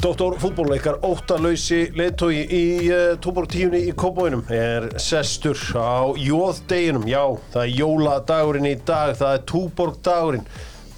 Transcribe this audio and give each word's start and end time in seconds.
Dóttor 0.00 0.38
fútbólleikar 0.40 0.96
óttalöysi 1.04 1.90
leittói 1.92 2.38
í 2.48 2.60
uh, 2.88 3.18
tóbor 3.20 3.44
tíunni 3.52 3.82
í 3.84 3.92
Kópóinum 3.92 4.46
er 4.48 4.86
sestur 4.96 5.60
á 5.76 6.08
jóðdeginum. 6.16 7.04
Já, 7.04 7.20
það 7.52 7.64
er 7.66 7.74
jóladagurinn 7.76 8.68
í 8.70 8.78
dag, 8.88 9.12
það 9.18 9.34
er 9.36 9.42
túborgdagurinn. 9.50 10.46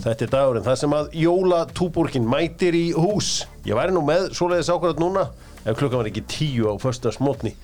Þetta 0.04 0.26
er 0.28 0.30
dagurinn, 0.36 0.66
það 0.68 0.78
sem 0.84 0.94
að 0.94 1.16
jólatúborgin 1.18 2.28
mætir 2.30 2.78
í 2.78 2.84
hús. 2.94 3.32
Ég 3.66 3.74
væri 3.74 3.96
nú 3.96 4.04
með 4.06 4.28
svoleiðis 4.38 4.70
ákvæðat 4.70 5.02
núna 5.02 5.26
ef 5.64 5.80
klukkan 5.80 6.04
var 6.04 6.12
ekki 6.12 6.22
tíu 6.30 6.70
á 6.70 6.78
föstasmotni. 6.78 7.56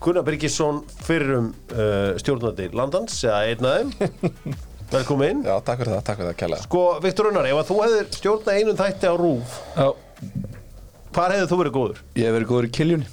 Gunnar 0.00 0.24
Birgisson 0.24 0.80
fyrrum 1.04 1.52
uh, 1.74 2.16
stjórnandi 2.16 2.70
landans, 2.72 3.20
eða 3.28 3.44
einn 3.52 3.68
af 3.68 3.92
þeim. 4.00 4.56
Velkomin. 4.96 5.44
Já, 5.44 5.58
takk 5.66 5.84
fyrir 5.84 5.98
það, 5.98 6.02
takk 6.08 6.22
fyrir 6.22 6.32
það, 6.32 6.40
kælega. 6.40 6.64
Sko, 6.64 6.88
Viktor 7.04 7.28
Unnar, 7.34 7.52
ef 7.52 7.60
að 7.60 7.70
þú 7.74 7.78
hefðir 7.84 8.10
stjórnað 8.22 8.60
einum 8.62 8.76
þætti 8.80 9.12
á 9.12 9.14
rúf, 9.20 9.56
Já, 9.76 9.88
hvar 11.16 11.32
hefðir 11.34 11.48
þú 11.50 11.58
verið 11.62 11.74
góður? 11.78 11.98
ég 12.20 12.28
hef 12.28 12.34
verið 12.36 12.50
góður 12.52 12.68
í 12.68 12.74
kiljunni 12.76 13.06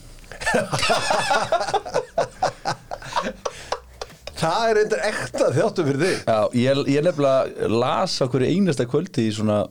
Það 4.43 4.63
er 4.69 4.79
eitthvað 4.81 5.03
ekta 5.07 5.45
þjáttu 5.55 5.83
fyrir 5.87 6.01
þig. 6.01 6.15
Já, 6.27 6.39
ég, 6.59 6.79
ég 6.91 7.05
nefnilega 7.05 7.69
las 7.71 8.17
á 8.19 8.25
hverju 8.27 8.49
einasta 8.51 8.85
kvöldi 8.91 9.27
í 9.29 9.31
svona 9.35 9.61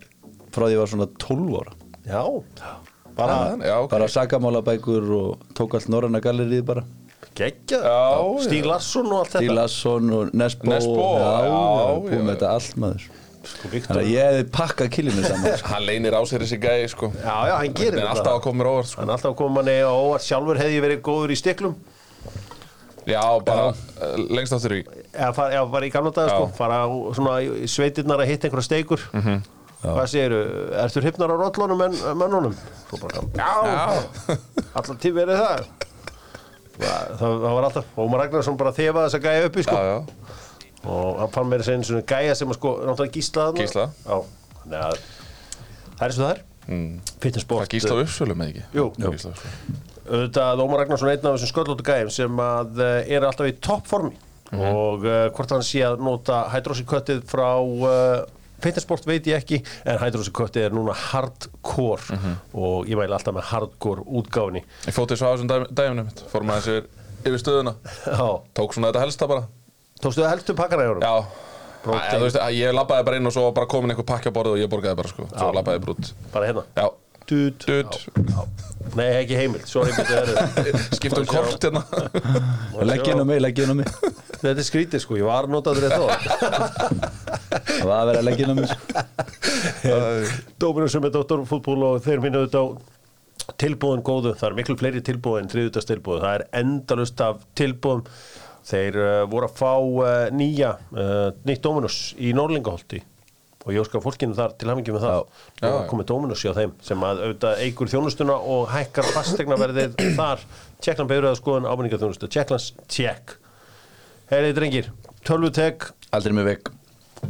frá 0.54 0.64
því 0.64 0.72
ég 0.76 0.80
var 0.80 0.90
svona 0.92 1.08
12 1.20 1.58
ára 1.60 1.74
Já, 2.08 2.22
bara 3.18 3.36
Já, 3.60 3.74
ok. 3.82 3.90
bara 3.92 4.08
sakamálabækur 4.14 5.10
og 5.18 5.42
tók 5.58 5.76
allt 5.76 5.90
norræna 5.92 6.22
gallerið 6.24 6.64
bara. 6.70 6.86
Já, 7.36 7.48
Stíg 8.44 8.64
Larsson 8.68 9.06
og 9.12 9.18
allt 9.22 9.34
þetta. 9.34 9.42
Stíl 9.44 9.54
Lasson 9.56 10.08
og 10.16 10.32
Nesbo, 10.36 10.68
Nesbo, 10.72 10.96
já, 11.20 11.28
já, 11.28 11.52
já, 11.52 12.00
búið 12.06 12.16
já. 12.16 12.22
með 12.24 12.32
þetta 12.34 12.50
allt 12.56 12.80
maður 12.82 13.06
Sko, 13.52 13.68
Viktor. 13.72 13.92
Þannig 13.94 14.06
að 14.06 14.12
ég 14.12 14.28
hefði 14.28 14.44
pakkað 14.56 14.90
kiljunni 14.96 15.22
saman 15.26 15.56
sko. 15.60 15.70
Hann 15.72 15.86
leynir 15.86 16.16
á 16.16 16.20
sér 16.28 16.44
þessi 16.44 16.58
gæi, 16.62 16.88
sko. 16.90 17.10
Já, 17.20 17.36
já, 17.50 17.54
hann 17.60 17.74
gerir 17.78 17.98
Hann 18.00 18.06
er 18.06 18.12
alltaf 18.14 18.36
að 18.38 18.44
koma 18.46 18.62
mér 18.62 18.70
óvart, 18.72 18.90
sko. 18.90 19.00
Hann 19.02 19.10
er 19.12 19.16
alltaf 19.18 19.32
að 19.32 19.38
koma 19.42 19.56
manni 19.60 19.74
á 19.84 19.92
óvart. 19.92 20.26
Sjálfur 20.26 20.60
hefði 20.62 20.78
ég 20.78 20.84
verið 20.86 21.02
góður 21.08 21.34
í 21.34 21.38
stiklum. 21.38 21.76
Já, 23.02 23.22
bara 23.42 23.64
uh, 23.72 24.12
lengst 24.30 24.54
áttur 24.54 24.76
í. 24.78 24.82
Eða 25.10 25.32
fara, 25.36 25.56
já, 25.56 25.62
bara 25.74 25.88
í 25.88 25.92
gamla 25.94 26.12
daga, 26.14 26.36
sko. 26.36 26.50
Fara 26.58 26.80
á 26.86 26.88
svona 27.18 27.36
í 27.42 27.66
sveitirnar 27.70 28.22
að 28.22 28.30
hitta 28.32 28.48
einhverja 28.48 28.68
steikur. 28.70 29.04
Mhm. 29.12 29.42
Hvað 29.82 30.04
segirðu? 30.12 30.42
Ertu 30.78 31.00
hrypnar 31.02 31.32
á 31.34 31.36
rollunum 31.40 31.80
en 31.88 31.96
mönnunum? 32.14 32.52
Svo 32.86 33.00
bara, 33.02 33.24
já, 33.34 33.48
allan 34.78 35.00
tíð 35.02 35.16
verið 35.16 35.40
það. 35.42 35.64
Það, 36.76 37.08
það 37.18 37.34
það 37.42 37.56
var 37.56 37.66
alltaf, 37.66 37.88
Ómar 37.98 38.22
Ragnarsson 38.22 38.60
bara 38.60 38.72
þefaði 38.76 39.08
þess 39.08 39.18
að 39.18 39.26
gæja 39.26 39.48
uppi, 39.48 39.64
sko. 39.66 39.80
Já, 39.82 39.90
já. 39.90 40.38
Og 40.84 41.20
hann 41.20 41.32
fann 41.34 41.50
meira 41.50 41.66
segja 41.66 41.84
svona 41.86 42.06
gæja 42.08 42.34
sem 42.38 42.50
að 42.50 42.58
sko 42.58 42.72
náttúrulega 42.82 43.14
gísla 43.16 43.44
þarna 43.48 43.66
Gísla. 43.66 43.84
já, 44.02 44.16
þannig 44.62 44.80
að 44.80 44.98
það 45.92 46.02
er 46.02 46.08
eins 46.08 46.18
og 46.18 46.24
það 46.24 46.32
er 46.32 46.42
mm. 46.66 46.90
fitnessport 47.22 47.64
Það 47.64 47.72
gísla 47.76 48.00
uppsvölu 48.02 48.36
með 48.38 48.52
ekki. 48.52 48.66
Jú. 48.78 48.84
Jú. 48.98 49.32
Auðvitað 50.02 50.62
Ómar 50.64 50.82
Ragnarsson 50.82 51.12
einn 51.12 51.26
af 51.30 51.36
þessum 51.36 51.52
sköllóttu 51.52 51.86
gæjum 51.86 52.12
sem 52.12 52.40
að 52.42 52.80
uh, 52.82 52.92
er 53.06 53.26
alltaf 53.28 53.48
í 53.48 53.56
toppformi 53.62 54.16
og 54.52 55.06
uh, 55.06 55.26
hvort 55.32 55.54
hann 55.54 55.62
sé 55.64 55.80
að 55.86 56.02
nota 56.04 56.42
hydrosiköttið 56.52 57.22
frá 57.30 57.46
uh, 57.62 58.24
fitnessport 58.62 59.06
veit 59.08 59.26
ég 59.30 59.38
ekki 59.40 59.62
en 59.88 60.02
hydrosiköttið 60.02 60.66
er 60.68 60.74
núna 60.76 60.94
hardcore 60.98 62.18
og 62.52 62.90
ég 62.90 62.98
mæli 62.98 63.14
alltaf 63.16 63.34
með 63.38 63.48
hardcore 63.52 64.04
útgáfni 64.06 64.62
Ég 64.86 64.94
fótt 64.94 65.14
þessu 65.14 65.26
á 65.26 65.32
þessum 65.32 65.70
dæminu 65.70 66.04
mitt. 66.10 66.22
Fórum 66.34 66.52
að 66.52 66.66
þessu 66.66 67.02
yfir 67.22 67.42
stöðuna. 67.42 67.74
já, 68.06 68.26
Tók 68.58 68.74
svona 68.74 68.90
þetta 68.90 69.06
helsta 69.06 69.30
bara. 69.30 69.46
Tókstu 70.02 70.22
það 70.24 70.32
helstu 70.34 70.56
pakkaræðurum? 70.58 71.04
Já. 71.06 71.48
Prótein. 71.82 72.10
Æ, 72.14 72.18
þú 72.18 72.26
veist, 72.28 72.38
að 72.38 72.56
ég 72.60 72.74
labbaði 72.76 73.06
bara 73.08 73.18
inn 73.18 73.26
og 73.26 73.32
svo 73.34 73.42
var 73.48 73.54
bara 73.56 73.66
komin 73.70 73.90
einhver 73.90 74.06
pakki 74.06 74.30
á 74.30 74.34
borðið 74.36 74.54
og 74.54 74.60
ég 74.62 74.68
borgaði 74.70 74.98
bara, 75.00 75.10
sko. 75.10 75.24
Svo 75.32 75.48
Já. 75.48 75.54
labbaði 75.56 75.80
ég 75.80 75.86
brút. 75.86 76.12
bara 76.34 76.50
hérna 76.50 76.62
Já. 76.78 76.86
Dut. 77.32 77.64
Dut. 77.64 77.96
nei, 78.98 79.06
ekki 79.22 79.36
heimild, 79.38 79.66
sorry 79.70 79.92
betur 79.94 80.32
Skiptum 80.98 81.26
kort 81.30 81.62
hérna. 81.64 81.82
Legg 82.90 83.06
inn 83.12 83.22
á 83.22 83.26
mig, 83.26 83.38
legg 83.40 83.60
inn 83.62 83.70
á 83.72 83.76
mig 83.78 83.90
Þetta 84.42 84.56
er 84.58 84.66
skrítið 84.66 85.04
sko, 85.04 85.18
ég 85.20 85.26
var 85.28 85.46
notaður 85.50 85.86
eða 85.86 86.00
þá 86.02 86.06
Það 87.62 87.86
var 87.86 88.00
að 88.00 88.10
vera 88.10 88.18
að 88.18 88.26
leggja 88.26 88.46
inn 88.46 88.52
á 88.52 88.56
mig 88.58 88.72
sko. 88.72 88.80
Dóminu 90.62 90.90
sem 90.90 91.06
er 91.06 91.14
doktorfútból 91.14 91.78
og 91.92 92.02
þeir 92.04 92.24
minna 92.26 92.42
auðvitað 92.42 92.66
á 92.66 93.54
tilbúðin 93.62 94.02
góðu, 94.06 94.34
það 94.38 94.48
er 94.48 94.58
miklu 94.58 94.76
fleiri 94.78 95.00
tilbúðin 95.06 95.48
þriðutast 95.50 95.88
tilbúð, 95.90 96.20
það 96.22 96.34
er 96.40 96.44
endalust 96.62 97.22
af 97.24 97.40
tilbúðum 97.58 98.02
þeir 98.68 98.98
uh, 99.00 99.14
voru 99.30 99.48
að 99.48 99.56
fá 99.58 99.72
uh, 99.78 100.10
nýja 100.34 100.76
uh, 100.92 101.30
nýtt 101.48 101.64
Dominus 101.64 101.98
í 102.18 102.34
Norlingaholti 102.36 103.02
og 103.62 103.70
ég 103.70 103.84
óskar 103.84 104.02
fólkinu 104.02 104.34
þar 104.34 104.56
til 104.58 104.66
hafingjum 104.72 104.96
með 104.96 105.04
það. 105.06 105.20
Já. 105.60 105.66
Já, 105.68 105.74
komið 105.90 106.08
Dominus 106.10 106.40
hjá 106.42 106.50
þeim 106.56 106.72
sem 106.82 107.04
að 107.06 107.20
auðvitað 107.22 107.60
eigur 107.62 107.92
þjónustuna 107.92 108.38
og 108.54 108.64
hækkar 108.72 109.12
fastegnaverðið 109.14 109.94
þar. 110.18 110.42
Tjekkland 110.82 111.12
beður 111.12 111.28
að 111.30 111.38
skoðan 111.38 111.68
ábyrninga 111.70 112.00
þjónustu 112.02 112.30
Tjekklands 112.32 112.72
tjekk 112.90 113.36
Heyriði 114.32 114.52
drengir, 114.56 114.86
tölvutek. 115.28 115.90
Aldrei 116.16 116.32
með 116.32 116.46
vegg 116.46 116.68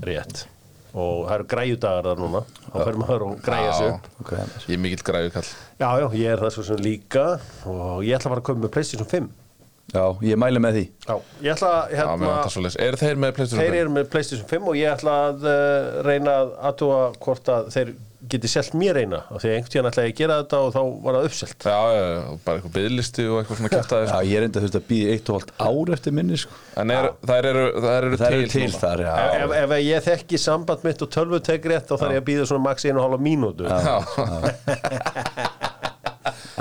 rétt. 0.06 0.44
Og 0.92 1.24
það 1.26 1.32
eru 1.34 1.46
græjudagar 1.50 2.06
þar 2.06 2.20
núna. 2.20 2.42
Þá 2.68 2.76
fer 2.76 2.98
maður 3.00 3.24
og 3.26 3.40
græja 3.42 3.72
sig 3.74 3.88
upp. 3.90 4.06
Okay. 4.22 4.44
Ég 4.68 4.76
er 4.76 4.82
mikill 4.84 5.06
græðu 5.08 5.32
kall. 5.34 5.48
Já, 5.80 5.88
já, 5.98 6.06
ég 6.20 6.28
er 6.30 6.44
það 6.44 6.52
svo 6.54 6.64
sem 6.68 6.78
líka. 6.84 7.24
Og 7.66 8.04
ég 8.06 8.14
ætla 8.14 8.30
að 8.30 8.34
fara 8.36 8.44
að 8.44 8.46
koma 8.52 8.62
með 8.62 8.74
PlayStation 8.76 9.10
5 9.10 9.26
Já, 9.92 10.04
ég 10.24 10.38
mæli 10.40 10.60
með 10.62 10.78
því. 10.78 10.84
Já, 11.04 11.16
ég 11.44 11.50
ætla 11.52 11.72
að 11.72 11.90
Já, 11.92 11.98
hérna. 12.00 12.70
Er 12.80 12.96
þeir 12.96 13.18
með 13.20 13.34
PlayStation 13.36 13.60
þeir 13.60 13.74
5? 13.74 13.80
eru 13.82 13.90
með 13.92 14.06
PlayStation 14.14 14.48
5 14.48 14.70
og 14.70 14.78
ég 14.78 14.94
ætla 14.94 15.16
að 15.26 15.44
uh, 15.44 15.98
reyna 16.06 16.36
að 16.38 16.54
aðtúa 16.70 17.02
hvort 17.20 17.50
að 17.52 17.68
þeir 17.74 17.92
geti 18.32 18.48
selt 18.48 18.72
mér 18.78 19.00
eina 19.02 19.18
af 19.34 19.42
því 19.42 19.50
að 19.50 19.54
einhvern 19.56 19.72
tíðan 19.74 19.88
ætla 19.90 20.04
ég 20.06 20.12
að 20.12 20.18
gera 20.20 20.36
þetta 20.40 20.60
og 20.62 20.70
þá 20.72 20.80
var 21.04 21.16
það 21.18 21.26
uppselt. 21.28 21.66
Já, 21.66 21.80
já, 21.92 22.02
já, 22.06 22.20
og 22.30 22.38
bara 22.46 22.60
eitthvað 22.60 22.74
byðlisti 22.78 23.26
og 23.26 23.38
eitthvað 23.40 23.58
svona 23.60 23.72
kæft 23.74 23.94
aðeins. 23.96 24.12
Já, 24.12 24.28
ég 24.30 24.38
er 24.38 24.46
enda 24.46 24.62
þurft 24.62 24.78
að 24.78 24.86
býða 24.92 25.16
eitt 25.16 25.28
og 25.32 25.36
hálft 25.36 25.52
ár 25.66 25.92
eftir 25.96 26.16
minni 26.16 26.38
sko. 26.40 26.60
En 26.80 26.94
er, 26.94 27.08
þær 27.28 27.48
eru, 27.50 27.64
þær 27.82 28.06
eru 28.08 28.20
Það 28.22 28.36
til, 28.36 28.46
til 28.54 28.70
þar, 28.78 29.02
já. 29.04 29.12
Ef, 29.26 29.42
ef, 29.42 29.56
ef 29.66 29.74
ég 29.82 30.06
þekki 30.06 30.40
samband 30.40 30.86
mitt 30.86 31.04
og 31.04 31.12
tölvutek 31.12 31.68
rétt 31.74 31.90
þá 31.90 31.96
þarf 31.98 32.14
ég 32.16 32.22
að 32.22 32.28
býða 32.30 32.48
svona 32.48 32.64
max 32.70 32.86
1,5 32.88 33.26
mínútu. 33.26 33.68
Já, 33.68 33.96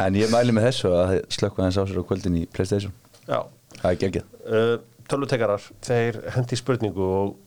En 0.02 0.18
ég 0.18 0.32
mæli 0.34 0.54
með 0.56 0.72
þessu 0.72 0.92
að 0.98 1.16
slökka 1.30 1.68
þess 1.68 1.78
á 1.78 1.84
sér 1.86 2.02
á 2.02 2.04
kvöldin 2.10 2.38
í 2.42 2.44
Playstation 2.50 2.94
Já, 3.28 3.46
Það 3.82 3.92
er 3.92 4.00
geggjað. 4.02 4.34
Uh, 4.46 4.74
tölvutekarar 5.12 5.68
þeir 5.84 6.18
hendi 6.36 6.58
spurningu 6.60 7.06
og 7.06 7.38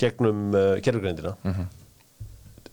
gegnum 0.00 0.50
uh, 0.54 0.78
gerfugreindina 0.82 1.34
mm 1.42 1.52
-hmm. 1.52 1.68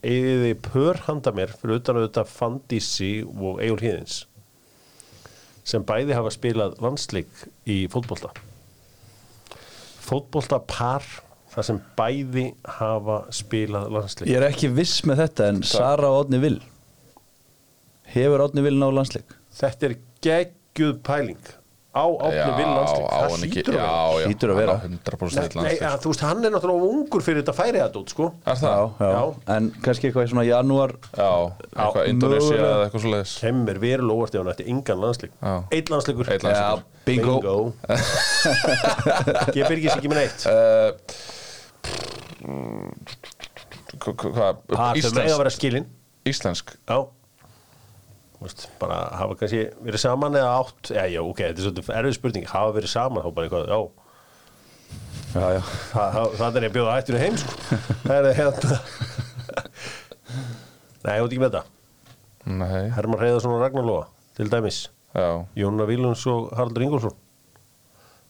eða 0.02 0.56
pör 0.68 1.00
handa 1.08 1.32
mér 1.32 1.54
fyrir 1.54 1.80
utan 1.82 1.98
auðvitað 1.98 2.34
Fandísi 2.34 3.12
og 3.26 3.62
Egil 3.62 3.80
Híðins 3.82 4.26
sem 5.68 5.84
bæði 5.84 6.16
hafa 6.16 6.32
spilað 6.32 6.78
landsleik 6.80 7.28
í 7.68 7.88
fótbolta. 7.92 8.30
Fótbolta 10.00 10.60
par 10.60 11.04
þar 11.52 11.64
sem 11.64 11.82
bæði 11.98 12.54
hafa 12.64 13.26
spilað 13.32 13.90
landsleik. 13.92 14.30
Ég 14.30 14.38
er 14.38 14.48
ekki 14.48 14.70
viss 14.70 15.04
með 15.04 15.18
þetta 15.26 15.48
en 15.50 15.64
Sara 15.64 16.10
Odni 16.10 16.40
Vil 16.40 16.62
Hefur 18.04 18.40
Odni 18.46 18.62
Vil 18.62 18.80
ná 18.80 18.88
landsleik? 18.94 19.36
þetta 19.52 19.86
er 19.86 19.98
geggjuð 20.78 21.00
pæling 21.08 21.56
á 21.98 22.06
Átni 22.06 22.52
Vill 22.58 22.70
landsleik 22.78 23.06
það 23.10 23.32
hlýtur 23.42 23.74
að 23.74 23.78
vera 23.82 24.28
Hlýtur 24.28 24.52
að 24.54 24.58
vera. 24.60 24.74
hann 24.84 24.98
á 25.02 25.10
100% 25.10 25.18
Nei, 25.18 25.46
eitt 25.48 25.56
nei, 25.56 25.64
landsleik. 25.64 25.82
að, 25.88 25.96
þú 26.04 26.12
veist, 26.12 26.22
hann 26.28 26.46
er 26.46 26.52
náttúrulega 26.54 26.90
ungur 26.94 27.24
fyrir 27.26 27.40
þetta 27.42 27.56
færi 27.58 27.80
þetta 27.82 28.02
út, 28.04 28.10
sko 28.14 28.28
Er 28.46 28.60
það? 28.60 28.84
já, 29.00 29.08
Já. 29.08 29.24
En 29.56 29.70
kannski 29.82 30.10
eitthvað 30.12 30.28
í 30.28 30.30
svona 30.34 30.46
janúar 30.46 30.94
Já, 31.18 31.32
eitthvað 31.74 32.10
Indonesia 32.12 32.60
eða 32.60 32.84
eitthvað 32.86 33.02
svo 33.08 33.14
leiðis. 33.16 33.34
kemur 33.42 33.80
verulega 33.82 34.14
óvart 34.20 34.38
ef 34.38 34.44
hann 34.44 34.54
ætti 34.54 34.68
engan 34.76 35.02
landsleik. 35.02 35.34
Eitt 35.74 35.90
landsleikur 35.90 36.30
landsleikur. 36.30 36.86
bingo, 37.08 37.74
Ég 39.58 39.66
byrgis 39.72 39.98
ekki 39.98 40.10
með 40.14 40.22
neitt 40.22 40.46
Uh, 42.48 42.52
mm, 42.54 42.92
hva- 43.98 44.14
hva- 44.14 44.32
Hvað? 44.38 44.56
Að 44.78 44.98
Íslensk? 45.02 45.88
Íslensk? 46.28 46.76
Já 46.88 46.98
Þú 48.38 48.46
veist, 48.46 48.66
bara 48.78 48.98
hafa 49.18 49.38
kannski 49.40 49.62
verið 49.82 50.02
saman 50.04 50.36
eða 50.38 50.50
átt 50.60 50.92
Já, 50.94 51.04
já, 51.10 51.22
ok, 51.26 51.40
þetta 51.42 51.58
er 51.58 51.66
svolítið 51.66 51.88
erfið 51.98 52.18
spurning 52.20 52.50
Hafa 52.52 52.76
verið 52.76 52.92
saman, 52.92 53.24
þá 53.26 53.32
bara 53.34 53.48
eitthvað, 53.48 53.72
já. 53.72 53.80
Já, 55.34 55.48
já. 55.58 55.62
Það, 55.94 56.12
það, 56.18 56.36
það 56.42 56.60
er 56.60 56.68
ég 56.68 56.70
að 56.70 56.76
bjóða 56.78 56.98
hættinu 56.98 57.24
heim, 57.24 57.40
sko. 57.42 57.80
Það 58.04 58.28
er 58.30 58.38
hérna. 58.38 58.78
Nei, 61.08 61.16
ég 61.16 61.24
veit 61.24 61.32
ekki 61.34 61.42
með 61.42 61.50
þetta? 61.50 61.64
Nei, 62.62 62.84
Herman 62.96 63.22
Reyðarsson 63.22 63.56
og 63.58 63.64
Ragnar 63.64 63.86
Lóa, 63.88 64.06
til 64.38 64.48
dæmis. 64.52 64.80
Já. 65.18 65.28
Jónuna 65.58 65.88
Vílunds 65.90 66.24
og 66.30 66.52
Haraldur 66.56 66.84
Ingolfsson 66.86 67.16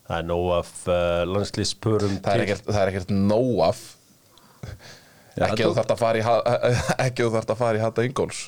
Það 0.07 0.19
er 0.21 0.27
nóg 0.30 0.45
af 0.56 0.69
uh, 0.88 1.24
landslýspörum 1.27 2.19
Það 2.24 2.33
er 2.38 2.44
ekkert, 2.45 2.68
það 2.69 2.77
er 2.83 2.92
ekkert 2.94 3.10
nóg 3.12 3.50
af. 3.65 3.81
Já, 5.36 5.44
Ekki 5.50 5.65
þú 5.65 5.74
þarft 5.75 5.94
að 5.95 6.00
fara 6.03 6.21
í 6.21 6.24
Ekki 7.07 7.25
þú 7.25 7.33
þarft 7.33 7.51
að 7.53 7.60
fara 7.60 7.80
í 7.80 7.83
Hatta 7.83 8.06
Ingóls 8.07 8.44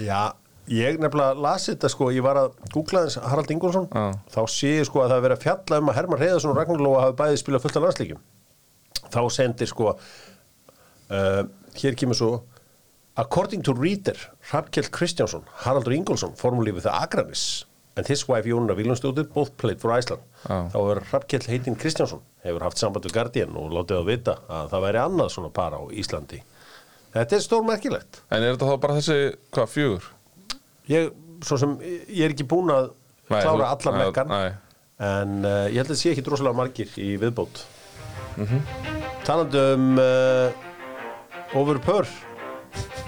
Já, 0.00 0.20
ég 0.70 1.00
nefnilega 1.02 1.38
lasi 1.42 1.72
þetta 1.72 1.90
sko, 1.92 2.10
ég 2.14 2.24
var 2.24 2.38
að 2.40 2.52
googla 2.74 3.06
þess 3.06 3.22
Harald 3.26 3.50
Ingolfsson, 3.54 3.88
Já. 3.90 4.04
þá 4.34 4.40
sé 4.54 4.74
ég 4.76 4.86
sko 4.88 5.02
að 5.02 5.12
það 5.12 5.16
er 5.18 5.24
verið 5.26 5.38
að 5.38 5.46
fjalla 5.46 5.80
um 5.82 5.90
að 5.90 5.98
Herman 5.98 6.22
Reyðarsson 6.22 6.52
og 6.52 6.60
Ragnar 6.60 6.84
Lóa 6.84 7.02
hafi 7.06 7.18
bæði 7.20 7.40
spilað 7.42 7.64
fullt 7.64 7.80
af 7.80 7.86
landsleikjum 7.86 8.22
þá 9.10 9.20
sendir 9.34 9.70
sko 9.70 9.90
uh, 9.90 11.42
hér 11.80 11.98
kemur 11.98 12.18
svo 12.18 12.32
According 13.20 13.64
to 13.66 13.74
Reader, 13.74 14.16
Hrafkjell 14.48 14.86
Kristjánsson, 14.94 15.42
Haraldur 15.64 15.92
Ingólfsson, 15.92 16.30
formúlífið 16.38 16.86
það 16.86 17.00
Akranis, 17.04 17.42
and 17.98 18.08
his 18.08 18.22
wife 18.30 18.48
Jónuna 18.48 18.76
Viljónsdóttir, 18.78 19.26
both 19.34 19.50
played 19.60 19.80
for 19.82 19.92
Iceland. 19.92 20.22
Já. 20.46 20.70
Þá 20.72 20.76
hefur 20.78 21.00
Hrafkjell 21.10 21.42
heitinn 21.50 21.76
Kristjánsson, 21.76 22.22
hefur 22.46 22.64
haft 22.64 22.80
samband 22.80 23.04
við 23.04 23.16
Guardian 23.18 23.58
og 23.60 23.74
látið 23.74 23.98
að 23.98 24.08
vita 24.08 24.36
að 24.46 24.70
það 24.72 24.86
væri 24.86 25.02
annað 25.02 25.32
svona 25.34 25.50
par 25.58 25.76
á 25.76 25.82
Íslandi. 25.90 26.40
Þetta 27.18 27.36
er 27.36 27.44
stórmerkilegt. 27.44 28.22
En 28.30 28.46
er 28.46 28.54
þetta 28.54 28.70
þá 28.70 28.80
bara 28.86 28.98
þessi, 29.00 29.18
hvað, 29.50 29.70
fjögur? 29.74 30.08
Ég, 30.90 31.12
svo 31.46 31.58
sem, 31.60 31.76
ég 32.10 32.24
er 32.26 32.34
ekki 32.34 32.46
búinn 32.50 32.72
að 32.74 32.90
klára 33.30 33.70
allar 33.76 33.98
mekkan, 34.00 34.32
en 35.00 35.36
uh, 35.46 35.66
ég 35.70 35.78
held 35.78 35.86
að 35.86 35.94
það 35.94 36.00
sé 36.02 36.14
ekki 36.14 36.24
drosalega 36.26 36.58
margir 36.58 36.96
í 36.98 37.12
viðbót. 37.20 37.62
Mhm. 38.40 38.64
Talandi 39.26 39.62
um 39.76 40.00
uh, 40.00 41.56
Over 41.60 41.78
Purr, 41.84 42.08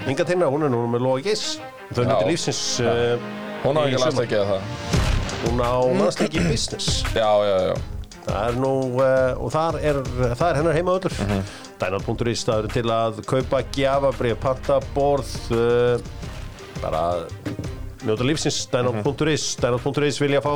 Inga 0.07 0.25
Tinna, 0.27 0.47
hún 0.51 0.65
er 0.67 0.71
nú 0.71 0.83
með 0.91 1.03
Lóa 1.03 1.23
Geis, 1.23 1.57
þau 1.91 2.03
nýttir 2.05 2.29
lífsins 2.29 2.61
uh, 2.83 3.15
Hún 3.63 3.79
á 3.79 3.87
ekki 3.87 4.35
að 4.39 4.51
það 4.51 4.63
Hún 5.43 5.59
á 5.63 5.75
landsleiki 5.99 6.39
í 6.39 6.47
business. 6.47 7.01
Já, 7.15 7.31
já, 7.43 7.55
já 7.71 7.75
Það 8.23 8.45
er 8.47 8.55
nú, 8.55 8.73
og 9.43 9.49
þar 9.51 9.77
er, 9.83 9.97
það 10.39 10.43
er 10.47 10.59
hennar 10.61 10.77
heima 10.77 10.93
öllur. 10.95 11.15
Mhm. 11.25 11.41
Dænat.is 11.81 12.43
staður 12.45 12.69
til 12.71 12.85
að 12.87 13.19
kaupa 13.27 13.59
gjafabrið, 13.75 14.37
panta 14.39 14.77
uh, 16.83 16.91
bara 16.91 17.25
njóta 18.03 18.25
lífsins, 18.27 18.65
Dænat.is. 18.71 19.55
Dænat.is 19.61 20.17
vilja 20.21 20.41
fá 20.43 20.53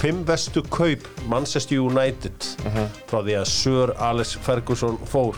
fimm 0.00 0.22
vestu 0.26 0.62
kaup 0.72 1.04
Manchester 1.28 1.76
United 1.80 2.32
Mhm. 2.64 2.86
frá 3.10 3.20
því 3.22 3.34
að 3.40 3.44
Sir 3.46 3.92
Alex 3.98 4.36
Ferguson 4.42 4.98
fór. 5.04 5.36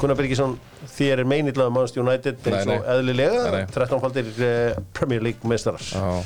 Gunnar 0.00 0.16
Birgisson, 0.18 0.58
þér 0.98 1.20
er 1.22 1.24
meinitlað 1.24 1.70
Manchester 1.72 2.02
United 2.02 2.36
eins 2.46 2.66
og 2.66 2.84
eðlilega, 2.84 3.42
Nei, 3.50 3.60
nei. 3.62 3.66
13 3.72 4.00
faldir 4.02 4.26
uh, 4.26 4.82
Premier 4.92 5.22
League 5.22 5.48
meistarar 5.48 5.80
Já, 5.80 6.24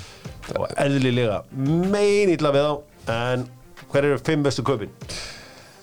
og 0.58 0.68
eðlilega 0.76 1.42
meinilla 1.54 2.50
við 2.52 2.64
þá 2.66 3.12
en 3.14 3.44
hver 3.92 4.04
eru 4.08 4.18
fimm 4.24 4.42
bestu 4.42 4.62
kaupin? 4.66 4.90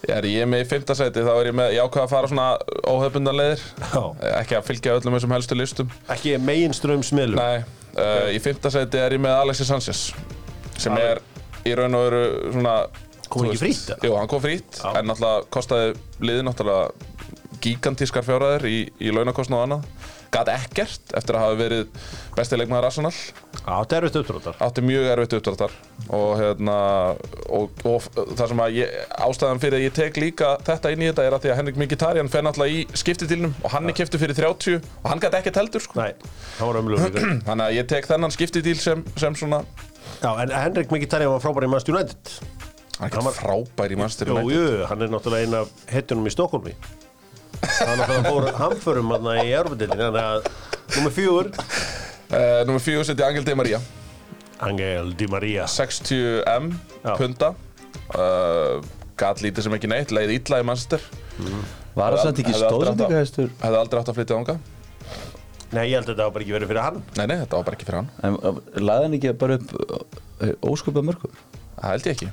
Er 0.10 0.22
ég 0.30 0.46
með 0.46 0.66
í 0.66 0.68
fymta 0.70 0.94
sæti 0.98 1.24
þá 1.26 1.32
er 1.40 1.48
ég 1.50 1.56
með, 1.58 1.72
ég 1.78 1.82
ákvað 1.88 2.04
að 2.04 2.12
fara 2.12 2.28
svona 2.30 2.50
óhefbundan 2.92 3.38
leiðir 3.38 3.64
Já. 3.82 4.02
Ekki 4.42 4.60
að 4.60 4.68
fylgja 4.70 4.98
öllum 5.00 5.18
þessum 5.18 5.36
helstu 5.36 5.58
listum 5.58 5.96
ekki 6.12 6.36
meginström 6.42 7.04
smiðlum 7.06 7.42
Nei, 7.42 7.66
uh, 7.98 8.30
í 8.34 8.42
fymta 8.44 8.72
sæti 8.74 9.02
er 9.02 9.18
ég 9.18 9.24
með 9.24 9.40
Alexis 9.42 9.72
Sanchez 9.72 10.06
Sem 10.78 10.96
er 11.00 11.24
í 11.66 11.74
raun 11.78 11.98
og 11.98 12.08
veru 12.08 12.24
svona 12.54 12.78
Kom 13.32 13.48
ekki 13.50 13.72
eða? 13.74 13.98
Jú, 14.06 14.14
hann 14.20 14.30
kom 14.30 14.42
frýtt. 14.44 14.80
En 14.86 15.10
náttúrulega 15.10 15.48
kostaði 15.54 15.96
liðið 16.22 16.44
náttúrulega 16.46 17.14
gigantískar 17.66 18.26
fjárhæðir 18.26 18.68
í, 18.70 18.78
í 19.02 19.14
launakostna 19.14 19.58
og 19.58 19.66
annað 19.66 19.88
Gat 20.36 20.50
ekkert 20.52 21.14
eftir 21.16 21.38
að 21.38 21.44
hafa 21.46 21.58
verið 21.60 22.08
besti 22.36 22.58
leikmaður 22.60 22.88
Arsenal. 22.90 23.12
Já, 23.56 23.72
þetta 23.80 23.96
er 23.98 24.06
auðvitað 24.06 24.22
uppdróttar 24.26 24.58
átti 24.66 24.84
mjög 24.86 25.06
erfitt 25.14 25.36
uppdráttar. 25.38 25.76
Og 26.14 26.34
hérna 26.42 26.76
og, 27.56 27.80
og 27.88 28.10
það 28.36 28.52
sem 28.52 28.64
að 28.66 28.76
ég, 28.82 28.98
ástæðan 29.26 29.62
fyrir 29.64 29.78
að 29.80 29.86
ég 29.86 29.96
tek 29.96 30.20
líka 30.22 30.52
þetta 30.68 30.92
inn 30.94 31.06
í 31.06 31.10
þetta 31.10 31.26
er 31.30 31.38
að 31.38 31.46
því 31.46 31.54
að 31.54 31.60
Henrik 31.62 31.80
Mkhitaryan 31.82 32.32
fer 32.34 32.46
náttúrulega 32.46 32.76
í 32.76 33.00
skiptitilnum 33.02 33.56
og 33.64 33.74
hann 33.74 33.90
er 33.90 33.98
keftu 33.98 34.20
fyrir 34.22 34.38
30 34.38 34.78
og 34.84 35.10
hann 35.10 35.24
gæti 35.24 35.40
ekkert 35.40 35.62
heldur 35.64 35.86
sko. 35.88 35.98
Nei, 36.04 36.12
það 36.60 36.72
var 36.72 36.82
ömulegu 36.82 37.26
þannig 37.48 37.66
að 37.70 37.78
ég 37.80 37.90
tek 37.96 38.12
þennan 38.12 38.36
skiptitil 38.36 38.76
sem, 38.84 39.06
sem 39.16 39.40
svona 39.40 39.64
Já, 40.22 40.30
en 40.44 40.52
Henrik 40.54 40.92
Mkhitaryan 40.94 41.32
var 41.34 41.42
frábær 41.44 41.66
í 41.66 41.72
Manchester 41.72 41.96
United. 41.96 42.36
Hann 43.00 43.10
er 43.10 43.18
ekki 43.18 43.34
frábær 43.40 43.92
í 43.92 43.98
Manchester 44.00 44.30
Jú, 44.30 44.36
United. 44.38 44.54
jú, 44.56 44.86
hann 44.92 45.02
er 45.08 45.10
náttúrulega 45.12 45.48
eina 45.50 45.64
af 45.66 45.90
hetjunum 45.92 46.30
í 46.30 46.36
Stokkólmi 46.36 46.76
Hann 47.66 48.00
náttúrulega 48.00 48.30
fór 48.30 48.48
hamförum 48.60 49.12
þarna 49.16 49.36
í 49.44 49.52
Európa-dildin 49.56 50.02
Þannig 50.02 50.26
að 50.26 50.50
nummer 50.96 51.14
fjögur. 51.16 51.50
Uh, 52.26 52.62
Númer 52.68 52.84
fjögur 52.84 53.08
seti 53.08 53.26
Angel 53.26 53.46
Di 53.48 53.56
Maria. 53.58 53.80
Angel 54.66 55.12
Di 55.18 55.28
Maria. 55.32 55.66
60M 55.70 56.70
Já. 57.04 57.16
punta. 57.20 57.52
Uh, 58.16 58.80
gat 59.20 59.42
lítið 59.44 59.68
sem 59.68 59.76
ekki 59.78 59.90
neitt 59.92 60.14
leið 60.16 60.36
illa 60.40 60.62
í 60.62 60.68
Manchester. 60.68 61.04
Var 61.96 62.16
það 62.18 62.24
samt 62.26 62.42
ekki 62.44 62.54
að- 62.56 62.64
stóðsendingahestur 62.66 63.52
hefði 63.62 63.78
aldrei 63.82 64.00
átt 64.02 64.10
að 64.12 64.18
flytja 64.20 64.40
ánga 64.40 64.58
Nei, 65.76 65.90
ég 65.90 65.96
held 65.98 66.06
að 66.06 66.12
þetta 66.14 66.26
var 66.28 66.34
bara 66.36 66.44
ekki 66.46 66.54
verið 66.56 66.70
fyrir 66.72 66.84
hann. 66.86 67.00
Nei, 67.18 67.26
nei, 67.28 67.36
þetta 67.42 67.58
var 67.58 67.64
bara 67.68 67.76
ekki 67.76 67.88
fyrir 67.88 67.98
hann. 68.00 68.10
En 68.24 68.36
uh, 68.38 68.60
laði 68.80 69.08
hann 69.08 69.16
ekki 69.18 69.32
bara 69.42 69.58
upp 69.60 70.68
ósköpað 70.70 71.08
mörgum? 71.10 71.34
það 71.76 71.90
held 71.92 72.06
ég 72.08 72.14
ekki 72.16 72.30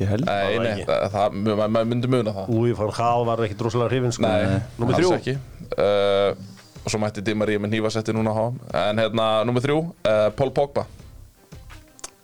Ég 0.00 0.08
held 0.08 0.24
Nei, 0.24 0.56
var 0.56 0.64
nei, 0.64 0.70
ekki. 0.72 0.84
það, 0.88 1.02
það, 1.12 1.34
maður 1.60 1.88
myndi 1.90 2.08
muna 2.08 2.32
það. 2.38 2.52
Úi, 2.56 2.70
fann 2.78 2.92
Hál 2.96 3.26
var 3.28 3.42
ekki 3.44 3.58
droslega 3.60 3.90
hrifin 3.90 4.14
sko. 4.16 4.24
Nei, 4.24 4.62
alls 4.80 4.96
þrjú. 4.96 5.10
ekki. 5.18 5.34
Uh, 5.76 6.56
Og 6.80 6.88
svo 6.88 6.96
mætti 7.02 7.20
Di 7.20 7.34
Maria 7.36 7.60
með 7.60 7.74
nýfasetti 7.74 8.14
núna 8.16 8.32
á 8.32 8.36
HM 8.40 8.54
En 8.80 9.00
hérna, 9.02 9.24
nummer 9.44 9.60
þrjú, 9.60 9.82
uh, 10.08 10.30
Paul 10.38 10.52
Pogba. 10.56 10.86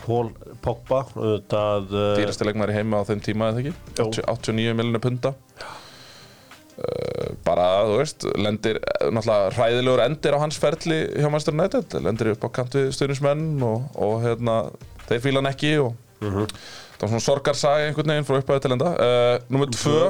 Paul 0.01 0.31
Pogba 0.65 1.03
Það 1.13 1.93
uh, 1.93 2.07
Dýrasti 2.17 2.47
leikmæri 2.49 2.77
heima 2.79 3.03
á 3.03 3.09
þeim 3.11 3.21
tíma, 3.27 3.51
eða 3.53 3.61
ekki? 3.67 3.75
80 4.01 4.25
89 4.33 4.79
miljonir 4.81 5.03
punta. 5.05 5.35
Uh, 6.77 7.37
Bara, 7.47 7.67
þú 7.89 7.95
veist, 8.01 8.25
lendir 8.37 8.77
eh, 8.81 9.07
Náttúrulega 9.13 9.53
hræðilegur 9.57 10.03
endir 10.05 10.35
á 10.37 10.43
hans 10.43 10.59
ferli 10.61 10.99
hjá 11.17 11.29
Manchester 11.33 11.57
United. 11.57 11.97
Lendir 12.05 12.33
upp 12.35 12.45
á 12.45 12.49
kant 12.59 12.77
við 12.77 12.91
stuðnismenn 12.97 13.47
og, 13.65 13.87
og 13.97 14.19
hérna, 14.25 14.57
þeir 15.09 15.23
fíla 15.25 15.41
hann 15.45 15.53
ekki 15.53 15.77
og 15.85 15.95
það 16.97 17.05
var 17.05 17.13
svona 17.13 17.25
sorgarsaga 17.27 17.89
einhvern 17.89 18.13
veginn 18.13 18.27
frá 18.29 18.39
upphæðu 18.41 18.63
til 18.65 18.75
enda. 18.77 18.93
Uh, 18.97 19.35
Númer 19.53 19.73
tvö 19.75 20.01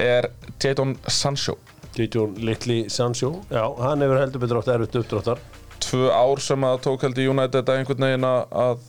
er 0.00 0.28
Jadon 0.62 0.96
Sancho. 1.08 1.56
Dítjón 1.94 2.34
Litli 2.44 2.84
Sancho. 2.90 3.40
Já, 3.50 3.64
hann 3.80 4.02
hefur 4.02 4.20
heldur 4.20 4.42
betur 4.42 4.60
átt 4.60 4.72
erfitt 4.74 4.98
uppdráttar. 5.00 5.42
Tvö 5.84 6.10
ár 6.10 6.42
sem 6.42 6.66
að 6.66 6.80
tók 6.88 7.06
held 7.06 7.18
í 7.22 7.28
United 7.30 7.68
að 7.68 7.80
einhvern 7.80 8.06
veginn 8.08 8.28
að, 8.28 8.86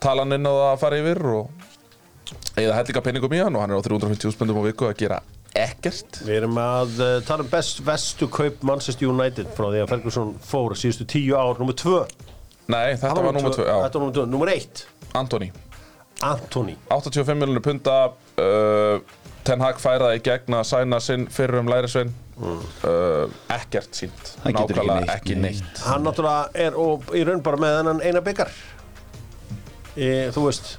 tala 0.00 0.24
hann 0.24 0.36
inn 0.36 0.46
á 0.46 0.52
það 0.52 0.68
að 0.70 0.82
fara 0.82 1.00
yfir 1.00 1.22
og 1.34 2.60
eða 2.60 2.76
held 2.78 2.90
líka 2.90 3.02
penningum 3.04 3.34
í 3.34 3.40
hann 3.42 3.56
og 3.56 3.64
hann 3.64 3.74
er 3.74 3.80
á 3.80 3.86
350 3.86 4.34
spöndum 4.36 4.60
á 4.62 4.66
viku 4.68 4.88
að 4.88 4.98
gera 5.02 5.20
ekkert. 5.54 6.20
Við 6.26 6.40
erum 6.40 6.56
að 6.58 6.96
uh, 6.98 7.16
tala 7.26 7.44
um 7.46 7.50
best 7.50 7.82
vestu 7.86 8.26
kaup 8.32 8.62
Manchester 8.66 9.10
United 9.10 9.50
frá 9.54 9.68
því 9.68 9.84
að 9.84 9.92
Ferguson 9.92 10.32
fór 10.42 10.74
síðustu 10.78 11.06
tíu 11.10 11.36
ár, 11.38 11.54
nummer 11.60 11.76
tvö. 11.78 12.02
Nei, 12.70 12.96
þetta 12.98 13.20
var 13.20 13.36
nummer 13.36 13.54
2, 13.54 13.66
já, 13.68 13.76
Þetta 13.84 14.00
var 14.00 14.02
nummer 14.02 14.16
tvö, 14.16 14.26
nummer 14.32 14.50
eitt. 14.54 14.86
Antoni 15.14 15.50
Anthony 16.22 16.76
85 16.90 17.34
miljonir 17.38 17.64
punta 17.64 17.96
uh, 18.38 19.00
Ten 19.44 19.60
Hag 19.60 19.80
færaði 19.82 20.20
í 20.20 20.22
gegn 20.24 20.56
að 20.56 20.68
sæna 20.70 21.00
sinn 21.04 21.26
fyrir 21.32 21.60
um 21.60 21.68
lærisvein 21.68 22.12
uh, 22.40 23.26
ekkert 23.52 23.98
sínt 23.98 24.30
ekki 24.44 24.54
nákvæmlega 24.56 25.16
ekki 25.16 25.36
nei. 25.36 25.50
neitt 25.50 25.82
Hann 25.84 26.06
náttúrulega 26.06 26.48
er 26.66 26.78
og, 26.80 27.10
í 27.16 27.24
raun 27.26 27.42
bara 27.44 27.60
með 27.60 27.76
hennan 27.80 28.00
eina 28.04 28.22
byggar 28.24 28.52
e, 29.96 30.30
Þú 30.34 30.46
veist 30.48 30.72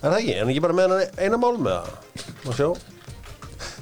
Er 0.00 0.14
það 0.14 0.18
ekki? 0.22 0.32
Er 0.32 0.40
hann 0.40 0.54
ekki 0.54 0.64
bara 0.64 0.78
með 0.78 0.88
hennan 0.88 1.20
eina 1.20 1.40
mál 1.42 1.60
með 1.60 1.76
það? 1.76 2.24
Má 2.46 2.50
sjá 2.56 2.68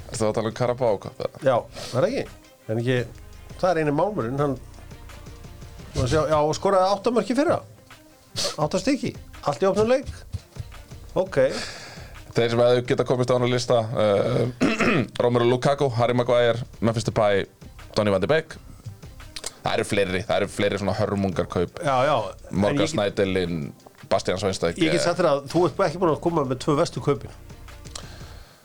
Ertu 0.09 0.25
að 0.27 0.35
tala 0.35 0.51
um 0.51 1.09
eða? 1.13 1.31
Já, 1.45 1.55
er 1.55 1.95
það 1.95 2.09
ekki? 2.09 2.25
Er 2.25 2.73
hann 2.73 2.83
ekki 2.83 2.99
Það 3.59 3.69
er 3.71 3.81
eini 3.83 3.95
málmurinn 3.95 4.43
hann 4.43 4.59
sjá, 6.07 6.21
já, 6.29 6.37
og 6.37 6.53
skoraði 6.55 6.93
áttamörki 6.93 7.35
fyrra 7.37 7.59
Áttastykki 8.59 9.15
Allt 9.49 9.63
í 9.63 9.67
opnum 9.69 9.89
leik? 9.89 10.09
Ok. 11.17 11.39
Þeir 12.35 12.51
sem 12.53 12.59
hefðu 12.61 12.81
geta 12.91 13.05
komist 13.07 13.31
á 13.31 13.33
hann 13.33 13.47
að 13.47 13.53
lista 13.55 13.79
uh, 13.81 14.73
Romero 15.23 15.47
Lukaku, 15.49 15.87
Harry 15.97 16.13
Maguire 16.13 16.61
Memphis 16.85 17.07
Depay, 17.07 17.47
Donny 17.97 18.13
van 18.13 18.21
de 18.21 18.29
Beek. 18.29 18.53
Það 19.63 19.71
eru 19.73 19.85
fleiri, 19.89 20.21
það 20.27 20.35
eru 20.37 20.49
fleiri 20.53 20.79
svona 20.79 20.95
hörmungarkaup. 20.99 21.81
Já, 21.81 21.95
já. 22.05 22.15
Morgan 22.51 22.85
ég 22.85 22.91
Snædelin, 22.93 23.57
Bastian 24.09 24.39
Sveinstæk 24.41 24.77
Ég 24.79 24.93
get 24.93 25.03
sagt 25.03 25.17
þér 25.19 25.31
að 25.31 25.41
þú 25.51 25.65
ert 25.67 25.81
ekki 25.87 26.01
búin 26.03 26.13
að 26.13 26.21
koma 26.27 26.45
með 26.47 26.61
tvö 26.67 26.77
vestu 26.79 27.03
kaupin. 27.03 27.33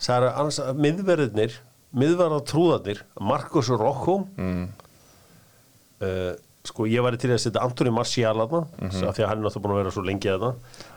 Það 0.04 0.16
eru 0.18 0.30
annars 0.34 0.60
að 0.60 0.84
miðverðirnir 0.84 1.58
miðverða 1.96 2.40
trúðarnir 2.50 3.04
Marcus 3.24 3.70
Rocco 3.72 4.20
mm. 4.36 4.64
Sko 6.64 6.86
ég 6.88 7.04
væri 7.04 7.18
til 7.20 7.30
að 7.34 7.42
setja 7.44 7.62
Antoni 7.64 7.92
Marcial 7.92 8.34
aðna 8.40 8.64
mm 8.80 9.04
af 9.04 9.16
því 9.18 9.24
að 9.24 9.28
hann 9.30 9.38
er 9.38 9.44
náttúrulega 9.44 9.64
búin 9.66 9.74
að 9.76 9.80
vera 9.82 9.94
svo 9.94 10.04
lengi 10.08 10.32
aðna 10.32 10.50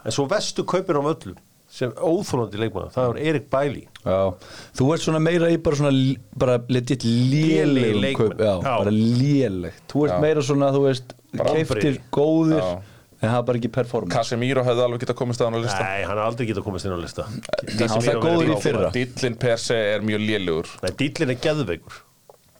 en 0.07 0.15
svo 0.15 0.25
vestu 0.31 0.63
kaupin 0.63 0.99
á 0.99 1.03
öllum 1.03 1.37
sem 1.77 1.91
óþólandi 1.99 2.59
leikmann, 2.61 2.91
það 2.95 3.09
er 3.11 3.17
Erik 3.27 3.47
Bailey 3.51 3.83
Já, 4.05 4.19
þú 4.79 4.85
ert 4.95 5.03
svona 5.03 5.19
meira 5.19 5.49
í 5.51 5.57
bara 5.59 5.75
svona 5.75 5.91
bara 6.39 6.55
legit 6.71 7.03
lélegum 7.03 8.15
kaup 8.15 8.39
Já, 8.39 8.53
Já. 8.63 8.69
bara 8.79 8.93
lélegt. 8.93 9.81
Þú 9.91 10.05
ert 10.07 10.13
Já. 10.15 10.21
meira 10.23 10.43
svona, 10.47 10.69
þú 10.71 10.83
veist, 10.85 11.11
Bara 11.35 11.55
keiftir 11.57 11.97
góðir 12.15 12.61
Já. 12.61 12.69
en 13.19 13.27
það 13.33 13.37
er 13.41 13.45
bara 13.49 13.59
ekki 13.59 13.71
performance. 13.75 14.15
Casemiro 14.15 14.63
hefði 14.63 14.85
alveg 14.85 15.03
geta 15.03 15.15
komist 15.19 15.43
á 15.43 15.45
hann 15.49 15.57
að 15.59 15.65
lista. 15.67 15.83
Nei, 15.83 16.05
hann 16.07 16.17
er 16.17 16.23
aldrei 16.23 16.47
getað 16.47 16.65
komist 16.69 16.87
inn 16.87 16.95
á 16.95 16.99
lista. 17.03 17.25
Hann 17.27 18.05
var 18.07 18.21
góður 18.23 18.53
í 18.53 18.57
fyrra. 18.63 18.91
Dillin 18.95 19.35
per 19.43 19.59
se 19.59 19.75
er 19.97 20.07
mjög 20.07 20.23
lélugur 20.23 20.71
Nei, 20.85 20.91
dýllin 21.03 21.35
er 21.35 21.41
geðveikur. 21.43 21.99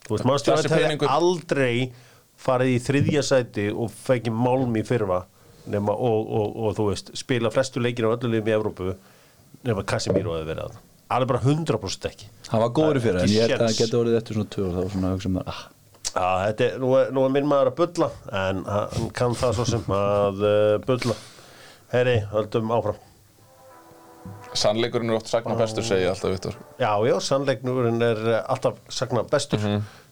Þú 0.03 0.17
veist, 0.17 0.27
mannstjóðan 0.27 0.75
hefði 0.75 1.09
aldrei 1.15 1.73
farið 2.41 2.73
í 2.75 2.81
þriðja 2.83 3.23
sæti 3.25 3.69
og 3.73 3.93
fengið 4.05 4.35
málm 4.37 4.75
í 4.77 4.83
fyrra 4.87 5.23
nema, 5.67 5.93
og, 5.93 6.27
og, 6.27 6.59
og, 6.63 6.75
þú 6.77 6.89
veist, 6.91 7.13
spila 7.19 7.51
flestu 7.53 7.81
leikir 7.83 8.07
á 8.07 8.15
öllu 8.15 8.31
liðum 8.31 8.51
í 8.51 8.55
Evrópu 8.55 8.91
nema 9.67 9.83
Casemiro 9.87 10.37
að 10.37 10.53
það 11.07 11.23
er 11.23 11.25
bara 11.29 11.41
100% 11.43 12.07
ekki. 12.09 12.29
Hann 12.51 12.63
var 12.63 12.71
góður 12.75 12.99
í 12.99 13.03
fyrra, 13.03 13.23
en 13.23 13.33
ég 13.33 13.47
held 13.47 13.57
að 13.57 13.65
það 13.65 13.81
geti 13.81 13.99
orðið 14.01 14.19
eftir 14.21 14.37
svona 14.37 14.53
tvö 14.53 14.67
og 14.67 14.75
það 14.75 14.85
var 14.85 14.93
svona 14.95 15.09
að 15.09 15.17
hugsa 15.17 15.33
maður, 15.33 15.51
ah, 15.53 15.65
Já, 16.07 16.29
þetta 16.47 16.65
er, 16.65 16.77
nú, 16.81 16.91
er, 16.97 17.09
nú 17.13 17.23
er 17.27 17.33
minn 17.35 17.49
maður 17.49 17.69
að 17.71 17.75
bulla 17.81 18.07
en 18.41 18.61
hann 18.65 19.09
kann 19.15 19.35
það 19.37 19.57
svo 19.57 19.65
sem 19.69 19.91
að 19.93 20.39
uh, 20.47 20.77
bulla. 20.87 21.17
Heyri, 21.91 22.15
höldum 22.31 22.73
áfram 22.73 23.03
Sannleikurinn 24.57 25.11
er 25.11 25.19
oft 25.19 25.29
sagna 25.29 25.53
bestur, 25.59 25.85
segi 25.85 26.05
ég 26.07 26.11
alltaf, 26.11 26.33
Viktor. 26.33 26.57
Já, 26.81 26.91
já, 27.05 27.15
sannleiknurinn 27.21 28.01
er 28.01 28.21
uh, 28.25 28.37
alltaf 28.49 28.79
sagna 28.89 29.21
bestur 29.27 29.61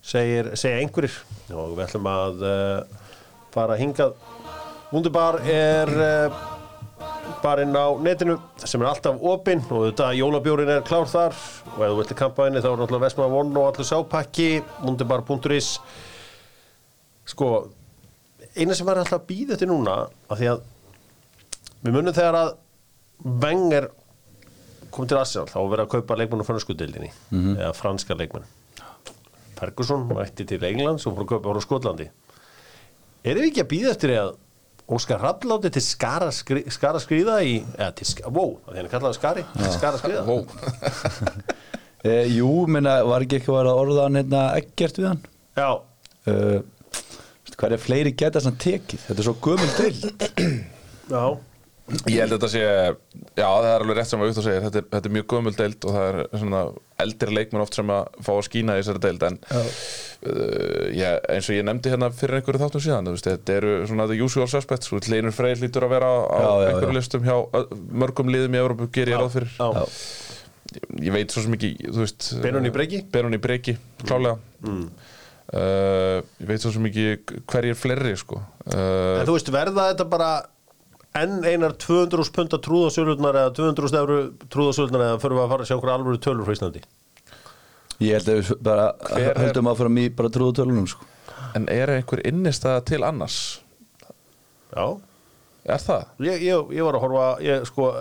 segir, 0.06 0.52
segir 0.58 0.82
einhverjir. 0.84 1.16
Og 1.56 1.74
við 1.76 1.86
ætlum 1.88 2.10
að 2.10 2.44
uh, 2.46 3.06
fara 3.56 3.78
hingað. 3.80 4.14
Wunderbar 4.92 5.40
er 5.50 5.92
uh, 5.92 6.44
barinn 7.42 7.76
á 7.76 7.98
netinu 8.02 8.38
sem 8.62 8.82
er 8.82 8.92
alltaf 8.92 9.22
opinn 9.34 9.64
og 9.70 9.88
þetta 9.90 10.12
jólabjórin 10.18 10.72
er 10.78 10.86
klár 10.86 11.10
þar. 11.10 11.38
Og 11.76 11.80
ef 11.80 11.94
þú 11.94 11.98
vilt 12.02 12.14
kampa 12.20 12.50
inni 12.50 12.62
þá 12.64 12.70
er 12.72 12.84
náttúrulega 12.84 13.08
Vesma 13.08 13.32
Von 13.32 13.56
og 13.56 13.72
allur 13.72 13.90
sápakki 13.90 14.50
wunderbar.is 14.84 15.72
sko 17.26 17.50
eina 18.56 18.76
sem 18.78 18.88
er 18.88 19.02
alltaf 19.02 19.24
að 19.24 19.28
býða 19.32 19.56
þetta 19.56 19.70
núna 19.72 19.98
af 20.30 20.40
því 20.40 20.52
að 20.54 20.64
við 21.82 21.96
munum 21.96 22.16
þegar 22.16 22.40
að 22.44 22.54
Wenger 23.26 23.88
kom 24.96 25.10
til 25.10 25.20
Arsenal 25.20 25.50
þá 25.52 25.58
verið 25.62 25.84
að 25.86 25.92
kaupa 25.96 26.18
leikmenn 26.20 26.44
á 26.44 26.48
franskudeldinni 26.48 27.12
eða 27.58 27.74
franska 27.76 28.18
leikmenn. 28.18 28.48
Ferguson 29.56 30.08
mætti 30.10 30.48
til 30.48 30.64
Englands 30.68 31.06
og 31.08 31.16
fór 31.16 31.26
að 31.26 31.32
kaupa 31.36 31.54
frá 31.54 31.64
Skotlandi. 31.64 32.10
Erum 33.26 33.46
við 33.46 33.52
ekki 33.52 33.64
að 33.64 33.72
býða 33.72 33.94
eftir 33.96 34.16
að 34.20 34.34
Óskar 34.86 35.18
Rapp 35.24 35.46
láti 35.50 35.72
til 35.74 35.82
skara, 35.82 36.28
skri, 36.36 36.62
skara 36.70 37.00
skriða 37.02 37.40
í, 37.42 37.56
eða 37.74 37.90
til 37.98 38.06
skara, 38.06 38.30
wow, 38.36 38.52
það 38.68 38.76
er 38.76 38.84
hann 38.84 38.92
kallaði 38.92 39.18
skari, 39.18 39.46
til 39.56 39.72
skara 39.74 39.98
skriða 39.98 40.22
Vó, 40.28 40.36
e, 42.06 42.12
Jú, 42.36 42.52
menna, 42.70 43.00
var 43.10 43.26
ekki 43.26 43.40
eitthvað 43.40 43.72
að 43.72 43.80
orða 43.82 44.06
hann 44.06 44.20
hérna 44.20 44.44
ekkert 44.60 45.02
við 45.02 45.10
hann? 45.10 45.24
Já, 45.58 45.72
uh, 46.30 46.60
Hvað 47.56 47.72
er 47.78 47.82
fleiri 47.82 48.12
geta 48.20 48.42
sem 48.44 48.56
tekið? 48.60 49.02
Þetta 49.08 49.22
er 49.22 49.28
svo 49.30 49.34
gömul 49.42 49.70
til 49.78 49.94
já, 51.16 51.24
Ég 52.10 52.18
held 52.18 52.34
að 52.34 52.40
þetta 52.40 52.48
sé, 52.50 52.62
já 53.38 53.46
það 53.46 53.66
er 53.70 53.84
alveg 53.84 53.98
rétt 54.00 54.10
sem 54.10 54.22
að 54.24 54.30
Viktor 54.32 54.46
segir, 54.48 54.64
þetta 54.66 54.80
er, 54.82 54.86
þetta 54.96 55.10
er 55.10 55.14
mjög 55.14 55.26
gömul 55.36 55.52
deild 55.54 55.86
og 55.86 55.92
það 55.94 56.08
er 56.08 56.40
svona 56.42 56.62
eldri 57.06 57.36
leikmenn 57.36 57.62
oft 57.62 57.78
sem 57.78 57.92
að 57.94 58.08
fá 58.26 58.32
að 58.34 58.40
skína 58.48 58.74
í 58.74 58.80
þessari 58.82 59.02
deild 59.04 59.26
en 59.28 59.38
uh, 59.46 59.68
ég, 60.98 61.20
eins 61.36 61.50
og 61.52 61.58
ég 61.60 61.68
nefndi 61.68 61.92
hérna 61.94 62.10
fyrir 62.16 62.40
einhverju 62.40 62.62
þáttum 62.64 62.84
síðan, 62.88 63.06
þú 63.10 63.14
veist, 63.18 63.30
þetta 63.30 63.58
eru 63.60 63.74
svona 63.92 64.08
the 64.10 64.18
usual 64.26 64.50
suspects, 64.50 64.90
þú 64.90 64.98
veist, 64.98 65.10
Leinur 65.14 65.36
Freyr 65.38 65.62
lítur 65.62 65.86
að 65.86 65.94
vera 65.94 66.10
á 66.10 66.18
Já, 66.26 66.48
já, 66.50 66.70
einhverju 66.72 66.96
já. 66.96 66.98
listum 66.98 67.28
hjá 67.30 67.36
mörgum 68.02 68.34
liðum 68.34 68.58
í 68.58 68.62
Európu, 68.64 68.90
ger 68.98 69.14
ég 69.14 69.22
ráð 69.22 69.36
fyrir. 69.38 69.54
já, 69.62 69.86
ég 71.06 71.14
veit 71.20 71.36
svo 71.38 71.46
sem 71.46 71.54
ekki, 71.60 71.72
þú 71.86 72.02
veist 72.02 72.32
Benóni 72.42 72.74
Breki? 72.74 73.04
Benóni 73.14 73.38
Breki, 73.46 73.78
klálega 74.02 74.40
Mm. 74.66 74.88
uh, 75.54 76.24
ég 76.42 76.48
veit 76.50 76.64
svo 76.64 76.72
sem 76.74 76.86
ekki 76.90 77.04
hverjir 77.46 77.78
fleiri, 77.78 78.16
sko. 78.18 78.40
Uh, 78.66 79.20
En 79.22 79.28
þú 79.30 79.36
veist, 79.38 79.52
verða 79.54 79.92
þetta 79.92 80.08
bara 80.10 80.30
enn 81.16 81.38
einar 81.48 81.74
200 81.80 82.32
punta 82.36 82.60
trúðasölunar 82.60 83.38
eða 83.40 83.54
200 83.56 83.98
eurur 84.02 84.30
trúðasölunar 84.52 85.04
eða 85.10 85.20
förum 85.24 85.40
við 85.40 85.46
að 85.46 85.52
fara 85.54 85.66
að 85.66 85.70
sjá 85.70 85.76
okkur 85.80 85.94
alvöru 85.96 86.22
tölur 86.26 86.48
frá 86.48 86.56
Íslandi? 86.58 86.82
Ég 88.04 88.18
held 88.18 88.28
að 88.34 88.40
við 88.42 88.50
bara 88.68 88.88
Hver 89.08 89.30
er- 89.30 89.40
höldum 89.46 89.70
áfram 89.72 90.00
í 90.02 90.10
bara 90.16 90.30
trúðu 90.36 90.58
tölunum 90.60 90.88
sko. 90.92 91.06
en 91.56 91.70
er 91.72 91.88
einhver 91.94 92.20
innistæða 92.28 92.82
til 92.86 93.04
annars? 93.08 93.62
Já, 94.76 95.00
er 95.66 95.78
það? 95.80 96.06
ég, 96.20 96.42
ég, 96.44 96.74
ég 96.76 96.84
var 96.84 96.98
að 96.98 97.06
horfa 97.06 97.28
ég, 97.42 97.66
sko, 97.70 97.92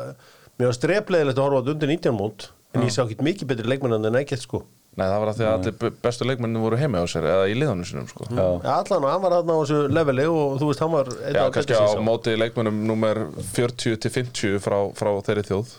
mér 0.59 0.67
var 0.73 0.75
streplegilegt 0.75 1.39
að 1.39 1.45
horfa 1.47 1.61
á 1.61 1.63
þetta 1.63 1.75
undir 1.77 1.93
19 1.95 2.19
mót 2.19 2.49
en 2.75 2.83
ég 2.83 2.91
sá 2.91 3.05
ekki 3.05 3.23
mikið 3.23 3.47
betri 3.53 3.69
leikmennan 3.71 4.05
en 4.11 4.19
ekkert 4.19 4.43
sko 4.43 4.65
Nei, 4.95 5.07
það 5.11 5.17
var 5.25 5.29
að 5.33 5.39
því 5.41 5.45
að 5.49 5.55
allir 5.59 5.73
be- 5.81 5.91
bestu 6.05 6.27
leikmennin 6.29 6.63
voru 6.63 6.77
heima 6.79 7.01
á 7.03 7.07
sér 7.11 7.25
eða 7.27 7.47
í 7.51 7.55
liðanum 7.59 7.87
sinum, 7.89 8.05
sko 8.07 8.29
Já. 8.31 8.45
Allan 8.77 9.03
og 9.03 9.11
hann 9.11 9.23
var 9.25 9.33
hann 9.41 9.51
á 9.51 9.57
þessu 9.59 9.79
leveli 9.91 10.27
og 10.31 10.53
þú 10.61 10.69
veist, 10.71 10.83
hann 10.85 10.93
var 10.95 11.11
einn 11.11 11.35
Já, 11.41 11.43
kannski 11.57 11.75
á 11.75 11.87
móti 12.07 12.35
leikmennum 12.39 12.79
nummer 12.87 13.25
40 13.57 13.99
til 14.05 14.13
50 14.15 14.61
frá, 14.63 14.77
frá 14.95 15.11
þeirri 15.27 15.43
þjóð 15.51 15.73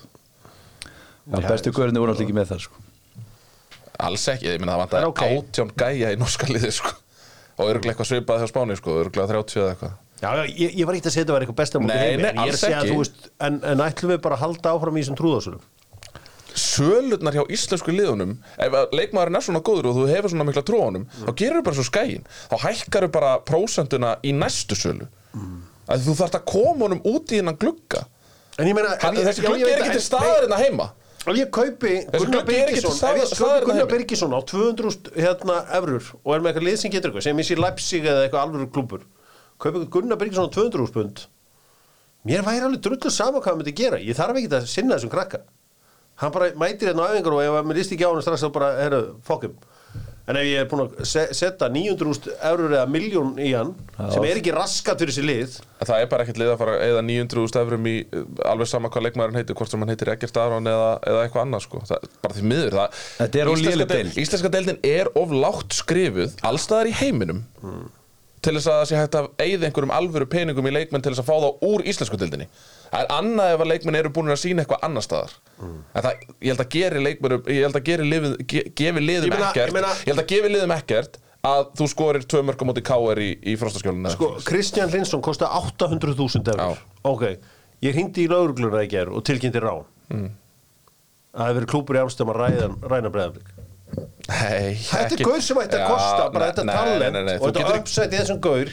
Já, 1.32 1.40
bestu 1.48 1.72
guðurinn 1.72 1.96
voru 2.02 2.12
náttúrulega 2.12 2.28
ekki 2.28 2.36
með 2.38 2.50
það 2.52 2.66
sko. 2.68 2.84
Alls 4.06 4.26
ekki, 4.36 4.50
ég 4.52 4.60
minna 4.60 4.76
það 4.76 4.82
vantaði 4.84 5.06
En 5.06 5.12
ok. 5.14 5.24
átján 5.32 5.72
gæja 5.80 6.12
í 6.12 6.20
norska 6.20 6.50
liði, 6.52 6.72
sko 6.76 6.92
og 7.56 7.70
örgulega 7.72 7.94
eitthvað 7.96 8.10
svipað 8.12 8.42
hjá 8.44 8.50
Spáni, 8.52 8.76
sko, 8.76 8.98
örgulega 9.06 9.32
30 9.32 9.62
eða 9.64 9.70
eitthvað 9.78 9.94
Já, 10.20 10.30
já, 10.36 10.44
ég, 10.60 10.76
ég 10.82 10.88
var 10.88 10.96
ekki 11.00 11.08
að 11.08 11.14
segja 11.16 11.24
að 11.24 11.26
þetta 11.26 11.36
var 11.36 11.44
eitthvað 11.46 11.60
besta 11.62 11.80
móti 11.80 11.96
Nei, 11.96 12.04
heimi, 12.04 12.24
nei, 12.24 12.30
en 12.30 12.36
ég 12.36 12.36
er 12.36 12.44
alls 12.44 12.56
að 12.56 12.64
segja 12.66 12.78
að 12.82 12.84
ekki. 12.84 12.92
þú 12.92 13.00
veist, 13.06 13.32
en, 13.48 13.58
en 13.72 13.84
ætlum 13.86 14.12
við 14.12 14.20
bara 14.26 14.36
að 14.38 14.44
halda 14.46 14.72
áfram 14.76 14.96
í 15.00 15.04
þessum 15.06 15.18
trúðasölum 15.20 15.64
Sölurnar 16.56 17.36
hjá 17.36 17.44
íslensku 17.52 17.92
liðunum 17.92 18.38
ef 18.58 18.76
að 18.80 18.94
leikmaðurinn 18.96 19.38
er 19.40 19.44
svona 19.46 19.62
góður 19.66 19.90
og 19.92 19.98
þú 20.00 20.06
hefur 20.12 20.32
svona 20.34 20.46
mikla 20.48 20.64
á 20.64 20.80
honum, 20.80 21.06
þá 21.26 21.32
gerir 21.36 21.60
þú 21.60 21.64
bara 21.68 21.76
svo 21.80 21.86
skæin 21.90 22.24
þá 22.52 22.56
hækkar 22.66 23.08
þú 23.08 23.12
bara 23.18 23.32
prósentuna 23.44 24.16
í 24.24 24.32
næstu 24.36 24.76
sölu. 24.80 25.08
Að 25.86 26.06
þú 26.08 26.16
þarft 26.22 26.38
að 26.40 26.46
koma 26.50 26.86
honum 26.88 27.02
út 27.06 27.34
í 27.36 27.42
hennan 27.42 27.58
glugga. 27.62 28.06
En 28.58 28.68
ég 28.70 28.74
meina, 28.78 28.96
Hann, 29.02 29.16
ég- 29.20 29.28
þessi 29.28 29.44
já, 29.44 29.50
gluggi 29.50 29.68
er 29.68 29.82
ekki 29.84 29.90
að- 29.90 29.98
til 30.00 30.06
staðar 30.08 30.40
hérna 30.46 30.58
heima. 30.64 30.88
Ef 31.26 31.34
ég 31.36 31.50
kaupi 31.50 31.94
Gunnar 32.14 32.42
er 32.42 32.46
Birgisson 32.46 32.92
hérna 33.02 33.66
Gunnar. 33.66 33.88
Birgisson 33.90 34.32
á 34.32 34.40
200 34.46 35.12
hérna, 35.18 35.56
efrur 35.74 36.04
og 36.24 36.36
er 36.36 36.40
með 36.40 36.54
eitthvað 36.54 36.68
lið 36.70 36.78
sem 36.78 36.92
getur 36.92 37.10
eitthvað 37.12 37.24
sem 37.24 37.38
ég 37.38 37.46
sé 37.50 37.56
Leipzig 37.58 38.04
eða 38.06 38.28
eitthvað 38.30 38.44
alvöru 38.46 38.68
klúbur 38.72 39.02
kaupi 39.60 39.86
Gunnar 39.90 40.18
Birgisson 40.22 40.46
á 40.48 40.52
200 40.54 40.92
pund. 40.94 41.26
Mér 42.26 42.42
væri 42.46 42.62
alveg 42.62 42.82
drullu 42.82 43.10
sama 43.12 43.40
hvað 43.42 43.46
hann 43.52 43.58
myndi 43.58 43.74
gera. 43.76 43.98
Ég 43.98 44.16
þarf 44.18 44.38
ekki 44.38 44.50
að 44.54 44.66
sinna 44.70 44.96
þessum 44.96 45.10
krakka 45.14 45.42
hann 46.22 46.36
bara 46.36 46.52
mætir 46.60 46.92
hérna 46.92 47.08
á 47.08 47.14
æfingar 47.16 47.38
og 47.38 47.46
ef 47.46 47.70
mér 47.70 47.80
líst 47.82 47.96
ekki 47.96 48.08
á 48.08 48.12
hann 48.12 48.26
strax 48.26 48.46
þá 48.46 48.52
bara, 48.56 48.76
herru, 48.84 49.02
fokkum 49.26 49.56
en 50.26 50.38
ef 50.40 50.46
ég 50.48 50.64
er 50.64 50.70
búin 50.70 50.86
að 50.88 51.02
se 51.06 51.24
setja 51.38 51.68
900 51.70 52.32
eurur 52.50 52.72
eða 52.74 52.86
miljón 52.90 53.36
í 53.38 53.52
hann 53.54 53.74
sem 54.10 54.26
er 54.26 54.40
ekki 54.40 54.54
raskat 54.56 55.02
fyrir 55.04 55.14
sér 55.14 55.28
lið. 55.28 55.58
Það 55.86 56.02
er 56.02 56.08
bara 56.10 56.26
ekkert 56.26 56.40
lið 56.42 56.54
að 56.56 56.62
fara 56.64 56.78
eða 56.82 57.04
900.000 57.06 57.62
eurum 57.62 57.90
í 57.92 57.96
uh, 58.10 58.24
alveg 58.50 58.72
sama 58.72 58.90
hvað 58.94 59.06
leikmaðurinn 59.06 59.38
heitir 59.42 59.60
hvort 59.60 59.74
sem 59.74 59.84
hann 59.86 59.94
heitir 59.94 60.10
Egert 60.16 60.40
Aron 60.42 60.72
eða, 60.72 60.88
eða 61.12 61.26
eitthvað 61.28 61.44
annað 61.46 61.66
sko. 61.68 61.84
það, 61.92 62.08
bara 62.24 62.38
því 62.40 62.48
miður 62.54 62.80
það, 62.80 63.04
Þetta 63.20 63.44
er 63.44 63.52
of 63.52 63.62
Íslenska 63.62 63.88
deild-. 63.92 64.18
Íslenska 64.24 64.54
deildin 64.56 64.82
er 64.96 65.12
of 65.22 65.36
lágt 65.46 65.78
skrifuð 65.78 66.40
allstaðar 66.50 66.90
í 66.90 66.96
heiminum 67.04 67.44
til 68.46 68.54
þess 68.54 68.70
að 68.70 68.80
það 68.80 68.90
sé 68.90 68.98
hægt 69.00 69.16
að 69.18 69.28
eigða 69.42 69.68
einhverjum 69.70 69.94
alvöru 69.96 70.28
peningum 70.30 70.68
í 70.70 70.74
leikmenn 70.74 71.06
til 71.06 71.14
þess 71.14 71.24
að 71.24 71.30
fá 71.30 71.38
þá 71.42 71.66
úr 71.66 71.86
íslensku 71.90 72.20
deildinni 72.22 72.46
það 72.96 73.04
er 73.04 73.12
annað 73.16 73.54
ef 73.54 73.64
að 73.64 73.70
leikmenn 73.72 73.98
eru 74.00 74.12
búin 74.16 74.32
að 74.34 74.40
sína 74.42 74.64
eitthvað 74.64 74.86
annar 74.88 75.06
staðar. 75.06 75.34
En 75.62 76.06
það, 76.06 76.24
ég 76.40 76.50
held 76.52 76.64
að 76.64 76.70
geri 76.76 77.04
leikmennum 77.04 77.50
ég 77.52 77.68
held 77.68 77.80
að 77.80 77.86
geri 77.90 78.08
liðið, 78.10 78.36
ge, 78.52 78.64
gefi 78.82 79.04
liðum 79.04 79.36
ekkert. 79.36 79.70
ég 79.70 79.76
meina- 79.76 79.94
ég 80.00 80.12
held 80.14 80.24
að 80.24 80.32
gefi 80.32 80.52
liðum 80.54 80.76
ekkert 80.76 81.20
að 81.46 81.68
þú 81.78 81.90
skorir 81.92 82.26
tvö 82.26 82.42
mörgum 82.48 82.72
móti 82.72 82.84
KR 82.86 83.22
í, 83.22 83.30
í 83.44 83.56
frostaskjólinu 83.60 84.14
Sko, 84.16 84.32
Kristján 84.48 84.92
Linsson 84.92 85.22
kosti 85.22 85.46
800.000 85.46 86.56
eurur. 86.56 86.82
Ok, 87.04 87.28
ég 87.86 87.94
hringdi 87.94 88.26
í 88.26 88.32
laurugluna 88.32 88.82
í 88.86 88.90
ger 88.90 89.12
og 89.14 89.24
tilkynnti 89.28 89.62
rán. 89.62 89.86
Mm. 90.10 90.32
Það 91.36 91.50
hefur 91.50 91.60
verið 91.60 91.72
klúpur 91.74 92.00
í 92.00 92.02
Amstam 92.02 92.32
að 92.32 92.42
ræða, 92.42 92.68
ræna 92.90 93.12
Nei, 94.26 94.74
Þetta 94.82 95.14
er 95.14 95.22
gaur 95.22 95.42
sem 95.44 95.60
ætti 95.62 95.78
að 95.78 95.90
kosta 95.92 96.30
bara 96.34 96.48
þetta 96.50 96.64
talent 96.66 97.30
og 97.36 97.60
þetta 97.86 98.06
í 98.08 98.18
þessum 98.18 98.40
gaur 98.42 98.72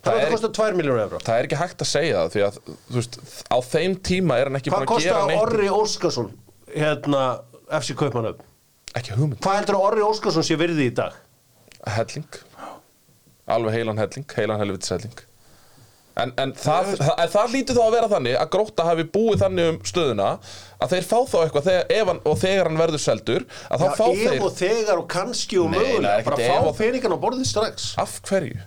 Það 0.00 0.10
Það 0.10 0.16
er 0.16 0.20
er- 0.20 0.26
að 0.26 0.34
kosta 0.36 0.50
2 0.58 0.76
miljónur 0.78 1.02
eurur 1.04 1.24
Það 1.26 1.38
er 1.40 1.48
ekki 1.48 1.58
hægt 1.60 1.82
að 1.84 1.90
segja 1.90 2.20
það 2.22 2.30
því 2.34 2.44
að 2.46 2.58
veist, 2.96 3.18
á 3.52 3.56
þeim 3.70 3.96
tíma 4.10 4.38
er 4.40 4.48
hann 4.50 4.60
ekki 4.60 4.72
Hvað 4.72 4.86
búin 4.86 4.96
að 4.96 5.06
gera 5.06 5.24
neitt. 5.28 5.40
Orri 5.44 5.68
Óskarsson 5.76 6.30
hérna 6.74 7.24
FC 7.80 7.96
Kaupmannöfn 8.00 8.46
Ekki 8.98 9.14
hugmynd. 9.14 9.40
Hvað 9.44 9.58
heldur 9.60 9.80
Orri 9.80 10.02
Óskarsson 10.06 10.46
sé 10.46 10.56
virði 10.58 10.88
í 10.90 10.94
dag? 10.96 11.18
Helling. 11.86 12.26
Alveg 13.50 13.76
heilan 13.76 13.98
helling, 14.00 14.26
heilan 14.36 14.60
helvitis 14.62 14.94
helling 14.96 15.20
En, 16.20 16.32
en 16.42 16.50
það, 16.58 16.88
það, 16.98 17.20
það 17.32 17.52
lítur 17.54 17.76
þá 17.78 17.82
að 17.86 17.94
vera 17.94 18.08
þannig 18.10 18.34
að 18.40 18.48
Grótta 18.52 18.84
hafi 18.84 19.04
búið 19.14 19.38
þannig 19.44 19.68
um 19.70 19.78
stöðuna 19.88 20.26
að 20.82 20.90
þeir 20.94 21.06
fá 21.06 21.16
þá 21.30 21.36
eitthvað 21.44 21.68
þegar, 21.68 21.86
ef 21.96 22.10
og 22.32 22.40
þegar 22.42 22.68
hann 22.68 22.80
verður 22.80 23.02
seldur 23.04 23.46
að 23.70 23.84
þá 23.84 23.86
Já, 23.86 23.94
fá 24.00 24.04
ef 24.10 24.20
þeir 24.24 24.44
og 24.48 24.56
þegar 24.58 25.00
og 25.00 25.06
kannski 25.14 25.60
og 25.62 25.70
mögulega 25.72 26.26
bara 26.26 26.40
ef 26.44 26.66
fá 26.66 26.72
peningan 26.82 27.14
á 27.14 27.18
borðið 27.22 27.48
strax. 27.52 27.86
Af 28.02 28.18
hverju 28.26 28.58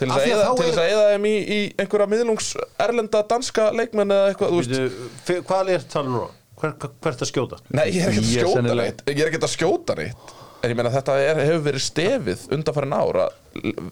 til 0.00 0.08
þess 0.10 0.20
að 0.20 0.84
er- 0.84 0.94
eða 0.94 1.04
þeim 1.14 1.26
í, 1.30 1.34
í 1.56 1.58
einhverja 1.82 2.08
miðlungs 2.14 2.48
erlenda 2.86 3.22
danska 3.30 3.68
leikmenn 3.76 4.14
eða 4.14 4.30
eitthvað 4.32 4.54
þú 4.54 4.62
veist. 4.62 5.02
Hvað 5.50 5.70
er 5.76 5.84
talað 5.92 6.10
núna? 6.16 6.30
Hver, 6.60 6.72
hvert 7.02 7.22
að 7.24 7.28
skjóta? 7.32 7.56
Nei, 7.74 7.86
ég 7.90 8.04
er 8.06 8.12
ekkert 8.14 8.24
að 8.24 8.32
skjóta 8.32 8.74
neitt 8.78 9.00
Ég 9.10 9.20
er 9.24 9.28
ekkert 9.30 9.46
að 9.48 9.52
skjóta 9.56 9.96
neitt 9.98 10.34
En 10.64 10.70
ég 10.72 10.76
meina 10.78 10.90
þetta 10.94 11.16
er, 11.20 11.40
hefur 11.44 11.64
verið 11.66 11.82
stefið 11.84 12.44
undanfærin 12.56 12.94
ára 12.96 13.24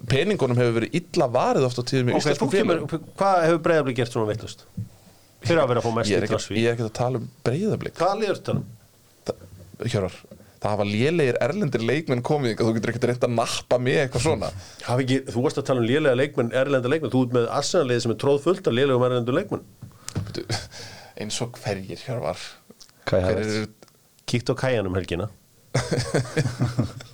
Peningunum 0.09 0.57
hefur 0.57 0.77
verið 0.79 0.95
illa 1.01 1.27
varið 1.35 1.67
oft 1.69 1.81
á 1.83 1.85
tíðum 1.91 2.13
í 2.13 2.15
Ok, 2.15 2.21
þú 2.21 2.23
íslenskum 2.23 2.53
kemur, 2.55 2.79
félagum 2.87 3.11
hvað 3.19 3.43
hefur 3.49 3.61
breyðabli 3.67 3.97
gert 3.99 4.15
svona 4.15 4.31
vittlust? 4.31 4.63
Fyrir 5.43 5.61
að 5.65 5.73
vera 5.73 5.83
að 5.83 5.89
fá 5.89 5.93
mest 5.99 6.15
er 6.17 6.25
í 6.25 6.31
klassví 6.31 6.63
ég 6.63 6.71
er 6.71 6.77
ekkert 6.79 6.89
að 6.93 6.97
tala 7.03 7.21
um 7.21 7.27
breyðablík 7.51 7.99
Hvað 7.99 8.15
liður 8.23 8.41
þetta? 8.41 9.37
Hjörar, 9.93 10.17
það 10.63 10.71
hafa 10.71 10.87
lélegir 10.89 11.39
erlendir 11.43 11.83
leikmenn 11.85 12.23
komið 12.27 12.57
Þú 12.63 12.73
getur 12.77 12.93
ekkert 12.93 13.07
reynd 13.11 13.27
að 13.27 13.35
nappa 13.37 13.79
mig 13.83 13.99
eitthvað 14.05 14.25
svona. 14.29 14.51
Hafi 14.87 15.07
ekki, 15.07 15.19
þú 15.35 15.45
varst 15.47 15.59
að 15.61 15.67
tala 15.69 15.83
um 15.83 15.89
lélega 15.91 16.19
leikmenn, 16.21 16.53
erlenda 16.63 16.93
leikmenn. 16.93 17.13
Þú 17.13 17.23
ert 17.27 17.37
með 17.37 17.49
arsenalið 17.59 18.03
sem 18.05 18.15
er 18.15 18.21
tróð 18.23 18.41
fullt 18.47 18.71
af 18.71 18.77
lélegum 18.79 19.07
erlendu 19.09 19.35
leikmenn 19.37 19.65
Eins 21.23 21.39
og 21.45 21.59
hverjir, 21.61 21.99
Hjörvar? 22.07 22.41
Kai 23.05 23.19
Hver 23.19 23.27
Havertz. 23.27 23.57
eru 23.59 23.67
Kíkt 24.33 24.49
á 24.49 24.55
kæjanum 24.57 24.95
helgina. 24.97 25.27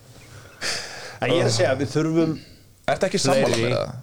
En 1.18 1.32
ég 1.34 1.40
er 1.42 1.48
að 1.48 1.54
segja 1.56 1.72
að 1.74 1.80
við 1.82 1.94
þurfum 1.96 2.34
Ertu 2.88 3.06
ekki 3.08 3.20
sammála 3.20 3.56
með 3.58 3.72
það? 3.74 3.94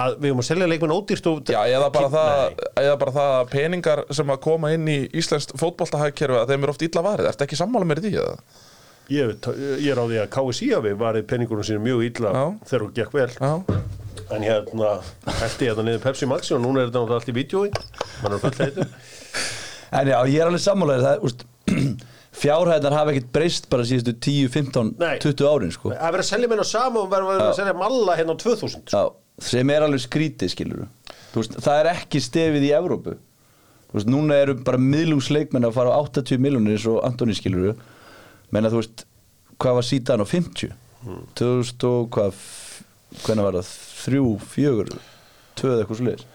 Að 0.00 0.16
við 0.20 0.30
höfum 0.32 0.42
að 0.42 0.48
selja 0.48 0.68
leikmenn 0.70 0.94
ódýrt 0.96 1.28
og 1.30 1.52
Já, 1.52 1.60
eða 1.76 1.90
bara, 1.94 2.10
það, 2.14 2.64
eða 2.84 2.96
bara 3.04 3.14
það 3.18 3.36
að 3.36 3.52
peningar 3.54 4.02
sem 4.18 4.32
að 4.34 4.42
koma 4.46 4.72
inn 4.76 4.88
í 4.90 4.98
íslenskt 5.20 5.54
fótboltahagkerfi 5.60 6.40
að 6.40 6.52
þeim 6.54 6.66
er 6.66 6.72
oft 6.74 6.84
illa 6.88 7.04
varið, 7.06 7.30
ertu 7.32 7.46
ekki 7.46 7.58
sammála 7.60 7.88
með 7.90 8.02
því? 8.06 8.12
Eða? 8.24 8.66
Ég, 9.10 9.32
ég 9.82 9.88
er 9.90 9.98
á 9.98 10.04
því 10.06 10.18
að 10.22 10.28
KSI 10.36 10.68
hafi 10.76 10.92
varið 11.00 11.24
penningunum 11.32 11.66
sínum 11.66 11.82
mjög 11.82 12.04
illa 12.06 12.30
Já. 12.30 12.44
þegar 12.70 12.84
hún 12.84 12.92
gekk 12.94 13.16
vel 13.16 13.30
Já, 13.34 13.52
en 14.30 14.44
hérna 14.46 14.90
hætti 15.40 15.66
ég 15.66 15.72
þetta 15.72 15.86
niður 15.88 16.04
Pepsi 16.04 16.28
Maxi 16.30 16.54
og 16.54 16.62
núna 16.62 16.84
er 16.84 16.92
þetta 16.92 17.00
náttúrulega 17.02 17.18
allt 17.18 17.32
í 17.32 17.34
vídjói 17.34 17.72
mann 18.22 18.36
er 18.36 18.42
full 18.44 18.60
heitur 18.60 18.92
En 19.98 20.06
já, 20.06 20.18
ég 20.30 20.38
er 20.38 20.46
alveg 20.46 20.62
sammálaður 20.62 21.02
það, 21.08 21.24
úst, 21.26 21.40
fjárhæðnar 22.44 22.94
hafa 22.94 23.10
ekkert 23.16 23.32
breyst 23.34 23.66
bara 23.72 23.86
síðustu 23.88 24.14
10, 24.22 24.52
15, 24.54 24.92
Nei. 25.00 25.16
20 25.24 25.48
árin 25.50 25.74
sko. 25.74 25.90
að 25.96 26.14
vera 26.14 26.22
að 26.22 26.28
selja 26.30 26.50
menn 26.52 26.62
á 26.62 26.66
sama 26.70 27.02
og 27.02 27.10
vera 27.10 27.40
að 27.48 27.56
selja 27.58 27.74
malla 27.74 28.14
hérna 28.20 28.36
á 28.38 28.42
2000 28.44 28.94
Já, 28.94 29.02
sem 29.40 29.70
er 29.72 29.86
alveg 29.86 30.02
skrítið 30.04 30.52
skilur 30.52 30.86
veist, 31.34 31.54
það 31.62 31.78
er 31.80 31.88
ekki 31.94 32.20
stefið 32.22 32.66
í 32.68 32.72
Evrópu. 32.76 33.14
Veist, 33.90 34.08
núna 34.10 34.36
eru 34.38 34.54
bara 34.66 34.78
miðlungsleikmenn 34.78 35.66
að 35.66 35.76
fara 35.78 35.94
á 35.96 36.00
80 36.04 36.38
miljonir 36.42 36.76
eins 36.76 36.86
og 36.90 37.00
Antoni 37.06 37.34
skilur 37.38 37.78
menna 38.54 38.70
þú 38.70 38.82
veist 38.82 39.06
hvað 39.60 39.78
var 39.80 39.86
síðan 39.88 40.24
á 40.24 40.26
50 40.28 40.74
2000 41.40 41.86
og 41.88 42.10
hvað 42.14 42.42
hvernig 43.24 43.46
var 43.46 43.56
það, 43.58 43.70
þrjú, 44.04 44.26
fjögur 44.52 44.92
tvöð 45.58 45.80
eitthvað 45.80 45.98
svo 45.98 46.06
leiðis 46.10 46.26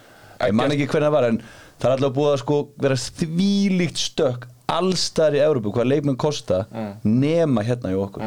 ég 0.50 0.58
man 0.58 0.74
ekki 0.76 0.88
hvernig 0.92 1.08
það 1.08 1.16
var 1.16 1.28
en 1.30 1.40
það 1.80 1.88
er 1.88 1.96
alltaf 1.96 2.16
búið 2.18 2.32
að 2.34 2.42
sko 2.42 2.58
vera 2.84 2.98
þvílíkt 3.06 4.02
stökk 4.02 4.48
allstar 4.76 5.38
í 5.38 5.44
Evrópu 5.46 5.72
hvað 5.76 5.92
leikmenn 5.92 6.18
kosta 6.20 6.64
nema 7.06 7.64
hérna 7.68 7.94
í 7.94 8.00
okkur 8.02 8.26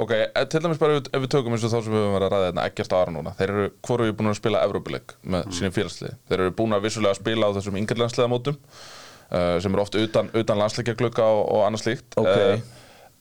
ok, 0.00 0.12
eh, 0.16 0.46
til 0.50 0.62
dæmis 0.64 0.80
bara 0.80 0.96
ef, 0.96 1.02
við- 1.02 1.10
ef 1.18 1.24
við 1.24 1.30
tökum 1.34 1.54
eins 1.56 1.66
og 1.66 1.72
þá 1.74 1.78
sem 1.84 1.92
við 1.94 2.00
höfum 2.04 2.16
verið 2.16 2.26
að 2.28 2.34
ræða 2.34 2.48
hérna 2.50 2.64
ekkert 2.70 2.96
ára 2.96 3.14
núna, 3.14 3.34
þeir 3.38 3.52
eru, 3.54 3.68
hvoru 3.86 4.06
eru 4.08 4.16
búin 4.18 4.32
að 4.32 4.38
spila 4.40 4.64
Evrópuleik 4.66 5.14
með 5.22 5.46
mm. 5.46 5.54
sínum 5.58 5.76
félagsliði, 5.76 6.16
þeir 6.30 6.44
eru 6.46 6.56
búin 6.60 6.76
að 6.76 6.84
vissulega 6.88 7.18
spila 7.20 7.50
á 7.50 7.54
þessum 7.58 7.78
yngirlandsliða 7.82 8.30
mótum 8.32 8.58
uh, 8.58 9.56
sem 9.62 9.72
eru 9.76 9.84
oft 9.86 9.98
utan, 10.00 10.30
utan 10.34 10.60
landsleikjaglugga 10.62 11.30
og, 11.38 11.42
og 11.54 11.64
annað 11.68 11.84
slíkt 11.86 12.20
Ok. 12.20 12.30
Eh, 12.34 12.68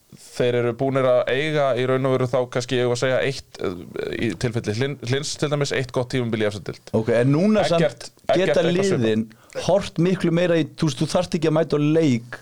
þeir 0.09 0.55
eru 0.63 0.71
búinir 0.73 1.05
að 1.05 1.19
eiga 1.29 1.65
í 1.77 1.83
raun 1.85 2.07
og 2.09 2.15
veru 2.15 2.27
þá 2.31 2.39
kannski 2.55 2.79
ég 2.79 2.87
var 2.89 2.97
að 2.97 3.03
segja 3.03 3.19
eitt 3.27 3.59
uh, 3.61 3.75
í 4.17 4.31
tilfelli 4.41 4.73
hlins, 4.79 5.03
hlins 5.11 5.33
til 5.37 5.49
dæmis 5.51 5.73
eitt 5.77 5.91
gott 5.93 6.09
tímum 6.15 6.33
í 6.33 6.47
efstadild 6.47 6.93
Ok, 6.97 7.11
en 7.13 7.29
núna 7.35 7.61
Eggert- 7.67 8.09
samt 8.09 8.39
geta 8.39 8.63
liðin 8.65 9.27
hort 9.67 9.99
miklu 10.01 10.31
meira 10.33 10.57
í, 10.57 10.65
þú 10.73 10.89
veist, 10.89 11.03
þú 11.03 11.09
þarft 11.13 11.37
ekki 11.37 11.51
að 11.51 11.57
mæta 11.59 11.81
leik 11.81 12.39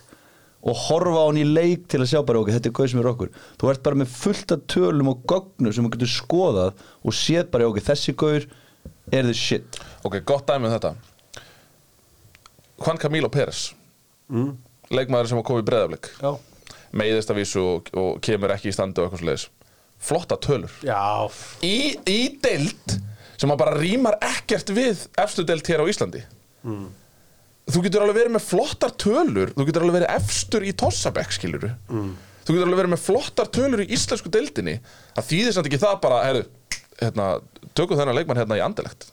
og 0.67 0.79
horfa 0.87 1.23
á 1.23 1.27
hann 1.29 1.41
í 1.41 1.47
leik 1.47 1.87
til 1.91 2.01
að 2.03 2.09
sjá 2.11 2.21
bara, 2.27 2.43
ok, 2.43 2.53
þetta 2.55 2.69
er 2.69 2.77
gauð 2.77 2.89
sem 2.91 3.01
er 3.01 3.11
okkur. 3.13 3.33
Þú 3.59 3.71
ert 3.71 3.83
bara 3.85 3.99
með 4.03 4.13
fullt 4.13 4.55
af 4.55 4.65
tölum 4.73 5.11
og 5.13 5.27
gögnum 5.31 5.75
sem 5.75 5.87
þú 5.87 5.93
getur 5.95 6.11
skoðað 6.11 6.87
og 7.01 7.15
séð 7.15 7.51
bara, 7.53 7.69
ok, 7.71 7.79
þessi 7.87 8.15
gauður 8.19 8.49
er 9.15 9.29
the 9.29 9.35
shit. 9.37 9.79
Ok, 10.03 10.19
gott 10.27 10.49
dæmi 10.49 10.67
um 10.67 10.75
þetta. 10.75 10.97
Juan 12.77 12.99
Camilo 13.01 13.29
Pérez 13.33 13.71
mm. 14.29 14.51
leikmaður 14.93 15.31
sem 15.31 15.39
var 15.39 15.45
komið 15.47 15.63
í 15.63 15.67
breðaflik 15.69 16.09
Já, 16.21 16.29
meiðist 16.97 17.31
af 17.33 17.39
vísu 17.39 17.63
og, 17.63 17.89
og 17.97 18.19
kemur 18.23 18.53
ekki 18.53 18.69
í 18.71 18.75
standi 18.75 19.01
og 19.01 19.07
eitthvað 19.07 19.23
svo 19.23 19.29
leiðis 19.31 19.47
flotta 19.97 20.37
tölur. 20.37 20.73
Já. 20.85 21.25
Í, 21.65 21.97
í 22.05 22.19
deild 22.43 22.99
sem 23.37 23.53
bara 23.57 23.73
rýmar 23.77 24.19
ekkert 24.21 24.69
við 24.77 25.07
efstu 25.17 25.45
deild 25.47 25.65
hér 25.65 25.81
á 25.81 25.89
Íslandi 25.89 26.21
þú 27.67 27.83
getur 27.85 28.05
alveg 28.05 28.19
verið 28.21 28.35
með 28.37 28.45
flottar 28.47 28.95
tölur 29.03 29.51
þú 29.55 29.67
getur 29.67 29.85
alveg 29.85 29.99
verið 29.99 30.13
efstur 30.15 30.65
í 30.67 30.73
Tossabekk 30.77 31.35
skilur 31.35 31.67
mm. 31.67 32.13
þú 32.45 32.55
getur 32.55 32.67
alveg 32.67 32.81
verið 32.83 32.93
með 32.95 33.03
flottar 33.03 33.51
tölur 33.51 33.83
í 33.83 33.89
íslensku 33.97 34.31
deildinni. 34.33 34.77
Það 35.17 35.29
þýðir 35.31 35.57
samt 35.57 35.69
ekki 35.69 35.81
það 35.83 35.99
bara 36.05 36.23
heru, 36.23 36.45
hérna, 37.01 37.27
tökum 37.73 37.99
þennan 37.99 38.19
leikmann 38.19 38.39
hérna 38.39 38.59
í 38.59 38.63
andelegt 38.63 39.09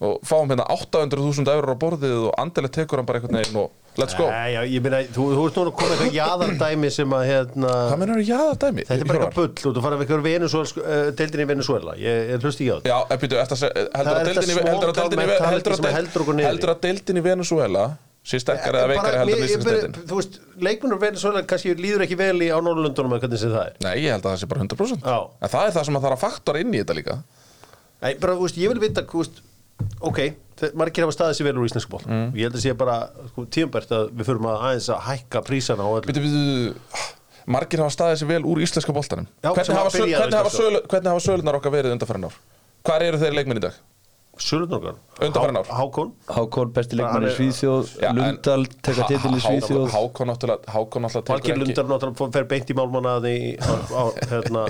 og 0.00 0.18
fáum 0.28 0.48
hérna 0.52 0.66
800.000 0.74 1.48
eurur 1.54 1.72
á 1.72 1.76
borðið 1.80 2.18
og 2.28 2.34
andelegt 2.42 2.74
tekur 2.76 2.98
hann 3.00 3.08
bara 3.08 3.18
einhvern 3.22 3.38
veginn 3.40 3.60
og 3.62 3.68
let's 3.96 4.12
go. 4.18 4.26
Nei, 4.28 4.50
já, 4.52 4.60
ég 4.68 4.80
meina, 4.84 4.98
þú, 5.08 5.22
þú 5.32 5.42
ert 5.48 5.56
núna 5.56 5.70
að 5.72 5.76
koma 5.78 5.88
eitthvað 5.94 6.16
jaðardæmi 6.18 6.88
sem 6.92 7.08
að 7.16 7.22
hérna 7.30 7.70
hvað 7.88 8.00
mennur 8.02 8.20
þú 8.20 8.26
jáða 8.28 8.52
dæmi? 8.66 8.82
Þetta 8.90 9.00
er 9.00 9.08
bara 9.08 9.16
eitthvað 9.24 9.40
bull 9.40 9.56
og 9.70 9.74
þú 9.78 9.82
farið 9.86 9.96
af 9.96 10.02
eitthvað 10.04 10.26
Venezuela, 10.26 10.68
uh, 10.84 11.08
deildin 11.20 11.40
í 11.40 11.48
Venezuela 11.52 11.92
Ég, 11.96 12.28
ég 12.34 12.44
hlusti 12.44 12.60
ekki 12.66 12.68
á 12.68 12.76
þetta. 12.76 12.92
Já, 12.92 12.98
en 13.08 13.16
býtu, 13.24 13.40
eftir 13.40 13.56
að 13.56 13.60
Það 13.96 14.04
heldur 16.50 16.70
að 16.74 16.80
deildin 16.84 17.20
í 17.20 17.22
Venezuela 17.24 17.84
sé 18.26 18.40
sterkari 18.42 18.74
eða 18.80 18.88
veikari 18.90 19.18
heldur 19.20 19.36
en 19.36 19.38
Ég- 19.38 19.46
ég- 19.46 19.50
íslensk 19.54 19.70
deildin 19.70 19.94
Þú 20.10 20.16
veist, 20.18 20.32
leikmennur 20.66 20.98
Venezuela 21.02 21.40
kannski 21.46 21.74
líður 21.78 22.02
ekki 22.06 22.16
vel 22.18 22.38
í 22.42 22.48
á 22.50 22.58
Norrlundunum 22.58 23.14
en 23.14 23.20
hvernig 23.22 23.38
sem 23.38 23.52
það 23.54 23.66
er. 23.70 23.74
Nei, 23.86 23.94
ég 24.02 24.10
held 24.16 24.24
að 24.26 24.32
það 24.34 24.40
sé 24.42 24.46
bara 24.50 24.60
100% 24.66 24.98
Já. 25.06 25.18
En 25.46 25.50
það 25.52 25.62
er 25.70 25.74
það 25.76 25.84
sem 25.86 25.96
að 25.96 26.02
það 26.02 26.10
er 26.10 26.16
að 26.16 26.24
faktora 26.24 26.58
inn 26.64 26.74
í 26.74 26.80
þetta 26.82 26.96
líka. 26.98 27.14
Nei, 28.02 28.12
bara, 28.20 28.32
þú 28.34 28.42
veist, 28.48 28.58
ég 28.58 28.66
vil 28.74 28.82
vita, 28.82 29.00
þú 29.06 29.18
veist, 29.22 29.36
ok, 30.00 30.20
margir 30.74 31.04
hafa 31.04 31.16
staðið 31.16 31.38
sér 31.40 31.48
vel 31.50 31.56
úr 31.60 31.68
íslensku 31.68 31.90
ból 31.92 32.04
Mm. 32.06 32.30
Ég 32.36 32.46
held 32.48 32.56
að 32.56 32.64
sé 32.64 32.72
bara, 32.76 32.96
sko, 33.32 33.44
tíumbært 33.56 33.90
að 33.92 34.10
við 34.16 34.28
förum 34.30 34.48
að 34.50 34.62
aðeins 34.70 34.88
að 34.94 35.02
hækka 35.10 35.42
prísana 35.46 35.88
Býtu, 36.06 36.22
býtu, 36.24 36.76
margir 37.46 37.82
hafa 37.84 37.94
staðið 37.96 38.22
sér 38.22 38.30
vel 38.34 38.42
úr 38.44 38.62
íslenska 38.64 38.92
boltanum. 38.96 39.26
Já, 39.42 39.50
Hvernig 39.52 39.76
hafa, 39.76 39.90
söl, 39.90 40.08
hvernig, 40.10 40.38
hafa 40.40 40.50
söl, 40.50 40.80
hvernig 40.88 41.12
hafa 41.12 41.26
sölunar 41.26 41.58
okkar 41.60 41.72
verið 41.76 41.94
undanfærin 41.96 42.26
ár? 42.30 42.38
Hvar 42.86 43.02
eru 43.02 43.18
þeir 43.20 43.36
leikmenn 43.38 43.60
í 43.60 43.66
dag? 43.66 43.76
Sölunargar 44.36 44.96
Undanfarin 45.20 45.56
ár. 45.56 45.68
Hákon? 45.72 46.10
Hákon, 46.28 46.72
besti 46.76 46.96
leikmann 46.98 47.24
í 47.24 47.30
en- 48.04 48.18
Lundal, 48.18 48.66
teka 48.84 49.06
titil 49.08 49.32
í 49.32 49.40
Svíþjóð. 49.40 49.86
Hákon 49.94 50.28
náttúrulega 50.28 50.74
Hákon 50.74 51.02
náttúrulega 51.06 51.32
Valgir 51.32 51.56
Lundar 51.56 51.88
náttúrulega 51.88 52.32
fer 52.34 52.44
beint 52.44 52.68
í 52.70 52.76
málmannaði 52.76 53.34
á, 53.56 53.72
á, 53.96 54.02
hérna. 54.28 54.66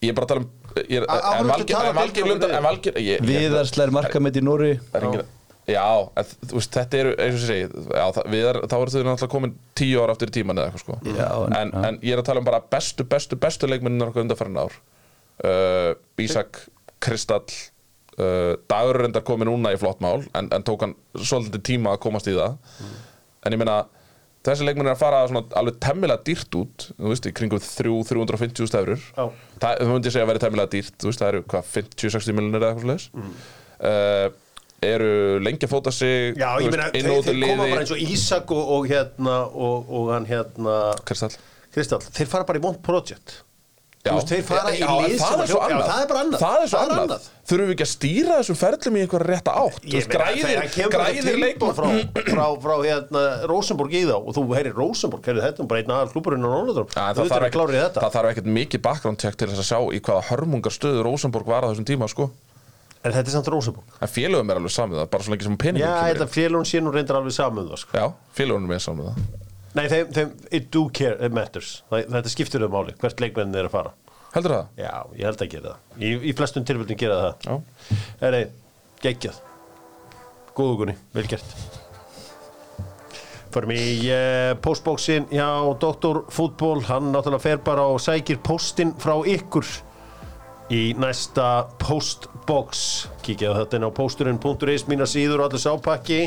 Ég 0.00 0.08
er 0.08 0.14
bara 0.16 0.24
að 0.24 0.28
tala 0.28 0.40
um 0.40 0.50
En 0.76 1.46
hverju 1.46 1.50
Valgeir 1.50 1.66
talar 1.74 1.90
en 1.90 1.98
Valgeir 1.98 2.24
deildin 2.24 2.30
Lundar 2.30 2.48
okkur 2.50 2.58
En 2.58 2.66
Valgeir 2.68 2.94
ég- 2.94 3.20
ég- 3.20 3.26
Viðar 3.26 3.68
slær 3.70 3.90
markamett 3.94 4.36
í 4.36 4.42
er 4.94 5.02
engin- 5.08 5.28
Já, 5.70 5.86
en, 6.18 6.24
veist, 6.50 6.72
þetta 6.74 6.98
eru, 6.98 7.10
eins 7.20 7.34
og 7.36 7.40
ég 7.40 7.46
segi, 7.46 7.66
já, 7.94 8.04
það, 8.16 8.24
við 8.32 8.46
er, 8.50 8.56
þá 8.66 8.74
eru 8.80 8.90
þau 8.90 9.02
náttúrulega 9.06 9.30
komin 9.30 9.52
tíu 9.78 10.00
ára 10.02 10.14
aftur 10.16 10.30
í 10.32 10.34
tíman 10.34 10.58
eða 10.58 10.70
eitthvað 10.70 10.82
sko. 10.82 10.96
Já, 11.04 11.28
en- 11.60 11.74
en, 11.84 11.98
ég 12.02 12.12
er 12.16 12.22
að 12.22 12.24
tala 12.26 12.40
um 12.42 12.44
bara 12.48 12.60
bestu, 12.72 13.04
bestu, 13.04 13.36
bestu 13.36 13.68
leikmennin 13.70 14.02
okkar 14.08 14.24
undanfærin 14.24 14.58
ár. 14.58 14.72
Uh, 15.44 15.94
Ísak, 16.18 16.58
Kristall, 17.00 17.44
uh, 18.18 18.56
Dagur 18.68 18.98
er 18.98 19.04
reyndar 19.04 19.22
komið 19.22 19.46
núna 19.52 19.70
í 19.72 19.78
flott 19.78 20.00
mál, 20.02 20.24
en, 20.34 20.48
en 20.50 20.62
tók 20.66 20.80
hann 20.80 20.96
svolítið 21.14 21.62
tíma 21.62 21.94
að 21.94 22.02
komast 22.08 22.26
í 22.26 22.34
það. 22.34 22.56
En 23.46 23.52
ég 23.54 23.58
meina, 23.62 23.84
þessi 24.46 24.66
leikmenn 24.66 24.88
er 24.88 24.94
að 24.94 25.02
fara 25.02 25.22
alveg 25.60 25.80
temmilega 25.84 26.24
dýrt 26.26 26.56
út, 26.60 26.86
þú 26.96 27.10
veist, 27.12 27.26
í 27.28 27.34
kringum 27.36 27.60
3-350 27.64 28.70
stefrur. 28.70 29.08
Já. 29.16 29.24
Það, 29.62 29.82
myndi 29.90 30.10
ég 30.10 30.14
segja 30.16 30.26
að 30.26 30.32
vera 30.32 30.44
temmilega 30.44 30.72
dýrt, 30.76 30.94
þú 30.96 31.10
veist, 31.10 31.22
það 31.22 31.32
eru 31.34 31.42
hvað, 31.52 31.72
50-60 31.74 32.38
miljonir 32.38 32.62
eða 32.62 32.70
eitthvað 32.74 32.88
slags. 32.88 33.10
Uh, 33.80 34.50
eru 34.84 35.12
lengi 35.44 35.66
að 35.66 35.72
fóta 35.74 35.92
sig 35.92 36.38
Já, 36.40 36.54
ég 36.62 36.72
meina, 36.72 36.88
þeir, 36.94 37.10
þeir 37.26 37.42
koma 37.44 37.68
bara 37.68 37.82
eins 37.82 37.92
og 37.92 38.00
Ísak 38.00 38.52
og, 38.56 38.72
og 38.76 38.88
hérna 38.88 39.36
og, 39.48 39.90
og 39.92 40.10
hann 40.14 40.28
hérna 40.28 40.76
Kristall 41.08 41.36
Kristall, 41.74 42.02
þeir 42.08 42.30
fara 42.30 42.48
bara 42.48 42.60
í 42.60 42.64
Mont 42.64 42.80
Project 42.84 43.42
Já, 44.00 44.14
veist, 44.16 44.30
þeir 44.32 44.44
fara 44.48 44.70
í 44.72 44.78
já, 44.80 44.86
lið 44.96 45.18
það 45.20 45.40
er 45.44 45.48
svo 45.50 45.58
Já, 45.60 45.64
annað 45.66 45.88
það 45.90 45.98
er 46.00 46.06
bara 46.08 46.20
annað. 46.24 46.40
Það 46.40 46.54
er 46.64 46.68
svo 46.70 46.78
Það 46.78 46.84
annað 46.86 47.00
annað. 47.02 47.24
Þurfum 47.50 47.66
við 47.68 47.72
ekki 47.74 47.84
að 47.84 47.90
stýra 47.90 48.36
þessum 48.38 48.56
ferlum 48.56 48.94
í 48.96 49.00
einhverja 49.04 49.26
rétta 49.28 49.56
átt 49.60 49.88
veist, 49.90 50.14
Græðir, 50.14 50.52
þetta 50.62 50.86
græðir 50.94 51.36
leikmann 51.42 51.74
frá, 51.76 51.88
frá, 52.30 52.44
frá 52.64 52.74
hérna, 52.86 53.24
Rosenborg 53.50 53.96
í 53.98 54.02
þá 54.08 54.14
og 54.16 54.30
þú 54.38 54.44
heyrir 54.56 54.78
Rosenborg, 54.80 55.28
heyrir 55.28 55.44
þetta 55.44 55.66
bara 55.68 55.82
einn 55.82 55.92
aðal 55.98 56.12
klúburinn 56.14 56.46
Já, 56.48 57.02
en 57.10 57.18
þú 57.18 57.26
veitur 57.26 57.36
að 57.36 57.44
í 57.44 57.50
ekkert, 57.50 57.74
þetta 57.76 58.06
það 58.06 58.16
þarf 58.16 58.32
ekkert 58.32 58.50
mikið 58.56 58.84
background 58.88 59.20
check 59.20 59.36
til 59.36 59.50
þess 59.52 59.64
að 59.66 59.68
sjá 59.68 59.78
í 59.92 60.00
hvaða 60.08 60.24
hörmungar 60.30 60.76
stöðu 60.78 61.04
Rosenborg 61.04 61.52
var 61.52 61.68
á 61.68 61.70
þessum 61.74 61.90
tíma 61.92 62.08
sko. 62.08 62.30
en 63.04 63.12
þetta 63.12 63.26
er 63.26 63.36
samt 63.36 63.52
Rosenborg 63.52 64.00
En 64.00 64.14
félögum 64.16 64.48
er 64.48 64.62
alveg 64.62 64.76
samið 64.78 65.02
það, 65.02 65.12
bara 65.12 65.28
svo 65.28 65.36
lengi 65.36 65.48
sem 65.50 65.60
peningum 65.60 65.84
Já, 65.84 65.92
kemur 66.00 66.16
inn. 66.16 66.24
að 66.24 66.34
félagum 66.40 66.68
sé 66.72 66.80
nú 66.80 66.92
reyndar 66.96 67.20
alveg 67.20 67.36
saman 67.36 67.68
það, 67.68 67.84
sko. 67.84 67.96
Já, 67.96 68.08
félögum 68.36 68.72
er 68.76 68.84
samið 68.84 69.12
það 69.12 69.49
Nei, 69.78 69.84
þeim, 69.86 70.08
þeim, 70.14 70.30
it 70.50 70.70
do 70.74 70.88
care, 70.94 71.18
it 71.22 71.34
matters. 71.34 71.80
Þetta 71.92 72.32
skiptir 72.32 72.64
þau 72.64 72.72
máli, 72.72 72.96
hvert 72.98 73.22
leikmennin 73.22 73.60
er 73.60 73.68
að 73.68 73.76
fara. 73.76 73.92
Heldur 74.34 74.56
það? 74.56 74.72
Já, 74.78 74.94
ég 75.18 75.28
held 75.28 75.44
að 75.44 75.52
gera 75.52 75.74
það. 75.74 76.00
Í, 76.00 76.10
í 76.30 76.34
flestum 76.38 76.66
tilfellum 76.66 76.98
gera 76.98 77.20
það. 77.20 77.46
Já. 77.46 78.00
Það 78.20 78.40
er 78.40 78.50
geggjað 79.04 79.38
Góðugunni, 80.60 80.96
vel 81.14 81.24
gert. 81.30 81.54
Förum 83.50 83.72
í 83.74 83.84
uh, 84.12 84.52
postbóksin 84.62 85.26
hjá 85.32 85.46
Dr. 85.82 86.24
Fútból 86.30 86.82
Hann 86.86 87.10
náttúrulega 87.10 87.42
fer 87.42 87.62
bara 87.66 87.86
og 87.90 87.98
sækir 88.02 88.38
postin 88.46 88.92
frá 89.00 89.16
ykkur 89.26 89.66
í 90.70 90.82
næsta 90.98 91.66
postbox. 91.82 93.08
Kíkja 93.26 93.56
þetta 93.56 93.78
inn 93.78 93.88
á 93.90 93.90
posturinn.is 93.94 94.86
mína 94.90 95.08
síður 95.10 95.42
og 95.42 95.50
allir 95.50 95.64
sápakki 95.64 96.20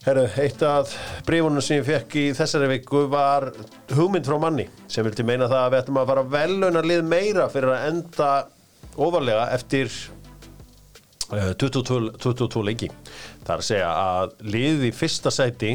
Herru, 0.00 0.22
eitt 0.40 0.62
af 0.64 0.94
brífunum 1.26 1.60
sem 1.60 1.76
ég 1.82 1.84
fekk 1.84 2.14
í 2.16 2.22
þessari 2.36 2.70
viku 2.70 3.02
var 3.12 3.50
hugmynd 3.92 4.24
frá 4.24 4.38
manni 4.40 4.64
sem 4.88 5.04
vildi 5.04 5.26
meina 5.28 5.44
það 5.50 5.64
að 5.66 5.74
við 5.74 5.82
ættum 5.82 5.98
að 6.00 6.08
fara 6.12 6.22
veluna 6.36 6.82
lið 6.86 7.02
meira 7.04 7.44
fyrir 7.52 7.74
að 7.74 7.84
enda 7.90 8.30
ofarlega 8.96 9.44
eftir 9.58 9.92
uh, 11.34 11.52
22, 11.60 12.14
22 12.16 12.64
leiki. 12.70 12.88
Það 13.44 13.52
er 13.52 13.60
að 13.60 13.68
segja 13.68 13.92
að 13.92 14.34
liðið 14.56 14.88
í 14.88 14.92
fyrsta 15.02 15.34
sæti 15.36 15.74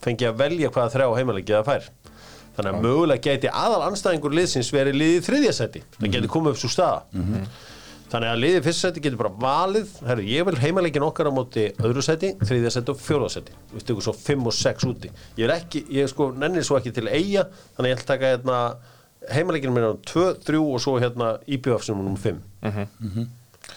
fengi 0.00 0.30
að 0.30 0.40
velja 0.40 0.72
hvaða 0.72 0.94
þrjá 0.96 1.08
heimalegi 1.20 1.58
það 1.58 1.68
fær. 1.68 1.92
þannig 2.58 2.72
að 2.74 2.82
mögulega 2.88 3.22
geti 3.28 3.50
aðal 3.54 3.84
anstæðingur 3.86 4.32
liðsins 4.34 4.72
verið 4.74 4.96
liðið 4.98 5.18
í 5.20 5.24
þriðja 5.28 5.52
seti 5.60 5.82
það 6.00 6.14
geti 6.16 6.30
komið 6.32 6.56
upp 6.56 6.58
svo 6.64 6.70
staða 6.72 7.28
þannig 8.12 8.32
að 8.32 8.42
liðið 8.42 8.68
seti 8.78 9.02
getur 9.04 9.20
bara 9.20 9.32
valið. 9.42 9.94
Herru, 10.08 10.26
ég 10.28 10.46
vil 10.48 10.56
heimaleikin 10.62 11.06
okkar 11.06 11.30
á 11.30 11.32
móti 11.34 11.68
öðru 11.76 12.04
seti, 12.04 12.34
þriðja 12.42 12.74
seti 12.78 12.94
og 12.94 13.00
fjóða 13.02 13.30
seti 13.36 13.56
við 13.72 13.84
stökum 13.84 14.06
svo 14.08 14.14
5 14.18 14.46
og 14.48 14.56
6 14.58 14.88
úti. 14.88 15.10
Ég 15.38 15.48
er 15.48 15.56
ekki, 15.58 15.84
ég 15.94 16.08
sko 16.10 16.30
nennir 16.36 16.66
svo 16.66 16.78
ekki 16.80 16.94
til 16.96 17.08
eiga 17.08 17.48
þannig 17.76 17.84
að 17.84 17.90
ég 17.90 17.98
ætla 17.98 18.06
að 18.06 18.12
taka 18.14 18.32
hérna 18.34 18.60
heimaleikin 19.34 19.74
minna 19.74 19.92
á 19.92 20.00
2, 20.08 20.28
3 20.46 20.62
og 20.62 20.80
svo 20.82 20.96
hérna 21.02 21.34
IPF 21.46 21.84
sem 21.84 21.98
er 21.98 22.06
nummer 22.06 22.22
5 22.22 22.40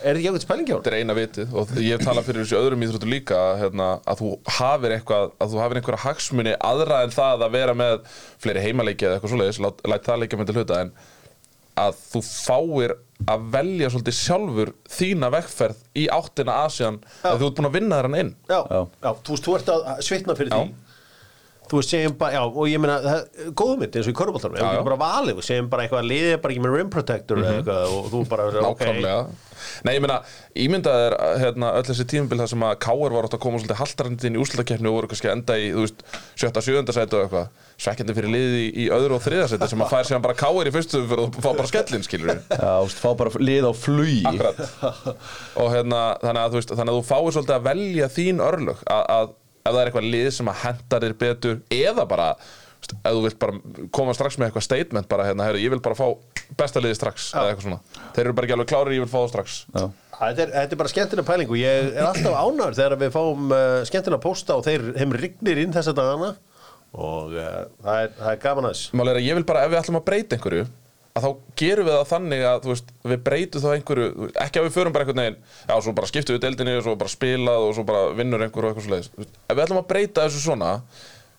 er 0.01 0.15
þetta 0.15 0.19
ekki 0.19 0.27
eitthvað 0.29 0.43
spælingi 0.45 0.73
á 0.73 0.77
Þetta 0.79 0.91
er 0.91 0.97
eina 1.01 1.15
vitið 1.17 1.55
og 1.57 1.71
ég 1.77 1.95
hef 1.97 2.05
talað 2.05 2.27
fyrir 2.27 2.45
þessu 2.45 2.57
öðrum 2.59 2.85
íþróttu 2.85 3.09
líka 3.11 3.39
hérna, 3.59 3.87
að 4.07 4.21
þú 4.21 4.29
hafir 4.57 4.95
eitthvað 4.95 5.33
að 5.43 5.53
þú 5.53 5.61
hafir 5.61 5.79
einhverja 5.79 6.03
hagsmuni 6.05 6.53
aðra 6.71 7.01
en 7.05 7.15
það 7.15 7.45
að 7.45 7.57
vera 7.57 7.75
með 7.77 7.97
fleiri 8.41 8.63
heimaleiki 8.65 9.07
eða 9.07 9.17
eitthvað 9.17 9.33
svoleiðis, 9.35 9.61
lát, 9.65 9.83
læt 9.91 10.07
það 10.07 10.23
leikja 10.23 10.39
með 10.39 10.51
til 10.51 10.57
hluta 10.59 10.79
en 10.85 10.93
að 11.79 11.95
þú 12.11 12.21
fáir 12.27 12.93
að 13.31 13.43
velja 13.53 13.89
svolítið 13.93 14.15
sjálfur 14.17 14.71
þína 14.89 15.29
vegferð 15.35 15.81
í 16.01 16.07
áttina 16.11 16.55
Asian 16.65 16.97
að 17.23 17.37
þú 17.43 17.47
ert 17.51 17.59
búin 17.59 17.69
að 17.69 17.75
vinna 17.77 17.99
þér 17.99 18.07
hann 18.09 18.19
inn 18.23 18.31
já, 18.49 18.59
Já. 18.71 18.79
já, 19.05 19.11
þú 19.21 19.35
veist, 19.35 19.45
þú 19.45 19.55
ert 19.59 19.69
að 19.75 20.01
svitna 20.07 20.35
fyrir 20.39 20.51
Já. 20.55 20.57
því 20.63 20.90
þú 21.71 21.79
veist, 21.79 21.93
segjum 21.93 22.17
bara, 22.19 22.35
já, 22.35 22.41
og 22.43 22.65
ég 22.67 22.81
meina 22.83 22.97
góðum 23.55 23.85
mitt 23.85 23.95
eins 23.95 24.09
og 24.09 24.11
í 24.11 24.17
körfuboltanum, 24.19 24.57
ef 24.57 24.65
við 24.65 24.73
getum 24.75 24.89
bara 24.89 24.99
valið 25.01 25.39
og 25.39 25.47
segjum 25.47 25.71
bara 25.71 25.85
eitthvað 25.85 26.03
að 26.03 26.11
liðið 26.11 26.35
bara 26.43 26.55
ekki 26.55 26.65
með 26.65 26.75
rim 26.75 26.91
protector 26.91 27.41
eða 27.41 27.55
eitthvað 27.61 27.95
og 27.95 28.11
þú 28.11 28.25
bara, 28.31 28.49
ok. 28.71 29.47
Nei, 29.85 29.93
ég 29.95 30.01
meina, 30.03 30.17
ímyndað 30.57 31.03
er 31.05 31.15
hérna, 31.41 31.71
öll 31.77 31.85
þessi 31.85 32.05
tímabil 32.09 32.39
þar 32.41 32.49
sem 32.49 32.63
að 32.65 32.77
Káir 32.81 33.13
var 33.13 33.27
átt 33.27 33.35
að 33.37 33.41
koma 33.43 33.59
svolítið 33.61 33.79
haltarandinn 33.81 34.37
í 34.37 34.41
úrslutakeppni 34.41 34.89
og 34.89 34.95
voru 34.97 35.09
kannski 35.11 35.29
að 35.29 35.35
enda 35.37 35.57
í, 35.61 35.67
þú 35.75 35.83
veist, 35.85 36.01
sjötta, 36.41 36.63
sjöunda 36.65 36.95
sæti 36.95 37.17
og 37.17 37.25
eitthvað 37.27 37.67
svekkjandi 37.85 38.15
fyrir 38.17 38.33
liðið 38.35 38.57
í, 38.57 38.65
í 38.83 38.87
öðru 38.97 39.17
og 39.17 39.23
þriða 39.25 39.47
sæti 39.51 39.69
sem 39.71 39.83
að 39.85 39.93
fær 39.93 40.09
síðan 40.09 40.25
bara 40.25 40.37
Káir 40.41 40.69
í 40.69 40.73
fyrstu 40.75 41.03
fyrir 41.11 41.23
og 41.27 41.37
fá 41.37 41.49
bara 41.51 41.69
skellin, 41.69 42.05
skilur 42.07 42.31
við 42.31 42.41
Já, 42.61 42.73
þú 42.81 42.87
veist, 42.89 43.03
fá 43.05 43.09
bara 43.21 43.43
lið 43.51 43.69
á 43.69 43.73
flugi. 43.77 44.23
Akkurat. 44.31 44.63
Og 45.61 45.71
hérna, 45.75 46.01
þannig 46.25 46.41
að 46.41 46.55
þú 46.55 46.61
veist, 46.61 46.75
þannig 46.79 46.93
að 46.93 46.99
þú 46.99 47.05
fáir 47.11 47.37
svolítið 47.37 47.57
að 47.57 47.69
velja 47.69 48.11
þín 48.17 48.43
örlög 48.49 48.83
að, 48.85 49.05
að 49.17 49.31
ef 49.61 49.71
það 49.71 49.79
er 49.81 49.89
eitthvað 49.91 50.11
lið 50.15 50.27
sem 50.35 50.51
að 50.51 50.59
hendar 50.65 51.05
þér 51.05 51.17
betur 51.21 51.61
eða 51.77 52.05
bara, 52.09 52.27
ef 52.91 53.07
þú 53.07 53.23
vilt 53.25 53.39
bara 53.41 53.87
koma 53.93 54.15
strax 54.17 54.37
með 54.37 54.49
eitthvað 54.49 54.67
statement 54.67 55.09
bara 55.11 55.27
hérna, 55.29 55.47
heyrðu, 55.49 55.63
ég 55.65 55.73
vil 55.75 55.81
bara 55.85 55.97
fá 55.97 56.07
besta 56.59 56.83
liðið 56.83 56.99
strax 56.99 57.31
eða 57.33 57.51
eitthvað 57.51 57.67
svona. 57.67 58.05
Þeir 58.15 58.25
eru 58.25 58.37
bara 58.37 58.49
ekki 58.49 58.57
alveg 58.57 58.71
klárir, 58.71 58.95
ég 58.97 59.05
vil 59.05 59.11
fá 59.11 59.19
það 59.21 59.33
strax. 59.35 59.57
Já. 59.71 59.85
Þetta 60.21 60.43
er, 60.43 60.51
þetta 60.53 60.75
er 60.75 60.79
bara 60.83 60.91
skemmtilega 60.91 61.27
pæling 61.31 61.49
og 61.49 61.57
ég 61.57 61.87
er 61.95 62.05
alltaf 62.05 62.35
ánæður 62.37 62.75
þegar 62.77 62.97
við 63.01 63.13
fáum 63.15 63.53
uh, 63.55 63.61
skemmtilega 63.89 64.21
pósta 64.21 64.57
og 64.59 64.67
þeir 64.67 64.83
heim 64.99 65.15
rignir 65.17 65.61
inn 65.63 65.73
þessa 65.73 65.95
dagana 65.97 66.35
og 66.91 67.33
uh, 67.33 67.63
það, 67.81 67.95
er, 68.03 68.11
það 68.19 68.29
er 68.33 68.41
gaman 68.43 68.67
að 68.67 68.75
þess 68.75 68.93
Mál 68.99 69.07
er 69.07 69.17
að 69.17 69.25
ég 69.25 69.39
vil 69.39 69.45
bara, 69.49 69.63
ef 69.65 69.71
við 69.71 69.79
ætlum 69.79 69.97
að 69.97 70.05
breyta 70.11 70.37
einhverju 70.37 70.67
að 71.11 71.25
þá 71.25 71.29
gerum 71.59 71.87
við 71.87 71.95
það 71.97 72.09
þannig 72.11 72.43
að 72.47 72.67
veist, 72.69 72.91
við 73.11 73.23
breytum 73.25 73.63
þá 73.63 73.69
einhverju, 73.75 74.27
ekki 74.45 74.61
að 74.61 74.67
við 74.67 74.75
förum 74.77 74.95
bara 74.95 75.05
einhvern 75.05 75.21
veginn, 75.21 75.39
já, 75.67 75.73
svo 75.83 75.93
bara 75.97 76.09
skiptum 76.11 76.37
við 76.37 76.43
deildinni 76.45 76.75
og 76.77 76.85
svo 76.85 76.93
bara 77.01 77.11
spilað 77.11 77.65
og 77.67 77.73
svo 77.77 77.85
bara 77.87 78.03
vinnur 78.15 78.45
einhver 78.45 78.67
og 78.67 78.71
eitthvað 78.71 78.93
leiðis. 78.95 79.11
Ef 79.19 79.55
við 79.57 79.63
ætlum 79.65 79.81
að 79.81 79.89
breyta 79.91 80.27
þessu 80.27 80.43
svona, 80.45 80.71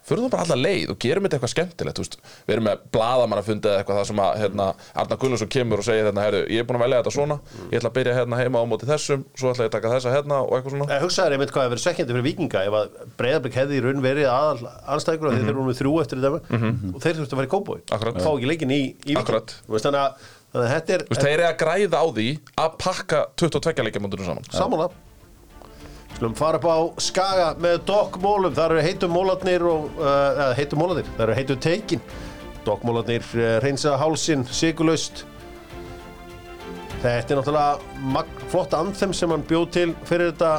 förum 0.08 0.24
það 0.26 0.32
bara 0.34 0.44
alla 0.46 0.56
leið 0.58 0.90
og 0.92 0.98
gerum 1.02 1.26
þetta 1.26 1.36
eitthvað 1.38 1.52
skemmtilegt, 1.52 2.00
veist, 2.02 2.16
við 2.46 2.54
erum 2.56 2.66
með 2.66 2.80
blaðamannafundi 2.96 3.70
eða 3.70 3.82
eitthvað 3.82 3.98
það 4.00 4.08
sem 4.10 4.22
að, 4.24 4.32
hérna, 4.42 4.66
Arna 5.02 5.18
Gullarsson 5.22 5.50
kemur 5.54 5.82
og 5.82 5.86
segir, 5.86 6.08
hérna, 6.08 6.24
herru, 6.26 6.40
ég 6.50 6.62
er 6.62 6.66
búin 6.68 6.78
að 6.80 6.84
velja 6.86 6.98
þetta 7.02 7.14
svona, 7.16 7.36
ég 7.70 7.76
ætla 7.78 7.92
að 7.92 7.96
byrja 8.00 8.16
hérna 8.18 8.40
heima 8.42 8.62
á 8.62 8.64
móti 8.72 8.88
þessum, 8.90 9.22
svo 9.38 9.52
ætla 9.52 9.66
ég 9.68 9.70
að 9.70 9.76
taka 9.76 9.92
þessa 9.94 10.14
hérna 10.16 10.40
og 10.42 10.56
eitthvað 10.58 10.74
svona. 10.76 10.88
Ég 10.96 11.06
hugsaði 11.06 11.38
einmitt 11.38 11.54
hvað 11.54 11.68
að 11.68 11.72
vera 11.76 11.84
svekkjandi 11.86 12.16
fyrir 12.18 12.26
vikinga 12.26 12.64
ef 12.66 12.78
að 12.80 12.98
Breiðarblik 13.22 13.58
hefði 13.62 13.78
í 13.78 13.84
raun 13.86 14.02
verið 14.02 14.28
aðal 14.32 14.72
anstæðingur 14.96 15.30
og 15.30 15.38
þeir 15.38 15.52
eru 15.52 15.66
með 15.68 15.80
þrjú 15.82 15.94
eftir 16.02 16.22
þetta 16.22 16.60
og 16.92 17.00
þeir 17.02 17.18
þurftu 17.20 17.36
að 17.36 17.38
fara 17.38 17.48
í 17.48 17.52
kópói 17.52 17.78
Akkurat. 17.94 18.20
fá 18.22 18.30
ekki 18.32 18.50
leikin 18.50 18.74
í, 18.74 18.80
í 19.06 19.16
veist, 19.16 19.86
þannig 19.86 20.00
að, 20.02 20.26
að 20.56 20.68
þetta 20.72 20.96
er 20.96 21.06
Þú 21.06 21.14
veist, 21.14 21.24
þeir 21.26 21.32
eru 21.36 21.46
að 21.48 21.56
græða 21.62 22.02
á 22.02 22.06
því 22.18 22.28
að 22.64 22.76
pakka 22.82 23.22
22 23.42 23.86
leikjamóndunum 23.88 24.28
saman. 24.32 24.50
samanlega 24.50 25.01
Skulum 26.22 26.36
fara 26.38 26.58
upp 26.60 26.66
á 26.70 26.78
Skaga 27.02 27.46
með 27.58 27.80
dokkmólum, 27.88 28.52
það 28.54 28.68
eru 28.68 28.82
heitum 28.86 29.10
mólarnir 29.10 29.64
og, 29.66 29.88
uh, 29.98 30.04
eða 30.06 30.52
heitum 30.54 30.78
mólarnir, 30.78 31.08
það 31.16 31.22
eru 31.24 31.34
heitum 31.34 31.58
teikin 31.64 32.02
dokkmólarnir 32.62 33.24
uh, 33.26 33.46
reynsa 33.64 33.96
hálsin, 33.98 34.44
sigurlaust 34.46 35.24
Þetta 37.02 37.34
er 37.34 37.40
náttúrulega 37.40 38.04
mag, 38.14 38.30
flott 38.52 38.76
anthem 38.78 39.10
sem 39.18 39.34
hann 39.34 39.42
bjóð 39.50 39.66
til 39.74 39.88
fyrir 40.06 40.30
þetta 40.30 40.52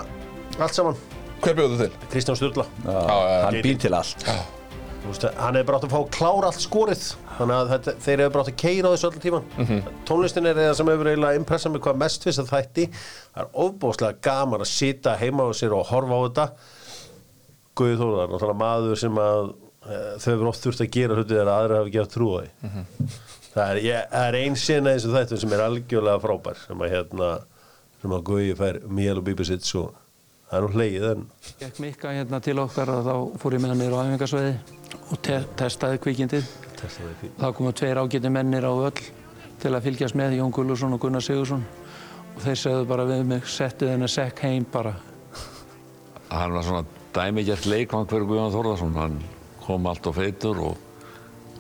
allt 0.59 0.75
saman. 0.75 0.99
Hver 1.45 1.55
bjóðu 1.61 1.79
til? 1.85 1.95
Kristján 2.11 2.41
Sturla. 2.41 2.67
Já, 2.83 2.99
hann 3.45 3.61
býr 3.63 3.79
til 3.85 3.95
allt. 3.95 4.27
Þú 4.27 5.13
veist, 5.13 5.29
hann 5.39 5.61
hefur 5.61 5.69
bara 5.69 5.79
átt 5.79 5.87
að 5.87 5.95
fá 5.95 6.17
klára 6.17 6.51
allt 6.51 6.65
skorið 6.65 7.05
þannig 7.39 7.55
að 7.59 7.71
þetta, 7.73 7.93
þeir 8.05 8.19
hefur 8.23 8.33
bara 8.35 8.43
átt 8.43 8.51
að 8.53 8.61
keira 8.63 8.87
á 8.87 8.93
þessu 8.93 9.07
allan 9.09 9.23
tíman. 9.25 9.45
Mhm. 9.57 9.81
tónlistin 10.09 10.47
er 10.49 10.55
það 10.61 10.73
sem 10.79 10.87
hefur 10.93 11.09
eiginlega 11.11 11.39
impressað 11.39 11.71
mig 11.71 11.81
hvað 11.81 11.97
mest 12.03 12.23
fyrst 12.23 12.39
að 12.43 12.51
þætti. 12.53 12.85
Það 13.33 13.43
er 13.43 13.49
ofbóðslega 13.65 14.21
gaman 14.21 14.61
að 14.65 14.71
sita 14.73 15.15
heima 15.17 15.43
á 15.43 15.51
sér 15.53 15.73
og 15.77 15.85
horfa 15.91 16.13
á 16.13 16.21
þetta. 16.27 16.47
Guði 17.75 17.95
Þóruðar, 17.97 18.29
náttúrulega 18.29 18.59
maður 18.59 18.97
sem 19.01 19.15
að 19.17 19.53
e, 19.83 19.95
þau 20.21 20.29
hefur 20.33 20.47
oft 20.51 20.63
þurft 20.67 20.81
að 20.85 20.91
gera 20.93 21.15
hluti 21.17 21.33
þegar 21.33 21.49
aðra 21.53 21.79
hafi 21.81 21.91
gert 21.95 22.11
trú 22.13 22.27
á 22.37 22.37
því 22.43 22.49
Mhm. 22.63 22.85
það 23.53 23.71
er, 23.71 24.07
er 24.11 24.33
ein 24.35 24.55
sinna 24.55 24.89
eins 24.93 25.05
og 25.05 25.13
þetta 25.13 25.39
sem 25.41 25.51
er 25.53 25.59
algjörlega 25.59 26.21
frábær 26.21 26.55
sem 26.67 26.77
að 26.79 26.91
hérna 26.93 27.31
sem 28.01 28.11
að 28.11 28.23
Guði 28.23 28.55
fær 28.55 28.79
Míel 28.87 29.17
og 29.17 29.23
Bíbisitt 29.25 29.75
og 29.75 29.93
það 30.51 30.57
er 30.57 30.61
nú 30.61 30.71
hlegið 30.73 31.03
en 31.11 31.25
Gekk 31.59 31.79
mikka 31.79 32.07
hérna 32.13 32.39
til 32.41 32.57
okkar 32.59 32.89
og 32.89 33.03
þá 33.05 33.15
fór 33.41 33.53
ég 33.53 33.61
með 33.61 33.73
hann 33.73 33.81
á 36.83 36.89
Það 37.39 37.55
komu 37.57 37.71
tveir 37.71 38.01
ágæti 38.01 38.31
mennir 38.31 38.67
á 38.67 38.73
öll 38.73 39.05
til 39.63 39.71
að 39.71 39.85
fylgjast 39.87 40.17
með, 40.19 40.37
Jón 40.39 40.51
Gullursson 40.51 40.93
og 40.95 40.99
Gunnar 40.99 41.23
Sigursson. 41.23 41.63
Og 42.33 42.41
þeir 42.43 42.59
segðu 42.59 42.85
bara 42.89 43.05
við 43.07 43.23
mig, 43.29 43.47
settu 43.47 43.87
þennan 43.87 44.11
sekk 44.11 44.43
heim 44.43 44.65
bara. 44.71 44.95
hann 46.33 46.53
var 46.53 46.63
svona 46.65 46.85
dæmigjert 47.13 47.65
leikvang 47.69 48.07
fyrir 48.09 48.25
Guðjón 48.25 48.53
Þórðarsson 48.55 48.95
hann 48.97 49.17
kom 49.61 49.85
allt 49.85 50.07
og 50.09 50.15
feitur 50.17 50.61
og, 50.65 50.77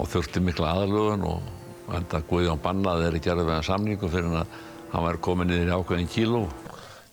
og 0.01 0.09
þurfti 0.09 0.41
mikla 0.41 0.71
aðlugun 0.79 1.25
og 1.29 1.93
enda 1.93 2.21
Guðjón 2.29 2.61
bannaði 2.63 3.05
þeirri 3.05 3.21
gerði 3.27 3.45
við 3.45 3.53
hann 3.53 3.67
samningu 3.67 4.09
fyrir 4.09 4.39
að 4.41 4.55
hann 4.93 5.05
væri 5.05 5.21
komin 5.27 5.51
niður 5.51 5.69
í 5.69 5.77
ákveðin 5.77 6.09
kíló 6.09 6.41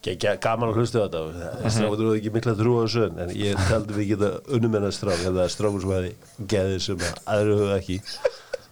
gaman 0.01 0.71
að 0.71 0.81
hlusta 0.81 1.07
þetta. 1.07 1.51
Strákur 1.69 2.05
eru 2.05 2.17
ekki 2.17 2.33
mikla 2.33 2.55
trú 2.59 2.77
á 2.81 2.83
þessu 2.87 3.09
en 3.11 3.33
ég 3.37 3.65
taldi 3.69 3.97
við 3.99 4.13
geta 4.15 4.31
unnum 4.49 4.77
hennar 4.79 4.95
strák 4.97 5.25
en 5.25 5.35
það 5.35 5.43
er 5.45 5.55
strákur 5.55 5.85
sem 5.85 5.97
hefði 5.97 6.47
geðið 6.55 6.79
sem 6.87 7.05
að 7.05 7.21
aðru 7.35 7.59
höfðu 7.61 7.75
ekki 7.77 7.99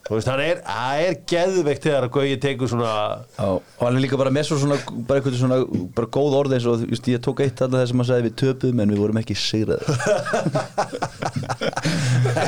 þú 0.08 0.16
veist, 0.16 0.28
hann 0.32 0.40
er, 0.40 0.60
er 1.04 1.16
geðveikt 1.28 1.84
þegar 1.84 2.06
að 2.06 2.12
Gauji 2.14 2.36
tekur 2.40 2.70
svona 2.72 2.92
Já, 3.36 3.44
og 3.44 3.82
hann 3.84 3.98
er 3.98 4.02
líka 4.04 4.20
bara 4.20 4.32
með 4.32 4.44
svo 4.48 4.56
svona, 4.62 4.78
bara 5.08 5.20
eitthvað 5.20 5.36
svona, 5.40 5.58
bara 5.96 6.08
góð 6.16 6.36
orð 6.38 6.54
eins 6.56 6.66
og, 6.70 6.74
just, 6.88 7.08
ég 7.12 7.20
tók 7.24 7.38
eitt 7.44 7.58
alltaf 7.64 7.80
þess 7.82 7.92
að 7.92 7.98
maður 8.00 8.10
sagði 8.12 8.26
við 8.28 8.36
töpuðum 8.42 8.82
en 8.84 8.92
við 8.94 9.02
vorum 9.02 9.20
ekki 9.20 9.36
sigraði. 9.38 9.84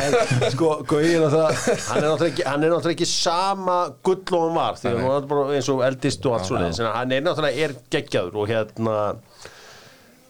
en, 0.01 0.11
sko, 0.55 0.69
Gauji 0.89 1.13
er 1.19 1.23
náttúrulega 1.27 1.77
hann 1.91 2.01
er 2.01 2.09
náttúrulega 2.09 2.33
ekki, 2.33 2.45
hann 2.49 2.63
er 2.65 2.71
náttúrulega 2.75 2.97
ekki 2.97 3.11
sama 3.13 3.77
gull 4.07 4.25
og 4.25 4.47
hann 4.47 4.57
var, 4.57 4.75
því 4.81 4.87
að 4.91 4.95
hann 5.01 5.11
var 5.11 5.23
bara 5.35 5.43
eins 5.59 5.69
og 5.73 5.79
eldist 5.87 6.23
og 6.31 6.39
allt 6.39 6.49
svona, 6.49 6.71
en 6.71 6.97
hann 6.97 7.15
er 7.17 7.21
náttúrulega 7.29 7.59
er 7.69 7.73
geggjaður 7.93 8.35
og 8.41 8.45
hérna 8.51 8.97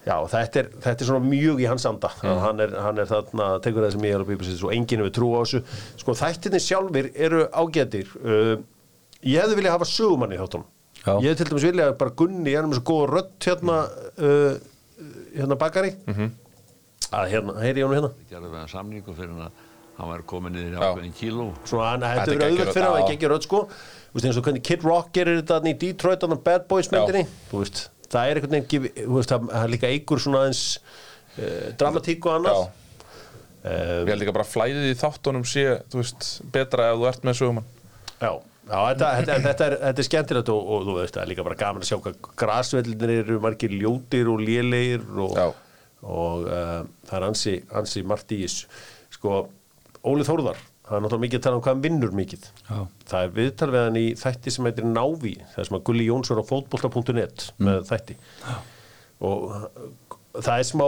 Já, 0.07 0.17
þetta 0.33 0.61
er, 0.63 0.69
þetta 0.81 1.05
er 1.05 1.09
svona 1.11 1.29
mjög 1.29 1.61
í 1.61 1.67
hans 1.69 1.85
anda. 1.89 2.09
Hann, 2.25 2.61
er, 2.65 2.73
hann 2.81 3.01
er 3.03 3.09
þarna, 3.11 3.49
tekur 3.65 3.85
það 3.85 3.95
sem 3.97 4.07
ég 4.09 4.17
er 4.17 4.25
að 4.25 4.31
bípa 4.33 4.47
sér 4.49 4.63
og 4.65 4.75
enginn 4.75 5.03
hefur 5.05 5.15
trú 5.19 5.31
á 5.37 5.41
þessu. 5.43 5.61
Sko 6.01 6.15
þættinni 6.17 6.61
sjálfur 6.65 7.09
eru 7.27 7.43
ágætir. 7.53 8.13
Uh, 8.25 8.55
ég 9.27 9.43
hefði 9.43 9.59
viljað 9.61 9.77
hafa 9.77 9.89
sögumann 9.91 10.33
í 10.33 10.41
þáttunum. 10.41 10.69
Já. 11.01 11.15
ég 11.17 11.31
hefði 11.31 11.37
til 11.41 11.49
dæmis 11.51 11.67
viljað 11.69 11.95
bara 12.01 12.13
Gunni, 12.17 12.53
hann 12.53 12.67
er 12.67 12.71
með 12.71 12.81
svo 12.81 12.87
góða 12.91 13.11
rödd 13.15 13.47
hérna 13.47 13.77
uh, 14.21 14.57
hérna 15.37 15.61
bakari. 15.61 15.93
Að 17.11 17.31
hérna, 17.35 17.57
heyri 17.61 17.83
ég 17.83 17.89
hann 17.89 17.97
hérna? 17.99 18.11
Gerði 18.31 18.51
við 18.53 18.59
hann 18.61 18.73
samningu 18.73 19.15
fyrir 19.17 19.37
að 19.37 19.63
hann 20.01 20.11
væri 20.15 20.27
komin 20.33 20.55
niður 20.57 20.75
í 20.75 20.77
Já. 20.77 20.83
ákveðin 20.89 21.17
kíló. 21.17 21.47
Svona 21.69 21.93
hann 21.93 22.05
er 22.09 22.21
verið 22.25 22.45
auðvelt 22.47 22.75
fyrir 22.75 22.87
hann 22.87 22.99
að 22.99 23.03
já. 23.03 23.09
gegja 23.13 23.33
rödd 23.33 23.47
sko. 23.49 23.63
Þú 24.11 24.17
veist 24.17 24.29
eins 24.29 24.39
og 24.41 24.47
hvernig 24.47 24.65
Kid 24.67 24.85
Rock 24.87 25.11
gerir 25.17 25.41
þetta 25.41 25.57
þarna 25.59 25.73
í 25.73 25.79
Detroit 25.85 26.25
á 26.25 26.29
Bad 26.49 26.69
Boys 26.71 26.89
myndinni 26.93 27.27
þú 27.51 27.61
veist, 27.61 27.83
það 28.11 28.29
er 28.29 28.41
einhvern 28.41 28.57
veginn 28.59 28.91
veist, 29.15 29.33
það 29.33 29.49
það 29.55 29.73
líka 29.75 29.91
eigur 29.95 30.23
svona 30.23 30.45
eins 30.49 30.63
uh, 31.39 31.73
dramatík 31.81 32.29
og 32.29 32.39
annað 32.39 32.61
Já. 32.61 32.63
Ég 33.61 34.09
held 34.09 34.23
líka 34.23 34.33
bara 34.33 34.49
flæðið 34.49 34.87
í 34.89 34.97
þáttunum 34.97 35.43
sé, 35.45 35.65
veist, 35.93 36.29
betra 36.53 36.95
ef 36.95 36.97
þú 36.97 37.09
ert 37.11 37.27
með 37.29 37.35
sögumann. 37.37 37.67
Já, 38.15 38.31
já 38.71 38.79
þetta, 38.87 39.11
þetta, 39.19 39.35
þetta, 39.45 39.67
er, 39.67 39.75
þetta 39.83 40.03
er 40.03 40.07
skemmtilegt 40.07 40.53
og, 40.55 40.71
og 40.77 40.87
þú 40.87 40.95
veist, 40.97 41.17
það 41.17 41.25
er 41.27 41.31
líka 41.35 41.45
bara 41.45 41.59
gaman 41.61 41.85
að 41.85 41.91
sjá 41.91 41.99
hvað 41.99 42.31
grasvellinir 42.41 43.13
eru 43.19 43.37
margir 43.45 43.75
ljótir 43.77 44.31
og 44.33 44.41
lélegir 44.41 45.05
og, 45.27 45.37
og 46.01 46.49
uh, 46.49 46.79
það 47.11 47.19
er 47.19 47.27
ansi, 47.29 47.55
ansi 47.83 48.05
margt 48.09 48.33
í 48.33 48.41
þessu. 48.47 48.71
Sko, 49.19 49.43
Óli 50.09 50.25
Þórðar, 50.25 50.65
það 50.91 50.97
er 50.99 51.05
náttúrulega 51.07 51.25
mikið 51.25 51.39
að 51.41 51.47
tala 51.47 51.57
um 51.57 51.65
hvað 51.65 51.75
hann 51.77 51.83
vinnur 51.87 52.15
mikið. 52.19 52.47
Já. 52.67 52.79
Það 53.13 53.25
er 53.27 53.35
viðtal 53.39 53.71
við 53.71 53.85
hann 53.87 53.99
í 54.01 54.07
þætti 54.19 54.55
sem 54.57 54.67
heitir 54.69 54.89
Návi, 54.91 55.35
það 55.55 55.69
sem 55.69 55.79
að 55.79 55.85
Gulli 55.87 56.07
Jónsson 56.11 56.43
á 56.43 56.45
fótbolta.net 56.51 57.47
með 57.63 57.83
þætti. 57.91 58.17
Og 59.31 59.47
uh, 59.55 59.69
það 60.39 60.53
er 60.57 60.67
smá 60.69 60.85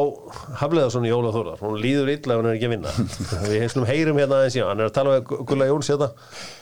haflega 0.61 0.91
svona 0.95 1.11
Jóla 1.11 1.33
Þórðar 1.35 1.63
hún 1.65 1.79
líður 1.83 2.13
illa 2.13 2.37
ef 2.37 2.41
hún 2.41 2.49
er 2.49 2.57
ekki 2.57 2.69
að 2.69 2.75
vinna 2.77 2.93
við 3.51 3.57
heimslum 3.65 3.87
heyrum 3.89 4.21
hérna 4.23 4.39
aðeins 4.39 4.59
já 4.59 4.65
hann 4.69 4.83
er 4.83 4.91
að 4.91 4.95
tala 4.99 5.17
við 5.17 5.33
Gulla 5.51 5.67
Jóns 5.67 5.91
hérna 5.91 6.09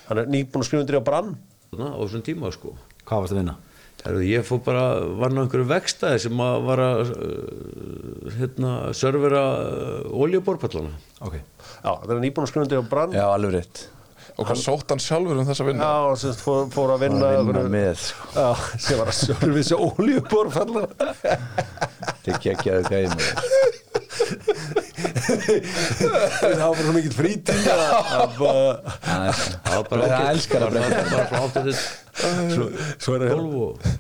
hann 0.09 0.22
er 0.22 0.31
nýbúin 0.33 0.64
að 0.64 0.68
skrifa 0.70 0.85
undir 0.87 0.96
á 0.96 1.05
brann 1.05 1.35
Þarna 1.70 1.90
á 1.92 1.98
þessum 2.00 2.24
tíma 2.26 2.53
sko 2.57 2.72
Hvað 3.05 3.24
varst 3.26 3.35
að 3.37 3.42
vinna? 3.42 3.57
Herru, 4.00 4.20
ég 4.24 4.44
fór 4.48 4.62
bara, 4.64 4.84
var 5.20 5.32
ná 5.34 5.42
einhverju 5.44 5.66
vegstæði 5.68 6.20
sem 6.24 6.38
að 6.40 6.62
var 6.70 6.80
að 6.86 7.00
uh, 7.12 8.30
hérna, 8.38 8.70
servera 8.96 9.42
uh, 9.60 10.20
oljuborpallana 10.24 10.94
Ok. 11.20 11.36
já 11.36 11.90
það 12.00 12.14
er 12.16 12.22
nýbúin 12.24 12.46
að 12.46 12.52
skrifa 12.54 12.64
undir 12.68 12.80
á 12.80 12.84
brann 12.94 13.16
Já, 13.18 13.26
alveg 13.34 13.58
rétt 13.58 13.82
Og 14.40 14.46
hvað 14.48 14.60
sótt 14.62 14.92
hann 14.94 15.02
sjálfur 15.04 15.36
um 15.42 15.44
þessa 15.50 15.66
vinnu? 15.66 15.84
já 15.84 16.16
sem 16.22 16.36
fór, 16.40 16.62
fór 16.72 16.94
að 16.94 17.02
vinna, 17.04 17.28
Að 17.42 17.50
vinna 17.50 17.64
með, 17.74 18.04
sko. 18.06 18.30
já, 18.38 18.78
sem 18.86 19.00
var 19.02 19.10
að 19.12 19.18
servisa 19.18 19.80
oljubórfalla 19.84 20.86
Þetta 22.22 22.32
er 22.32 22.40
geggjaðu 22.46 22.88
gæði 22.94 23.10
með 23.18 23.80
það 25.00 26.60
var 26.60 26.76
bara 26.76 26.84
svo 26.84 26.94
mikið 26.96 27.14
að 27.14 28.36
bara 28.38 28.54
Það 29.30 29.74
var 29.74 29.88
bara 29.90 30.10
Það 30.12 30.28
elskar 30.34 30.66
að 30.66 30.76
bara, 30.76 31.02
bara 31.10 31.26
frá 31.30 31.40
8 31.48 31.64
til 31.66 31.74
svo, 33.00 33.16
er 33.16 33.24
það 33.24 33.34
12 33.34 33.58
og 33.64 33.90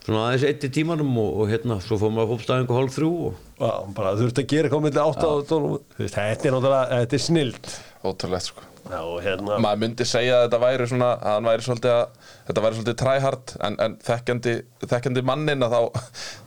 svona 0.00 0.24
aðeins 0.26 0.46
eitt 0.48 0.64
í 0.64 0.72
tímanum 0.74 1.12
og, 1.20 1.30
og 1.42 1.50
hérna, 1.52 1.76
svo 1.84 1.98
fór 2.00 2.12
maður 2.14 2.32
fólkstæðingu 2.34 2.78
hálf 2.78 2.96
þrjú 2.96 3.12
og 3.28 3.92
bara 3.96 4.14
þurfti 4.18 4.44
að 4.46 4.50
gera 4.54 4.72
komið 4.72 4.96
til 4.96 5.04
8 5.04 5.28
og 5.28 5.44
12 5.50 5.76
Þú 5.98 6.04
veist, 6.06 6.16
þetta 6.16 6.48
er 6.48 6.56
náttúrulega, 6.56 7.00
þetta 7.04 7.18
er 7.18 7.24
snild 7.26 7.74
Ótrúlegt 8.10 8.48
sko 8.48 8.69
Já, 8.90 9.02
hérna 9.24 9.58
Maður 9.62 9.80
myndi 9.84 10.06
segja 10.08 10.40
að 10.40 10.44
þetta 10.46 10.60
væri 10.64 10.86
svona 10.90 11.10
að 11.14 11.34
hann 11.36 11.48
væri 11.48 11.76
að 11.76 12.00
þetta 12.48 12.64
væri 12.64 12.78
svolítið 12.78 12.96
tryhard 13.02 13.54
en, 13.68 13.76
en 13.84 13.94
þekkjandi, 14.06 14.54
þekkjandi 14.90 15.24
mannin 15.30 15.66
að 15.66 15.76
þá, 15.76 15.80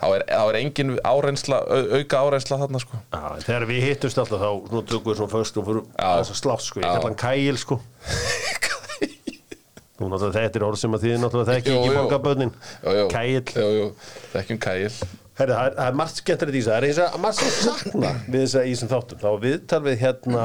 þá, 0.01 0.07
er, 0.09 0.25
þá 0.27 0.43
er 0.43 0.59
engin 0.59 0.93
áreynsla, 1.07 1.61
au, 1.63 1.81
auka 1.99 2.21
áreynsla 2.27 2.59
þarna 2.65 2.83
sko. 2.83 3.01
Já, 3.15 3.23
þegar 3.47 3.67
við 3.71 3.87
hittumst 3.87 4.21
alltaf 4.23 4.43
þá 4.43 4.51
tökum 4.91 5.09
við 5.11 5.19
svona 5.21 5.35
först 5.37 5.59
og 5.61 5.69
fyrir 5.69 5.87
þess 5.95 6.35
að 6.35 6.39
slátt 6.41 6.67
sko, 6.67 6.83
ég 6.83 6.89
kalla 6.89 7.09
hann 7.09 7.19
Kægil 7.23 7.57
sko. 7.63 7.79
Nú 10.01 10.09
náttúrulega 10.09 10.41
þetta 10.41 10.57
er 10.59 10.63
orð 10.67 10.79
sem 10.81 10.95
að 10.97 11.03
þið 11.05 11.19
náttúrulega 11.21 11.53
þekki 11.53 11.75
ekki. 11.79 12.47
Kægil 13.13 13.43
Jú, 13.61 13.67
jú, 13.77 13.91
þekkjum 14.33 14.63
kægil 14.65 14.95
Herri, 15.33 15.53
það, 15.55 15.65
er, 15.65 15.75
er 15.81 15.95
margt 15.97 16.19
skemmtilegt 16.19 16.57
í 16.57 16.61
þessu, 16.61 16.99
það 16.99 17.15
er 17.15 17.21
margt 17.23 17.39
sem 17.39 17.53
sakna 17.65 18.11
við 18.27 18.43
þess 18.43 18.57
að 18.59 18.67
í 18.67 18.73
þessum 18.73 18.89
þáttum. 18.91 19.21
Var 19.23 19.39
viðtal 19.41 19.79
við 19.87 19.95
hérna, 20.03 20.43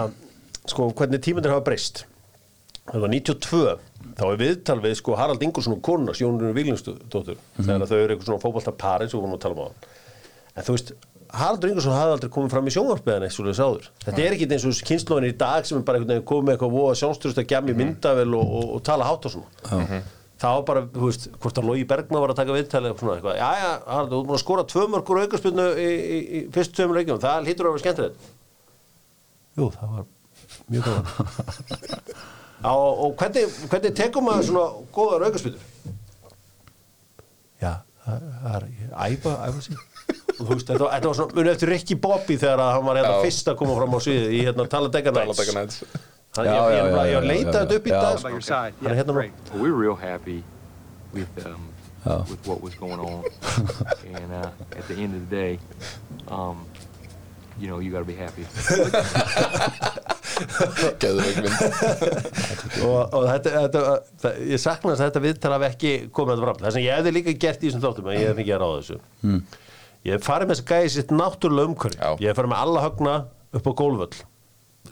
sko, 0.73 0.89
hvernig 0.99 1.23
tímundir 1.25 1.55
hafa 1.55 1.67
breyst. 1.67 2.05
Það 2.89 3.05
var 3.05 3.13
92, 3.13 3.75
þá 4.17 4.25
er 4.29 4.41
viðtal 4.41 4.79
við 4.85 4.95
sko 5.03 5.17
Harald 5.19 5.43
Ingolson 5.45 5.77
og 5.77 5.83
konuna, 5.85 6.15
Sjónurinn 6.17 6.57
Víglingsdóttur, 6.57 7.37
þegar 7.59 7.85
að 7.85 7.91
þau 7.91 7.99
eru 7.99 8.15
eitthvað 8.15 8.31
svona 8.31 8.45
fótbolta 8.45 8.73
pari, 8.81 9.09
svo 9.11 9.21
vorum 9.21 9.35
við 9.35 9.41
að 9.41 9.45
tala 9.45 9.59
um 9.59 9.69
á. 9.69 9.71
En 10.59 10.67
þú 10.67 10.77
veist, 10.77 10.95
Haraldur 11.37 11.73
Ingolson 11.75 11.93
hafði 11.93 12.15
aldrei 12.17 12.31
komið 12.33 12.55
fram 12.55 12.69
í 12.69 12.73
sjónvarpiðan 12.73 13.27
eins 13.27 13.37
og 13.37 13.49
þess 13.51 13.61
áður. 13.61 13.89
Þetta 14.07 14.23
er 14.25 14.37
ekki 14.37 14.47
eins 14.49 14.65
og 14.65 14.79
kynnslóðin 14.89 15.29
í 15.29 15.35
dag 15.43 15.67
sem 15.69 15.77
er 15.77 15.85
bara 15.91 16.01
komið 16.01 16.47
með 16.47 16.55
eitthvað 16.55 16.77
voða 16.79 16.95
sjónstrust 17.03 17.43
að 17.43 17.51
gjammi 17.53 17.75
myndavel 17.77 18.31
og, 18.39 18.55
og, 18.61 18.71
og 18.79 18.85
tala 18.89 19.09
hátt 19.09 19.29
og 19.29 19.35
svona. 19.37 20.01
Það 20.39 20.55
var 20.55 20.67
bara, 20.71 20.85
þú 20.95 21.09
veist, 21.11 21.29
hvort 21.43 21.57
að 21.59 21.69
Lógi 21.69 21.87
Bergman 21.91 22.23
var 22.23 22.33
að 22.33 22.39
taka 22.39 22.55
viðtalið 22.55 22.93
og 22.95 23.01
svona 23.03 23.15
eitthvað, 23.19 23.41
já, 23.41 23.49
já, 23.59 23.71
Haraldur, 23.91 24.13
þú 24.15 24.21
ert 24.23 24.29
búin 24.29 24.39
að 24.39 24.43
skora 24.45 24.65
tvö 24.71 24.85
mörgur 24.93 25.21
aukarspilnu 25.25 25.65
í, 25.75 25.89
í, 25.89 26.19
í 26.39 26.43
fyrstu 26.55 26.79
tveimur 26.79 27.01
leikjum, 27.01 27.19
það 27.25 27.49
hlýtur 27.49 27.69
að 27.69 27.75
vera 27.75 27.83
skemmtilegt. 27.83 28.29
Jú, 29.59 29.67
það 29.75 29.97
var 29.97 30.07
mjög 30.69 30.85
gaman 30.85 31.05
Já, 32.59 32.73
og 32.75 33.13
hvernig, 33.21 33.45
hvernig 33.71 33.93
tekum 33.95 34.25
maður 34.27 34.49
svona 34.49 34.65
góðar 34.95 35.25
aukarspilnur? 35.29 35.63
Já, 37.63 37.73
það 38.07 38.57
er 38.57 38.67
æfa, 39.09 39.35
æfa 39.47 39.63
sér 39.69 39.85
og 40.39 40.47
þú 40.47 40.53
veist, 40.55 40.69
þetta 40.69 40.85
var, 40.85 40.93
þetta 40.95 41.09
var 41.11 41.17
svona 41.19 41.35
munið 41.39 41.53
eftir 41.53 41.71
Ricky 41.73 41.97
Bobby 41.99 42.37
þegar 42.39 42.61
að 42.63 42.71
hann 42.77 42.87
var 42.87 42.99
hérna 43.01 43.17
fyrst 43.25 43.49
að 43.51 43.57
koma 43.59 43.75
fram 43.79 43.95
á 43.95 43.99
sviðið 44.05 44.35
í 44.39 44.43
hérna 44.47 44.67
Talladega 44.71 45.11
Nights. 45.15 45.41
Talladega 45.41 45.55
Nights. 45.61 45.77
Hann- 46.37 46.47
Já, 46.47 46.53
ég, 46.71 46.77
já, 47.11 47.21
leitaði 47.25 47.43
já, 47.43 47.53
þetta 47.57 47.79
upp 47.81 47.87
í 47.89 47.95
dag 47.95 48.19
sko. 48.23 48.29
Hann 48.55 48.93
er 48.93 48.99
hérna 49.01 49.13
we 49.19 49.71
were 49.71 49.75
real 49.75 49.97
happy 49.99 50.45
with 51.13 51.47
um, 51.47 51.67
with 52.31 52.47
what 52.47 52.63
was 52.63 52.75
going 52.79 53.01
on, 53.01 53.25
and 54.07 54.33
uh, 54.33 54.51
at 54.77 54.87
the 54.87 54.95
end 54.95 55.15
of 55.17 55.29
the 55.29 55.35
day, 55.35 55.59
um, 56.29 56.65
you 57.59 57.67
know, 57.67 57.81
you 57.81 57.91
got 57.91 57.99
to 57.99 58.05
be 58.05 58.15
happy. 58.15 58.47
Geðveik 61.03 61.41
mynd. 61.45 61.59
Og, 62.87 62.99
og 63.03 63.27
þetta, 63.29 63.53
þetta, 63.55 63.83
það, 64.23 64.41
ég 64.53 64.63
sakna 64.63 64.93
þess 64.93 65.03
að 65.03 65.11
þetta 65.11 65.25
viðtal 65.27 65.53
hafi 65.55 65.69
ekki 65.69 65.93
komið 66.15 66.35
þetta 66.35 66.47
fram. 66.47 66.63
Það 66.65 66.77
sem 66.77 66.87
ég 66.87 66.99
hefði 66.99 67.15
líka 67.17 67.37
gert 67.47 67.63
í 67.63 67.69
þessum 67.69 67.85
þáttum 67.85 68.09
en 68.09 68.19
ég 68.19 68.33
hef 68.33 68.43
ekki 68.45 68.57
að 68.57 68.65
ráða 68.65 68.81
þessu. 68.81 68.99
Hmm. 69.25 69.45
ég 70.09 70.25
farið 70.25 70.51
með 70.51 70.59
þess 70.59 70.67
að 70.67 70.75
gæði 70.75 70.95
sitt 70.97 71.15
náttúrulega 71.15 71.73
umhverfi. 71.73 72.01
Já. 72.01 72.11
ég 72.29 72.39
farið 72.39 72.53
með 72.55 72.67
alla 72.67 72.85
högna 72.87 73.15
upp 73.59 73.71
á 73.71 73.73
gólföll 73.83 74.27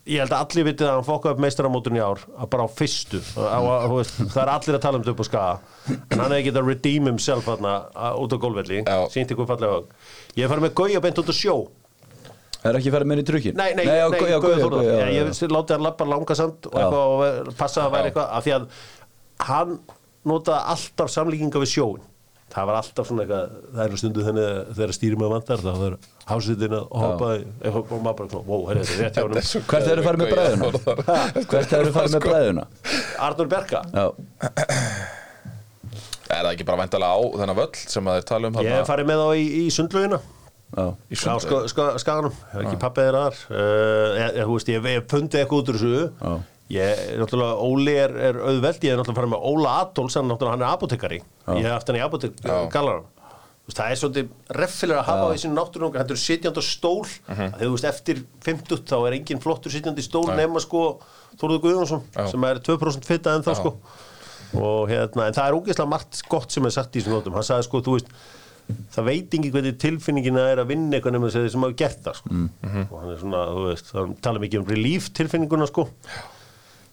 ég 0.06 0.22
held 0.22 0.34
að 0.34 0.42
allir 0.44 0.66
vitið 0.68 0.86
að 0.86 0.92
hann 0.96 1.06
fokkaði 1.06 1.34
upp 1.34 1.40
meistaramótun 1.42 1.96
í 1.98 2.02
ár 2.02 2.20
að 2.36 2.50
bara 2.52 2.66
á 2.66 2.70
fyrstu. 2.78 3.20
Á, 3.34 3.58
á, 3.58 3.86
veist, 3.90 4.18
það 4.20 4.42
er 4.42 4.52
allir 4.52 4.78
að 4.78 4.84
tala 4.84 4.98
um 4.98 5.04
þetta 5.04 5.14
upp 5.14 5.22
á 5.22 5.26
skaga. 5.26 5.56
En 5.96 6.20
hann 6.22 6.34
hefði 6.34 6.46
getað 6.50 6.70
redeem 6.70 7.10
himself 7.10 7.48
út 7.50 8.36
á 8.36 8.38
gólfvelli, 8.44 8.82
Já. 8.86 8.98
sínt 9.12 9.34
ykkur 9.34 9.48
fallega 9.50 9.80
ég 10.38 10.52
farið 10.52 10.66
með 10.66 10.76
Gauja 10.78 11.02
beint 11.02 11.20
út 11.22 11.32
á 11.32 11.34
sjó 11.34 11.56
Það 12.66 12.72
er 12.72 12.80
ekki 12.80 12.92
farið 12.96 13.10
með 13.12 13.22
í 13.22 13.26
trukkin? 13.30 13.56
Nei, 13.60 13.68
nei, 13.78 13.84
já, 13.86 14.08
nei, 14.10 14.18
já, 14.26 14.36
Guði 14.42 14.58
Þórðar. 14.64 15.12
Ég, 15.14 15.44
láti 15.54 15.76
hann 15.76 15.86
lappa 15.86 16.08
langasand 16.10 16.68
og 16.72 16.98
og 16.98 17.54
passa 17.58 17.86
að 17.86 17.96
Já. 17.96 18.02
eitthvað 18.08 18.34
af 18.36 18.46
því 18.46 18.54
að 18.56 18.68
hann 19.46 19.78
notaði 20.26 20.74
alltaf 20.74 21.12
samlíkinga 21.14 21.62
við 21.62 21.74
sjóin 21.76 22.04
það 22.56 22.68
var 22.70 22.78
alltaf 22.78 23.08
svona 23.08 23.24
eitthvað 23.24 23.56
það 23.74 23.82
er 23.84 23.92
nú 23.92 23.98
stundu 24.00 24.24
þannig 24.26 24.46
að 24.46 24.70
þegar 24.78 24.94
stýrum 24.96 25.22
með 25.22 25.32
vandar 25.34 25.62
þá 25.64 25.72
er 25.86 25.96
hásitinn 26.30 26.76
að 26.76 26.84
hoppa 27.02 27.30
eitthvað 27.36 27.92
og 27.96 28.04
maður 28.06 28.20
bara, 28.20 28.42
wow, 28.46 28.62
herri, 28.70 28.86
þetta 28.86 28.96
er 28.96 29.02
rétt 29.02 29.16
hjá 29.16 29.24
Þetta 29.26 29.42
er 29.42 29.48
svo 29.50 29.60
honum 29.60 29.72
Hvert 29.72 29.90
hefur 29.90 30.04
farið 30.06 30.22
með 30.22 30.30
bræðuna? 30.36 30.70
Hvert 31.50 31.74
hefur 31.76 31.92
farið 31.96 32.16
með 32.16 32.26
bræðuna? 32.28 32.66
Arnur 33.26 33.50
Berka 33.52 33.82
Já, 33.90 34.06
Er 36.26 36.42
það 36.42 36.52
ekki 36.54 36.66
bara 36.66 36.80
væntalega 36.82 37.18
á 37.18 37.20
þennan 37.42 37.58
völl 37.60 37.82
sem 37.82 38.08
að 38.10 38.16
þeir 38.18 38.26
tala 38.30 38.48
um 38.50 38.56
ég 38.62 38.72
hef 38.74 38.88
farið 38.90 39.10
með 39.10 39.22
þá 39.22 39.28
í, 39.38 39.44
í 39.60 39.66
á 40.74 41.38
sko, 41.38 41.62
sko, 41.70 41.86
skaganum, 42.02 42.34
hef 42.52 42.62
ekki 42.64 42.78
pappið 42.82 43.10
þar. 43.14 43.40
Uh, 43.48 43.56
ég, 44.18 44.36
ég, 44.40 44.42
þú 44.42 44.56
veist, 44.56 44.70
ég 44.72 44.86
hef 44.90 45.08
fundið 45.12 45.42
eitthvað 45.42 45.62
út 45.62 45.72
úr 45.72 45.78
þessu. 45.80 46.06
Já. 46.20 46.32
ég, 46.76 47.02
náttúrulega, 47.22 47.58
Óli 47.62 47.98
er, 48.02 48.16
er 48.30 48.40
auðveld. 48.42 48.80
Ég 48.82 48.94
hef 48.94 49.02
náttúrulega 49.02 49.20
farið 49.20 49.34
með 49.36 49.50
Óla 49.52 49.76
Adolfs 49.84 50.18
hann, 50.18 50.30
náttúrulega, 50.32 50.56
hann 50.56 50.66
er 50.66 50.72
apotekari, 50.74 51.20
ég 51.54 51.68
hef 51.68 51.76
haft 51.76 51.92
hann 51.92 52.00
í 52.00 52.06
apotek 52.06 52.40
Já. 52.42 52.56
gallarann 52.74 53.12
Veist, 53.66 53.80
það 53.80 53.90
er 53.90 53.98
svolítið 53.98 54.26
reffilega 54.54 55.00
að 55.00 55.08
hafa 55.08 55.26
á 55.26 55.42
sínu 55.42 55.56
náttúrunum 55.56 55.94
þetta 55.96 56.14
er 56.14 56.20
sitjandi 56.22 56.62
á 56.62 56.64
stól. 56.66 57.00
Mhm. 57.02 57.48
þegar 57.56 57.66
þú 57.66 57.70
veist 57.74 57.88
eftir 57.90 58.20
50 58.46 58.82
þá 58.86 58.96
er 59.08 59.16
engin 59.16 59.40
flottur 59.42 59.72
sitjandi 59.74 60.04
í 60.04 60.06
stól 60.06 60.26
nema 60.38 60.62
sko 60.62 61.00
Þóruður 61.36 61.62
Guðjónsson 61.64 62.02
Já. 62.14 62.30
sem 62.30 62.44
er 62.44 62.60
2% 62.62 63.04
fitta 63.04 63.34
ennþá 63.34 63.52
Já. 63.52 63.58
sko. 63.58 63.74
Og 64.54 64.88
hérna, 64.88 65.26
en 65.26 65.34
það 65.34 65.48
er 65.48 65.56
ógeðslega 65.58 65.90
margt 65.90 66.22
gott 66.30 66.52
sem 66.54 66.64
er 66.64 66.70
sagt 66.70 66.94
í 66.94 67.00
þessum 67.02 67.18
nótum, 67.18 67.34
hann 67.34 67.42
sagði 67.42 67.66
sko, 67.66 67.82
þú 67.82 67.96
veist 67.98 68.06
það 68.94 69.08
veit 69.10 69.36
ekki 69.38 69.50
hvernig 69.54 69.76
tilfinningina 69.82 70.46
er 70.52 70.62
að 70.62 70.72
vinna 70.72 70.96
eitthvað 70.98 71.16
nema 71.16 71.28
þess 71.28 71.40
að 71.40 71.50
sem 71.54 71.66
hafa 71.66 71.78
gert 71.82 72.00
það 72.06 72.18
sko. 72.20 72.32
Mhm. 72.36 72.86
og 72.86 72.96
hann 73.02 73.12
er 73.12 73.20
svona, 73.20 73.44
þú 73.52 73.68
veist, 73.68 73.92
það 73.92 74.16
tala 74.26 74.42
mikið 74.42 74.62
um 74.62 74.72
relief 74.72 75.12
tilfinninguna 75.16 75.68
sko. 75.70 75.86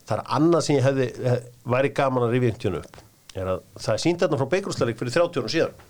Það 0.04 0.18
er 0.18 0.24
annað 0.38 0.62
sem 0.66 0.78
ég 0.78 0.86
hefði, 0.86 1.10
hef, 1.24 1.50
væri 1.74 1.94
gaman 1.96 2.28
að 2.28 2.36
rifja 2.36 2.54
einhvern 2.54 2.80
upp 2.84 3.02
er 3.34 3.50
að 3.50 3.64
það 3.80 3.94
er 3.96 4.02
sínt 4.04 4.22
þarna 4.22 4.40
frá 4.40 4.50
Beikursleik 4.52 5.00
fyrir 5.00 5.16
30 5.16 5.42
árum 5.42 5.52
síðan. 5.52 5.84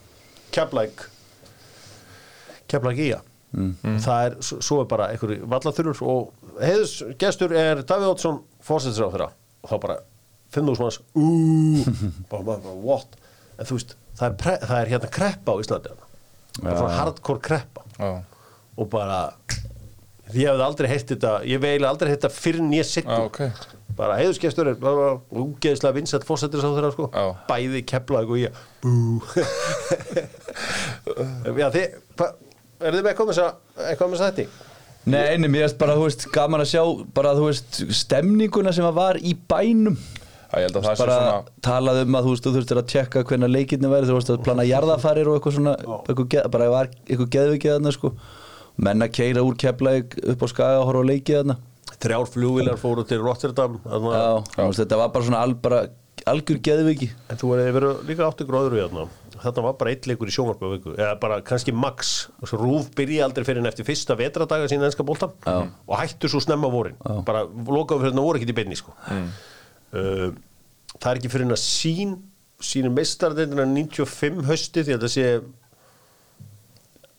Keflæk 0.54 1.06
Keflæk 2.72 3.02
í 3.04 3.10
mm. 3.54 4.00
það 4.04 4.28
er, 4.28 4.38
svo 4.42 4.80
er 4.82 4.90
bara 4.90 5.10
einhverju 5.14 5.50
vallaþurur 5.52 6.04
og 6.08 6.62
heiðus 6.62 6.96
gestur 7.22 7.56
er 7.58 7.84
Davíð 7.88 8.14
Ótsson 8.14 8.40
fórsetisra 8.64 9.10
á 9.10 9.14
þeirra 9.14 9.30
og 9.64 9.74
þá 9.74 9.76
bara 9.86 9.98
5.000 10.54 10.86
manns 10.86 11.00
úúúú 11.18 11.84
bara, 12.32 12.44
bara, 12.44 12.62
bara, 12.64 12.78
what? 12.86 13.20
En 13.58 13.70
þú 13.70 13.80
veist, 13.80 13.96
það 14.18 14.26
er, 14.30 14.34
pre, 14.44 14.54
það 14.64 14.78
er 14.82 14.88
hérna 14.94 15.10
kreppa 15.18 15.50
á 15.54 15.56
Íslandi 15.64 15.90
er 15.94 15.98
svona 16.78 16.98
hardcore 17.00 17.42
kreppa. 17.44 17.82
Já. 17.98 18.12
og 18.78 18.86
bara 18.94 19.20
ég 20.34 20.48
hefði 20.50 20.64
aldrei 20.66 20.88
heyrt 20.90 21.10
þetta 21.14 21.32
ég 21.46 21.54
hef 21.60 21.64
eiginlega 21.70 21.92
aldrei 21.94 22.10
heyrt 22.14 22.24
þetta 22.24 22.38
fyrir 22.42 22.64
nýja 22.66 22.86
settu 22.90 23.14
Já, 23.14 23.26
ok. 23.28 23.40
bara 23.98 24.16
heiðusgestur 24.22 24.66
er 24.72 24.78
bara 24.82 25.08
úgeðislega 25.30 25.98
vinsætt 26.00 26.26
fórsetir 26.26 26.62
sá 26.64 26.70
þeirra 26.74 26.92
sko. 26.96 27.06
Bæði 27.50 27.82
kepla 27.90 28.20
og 28.26 28.38
ég 28.42 28.52
bú. 28.82 28.94
Já 31.62 31.68
þið 31.74 31.86
eru 32.84 32.98
þið 32.98 33.06
með 33.06 33.16
með 33.18 33.30
þess 33.34 33.44
að 33.44 33.52
þetta 34.30 34.46
Nei, 35.04 35.36
nei, 35.36 35.50
mér 35.52 35.66
erst 35.66 35.76
bara, 35.82 35.98
þú 36.00 36.06
veist, 36.06 36.22
gaman 36.32 36.62
að 36.64 36.70
sjá 36.72 36.82
bara, 37.12 37.34
þú 37.36 37.50
veist, 37.50 37.76
stemninguna 38.00 38.72
sem 38.72 38.86
að 38.88 38.96
var 38.96 39.18
í 39.20 39.34
bænum 39.52 39.98
Já, 40.54 40.60
ég 40.62 40.68
held 40.68 40.78
að 40.78 40.86
það 40.86 40.96
sé 41.00 41.04
bara 41.04 41.18
svona 41.18 41.62
talað 41.66 42.02
um 42.04 42.18
að 42.20 42.28
þú 42.28 42.34
veist, 42.34 42.46
þú 42.46 42.52
þurftir 42.58 42.80
að 42.82 42.90
tjekka 42.94 43.24
hvernig 43.30 43.50
leikirni 43.54 43.90
væri, 43.90 44.06
þú 44.10 44.18
veist 44.20 44.30
að 44.34 44.44
plana 44.46 44.66
jarðafarir 44.70 45.30
og 45.32 45.40
eitthvað 45.40 45.56
svona, 45.58 45.74
eitthvað, 45.82 46.52
bara 46.54 46.68
var 46.70 46.92
eitthvað 47.08 47.32
geðvikið 47.38 47.74
þarna, 47.74 47.94
sko. 47.98 48.14
Menn 48.78 49.06
að 49.06 49.12
keira 49.18 49.42
úr 49.46 49.58
keflaug 49.58 50.14
upp 50.34 50.46
á 50.46 50.48
skaga 50.54 50.80
og 50.84 50.88
horfa 50.92 51.02
á 51.02 51.10
leikið 51.10 51.40
þarna. 51.42 51.58
Þrjár 52.04 52.30
flugvilar 52.34 52.80
fóru 52.82 53.04
til 53.08 53.20
Rotterdam 53.24 53.80
þarna- 53.84 54.14
Já, 54.14 54.30
þú 54.54 54.70
veist, 54.70 54.82
þetta 54.84 54.98
var 55.02 55.10
bara 55.18 55.26
svona 55.26 55.42
al, 55.42 55.54
bara 55.56 55.82
algjör 56.30 56.60
geðviki. 56.64 57.10
En 57.30 57.38
þú 57.38 57.52
verið 57.54 58.04
líka 58.08 58.26
átti 58.30 58.46
gróður 58.48 58.78
við 58.78 58.86
þarna. 58.90 59.08
Þarna 59.44 59.64
var 59.66 59.74
bara 59.80 59.92
eitt 59.92 60.06
leikur 60.08 60.30
í 60.30 60.34
viku. 60.78 60.94
Eða 60.96 61.20
bara 61.20 61.42
kannski 61.42 61.74
max. 61.74 62.30
Rúf 62.44 62.92
byrja 62.96 63.26
aldrei 63.26 63.44
fyrir 63.44 63.58
en 63.60 63.66
eftir 63.66 63.84
fyrsta 63.86 64.16
vetradaga 64.16 64.70
sína 64.70 64.86
ennska 64.88 65.04
bólta 65.04 65.32
Og 65.88 65.98
hættu 66.00 66.30
svo 66.30 66.40
snemma 66.40 66.70
vorin. 66.72 66.96
Bara 67.26 67.44
lokaðu 67.46 68.00
fyrir 68.06 68.14
þarna 68.14 68.24
voru 68.24 68.40
ekki 68.40 68.50
í 68.54 68.56
beinni 68.56 68.76
sko. 68.80 68.94
uh, 69.10 69.28
Það 69.94 71.10
er 71.10 71.20
ekki 71.20 71.34
fyrir 71.34 71.50
en 71.50 71.58
að 71.58 71.64
sín 71.64 72.16
Sýnir 72.64 72.94
meistardeindina 72.96 73.66
95 73.68 74.46
hausti 74.48 74.86
Því 74.88 74.96
að 74.96 75.02
það 75.04 75.14
sé 75.14 75.28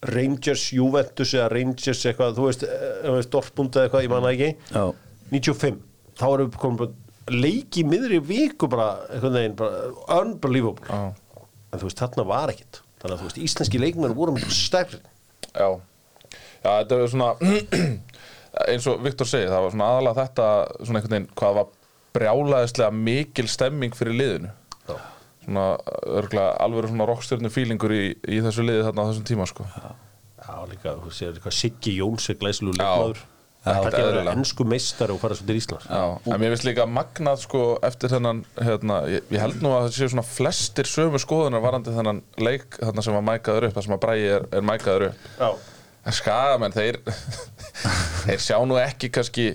Rangers, 0.05 0.67
Juventus 0.75 1.33
eða 1.33 1.49
Rangers 1.53 2.03
eitthvað, 2.05 2.35
þú 2.37 2.49
veist, 2.49 2.65
eh, 2.67 2.83
þú 3.07 3.15
veist 3.17 3.31
Dortmund 3.33 3.77
eða 3.77 3.87
eitthvað, 3.87 4.05
ég 4.05 4.13
manna 4.13 4.33
ekki. 4.35 4.51
Já. 4.75 4.85
95, 5.31 5.79
þá 6.21 6.27
erum 6.29 6.51
við 6.51 6.59
komin 6.61 6.81
bara 6.83 7.39
leiki 7.41 7.81
í 7.81 7.87
miðri 7.89 8.19
viku 8.21 8.69
bara 8.69 8.89
veginn, 9.23 9.57
bara 9.57 10.21
unbelievable. 10.21 10.85
Já. 10.85 11.15
en 11.73 11.81
þú 11.81 11.89
veist, 11.89 11.99
þarna 11.99 12.27
var 12.29 12.53
ekkit 12.53 12.83
þannig 13.01 13.15
að 13.15 13.23
þú 13.23 13.29
veist, 13.29 13.41
íslenski 13.49 13.81
leikmenn 13.81 14.15
voru 14.17 14.35
mjög 14.37 14.53
stærri. 14.55 15.01
Já, 15.53 15.81
já 16.65 16.71
þetta 16.71 16.99
er 17.01 17.11
svona 17.13 17.31
eins 18.71 18.87
og 18.87 19.03
Viktor 19.05 19.29
segir, 19.29 19.51
það 19.51 19.65
var 19.65 19.75
svona 19.75 19.89
aðalega 19.93 20.21
þetta 20.21 20.47
svona 20.85 21.01
einhvern 21.01 21.17
veginn, 21.17 21.33
hvað 21.41 21.59
var 21.59 21.73
brjálaðislega 22.14 22.94
mikil 22.94 23.48
stemming 23.50 23.94
fyrir 23.96 24.16
liðinu. 24.18 24.53
Já. 24.88 24.96
svona 25.44 25.64
örgulega 26.09 26.55
alveg 26.64 26.88
svona 26.88 27.07
rockstjörnu 27.11 27.50
fílingur 27.53 27.92
í, 27.92 28.03
í 28.24 28.40
þessu 28.44 28.64
liði 28.64 28.87
þarna 28.87 29.05
á 29.05 29.09
þessum 29.11 29.29
tíma 29.29 29.46
sko. 29.50 29.66
Já, 30.44 30.57
líka, 30.70 30.94
þú 31.03 31.12
sér 31.12 31.33
eitthvað 31.35 31.57
Siggi 31.59 31.96
Jóns 31.98 32.29
er 32.33 32.38
glæsilu 32.40 32.72
Já. 32.72 32.81
leikmaður. 32.81 33.22
Já, 33.24 33.31
Það 33.64 33.87
er 33.88 33.94
að 33.96 34.07
vera 34.12 34.33
ennsku 34.37 34.64
meistari 34.68 35.14
og 35.14 35.20
fara 35.22 35.37
svo 35.38 35.46
til 35.48 35.55
Íslands. 35.57 35.87
Já, 35.88 36.00
en 36.29 36.40
mér 36.42 36.50
finnst 36.53 36.66
líka 36.68 36.85
magnað 36.85 37.38
sko 37.46 37.61
eftir 37.88 38.11
þennan, 38.12 38.42
hérna, 38.61 38.98
ég, 39.09 39.22
ég 39.33 39.40
held 39.40 39.62
nú 39.64 39.70
að 39.72 39.87
það 39.87 39.94
séu 39.96 40.11
svona 40.12 40.24
flestir 40.29 40.90
sömu 40.90 41.20
skoðunar 41.22 41.62
varandi 41.64 41.94
þennan 41.96 42.20
leik 42.44 42.77
þarna 42.77 43.05
sem 43.07 43.16
var 43.16 43.24
mækaður 43.24 43.68
upp, 43.70 43.79
það 43.79 43.87
sem 43.87 43.96
að 43.96 44.03
Bræði 44.05 44.27
er, 44.35 44.44
er 44.61 44.66
mækaður 44.68 45.07
upp. 45.09 45.24
Já, 45.40 45.48
En 46.05 46.12
skagamenn, 46.12 46.74
þeir 46.77 46.98
þeir 48.27 48.42
sjá 48.44 48.59
nú 48.68 48.77
ekki 48.83 49.09
kannski 49.16 49.46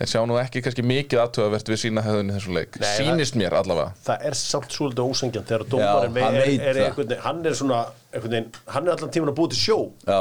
þeir 0.00 0.10
sjá 0.14 0.20
nú 0.28 0.36
ekki 0.40 0.62
kannski 0.64 0.84
mikið 0.86 1.20
aðtöðavert 1.24 1.70
við 1.70 1.80
sína 1.82 2.04
hefðun 2.04 2.30
í 2.30 2.36
þessu 2.36 2.54
leik 2.56 2.78
Nei, 2.80 2.90
sýnist 2.96 3.36
mér 3.36 3.56
allavega 3.58 3.90
það 4.06 4.26
er 4.30 4.36
samt 4.40 4.76
svolítið 4.76 5.10
ósengjant 5.10 5.50
þegar 5.50 5.64
dómarinn 5.74 6.20
hann 6.24 6.38
er, 6.40 6.46
er, 6.46 6.62
er 6.70 6.78
það. 6.78 6.84
einhvern 6.86 7.10
veginn, 7.10 7.24
hann 7.26 7.42
er 7.50 7.58
svona 7.58 7.80
einhvern 8.10 8.34
veginn, 8.34 8.46
hann 8.74 8.88
er 8.88 8.94
allan 8.96 9.12
tíman 9.16 9.32
að 9.32 9.36
búið 9.40 9.52
til 9.54 9.60
sjó 9.60 9.78
Já. 10.08 10.20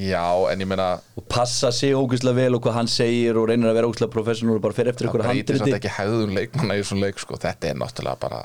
Já, 0.00 0.24
en 0.52 0.64
ég 0.64 0.70
meina 0.70 0.88
og 1.20 1.26
passa 1.28 1.72
sig 1.76 1.92
ógustlega 1.98 2.40
vel 2.40 2.56
og 2.56 2.64
hvað 2.64 2.78
hann 2.80 2.90
segir 2.92 3.36
og 3.40 3.50
reynir 3.52 3.68
að 3.68 3.80
vera 3.82 3.90
ógustlega 3.90 4.14
professional 4.16 4.56
og 4.56 4.64
bara 4.64 4.78
fer 4.78 4.92
eftir 4.94 5.06
það 5.06 5.12
ykkur 5.12 5.26
breytir 5.28 5.60
samt 5.60 5.66
handriti 5.66 5.80
ekki 5.82 5.94
hefðun 5.98 6.34
leikmanna 6.38 6.78
í 6.78 6.82
þessum 6.82 7.04
leik 7.04 7.20
sko. 7.22 7.38
þetta 7.44 7.72
er 7.72 7.78
náttúrulega 7.84 8.22
bara 8.24 8.40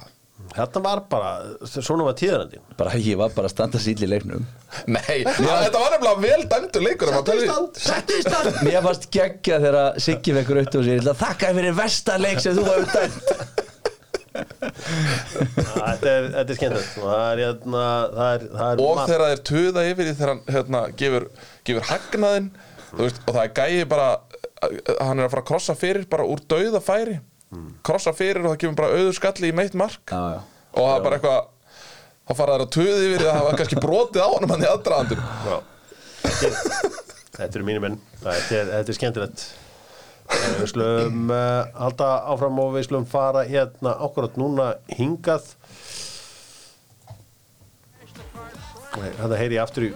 Þetta 0.54 0.82
var 0.86 1.02
bara, 1.10 1.32
svona 1.66 2.06
var 2.06 2.16
tíðarandi 2.20 2.60
bara 2.78 2.94
ég 3.02 3.18
var 3.18 3.32
bara 3.34 3.50
að 3.50 3.54
standa 3.56 3.82
sýll 3.82 4.06
í 4.06 4.10
leiknum. 4.10 4.46
Nei, 4.86 5.24
þetta 5.26 5.80
var 5.82 5.96
nefnilega 5.96 6.22
vel 6.22 6.48
dæmdur 6.52 6.86
leikur 6.86 7.14
Settu 7.14 7.38
í 7.38 7.48
stand, 7.48 7.80
settu 7.82 8.18
í 8.20 8.26
stand. 8.26 8.60
Mér 8.68 8.86
fannst 8.86 9.10
geggja 9.14 9.60
þegar 9.64 10.00
Siggi 10.06 10.36
vekkur 10.38 10.62
upp 10.64 10.80
og 10.80 10.88
sér 10.88 11.12
þakka 11.24 11.54
fyrir 11.58 11.78
versta 11.78 12.18
leik 12.22 12.44
sem 12.44 12.58
þú 12.58 12.68
hefur 12.70 12.90
dæmt. 12.94 13.64
Þetta 14.34 16.10
er, 16.10 16.30
þetta 16.34 16.44
er 16.44 16.58
skemmtilegt. 16.58 16.94
Og 16.98 17.10
það 17.10 17.26
er, 17.26 17.42
hérna, 17.44 17.84
það 18.14 18.30
er, 18.32 18.46
er 18.68 19.02
þegar 19.12 19.26
þeir 19.28 19.44
tuða 19.50 19.84
yfir 19.90 20.14
þegar 20.14 20.32
hann 20.32 20.46
hérna, 20.56 20.86
gefur, 21.02 21.28
gefur 21.68 21.90
hagnaðinn 21.92 22.50
veist, 22.98 23.22
og 23.26 23.36
það 23.36 23.44
er 23.44 23.54
gæi 23.60 23.90
bara 23.90 24.08
hann 25.04 25.20
er 25.20 25.28
að 25.28 25.34
fara 25.34 25.44
að 25.44 25.50
krossa 25.50 25.76
fyrir 25.78 26.08
bara 26.10 26.26
úr 26.30 26.42
dauða 26.50 26.82
færi 26.84 27.20
krossa 27.86 28.14
fyrir 28.16 28.44
og 28.44 28.54
það 28.54 28.60
kemur 28.64 28.78
bara 28.80 29.00
auður 29.00 29.18
skalli 29.18 29.50
í 29.52 29.56
meitt 29.56 29.76
mark. 29.80 30.02
Já, 30.12 30.22
já. 30.38 30.40
og 30.74 30.88
það 30.88 30.96
er 30.98 31.04
bara 31.08 31.20
eitthvað 31.20 31.42
þá 32.24 32.34
fara 32.40 32.54
þeir 32.56 32.66
að 32.66 32.72
tuða 32.78 33.02
yfir 33.08 33.26
það 33.28 33.44
var 33.48 33.58
kannski 33.62 33.82
brotið 33.84 34.24
á 34.24 34.30
honum 34.32 34.54
hann 34.54 34.64
í 34.64 34.70
aðdraðandur 34.72 35.24
Já. 35.24 35.58
Þetta 36.24 37.44
er- 37.44 37.50
eru 37.58 37.66
mínir 37.68 37.84
menn. 37.84 38.00
Þetta 38.24 38.58
er, 38.60 38.72
þetta 38.78 38.94
er 38.94 38.98
skemmtilegt. 39.00 39.46
Við 40.34 40.70
slum 40.72 41.32
uh, 41.34 41.66
halda 41.76 42.10
áfram 42.32 42.60
og 42.64 42.70
við 42.78 42.86
slum 42.88 43.06
fara 43.10 43.42
hérna 43.48 43.96
ákvarðat 44.06 44.38
núna 44.40 44.70
hingað. 44.96 45.50
Nei, 48.94 49.10
Þetta 49.18 49.40
heyri 49.42 49.58
ég 49.58 49.64
aftur 49.66 49.88
í 49.90 49.92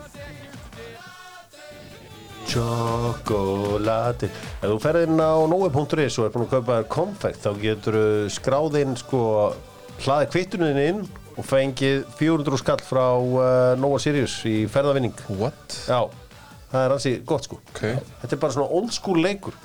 Chocolate. 2.47 4.29
Ef 4.61 4.69
þú 4.71 4.77
ferð 4.81 5.07
inn 5.07 5.19
á 5.19 5.35
nói.is 5.51 6.17
og 6.17 6.27
er 6.27 6.33
búin 6.33 6.45
að 6.45 6.53
kaupa 6.53 6.77
þér 6.77 6.87
konfekt 6.93 7.43
þá 7.43 7.49
getur 7.61 7.97
skráð 8.31 8.77
inn 8.81 8.95
sko 8.99 9.21
hlaði 10.05 10.29
kvittunin 10.31 10.79
inn 10.81 11.03
og 11.37 11.45
fengið 11.45 12.05
400 12.17 12.61
skall 12.61 12.81
frá 12.85 13.05
uh, 13.19 13.75
Nóa 13.79 13.99
Sirius 14.01 14.39
í 14.47 14.63
ferðavinning. 14.71 15.13
What? 15.37 15.77
Já, 15.85 16.07
það 16.71 16.81
er 16.81 16.95
hansi 16.95 17.13
gott 17.27 17.49
sko. 17.49 17.59
Ok. 17.73 17.83
Þetta 18.23 18.33
er 18.33 18.43
bara 18.45 18.57
svona 18.57 18.79
old 18.79 18.95
school 18.95 19.21
leikur. 19.21 19.57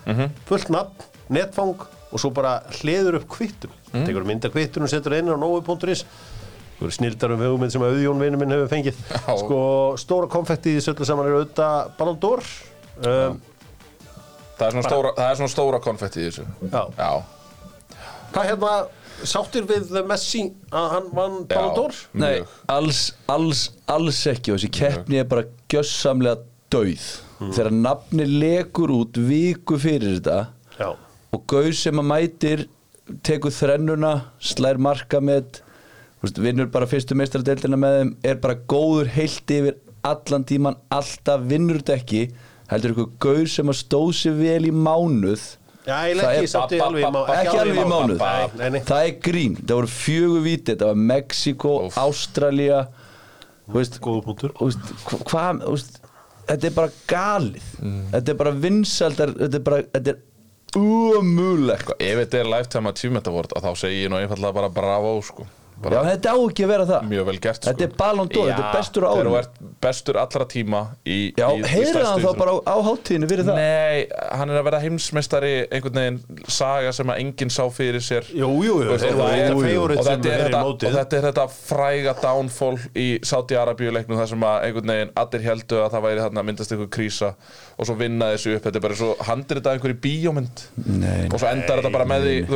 Fullt 0.51 0.73
nafn, 0.75 1.09
netfang 1.33 1.87
og 2.13 2.21
svo 2.21 2.33
bara 2.35 2.59
hliður 2.83 3.23
upp 3.23 3.31
kvittun 3.33 3.73
mm. 3.73 4.03
Tekur 4.05 4.27
mynda 4.29 4.51
kvittun 4.53 4.85
og 4.85 4.93
setur 4.93 5.17
inn 5.17 5.33
á 5.33 5.37
Þú 6.83 6.89
eru 6.89 6.95
snildar 6.97 7.31
um 7.31 7.43
hugmynd 7.45 7.71
sem 7.71 7.83
auðjón 7.85 8.19
vinnu 8.19 8.39
minn 8.41 8.51
hefur 8.57 8.71
fengið. 8.73 8.97
Sko, 9.39 9.59
stóra 10.03 10.27
konfekti 10.27 10.73
í 10.73 10.81
þessu 10.81 10.97
öllu 10.97 11.07
saman 11.07 11.29
er 11.29 11.37
auðvitað 11.37 11.93
Ballon 11.95 12.17
d'Or 12.19 12.43
um, 13.09 13.41
Það 14.59 14.67
er 14.67 14.75
svona 14.75 14.89
stóra, 14.89 15.13
það 15.17 15.29
er 15.29 15.39
svona 15.41 15.53
stóra 15.53 15.79
konfetti 15.83 16.21
í 16.23 16.27
þessu. 16.29 16.45
Já. 16.71 16.83
Já, 16.99 17.13
Hvað 18.33 18.47
hérna, 18.49 18.75
sáttir 19.29 19.67
við 19.69 19.91
Messi 20.09 20.45
að 20.73 20.87
hann 20.95 21.09
vann 21.17 21.35
Ballon 21.51 21.75
d'Or? 21.77 21.99
Nei, 22.15 22.39
mjög 22.39 22.53
alls, 22.73 23.01
alls, 23.33 23.65
alls 23.91 24.21
ekki. 24.31 24.55
Og 24.55 24.61
þessi 24.61 24.71
keppni 24.77 25.21
er 25.21 25.27
bara 25.29 25.45
gjössamlega 25.73 26.41
dauð. 26.73 27.09
Þegar 27.43 27.75
nafni 27.75 28.29
lekur 28.29 28.95
út 28.95 29.19
viku 29.19 29.77
fyrir 29.83 30.21
þetta 30.21 30.39
Já, 30.79 30.93
og 31.35 31.45
gauð 31.51 31.73
sem 31.77 31.99
að 31.99 32.09
mætir 32.09 32.65
tekur 33.27 33.53
þrennuna, 33.53 34.13
slær 34.39 34.79
marka 34.81 35.19
með 35.21 35.59
vinnur 36.39 36.71
bara 36.71 36.87
fyrstu 36.87 37.17
meistaradeildina 37.19 37.77
með 37.83 37.97
þeim 37.99 38.13
er 38.31 38.39
bara 38.45 38.61
góður 38.71 39.11
heilt 39.11 39.51
yfir 39.51 39.81
allan 40.07 40.47
tíman, 40.47 40.79
alltaf 40.95 41.43
vinnur 41.51 41.83
þetta 41.83 41.99
ekki 41.99 42.23
heldur 42.73 42.95
ykkur 42.95 43.11
gauð 43.27 43.49
sem 43.55 43.73
að 43.73 43.79
stóð 43.83 44.11
sér 44.21 44.39
vel 44.39 44.65
í 44.69 44.73
mánuð? 44.73 45.45
Já, 45.83 45.97
ég 46.07 46.21
Það 46.21 46.33
ekki 46.33 46.43
er- 46.47 46.51
sátti 46.53 46.79
alveg 46.81 47.03
í 47.03 47.11
má- 47.11 47.23
ekki 47.37 47.57
alveg 47.59 47.79
í 47.83 47.87
mánuð. 47.91 48.19
Nei, 48.23 48.51
nei, 48.59 48.69
nei. 48.71 48.81
það 48.87 49.07
er 49.09 49.15
grín, 49.29 49.57
það 49.63 49.75
voru 49.81 49.91
fjögur 49.91 50.43
víti. 50.45 50.67
Þetta 50.73 50.87
var 50.93 51.01
Mexiko, 51.11 51.73
Úff. 51.89 51.97
Ástralía. 51.99 52.83
Þú 53.69 53.73
veist, 53.79 54.01
Góðu 54.01 54.23
punktur. 54.27 54.53
þú 54.59 54.69
veist, 54.69 54.93
hva- 55.07 55.25
hvað 55.31 55.99
þetta 56.47 56.65
er 56.67 56.77
bara 56.77 56.93
galið. 57.09 57.67
Þetta 58.13 58.29
er 58.29 58.35
bara 58.35 58.53
vinsaldar 58.53 59.35
þetta 59.39 59.55
er 59.55 59.65
bara, 59.71 59.83
þetta 59.83 60.09
er 60.15 60.19
umulegt 60.77 61.91
ef 62.01 62.19
þetta 62.23 62.39
er 62.41 62.49
lifetime 62.49 62.89
achievement 62.93 63.27
award 63.31 63.53
þá 63.63 63.71
segi 63.77 64.05
ég 64.05 64.11
nú 64.13 64.17
einfallega 64.21 64.55
bara 64.57 64.69
bravo 64.73 65.21
sko. 65.23 65.47
Já, 65.83 65.99
þetta 66.07 66.33
á 66.33 66.37
ekki 66.47 66.63
að 66.67 66.71
vera 66.73 66.85
það. 66.87 67.07
mjög 67.11 67.25
vel 67.27 67.39
gert 67.43 67.67
Þetta 67.67 67.85
er 67.89 67.95
Ballon 67.99 68.29
d'Or, 68.31 68.47
þetta 68.53 68.63
er 68.63 68.77
bestur 68.77 69.03
á 69.03 69.13
Þegar 69.13 69.29
þú 69.33 69.37
ert 69.41 69.57
bestur 69.83 70.19
allra 70.23 70.47
tíma 70.53 70.81
í, 71.03 71.17
Já, 71.35 71.47
í, 71.51 71.59
í 71.59 71.71
heyrðu 71.73 71.91
stærstu 71.91 72.07
hann 72.13 72.23
þá 72.23 72.39
bara 72.39 72.53
á, 72.55 72.57
á 72.71 72.77
háttíðinu 72.87 73.29
fyrir 73.33 73.49
það? 73.49 73.57
Nei, 73.59 74.07
hann 74.39 74.53
er 74.53 74.61
að 74.61 74.67
vera 74.69 74.81
heimsmeistari 74.85 75.53
einhvern 75.75 75.99
veginn 75.99 76.21
saga 76.47 76.93
sem 76.95 77.11
að 77.13 77.21
enginn 77.25 77.51
sá 77.51 77.63
fyrir 77.75 78.05
sér. 78.05 78.29
Jú, 78.31 78.51
jú, 78.63 78.77
jú, 78.79 78.87
Þú 78.87 78.93
veist, 78.93 79.03
þeir 79.03 79.17
og, 79.17 79.19
voru 79.19 79.27
það 79.27 79.35
er, 79.35 79.43
þetta 79.43 79.59
favorite 79.67 79.99
og, 79.99 80.07
sem 80.07 80.23
er 80.23 80.45
þetta, 80.47 80.63
mótið. 80.63 80.87
og 80.87 80.97
þetta 81.01 81.19
er 81.19 81.27
þetta 81.29 81.47
fræga 81.57 82.15
downfall 82.23 82.79
í 82.95 83.09
Saudi-Arabíu 83.33 83.91
leiknum 83.97 84.21
þar 84.23 84.31
sem 84.33 84.47
að 84.53 84.69
einhvern 84.69 84.95
veginn 84.95 85.13
allir 85.25 85.47
heldu 85.49 85.83
að 85.83 85.91
það 85.97 86.07
væri 86.07 86.25
þarna 86.27 86.43
að 86.45 86.49
myndast 86.53 86.75
einhver 86.77 86.91
krísa 86.93 87.33
og 87.73 87.89
svo 87.89 87.97
vinna 87.99 88.31
þessu 88.35 88.55
upp, 88.57 88.63
þetta 88.69 88.79
er 88.79 88.85
bara 88.87 88.99
svo 89.01 89.11
handir 89.27 89.59
þetta 89.59 89.73
einhverju 89.77 89.99
bíómynd. 90.05 90.65
Nei, 91.03 91.27
og 91.27 91.39
svo 91.41 91.49
endar 91.51 91.81
þetta 91.83 91.93
bara 91.97 92.07
með 92.07 92.27
því 92.29 92.37
og, 92.47 92.53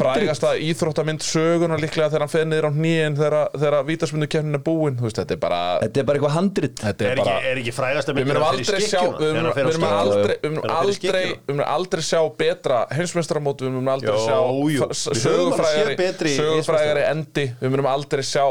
frægasta, 0.00 0.19
frægasta- 0.20 0.52
íþróttamynd 0.68 1.24
sögunar 1.24 1.80
líklega 1.82 2.08
þegar 2.12 2.24
hann 2.24 2.32
fer 2.32 2.44
niður 2.50 2.68
á 2.68 2.72
hnýin 2.76 3.16
þegar, 3.18 3.36
þegar 3.56 3.86
vítarsmyndu 3.88 4.28
er 4.40 4.62
búin 4.64 4.96
þú 5.00 5.06
veist, 5.08 5.18
þetta 5.20 5.36
er 5.36 5.40
bara 5.42 5.60
Þetta 5.80 6.00
er 6.00 6.04
bara 6.04 6.18
eitthvað 6.18 6.36
handrit. 6.36 6.76
Þetta 6.80 7.04
Er 7.04 7.10
er 7.10 7.16
bara 7.22 7.36
ekki, 7.40 7.50
er 7.50 7.60
ekki 7.62 7.74
frægasta 7.76 8.14
Við 8.16 8.26
munum 8.30 8.46
aldrei 8.50 8.80
sjá 8.80 9.02
Við 9.20 9.32
munum 9.36 9.86
aldrei 9.90 10.36
Við 10.40 10.50
munum 10.54 10.70
aldrei 10.70 11.24
Við 11.30 11.54
munum 11.54 11.66
aldrei 11.66 12.02
sjá 12.02 12.20
betra 12.40 12.80
heimsmeistaramót 12.94 13.64
Við 13.64 13.72
munum 13.74 13.92
aldrei 13.94 14.16
sjá 14.26 14.38
sögufrægari 15.20 15.96
sögufrægari 16.36 17.04
endi. 17.10 17.46
Við 17.60 17.72
munum 17.74 17.88
aldrei 17.90 18.22
sjá 18.26 18.44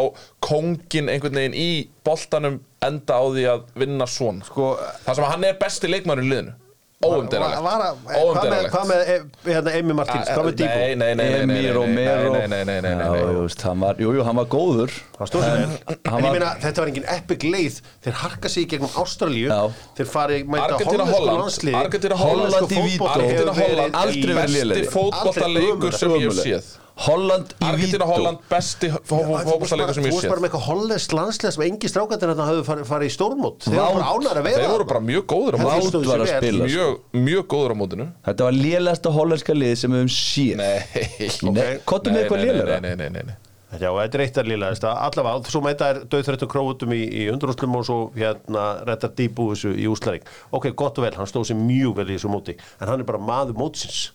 kóngin 0.44 1.10
einhvern 1.12 1.40
veginn 1.40 1.58
í 1.58 1.70
boltanum 2.06 2.60
enda 2.86 3.20
á 3.20 3.24
því 3.28 3.44
að 3.52 3.64
vinna 3.82 4.08
svona. 4.08 4.46
Sko, 4.48 4.72
Það 5.06 5.16
sem 5.20 5.26
að 5.28 5.32
hann 5.34 5.48
er 5.50 5.58
besti 5.60 5.92
leikmæður 5.92 6.24
í 6.26 6.30
liðinu 6.32 6.54
Óumdeilanlegt. 7.00 7.62
Var- 7.64 7.80
var- 7.80 7.96
Hvað 7.96 8.10
með, 8.10 8.18
Óumdeilanlegt. 8.20 8.72
hvað 8.74 8.88
með 8.90 9.02
eh, 9.08 9.22
hérna, 9.54 9.72
Emi 9.80 9.94
Martins, 9.96 10.28
hvað 10.28 10.46
með 10.50 10.56
Díbu? 10.60 10.80
Nei, 10.80 10.96
nei, 11.00 11.14
nei, 11.16 11.28
Emi 11.44 11.60
Romero 11.72 12.34
Nei, 12.34 12.48
nei, 12.52 12.64
nei, 12.68 12.82
nei, 12.82 12.82
nei, 12.82 12.92
Já, 12.92 13.12
nei. 13.14 13.22
jú, 13.36 13.44
veist, 13.46 13.62
hann 13.64 13.80
var, 13.80 13.96
jú, 14.04 14.10
jú, 14.18 14.24
hann 14.28 14.36
var 14.36 14.48
góður 14.52 14.92
Það 15.16 15.30
stóð 15.32 15.46
sér 15.46 15.56
vel 15.62 15.96
En 15.96 16.26
ég 16.26 16.34
meina, 16.36 16.50
þetta 16.66 16.84
var 16.84 16.92
engin 16.92 17.08
epic 17.16 17.46
leið 17.48 17.80
Þeir 18.04 18.18
harka 18.24 18.52
sig 18.52 18.66
í 18.66 18.70
gegnum 18.74 18.92
Ástralíu. 19.00 19.48
Þeir 19.96 20.12
fari 20.12 20.42
mæta 20.44 20.66
Argentina 20.74 21.06
hollensku 21.08 21.16
Holland 21.16 21.40
landsliði 21.46 21.80
Argentina 21.80 22.16
Holland 22.20 22.76
víti. 22.76 23.00
Argentina 23.16 23.56
Holland 23.62 23.96
Aldrei 24.04 24.36
verið 24.44 24.92
fótboltaleikur 24.98 25.96
sem 26.04 26.12
ég 26.20 26.36
séð 26.44 26.70
Holland 27.00 27.54
í 27.56 27.64
Argentina 27.64 28.06
vító 28.06 28.10
Holland 28.12 28.42
besti 28.50 28.90
Þú 28.92 29.20
bara 29.30 29.94
sem 29.96 30.04
þú 30.04 30.10
ég 30.10 30.16
hef 30.16 30.20
varst 30.20 30.30
bara 30.30 30.40
séð 30.40 30.44
með 30.44 30.48
eitthvað 30.50 30.66
hollenskt 30.68 31.16
landslið 31.16 31.54
sem 31.56 31.66
engi 31.70 31.92
strákandir 31.92 32.34
þetta 32.34 32.48
hafðu 32.50 32.66
farið 32.68 32.90
fari 32.90 33.10
í 33.10 33.14
stórmót. 33.14 33.68
Þeir 33.68 33.80
voru 33.80 34.00
bara 34.00 34.10
ánægðir 34.14 34.42
að 34.42 34.50
vera 34.50 34.64
Þeir 34.64 34.74
voru 34.74 34.88
bara 34.90 35.04
mjög 35.10 35.28
góður 35.34 35.56
á 35.56 35.60
mótinu. 35.64 36.06
sko. 36.10 36.64
Mjög, 36.66 36.98
mjög 37.28 37.46
góður 37.56 37.72
á 37.72 37.78
mótinu. 37.80 38.10
Þetta 38.28 38.50
var 38.50 38.58
lélegasta 38.60 39.14
hollenska 39.16 39.56
lið 39.56 39.76
sem 39.80 39.96
við 39.96 40.04
höfum 40.04 40.16
séð. 40.20 40.58
Nei. 40.60 41.00
Nei, 41.60 41.78
Kottum 41.88 42.16
við 42.18 42.26
eitthvað 42.26 42.44
lélega 42.44 42.82
Nei, 42.84 42.96
nei, 43.00 43.10
nei, 43.10 43.24
nei 43.32 43.38
Já, 43.70 43.92
þetta 43.94 44.18
er 44.18 44.22
eitt 44.24 44.38
að 44.42 44.48
lílaðist 44.50 44.86
allavega, 44.90 45.52
svo 45.54 45.60
mæta 45.62 45.90
er 45.94 46.00
döðþrættu 46.10 46.48
króutum 46.50 46.94
í, 46.96 47.04
í 47.06 47.28
undrúslum 47.30 47.76
og 47.78 47.84
svo 47.86 47.98
hérna 48.16 48.64
rettar 48.88 49.12
dýbú 49.14 49.52
þessu 49.52 49.76
í 49.78 49.86
úslaring 49.92 50.26
ok, 50.50 50.72
gott 50.74 50.98
og 50.98 51.06
vel, 51.06 51.14
hann 51.20 51.30
stóð 51.30 51.52
sér 51.52 51.60
mjög 51.62 52.00
vel 52.00 52.08
í 52.10 52.16
þessu 52.18 52.32
móti. 52.34 52.56
En 52.82 52.90
hann 52.90 53.04
er 53.04 53.06
bara 53.06 53.22
maður 53.22 53.60
mótsins 53.62 54.08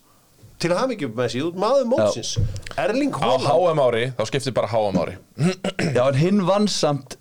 til 0.62 0.70
að 0.72 0.78
hafa 0.80 0.94
ekki 0.96 1.08
með 1.18 1.36
út 1.48 1.58
maður 1.60 1.88
mótsins. 1.90 2.34
Erling 2.80 3.14
Á 3.14 3.20
Haaland. 3.20 3.48
HM 3.50 3.82
ári, 3.84 4.04
þá 4.18 4.24
skiptir 4.30 4.54
bara 4.56 4.70
HM 4.72 4.98
ári. 5.02 5.16
Já, 5.96 6.02
en 6.08 6.18
hinn 6.20 6.42
vann 6.48 6.68
samt 6.70 7.18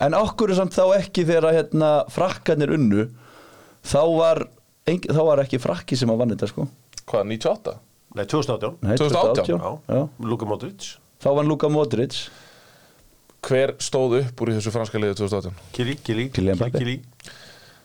En 0.00 0.14
okkur 0.16 0.48
er 0.48 0.56
samt 0.56 0.72
þá 0.72 0.94
ekki 0.96 1.26
þegar 1.28 1.52
hérna, 1.52 1.88
frakkarnir 2.08 2.70
unnu 2.72 3.02
þá 3.84 4.00
var, 4.16 4.38
engin, 4.88 5.12
þá 5.12 5.20
var 5.28 5.42
ekki 5.42 5.58
frakki 5.60 5.98
sem 6.00 6.08
að 6.08 6.22
vann 6.22 6.32
þetta 6.32 6.48
sko. 6.48 6.64
Hvað, 7.04 7.26
98? 7.34 7.74
Nei, 8.16 8.24
2018, 8.24 8.78
Nei, 8.80 8.94
2018, 8.96 9.50
já, 9.52 9.72
Já. 9.92 10.00
Luka 10.32 10.48
Modric. 10.48 10.86
Þá 11.20 11.28
vann 11.36 11.52
Luka 11.52 11.68
Modric. 11.70 12.16
Hver 13.44 13.74
stóð 13.80 14.16
upp 14.22 14.40
úr 14.40 14.50
í 14.52 14.56
þessu 14.56 14.72
franska 14.72 15.00
liði 15.00 15.18
2018? 15.20 15.60
Kili, 15.76 15.98
Kili, 16.04 16.26
Kili. 16.32 16.56
Kili. 16.80 16.96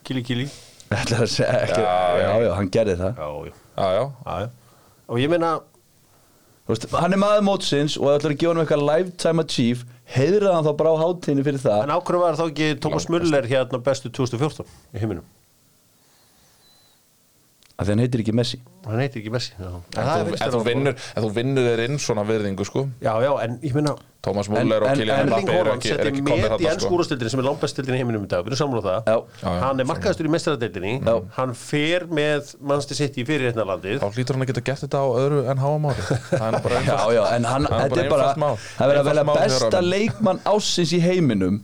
Kili, 0.07 0.23
Kili. 0.27 0.47
Ætla 0.95 1.19
að 1.25 1.31
segja 1.35 1.61
ekki? 1.67 1.81
Já, 1.83 1.93
Já, 2.15 2.23
já. 2.23 2.33
já, 2.47 2.51
hann 2.61 2.71
gerði 2.71 2.95
það. 3.03 3.19
Já, 3.19 3.29
já. 3.51 3.53
Já, 3.75 4.39
já. 4.39 4.49
Og 5.11 5.21
ég 5.21 5.29
meina, 5.31 5.59
veist, 6.69 6.87
Hann 6.95 7.13
er 7.13 7.21
maður 7.21 7.45
mótsins 7.49 7.97
og 7.99 8.07
það 8.07 8.17
ætlar 8.19 8.35
að 8.35 8.39
gefa 8.41 8.53
hann 8.53 8.63
eitthvað 8.63 8.85
lifetime 8.89 9.45
achieve 9.45 9.85
heiðra 10.15 10.55
hann 10.55 10.67
þá 10.67 10.73
bara 10.79 10.93
á 10.93 11.01
hátíðinu 11.03 11.45
fyrir 11.47 11.61
það. 11.65 11.83
en 11.85 11.95
ákveður 11.95 12.21
var 12.23 12.39
þá 12.39 12.45
ekki 12.49 12.67
Thomas 12.81 13.07
Müller 13.09 13.47
hérna 13.49 13.81
bestu 13.85 14.11
2014 14.13 14.65
í 14.93 15.01
heiminum 15.01 15.25
af 17.75 17.85
því 17.87 17.91
hann 17.91 18.01
heitir 18.05 18.21
ekki 18.23 18.33
Messi 18.39 18.57
hann 18.87 18.99
heitir 19.03 19.19
ekki 19.21 19.31
Messi 19.33 19.51
já. 19.59 19.67
En 19.99 20.03
En 20.05 20.33
er 20.35 20.51
þú, 20.53 20.59
vinnur, 20.63 20.93
en 21.15 21.23
þú 21.25 21.29
vinnur 21.35 21.65
þér 21.69 21.81
inn 21.89 21.97
svona 21.99 22.23
virðingu 22.27 22.65
sko 22.67 22.85
Já, 23.03 23.13
já, 23.23 23.31
en 23.43 23.57
ég 23.63 23.73
meina 23.75 23.95
Thomas 24.25 24.47
Muller 24.49 24.81
og 24.81 24.89
en- 24.89 25.01
Mbappé 25.03 25.15
Erling 25.19 25.49
eru 25.49 25.57
Haaland 25.57 25.81
ekki, 25.83 25.89
er 25.91 25.97
setti 25.99 26.07
ekki 26.09 26.21
komnir 26.25 26.37
met 26.39 26.45
í 26.45 26.53
þarna 26.55 26.71
ennsku 26.71 26.87
sko 26.87 26.97
úrstildinni 27.01 27.29
sem 27.33 27.41
er 27.43 27.45
langbestildin 27.49 27.97
í 27.97 27.99
heiminum 27.99 28.23
í 28.25 28.29
dag, 28.31 28.45
við 28.47 28.53
erum 28.55 28.61
sammála 28.61 28.79
um 28.79 28.87
það 28.87 29.11
Já. 29.11 29.17
Já, 29.43 29.49
já. 29.49 29.59
hann 29.65 29.83
er 29.83 29.89
markaðastur 29.91 30.25
í 30.25 30.31
mestaradeildinni 30.37 30.93
Já. 31.05 31.15
hann 31.35 31.53
fer 31.65 32.07
með 32.21 32.55
mannstu 32.71 32.97
sitt 32.97 33.19
í 33.21 33.27
fyrir 33.27 33.51
hérna 33.51 33.67
landið 33.69 33.99
Þá 34.01 34.07
hlýtur 34.15 34.39
hann 34.39 34.47
að 34.47 34.51
geta 34.53 34.65
gert 34.71 34.85
þetta 34.87 35.03
á 35.03 35.07
öðru 35.19 35.43
en 35.51 35.63
ári 35.67 36.07
Það 36.31 36.47
er 36.47 36.55
nú 36.55 36.63
bara 36.65 36.81
Já, 36.87 36.97
já, 37.19 37.23
en 37.35 37.49
hann, 37.51 37.67
Það 37.69 37.85
er 37.85 37.95
þetta 37.99 38.09
bara 38.15 38.31
er 38.31 38.39
bara. 38.39 38.57
Það 38.79 38.91
verður 38.93 39.03
að 39.03 39.09
velja 39.11 39.25
besta 39.43 39.81
leikmann 39.85 40.39
ásins 40.55 40.95
í 40.95 41.03
heiminum 41.05 41.61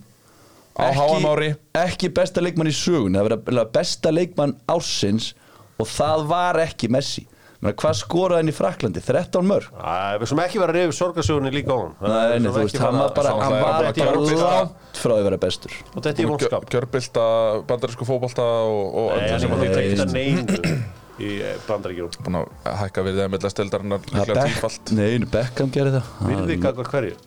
Á 0.80 0.88
HM 0.96 1.26
ári. 1.28 1.50
Ekki 1.76 2.08
besta 2.16 2.42
leikmann 2.46 2.70
í 2.70 2.76
sögun 2.76 3.18
Það 3.18 3.26
verður 3.28 3.40
að 3.42 3.50
velja 3.50 3.66
besta 3.80 4.14
leikmann 4.14 4.54
ásins 4.72 5.34
Og 5.80 5.88
það 5.88 6.26
var 6.32 6.60
ekki 6.66 6.90
Messi. 6.92 7.28
Menna, 7.62 7.76
Hvað 7.78 7.98
skoraði 8.00 8.42
hann 8.42 8.50
í 8.50 8.54
Fraklandi? 8.58 9.02
13 9.06 9.46
mörg 9.46 9.68
Æ, 9.78 10.18
við 10.18 10.30
sem 10.32 10.40
ekki 10.42 10.62
vera 10.62 10.74
að 10.74 10.78
reyðu 10.80 10.96
sorgarsögunni 10.98 11.52
líka 11.54 11.76
á 11.76 11.78
hann 11.78 11.92
Nei, 12.02 12.40
nei, 12.42 12.48
þú 12.48 12.54
veist, 12.64 12.80
hann 12.82 12.98
var 12.98 13.12
bara, 13.14 13.34
hann 13.38 13.54
er 13.54 13.62
var 13.62 13.76
hann 13.86 14.00
bara 14.00 14.24
langt 14.24 14.98
frá 15.02 15.14
að 15.14 15.22
vera 15.28 15.38
bestur. 15.42 15.76
Og 15.94 16.00
þetta 16.02 16.24
er 16.24 16.30
vonskap 16.32 16.66
Gjörbilda 16.74 17.26
bandarísku 17.70 18.08
fótbolta 18.10 18.48
og, 18.66 18.98
og 18.98 19.12
Nei, 19.12 19.20
öllu 19.20 19.36
hann 19.36 19.44
sem 19.44 19.54
er 19.54 19.58
að 19.58 19.62
því 19.62 19.70
ekki 19.70 19.78
tengist 19.78 20.06
að 20.08 20.16
neinu 20.18 20.74
í 21.22 21.36
bandaríkjum 21.68 22.16
Búin 22.26 22.40
að 22.40 22.80
hækka 22.82 23.04
við 23.06 23.20
þeim 23.22 23.36
meðlega 23.36 23.54
stildarinnar 23.54 24.02
Það 24.08 24.18
líklega 24.18 24.48
tífalt. 24.50 24.94
Nei, 24.98 25.12
Beckham 25.36 25.74
gerir 25.76 25.98
það. 26.00 26.10
Virði 26.32 26.58
gagvar 26.66 26.90
hverju? 26.96 27.20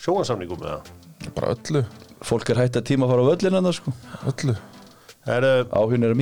Sjóansamningum 0.00 0.64
með 0.64 0.72
það 0.72 1.34
Bara 1.36 1.52
öllu, 1.52 1.84
Fólk 2.24 2.54
er 2.54 2.62
hægt 2.64 2.80
að 2.80 2.88
tíma 2.94 3.04
að 3.04 3.12
fara 3.12 3.28
á 3.28 3.30
völlin 3.30 3.60
en 3.60 3.68
það 3.68 3.76
sko. 3.76 3.92
Öllu. 4.32 4.56
Áhugin 5.28 6.08
er 6.08 6.14
að 6.14 6.20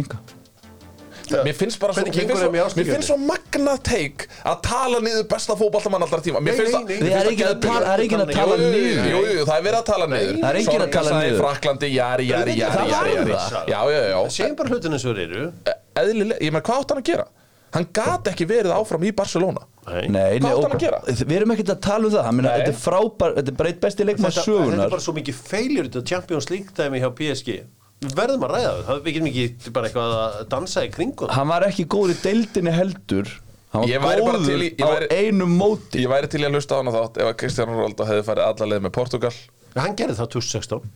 minka 1.28 1.44
Mér 1.48 1.56
finnst 1.60 1.78
bara 1.82 1.92
svo, 1.92 2.00
Hvernig 2.02 2.14
mér 2.14 2.20
gengur 2.20 2.36
finnst 2.36 2.44
þeim 2.44 2.48
í 2.48 2.58
svo, 2.58 2.58
mér 2.58 2.66
ástingunni? 2.68 2.94
finnst 2.96 3.10
svo 3.12 3.18
magnað 3.28 3.82
teik 3.88 4.26
að 4.52 4.56
tala 4.68 5.00
niður 5.04 5.26
besta 5.32 5.56
fótballtamann 5.60 6.02
allra 6.08 6.20
tíma 6.24 6.40
Mér 6.40 6.52
Nei, 6.52 6.58
finnst 6.58 6.72
nei, 6.72 6.78
það- 6.78 6.88
nei. 6.88 6.98
finnst 6.98 7.18
er 7.18 7.30
enginn 7.32 7.50
að 7.52 7.60
tala- 7.62 7.86
það 7.86 7.94
er 7.94 8.02
enginn 8.06 8.22
að 8.24 8.32
tala 8.38 8.56
Jú, 8.56 8.62
jú, 8.64 8.72
niður. 8.74 9.08
Jú, 9.08 9.20
jú, 9.38 9.44
það 9.48 9.56
er 9.58 9.64
verið 9.68 9.78
að 9.78 9.86
tala 9.92 10.06
niður 10.12 10.34
Það 10.38 10.48
er 10.48 10.58
enginn 10.62 10.82
að 10.82 10.92
tala 10.92 11.08
Sorgarsaga 11.08 11.18
í 11.18 11.30
niður. 11.30 11.42
Fraklandi, 11.44 11.88
jari, 11.94 12.24
jari, 12.32 12.52
jari, 12.58 12.76
Það 12.78 12.88
jari, 12.88 12.92
var 12.92 13.06
jari 13.18 13.32
það. 13.32 13.68
Já, 13.68 13.80
já, 13.92 14.00
já 14.08 14.18
segjum 14.38 14.56
bara 14.62 14.68
hlutin 14.74 14.92
eins 14.98 15.04
og 15.04 15.16
þeir 15.18 15.28
eru 15.28 15.52
Eðlilega, 15.98 16.38
ég 16.46 16.52
meina, 16.52 16.62
hvað 16.68 16.80
átt 16.82 16.90
hann 16.94 17.02
að 17.02 17.08
gera? 17.12 17.26
Hann 17.68 17.84
gat 17.92 18.24
ekki 18.30 18.46
verið 18.48 18.72
áfram 18.72 19.02
í 19.04 19.10
Barcelona 19.12 19.60
Nei. 19.88 20.06
Nei, 20.08 20.38
Hvað 20.38 20.40
nei, 20.40 20.52
átti 20.52 20.62
hann 20.64 20.72
að 20.72 20.80
gera? 20.80 21.00
Við 21.28 21.36
erum 21.36 21.50
ekkert 21.52 21.72
að 21.74 21.80
tala 21.84 22.06
um 22.08 22.12
það 22.14 22.24
Hann 22.24 22.36
meina, 22.38 22.48
Nei. 22.48 22.60
Þetta 22.62 22.72
er 22.72 22.78
frábær, 22.80 23.34
þetta 23.36 23.48
er 23.52 23.56
bara 23.60 23.68
eitt 23.68 23.80
besti 23.82 24.04
leikmann 24.08 24.32
þetta, 24.32 24.40
þetta 24.40 24.56
er 24.56 24.70
sögunar 24.72 24.90
bara 24.94 25.04
svo 25.04 25.12
mikið 25.18 25.34
failure 25.50 25.88
þetta 25.88 26.04
Champions 26.08 26.48
League 26.50 26.72
dæmi 26.78 27.00
hjá 27.02 27.10
PSG 27.18 27.58
við 28.04 28.14
verðum 28.18 28.44
að 28.46 28.52
ræða 28.54 28.72
það, 28.88 29.02
við 29.04 29.14
getum 29.18 29.28
ekki 29.32 29.72
bara 29.76 29.88
eitthvað 29.90 30.16
að 30.22 30.38
dansa 30.54 30.84
í 30.86 30.90
kringu 30.94 31.26
það 31.28 31.34
Hann 31.38 31.48
var 31.52 31.66
ekki 31.68 31.86
góður 31.94 32.14
í 32.14 32.18
deildinni 32.22 32.74
heldur. 32.76 33.30
Hann 33.74 33.82
var 33.84 34.04
væri 34.06 34.22
bara 34.24 34.38
góður 34.38 34.46
til 34.48 34.62
í- 34.62 34.70
ég 34.78 34.84
á 34.84 34.88
væri- 34.94 35.08
einum 35.18 35.56
móti. 35.58 36.02
Ég 36.04 36.08
væri 36.12 36.30
til 36.32 36.40
í 36.40 36.46
að 36.48 36.54
hlusta 36.56 36.74
á 36.74 36.80
hana 36.80 36.94
þátt 36.94 37.18
ef 37.20 37.26
að 37.32 37.36
Cristiano 37.42 37.72
Ronaldo 37.76 38.06
hefði 38.08 38.24
farið 38.30 38.46
alla 38.48 38.66
leið 38.72 38.82
með 38.86 38.92
Portugal. 38.98 39.32
Hann 39.76 39.96
gerði 39.98 40.16
það 40.20 40.30
2016 40.36 40.90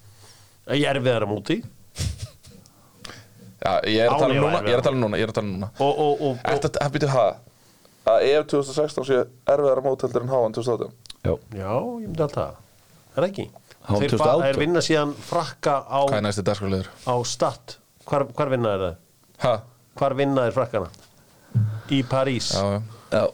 ég 0.78 0.86
er 0.88 1.00
við 1.02 1.12
það 1.12 1.22
að 1.26 1.32
móti. 1.32 1.56
Já, 3.62 3.78
ég 3.86 4.00
er 4.02 4.10
að 4.10 4.18
tala 4.18 4.34
um 4.34 4.40
núna, 4.42 4.56
væri 4.58 4.70
ég 4.70 4.74
er 4.74 4.80
að 4.80 4.86
tala 4.86 4.96
um 4.96 5.02
núna, 5.04 5.18
ég 5.20 5.22
er 5.26 5.30
að 5.30 5.36
tala 5.36 5.46
um 5.46 5.52
núna. 5.54 5.68
Og, 5.78 5.98
og, 5.98 6.12
og, 6.12 6.22
og 6.32 6.50
Ertu 6.50 6.70
að 6.82 6.94
býta 6.96 7.10
það 7.12 7.28
að 8.12 8.24
ef 8.32 8.46
2016 8.50 9.06
sé 9.06 9.18
erfiðara 9.52 9.84
móteldur 9.84 10.24
en 10.24 10.32
háan 10.32 10.56
2018 10.56 10.90
Já, 11.22 11.34
já, 11.54 11.68
ég 12.02 12.08
myndi 12.08 12.24
alltaf 12.24 12.40
það. 12.40 12.56
Er 13.12 13.20
það 13.22 13.28
ekki 13.28 13.44
þeir, 13.88 14.10
2018. 14.10 14.18
fa- 14.18 14.46
þeir 14.46 14.58
vinna 14.62 14.80
síðan 14.80 15.14
frakka 15.14 15.74
á, 15.88 16.00
Hvað 16.08 16.18
er 16.20 16.26
næsti 16.28 16.42
dagskrárliður? 16.46 16.88
á 17.08 17.14
statt 17.26 17.76
hvar, 18.06 18.24
hvar 18.36 18.48
vinna 18.52 18.68
þeir 18.76 18.82
það? 18.86 18.96
Ha? 19.46 19.54
hvar 19.98 20.14
vinna 20.14 20.46
þeir 20.48 20.52
frakkana? 20.58 20.88
í 21.92 22.02
París 22.08 22.52
Já, 22.54 22.62
já 22.62 22.80
já 23.12 23.26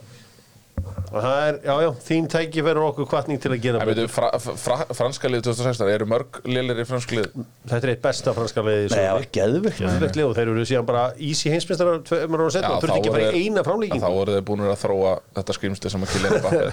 og 1.09 1.23
það 1.25 1.39
er, 1.47 1.59
já, 1.65 1.73
já, 1.85 1.89
þín 2.05 2.27
tæki 2.33 2.63
verður 2.67 2.87
okkur 2.91 3.07
kvartning 3.09 3.41
til 3.41 3.53
að 3.55 3.63
gera 3.65 3.85
veitu, 3.89 4.05
fra, 4.13 4.29
fra, 4.39 4.77
franska 4.93 5.31
lið 5.31 5.45
2016, 5.47 5.91
eru 5.95 6.09
mörg 6.11 6.39
liðlir 6.45 6.83
í 6.83 6.87
franska 6.89 7.17
lið? 7.17 7.39
þetta 7.65 7.79
er 7.89 7.93
eitt 7.95 8.03
besta 8.05 8.35
franska 8.37 8.65
liði 8.67 8.83
í 8.83 8.91
Nei, 8.93 8.99
það 8.99 9.09
sögunni. 9.09 9.31
geðvikt 9.39 9.81
Geðveikt 9.83 10.19
lið 10.21 10.27
og 10.29 10.35
þeir 10.39 10.53
eru 10.53 10.67
síðan 10.69 10.89
bara 10.91 11.05
easy 11.17 11.53
heimsmeistarar 11.55 12.03
tveimur 12.09 12.45
ára 12.45 12.55
setna 12.59 12.73
og 12.75 12.85
þurfti 12.85 12.99
ekki 12.99 13.13
að 13.13 13.19
fara 13.19 13.31
í 13.31 13.45
eina 13.47 13.65
Þá 13.65 13.69
framlíkingu 13.71 14.13
voru 14.19 14.37
þeir 14.37 14.47
búin 14.51 14.65
að 14.67 14.77
þróa 14.83 15.15
þetta 15.39 15.57
skrýmsli 15.59 15.93
sem 15.95 16.05
að 16.05 16.17
Mbappé 16.29 16.61
er 16.61 16.73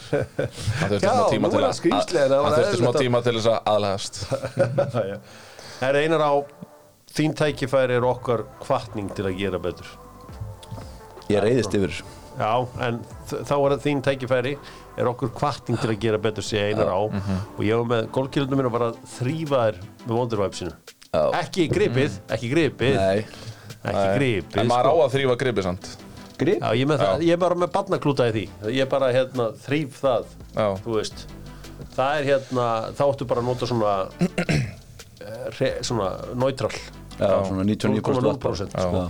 Hann 0.81 0.91
þurfti 0.91 1.05
Já, 1.05 1.13
smá 1.15 1.25
tíma 1.31 1.51
nú 1.51 1.55
til 1.55 2.19
er 2.19 2.35
að 2.35 2.45
það 2.45 2.59
þurfti 2.59 2.81
smá 2.83 2.91
tíma 2.99 3.23
til 3.25 3.35
þess 3.39 3.51
að 3.53 3.71
aðlægast 3.75 4.21
Það 5.79 5.87
er 5.89 6.01
einar 6.03 6.25
á 6.27 6.33
þín 7.15 7.35
tækifæri 7.39 7.95
er 7.99 8.07
okkar 8.07 8.43
kvartning 8.63 9.11
til 9.15 9.29
að 9.29 9.39
gera 9.39 9.61
betur 9.63 9.95
Ég 11.31 11.41
reyðist 11.41 11.73
yfir 11.73 11.89
þessu. 11.89 12.14
Já, 12.35 12.51
en 12.87 12.99
þá 13.31 13.53
er 13.55 13.77
þín 13.85 14.01
tækifæri. 14.03 14.55
Er 14.99 15.09
okkur 15.11 15.31
kvartning 15.35 15.79
til 15.79 15.89
að 15.91 15.99
gera 15.99 16.17
betur 16.23 16.43
sé 16.43 16.61
einar 16.69 16.87
á. 16.91 16.99
Mhm. 17.07 17.39
og 17.57 17.63
ég 17.63 17.75
var 17.81 17.87
með 17.91 18.09
gólkildum 18.15 18.57
minn 18.59 18.69
og 18.69 18.71
bara 18.75 18.91
að 18.91 18.97
þrýfa 19.17 19.59
þær 19.65 19.79
með 20.05 20.15
wondervæpsinu 20.19 20.71
Já. 21.15 21.23
ekki 21.41 21.67
gripið, 21.71 22.19
ekki 22.29 22.49
gripið. 22.51 22.95
Nei. 22.95 23.25
Ekki 23.85 24.07
gripið 24.19 24.59
En 24.61 24.67
maður 24.67 24.89
á 24.91 24.93
sko. 24.95 25.03
að 25.05 25.13
þrýfa 25.15 25.37
gripið 25.43 25.63
samt. 25.63 25.89
Grip? 26.35 26.59
Já, 26.59 26.69
ég, 26.75 26.81
er 26.83 26.89
með 26.91 26.99
það, 26.99 27.21
ég 27.23 27.31
er 27.31 27.37
bara 27.39 27.55
með 27.55 27.71
barnaklúta 27.71 28.25
í 28.27 28.31
því. 28.35 28.45
Ég 28.75 28.81
er 28.83 28.89
bara 28.91 29.11
hérna 29.15 29.45
þrýf 29.65 29.99
það 30.01 30.25
Já. 30.55 30.67
þú 30.83 30.95
veist. 30.97 31.25
Það 31.95 32.17
er 32.19 32.23
hérna, 32.31 32.65
þá 32.95 33.03
áttu 33.05 33.27
bara 33.29 33.39
að 33.43 33.47
nota 33.47 33.69
svona 33.69 33.93
eh, 35.23 35.47
re, 35.59 35.69
svona 35.81 36.09
neutral. 36.35 36.71
Já, 37.15 37.45
svona 37.47 37.63
99% 37.63 38.01
0,0% 38.03 38.75
sko. 38.75 39.05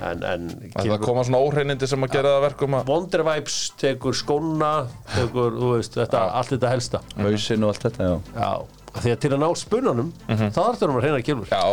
En, 0.00 0.24
en 0.24 0.48
Að 0.74 0.88
það 0.90 1.04
koma 1.04 1.24
svona 1.28 1.40
óhreinindi 1.44 1.88
sem 1.90 2.06
að 2.06 2.14
gera 2.16 2.34
það 2.36 2.44
verkum 2.48 2.76
að 2.78 2.90
Wonder 2.92 3.22
Vibes 3.28 3.58
tekur 3.80 4.16
skóna 4.16 4.72
tekur, 5.14 5.54
þú 5.60 5.70
veist, 5.76 5.96
þetta, 6.00 6.24
allt 6.40 6.52
þetta 6.56 6.74
helsta. 6.74 7.00
Hausinn 7.20 7.64
og 7.66 7.72
allt 7.74 7.86
þetta, 7.88 8.10
já. 8.10 8.18
Já, 8.34 8.50
af 8.90 9.00
því 9.04 9.14
að 9.14 9.22
til 9.24 9.32
að 9.36 9.40
ná 9.44 9.48
spunanum 9.60 10.12
þá 10.28 10.60
þarftur 10.60 10.90
hann 10.92 11.00
að 11.00 11.08
reyna 11.08 11.24
kjölur 11.26 11.50
Já, 11.52 11.64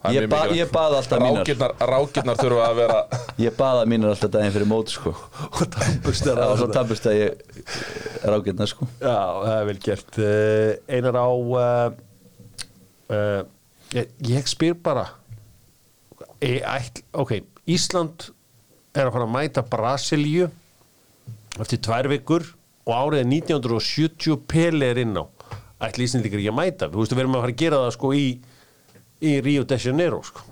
það 0.00 0.10
er 0.10 0.16
Ég, 0.16 0.20
mjög 0.24 0.30
ba 0.32 0.40
mikilvægt. 0.40 0.58
ég 0.60 0.70
bað 0.76 0.94
alltaf 0.98 1.20
mínar. 1.20 1.40
Rákirnar, 1.40 1.72
rákirnar 1.90 2.38
þurfa 2.40 2.66
að 2.70 2.78
vera 2.80 2.98
Ég 3.44 3.56
baða 3.58 3.86
mínar 3.90 4.14
alltaf 4.14 4.30
daginn 4.36 4.54
fyrir 4.54 4.70
mót 4.70 4.92
sko. 4.94 5.12
Og 5.50 5.64
tampust 5.74 6.28
Já, 6.30 6.34
og 6.46 6.54
svo 6.60 6.68
tampist 6.72 7.08
að 7.10 7.18
ég 7.18 7.56
rákirna 8.32 8.68
sko. 8.70 8.88
Já, 9.00 9.16
það 9.44 9.56
er 9.58 9.66
vel 9.68 9.78
gert. 9.84 10.20
Uh, 10.20 10.70
Einar 10.88 11.18
á 11.20 11.28
uh, 11.28 11.98
uh, 13.12 13.42
ég, 13.96 14.14
ég 14.30 14.48
spyr 14.48 14.78
bara 14.80 15.04
ég, 16.40 16.62
ætl, 16.64 17.04
Ok, 17.20 17.36
Ísland 17.70 18.30
er 18.96 19.06
að 19.06 19.14
fara 19.14 19.26
að 19.26 19.34
mæta 19.34 19.64
Brasilíu 19.70 20.48
eftir 21.60 21.80
tvær 21.84 22.08
vikur 22.10 22.46
og 22.88 22.92
árið 22.96 23.22
er 23.22 23.28
1970 23.28 24.40
Pele 24.50 24.90
er 24.90 25.02
inn 25.02 25.14
á. 25.18 25.24
Ætli 25.86 26.06
Íslandingar 26.08 26.40
ekki 26.40 26.50
að 26.52 26.58
mæta? 26.58 26.88
Við, 26.90 26.98
veist, 27.00 27.14
við 27.14 27.22
erum 27.24 27.36
að 27.38 27.44
fara 27.44 27.54
að 27.54 27.62
gera 27.62 27.80
það 27.84 27.94
sko 27.96 28.12
í, 28.16 28.26
í 29.24 29.32
Rio 29.44 29.64
de 29.68 29.78
Janeiro 29.80 30.20
sko. 30.26 30.44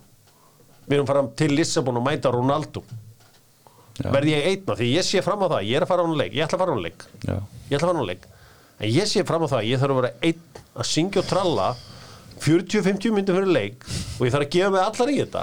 við 0.86 0.96
erum 0.96 1.06
að 1.06 1.12
fara 1.12 1.26
til 1.36 1.50
Lissabon 1.52 2.00
og 2.00 2.06
mæta 2.06 2.32
Ronaldo. 2.32 2.84
Verði 3.98 4.34
ég 4.36 4.46
einna 4.52 4.76
því? 4.78 4.88
Ég 4.94 5.04
sé 5.04 5.22
fram 5.26 5.42
á 5.42 5.48
það, 5.50 5.62
ég 5.68 5.76
er 5.76 5.84
að 5.84 5.90
fara 5.90 6.04
á 6.04 6.06
hún 6.06 6.16
leik. 6.16 6.34
Ég 6.36 6.46
ætla 6.46 6.56
að 6.56 6.62
fara 6.62 6.72
á 6.72 6.76
hún 6.76 6.84
leik. 6.86 7.06
Já. 7.26 7.36
ég 7.68 7.76
ætla 7.76 7.78
að 7.78 7.88
fara 7.88 7.98
á 7.98 8.00
hún 8.00 8.10
leik. 8.12 8.26
En 8.78 8.92
ég 8.94 9.08
sé 9.10 9.24
fram 9.26 9.44
á 9.44 9.48
það, 9.50 9.68
ég 9.68 9.80
þarf 9.82 9.96
að 9.96 10.00
vera 10.00 10.12
einn 10.28 10.60
að 10.78 10.88
syngja 10.92 11.22
og 11.24 11.28
tralla 11.32 11.68
40-50 12.38 13.16
myndum 13.16 13.40
fyrir 13.40 13.50
leik 13.50 13.88
og 13.88 14.28
ég 14.28 14.34
þarf 14.36 14.46
að 14.46 14.52
gefa 14.54 14.70
mig 14.70 14.84
allar 14.84 15.10
í 15.10 15.18
þetta 15.18 15.42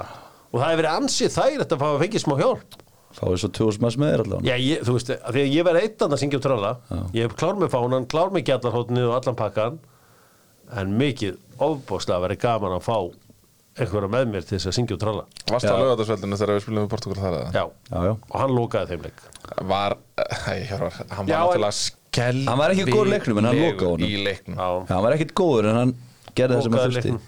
og 0.56 0.62
það 0.62 0.70
hefur 0.72 0.80
verið 0.82 0.96
ansið 0.96 1.34
þægilegt 1.36 1.76
að 1.76 1.82
fá 1.84 1.88
að 1.92 2.02
fengið 2.06 2.24
smá 2.24 2.36
hjálp. 2.40 2.78
Fáið 3.16 3.36
svo 3.44 3.50
tjóðs 3.56 3.78
maður 3.80 4.00
með 4.02 4.10
þér 4.14 4.22
allavega. 4.26 4.48
Já, 4.50 4.56
ég, 4.60 4.80
þú 4.88 4.94
veist, 4.98 5.12
því 5.12 5.44
að 5.44 5.52
ég 5.56 5.68
verði 5.68 5.84
einn 5.86 6.16
að 6.16 6.20
syngja 6.24 6.40
og 6.40 6.46
tralla 6.46 6.72
ég 7.16 7.22
hef 7.28 7.36
klár 7.40 7.60
með 7.62 7.70
fánan, 7.76 8.08
klár 8.12 8.34
með 8.36 8.44
gjallarhóttnið 8.50 9.06
og 9.08 9.14
allan 9.20 9.38
pakkan. 9.40 9.78
En 10.76 10.96
mikið 11.00 11.38
ofbóðslega 11.62 12.24
verið 12.26 12.42
gaman 12.42 12.76
að 12.76 12.84
fá 12.88 12.98
einhverja 13.76 14.08
með 14.12 14.28
mér 14.32 14.46
til 14.48 14.56
þess 14.58 14.70
að 14.72 14.76
syngja 14.78 14.96
og 14.96 15.02
tralla 15.04 15.24
Varst 15.52 15.68
á 15.68 15.76
lögatarsveldinu 15.76 16.38
þegar 16.40 16.56
við 16.58 16.64
spilum 16.64 16.86
við 16.86 16.92
Portugal 16.96 17.18
þar 17.20 17.36
eða? 17.40 17.50
Já, 17.56 17.64
Já, 17.92 17.98
já. 18.08 18.12
og 18.16 18.38
hann 18.40 18.54
lókaði 18.56 18.90
þeim 18.94 19.04
leik. 19.08 19.24
Var, 19.72 19.96
hei, 20.46 20.60
Hjörvar, 20.70 20.96
hann 21.12 21.28
Já, 21.28 21.36
var 21.36 21.56
en- 21.56 21.64
náttúrulega 21.66 21.78
skell 21.80 22.42
Hann 22.48 22.62
var 22.62 22.72
ekki 22.76 22.86
góður 22.88 23.08
í 23.12 23.14
leiknum, 23.16 23.38
en 23.42 23.48
hann 23.50 23.60
lokaði 23.62 23.90
honum. 23.92 24.08
Í 24.10 24.22
leiknum. 24.26 24.56
Já, 24.60 24.68
Já, 24.80 24.94
hann 24.96 25.04
var 25.08 25.16
ekkert 25.18 25.34
góður 25.40 25.70
en 25.74 25.80
hann 25.82 25.94
gerði 26.40 26.56
það 26.56 26.64
sem 26.68 26.72
hann 26.72 26.80
Lokaði 26.80 26.96
þurfti. 26.96 27.12
leiknum. 27.12 27.22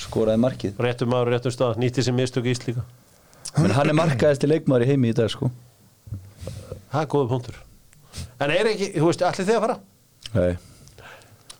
Skoraði 0.00 0.42
markið. 0.42 0.76
Réttum 0.82 1.10
maður, 1.12 1.32
réttum 1.34 1.54
stað, 1.54 1.78
nýtti 1.82 2.04
sem 2.04 2.16
mistök 2.16 2.48
í 2.48 2.54
Íslíka 2.54 2.84
menn 3.54 3.74
hann 3.76 3.90
er 3.90 3.94
markaðist 3.94 4.44
í 4.46 4.50
leikmaður 4.50 4.86
í 4.86 4.88
heimi 4.90 5.10
í 5.12 5.16
dag 5.16 5.28
sko. 5.30 5.50
Það 6.90 7.00
er 7.00 7.10
góða 7.12 7.28
punktur. 7.30 7.58
En 8.42 8.50
er 8.50 8.70
ekki, 8.70 8.88
þú 8.96 9.10
veist, 9.10 9.22
allir 9.26 9.46
þið 9.46 9.58
að 9.58 9.66
fara? 9.66 9.76
Nei, 10.34 10.56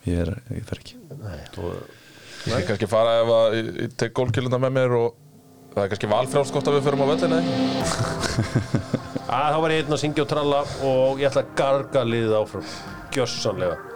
ég 0.09 0.25
er, 0.25 0.33
ég 0.57 0.67
fer 0.67 0.81
ekki. 0.83 0.99
Nei, 1.21 1.39
og 1.63 1.77
Ég 2.45 2.53
skal 2.53 2.67
kannski 2.69 2.87
fara 2.93 3.13
ef 3.23 3.31
að 3.33 3.55
ég, 3.57 3.69
ég 3.87 3.93
tek 3.97 4.13
gólkilunda 4.19 4.59
með 4.61 4.73
mér 4.77 4.95
og 4.99 5.15
það 5.73 5.79
er 5.81 5.93
kannski 5.95 6.11
valfrjálst 6.11 6.53
gott 6.53 6.67
að 6.69 6.75
við 6.77 6.83
förum 6.85 7.01
á 7.01 7.07
völlinu 7.09 7.39
að 9.39 9.47
þá 9.55 9.57
var 9.65 9.73
ég 9.73 9.81
einn 9.81 9.97
að 9.97 10.01
syngja 10.03 10.27
og 10.27 10.29
tralla 10.29 10.59
og 10.85 11.23
ég 11.23 11.31
ætla 11.31 11.41
að 11.47 11.55
garga 11.57 12.03
liðið 12.05 12.37
áfram 12.43 12.67
gjössanlega 13.17 13.94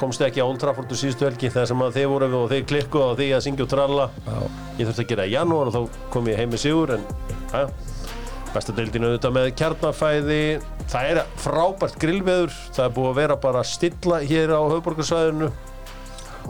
komst 0.00 0.22
ekki 0.24 0.42
á 0.42 0.46
Old 0.46 0.60
Trafford 0.62 0.90
úr 0.90 0.98
síðustu 0.98 1.26
helgi 1.26 1.50
þegar 1.52 1.68
sem 1.70 1.84
að 1.84 1.96
þið 1.98 2.06
voru 2.10 2.28
og 2.38 2.50
þið 2.50 2.66
klikkuðu 2.70 3.06
á 3.06 3.18
því 3.18 3.28
að 3.36 3.42
syngja 3.46 3.66
og 3.66 3.70
tralla. 3.72 4.06
Ég 4.78 4.88
þurfti 4.88 5.04
að 5.04 5.10
gera 5.12 5.26
í 5.28 5.34
janúar 5.34 5.70
og 5.70 5.76
þá 5.76 6.04
kom 6.14 6.30
ég 6.30 6.40
heim 6.40 6.52
með 6.54 6.62
sigur 6.64 6.94
en 6.96 7.06
ja, 7.52 7.62
besta 8.54 8.74
deildinu 8.76 9.10
auðvitað 9.10 9.36
með 9.36 9.48
kjarnafæði. 9.60 10.40
Það 10.90 11.10
er 11.12 11.22
frábært 11.44 11.98
grillveður. 12.02 12.58
Það 12.72 12.86
er 12.86 12.94
búið 12.96 13.10
að 13.12 13.18
vera 13.20 13.38
bara 13.44 13.62
að 13.62 13.72
stilla 13.74 14.20
hér 14.24 14.54
á 14.56 14.60
höfuborgarsvæðinu 14.64 15.50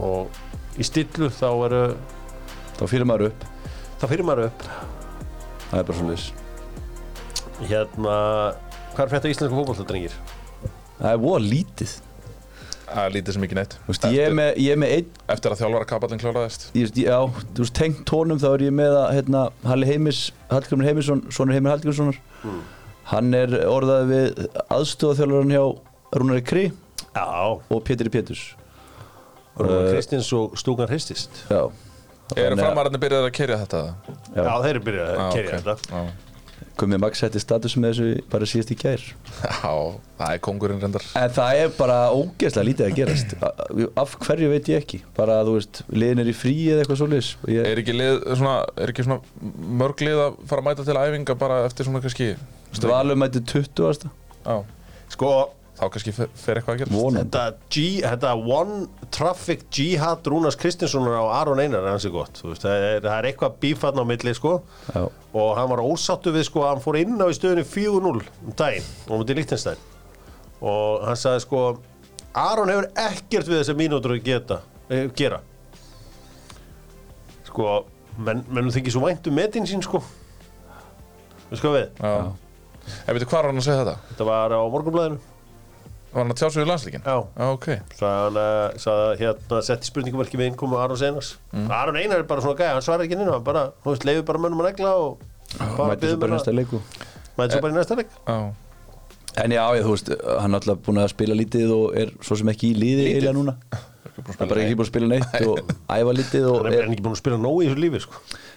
og 0.01 0.43
í 0.79 0.87
stillu 0.87 1.31
þá 1.35 1.49
eru 1.69 1.87
þá 2.79 2.85
fyrir 2.89 3.09
maður 3.11 3.33
upp, 3.33 3.49
þá 4.01 4.07
fyrir 4.15 4.29
maður 4.31 4.53
upp. 4.53 4.69
Það 5.71 5.81
er 5.83 5.91
bara 5.91 5.99
svo 5.99 6.13
liðs 6.13 6.31
hérna, 7.61 8.15
hvað 8.95 9.03
er 9.05 9.11
þetta 9.17 9.33
íslensku 9.35 9.59
fótballtadrengir? 9.59 10.15
það 11.01 11.15
er 11.15 11.21
voða 11.21 11.43
lítið 11.45 11.93
Er 12.91 13.13
lítið 13.15 13.37
sem 13.37 13.45
ekki 13.47 13.55
neitt. 13.59 13.75
Þú 13.87 13.93
veist, 13.93 14.05
ég, 14.11 14.25
er 14.27 14.35
með, 14.35 14.49
ég 14.59 14.75
er 14.75 14.79
með 14.83 14.93
einn 14.97 15.11
Eftir 15.31 15.53
að 15.55 15.61
þjálfara 15.63 15.87
kapallin 15.93 16.21
kláraðist. 16.23 16.65
Ég, 16.75 16.89
veist, 16.89 16.97
já, 16.99 17.19
þú 17.55 17.63
veist, 17.65 17.75
tengt 17.79 18.13
honum 18.15 18.41
þá 18.43 18.47
er 18.51 18.65
ég 18.67 18.75
með 18.75 18.97
að 18.99 19.11
hérna, 19.19 19.43
Halli 19.71 19.87
Heimis, 19.91 20.23
Hallgrimur 20.51 20.89
Heimisson 20.89 21.23
sonur 21.31 21.55
Heimir 21.55 21.71
Hallgrímssonar. 21.75 22.19
Hann 23.11 23.35
er 23.35 23.55
orðað 23.71 24.11
við 24.11 24.41
aðstofaþjálfaran 24.75 25.55
hjá 25.55 25.63
Rúnari 26.19 26.43
Kri 26.47 26.65
Já, 27.15 27.27
og 27.71 27.85
Pétri 27.87 28.11
Péturs. 28.11 28.43
Rúnar 29.59 29.91
Kristins 29.93 30.33
og 30.35 30.57
Stúkan 30.59 30.91
Hristist. 30.91 31.45
Já, 31.51 31.63
að- 32.35 32.59
framararnir 32.59 33.03
byrjaðir 33.03 33.31
að 33.31 33.37
kerja 33.39 33.61
þetta? 33.65 33.85
Já. 34.35 34.43
Já, 34.43 34.53
þeir 34.65 34.71
eru 34.75 34.83
byrjað 34.91 35.09
að 35.11 35.21
Já, 35.21 35.31
kerja 35.39 35.63
þetta 35.63 36.05
Gummi 36.81 36.99
Max 37.01 37.21
setti 37.21 37.41
status 37.43 37.75
með 37.77 37.93
þessu 37.93 38.25
bara 38.33 38.49
síðast 38.49 38.73
í 38.73 38.77
gær. 38.81 39.03
Já, 39.45 39.73
það 40.21 40.35
er 40.35 40.43
kongurinn 40.47 40.81
reyndar. 40.83 41.05
En 41.21 41.35
það 41.37 41.61
er 41.61 41.75
bara 41.77 41.99
ógeðslega 42.17 42.69
lítið 42.71 42.87
að 42.89 42.97
gerast. 42.99 43.35
Af 44.01 44.17
hverju 44.25 44.51
veit 44.55 44.71
ég 44.73 44.83
ekki? 44.85 45.03
Bara 45.17 45.41
að 45.43 45.51
þú 45.51 45.57
veist, 45.59 45.83
liðin 45.93 46.25
er 46.25 46.33
í 46.33 46.37
frí 46.37 46.57
eða 46.73 46.85
eitthvað 46.85 47.03
svo 47.03 47.11
ég... 47.51 47.63
Er 47.69 47.83
ekki, 47.83 47.97
lið, 47.97 48.19
svona, 48.41 48.57
er 48.81 48.95
ekki 48.95 49.07
svona 49.07 49.47
mörg 49.83 50.05
lið 50.07 50.25
að 50.25 50.43
fara 50.51 50.65
að 50.65 50.69
mæta 50.71 50.89
til 50.89 50.99
æfinga 51.01 51.39
bara 51.41 51.63
eftir 51.69 51.89
svona 51.89 52.03
kannski? 52.05 52.33
Valum 52.87 53.21
mæti 53.21 53.45
20. 53.45 54.09
Já, 54.41 54.57
Sko, 55.11 55.51
þá 55.81 55.85
kannski 55.95 56.13
fer, 56.15 56.31
fer 56.37 56.61
eitthvað 56.61 56.75
að 56.75 56.81
gerast. 56.83 56.95
Vonandi. 56.95 57.31
Þetta, 57.33 57.69
G, 57.73 57.85
þetta 58.05 58.33
one 58.59 59.09
traffic 59.15 59.63
jihad 59.75 60.27
Rúnars 60.29 60.59
Kristinssonar 60.61 61.17
á 61.17 61.25
Aron 61.41 61.63
Einar 61.63 61.87
er 61.87 61.95
hansi 61.95 62.11
gott 62.13 62.41
Þú 62.43 62.51
veist, 62.53 62.67
það, 62.67 62.85
er, 62.89 62.99
það 63.07 63.15
er 63.17 63.29
eitthvað 63.31 63.57
bífann 63.63 64.01
á 64.01 64.05
milli 64.07 64.35
sko. 64.37 64.57
Já, 64.93 65.05
og 65.41 65.53
hann 65.57 65.71
var 65.73 65.83
ósáttu 65.87 66.35
við 66.35 66.45
sko 66.51 66.67
hann 66.67 66.83
fór 66.85 66.99
inn 67.01 67.17
á 67.17 67.27
í 67.31 67.37
stöðunni 67.37 67.65
4-0 67.65 68.11
um 68.11 68.57
daginn 68.59 68.91
og 69.09 69.23
mútið 69.23 69.41
Líktenstein 69.41 69.87
og 70.61 71.07
hann 71.07 71.17
sagði 71.17 71.45
sko 71.47 71.63
Aron 72.37 72.71
hefur 72.71 72.91
ekkert 73.01 73.49
við 73.49 73.63
þessa 73.63 73.75
mínútur 73.79 74.15
að 74.15 74.27
geta, 74.27 74.61
eh, 74.93 75.09
gera. 75.19 75.41
Sko 77.49 77.81
menn, 78.19 78.45
mennum 78.47 78.71
þykir 78.75 78.95
svo 78.95 79.03
vænt 79.07 79.27
um 79.27 79.35
metin 79.35 79.67
sín 79.67 79.83
sko. 79.83 80.03
Við 81.51 81.59
sko 81.59 81.73
við? 81.75 81.89
Já. 81.99 82.31
En 83.07 83.17
veitu 83.17 83.27
hvað 83.27 83.41
var 83.41 83.51
hann 83.51 83.61
að 83.61 83.67
segja 83.67 83.83
þetta? 83.83 83.97
þetta 84.13 84.27
var 84.29 84.55
á 84.55 84.61
morgunblæðinu 84.71 85.19
Var 86.11 86.25
hann 86.25 86.33
að 86.35 86.39
tjá 86.41 86.49
sig 86.51 86.63
við 86.65 86.69
landslíkin? 86.73 87.05
já. 87.07 87.17
Já, 87.39 87.45
ok. 87.55 87.67
Sagði 87.99 88.23
hann 88.25 88.39
að 88.43 88.79
sagði, 88.83 89.11
hérna, 89.21 89.61
setti 89.69 89.91
spurningumarki 89.91 90.41
við 90.41 90.49
innkomu 90.51 90.81
Aron 90.83 90.99
Einars. 91.07 91.29
Aron 91.71 91.97
Einar 92.01 92.19
er 92.25 92.27
bara 92.31 92.43
svona 92.43 92.59
gæði, 92.59 92.73
hann 92.75 92.83
svarar 92.87 93.05
ekki 93.07 93.15
inn 93.19 93.31
hann 93.31 93.45
bara, 93.47 93.63
þú 93.85 93.93
veist, 93.95 94.07
leiður 94.09 94.25
bara 94.33 94.43
mönnum 94.43 94.65
að 94.65 94.71
negla 94.73 94.95
og 94.99 95.23
bara 95.59 95.93
mæti 95.93 96.11
svo 96.11 96.17
biður 96.17 96.19
bara 96.19 96.19
í 96.19 96.21
bara 96.25 96.35
næsta 96.35 96.57
leiku. 96.57 96.83
Mæti 97.39 97.55
svo 97.55 97.63
bara 97.63 97.73
í 97.73 97.79
næsta 97.79 98.01
leik. 98.01 98.19
Já, 98.27 98.41
En 99.39 99.53
já, 99.55 99.63
ég, 99.79 99.85
þú 99.87 99.93
veist, 99.95 100.09
hann 100.43 100.51
er 100.51 100.59
alltaf 100.59 100.79
búin 100.83 100.99
að 100.99 101.13
spila 101.13 101.35
lítið 101.39 101.71
og 101.71 101.93
er 102.01 102.11
svo 102.27 102.35
sem 102.41 102.49
ekki 102.51 102.73
í 102.73 102.79
liði 102.83 103.05
eiginlega 103.13 103.37
núna. 103.37 103.55
Það 104.19 104.43
er 104.43 104.49
bara 104.51 104.65
ekki 104.65 104.75
búin 104.81 104.87
að 104.87 104.91
spila 104.91 105.11
neitt 105.13 105.37
og 105.47 105.71
æfa 105.87 106.15
lítið 106.19 106.49
og 106.51 106.67
er 106.67 106.91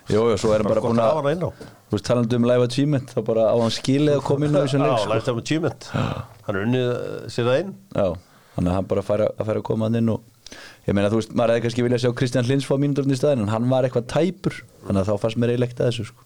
er, 0.03 0.11
að 0.11 0.11
sko. 0.11 0.15
Jú, 0.15 0.23
jú, 0.33 0.37
svo 0.41 0.51
er 0.53 0.63
hann 0.63 0.69
bara 0.71 0.83
búin 0.83 0.99
að 0.99 1.31
að 1.31 1.71
Þú 1.93 1.97
veist, 1.97 2.05
talandi 2.07 2.35
um 2.39 2.45
live 2.49 2.65
achievement 2.67 3.11
þá 3.13 3.19
bara 3.27 3.43
á 3.53 3.55
hann 3.61 3.73
skilið 3.73 4.15
að 4.17 4.23
koma 4.27 4.47
inn 4.47 4.55
á 4.57 4.61
þessu 4.63 4.79
leik 4.81 4.91
Já, 4.91 4.97
sko. 5.03 5.13
lifetime 5.13 5.43
achievement 5.43 5.89
Hann 5.93 6.55
er 6.57 6.61
unnið 6.65 6.87
uh, 6.89 7.27
sér 7.31 7.47
það 7.49 7.59
inn 7.63 7.73
Já, 7.93 8.07
þannig 8.55 8.71
að 8.71 8.77
hann 8.79 8.87
bara 8.91 9.03
færa, 9.05 9.27
að 9.37 9.49
færa 9.51 9.61
að 9.61 9.67
koma 9.69 9.87
hann 9.87 9.99
inn 10.01 10.09
og 10.13 10.57
ég 10.87 10.93
meina, 10.97 11.09
þú 11.13 11.19
veist, 11.21 11.31
maður 11.37 11.53
hefði 11.53 11.63
kannski 11.67 11.85
viljað 11.85 12.01
sjá 12.03 12.11
Kristján 12.19 12.47
Hlins 12.49 12.65
fá 12.67 12.73
mínúturinn 12.81 13.13
í 13.13 13.17
staðinn 13.17 13.45
en 13.45 13.53
hann 13.53 13.69
var 13.71 13.87
eitthvað 13.87 14.09
tæpur 14.11 14.57
þannig 14.87 14.99
að 15.03 15.07
þá 15.13 15.21
fannst 15.23 15.39
mér 15.41 15.53
eiginlegt 15.53 15.79
að 15.79 15.89
þessu 15.91 16.05
sko. 16.09 16.25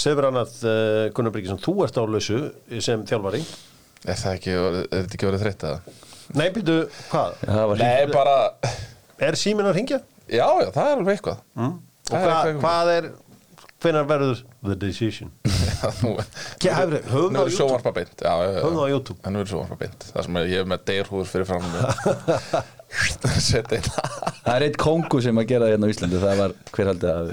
Sefur 0.00 0.26
hann 0.30 0.38
að 0.40 0.54
uh, 0.64 1.04
Gunnar 1.14 1.34
Bryggjesson, 1.34 1.60
þú 1.62 1.74
ert 1.84 1.98
á 1.98 2.02
lausu 2.06 2.38
sem 2.82 3.04
þjálfari 3.10 3.42
er 4.08 4.16
það 4.22 4.38
ekki, 4.38 4.54
er 4.56 4.80
þetta 4.94 5.18
ekki 5.18 5.28
verið 5.28 5.44
þreytt 5.44 5.66
eða? 5.68 5.94
Nei, 6.40 6.46
býtu, 6.54 6.76
hvað? 7.10 7.36
Já, 7.44 7.62
Nei, 7.82 8.08
bara 8.14 8.36
Er 9.20 9.36
síminn 9.36 9.68
að 9.68 9.76
ringja? 9.76 9.98
Já, 10.30 10.46
já, 10.62 10.68
það 10.72 10.84
er 10.86 10.96
alveg 10.96 11.16
eitthvað 11.18 11.40
Mm. 11.58 11.74
Og 12.10 12.16
Það 12.16 12.30
er 12.30 12.56
hvað, 12.60 12.90
er 12.96 13.10
hvenær 13.80 14.08
verður 14.10 14.40
the 14.66 14.76
decision? 14.76 15.30
Höfum 15.80 16.18
það 16.18 17.40
á 17.40 17.46
er 17.46 17.54
YouTube? 17.54 17.92
beint. 17.96 18.16
Já. 18.20 18.32
Höfum 18.58 18.76
það 18.76 18.84
á 18.84 18.90
YouTube. 18.92 19.18
Hann 19.24 19.38
er 19.40 19.48
sjónvarpa 19.48 19.78
beint. 19.80 20.06
Það 20.10 20.26
sem 20.26 20.38
ég 20.42 20.52
hef 20.58 20.68
með 20.72 20.84
deyrhúður 20.90 21.30
fyrir 21.30 21.48
fram 21.48 21.64
Það 24.44 24.52
er 24.56 24.66
eitt 24.66 24.78
kongu 24.80 25.22
sem 25.22 25.40
að 25.40 25.48
gera 25.52 25.68
það 25.68 25.74
hérna 25.76 25.86
á 25.86 25.92
Íslandi. 25.94 26.20
Það 26.24 26.42
var, 26.42 26.56
hver 26.74 26.90
haldið 26.90 27.12
að 27.14 27.30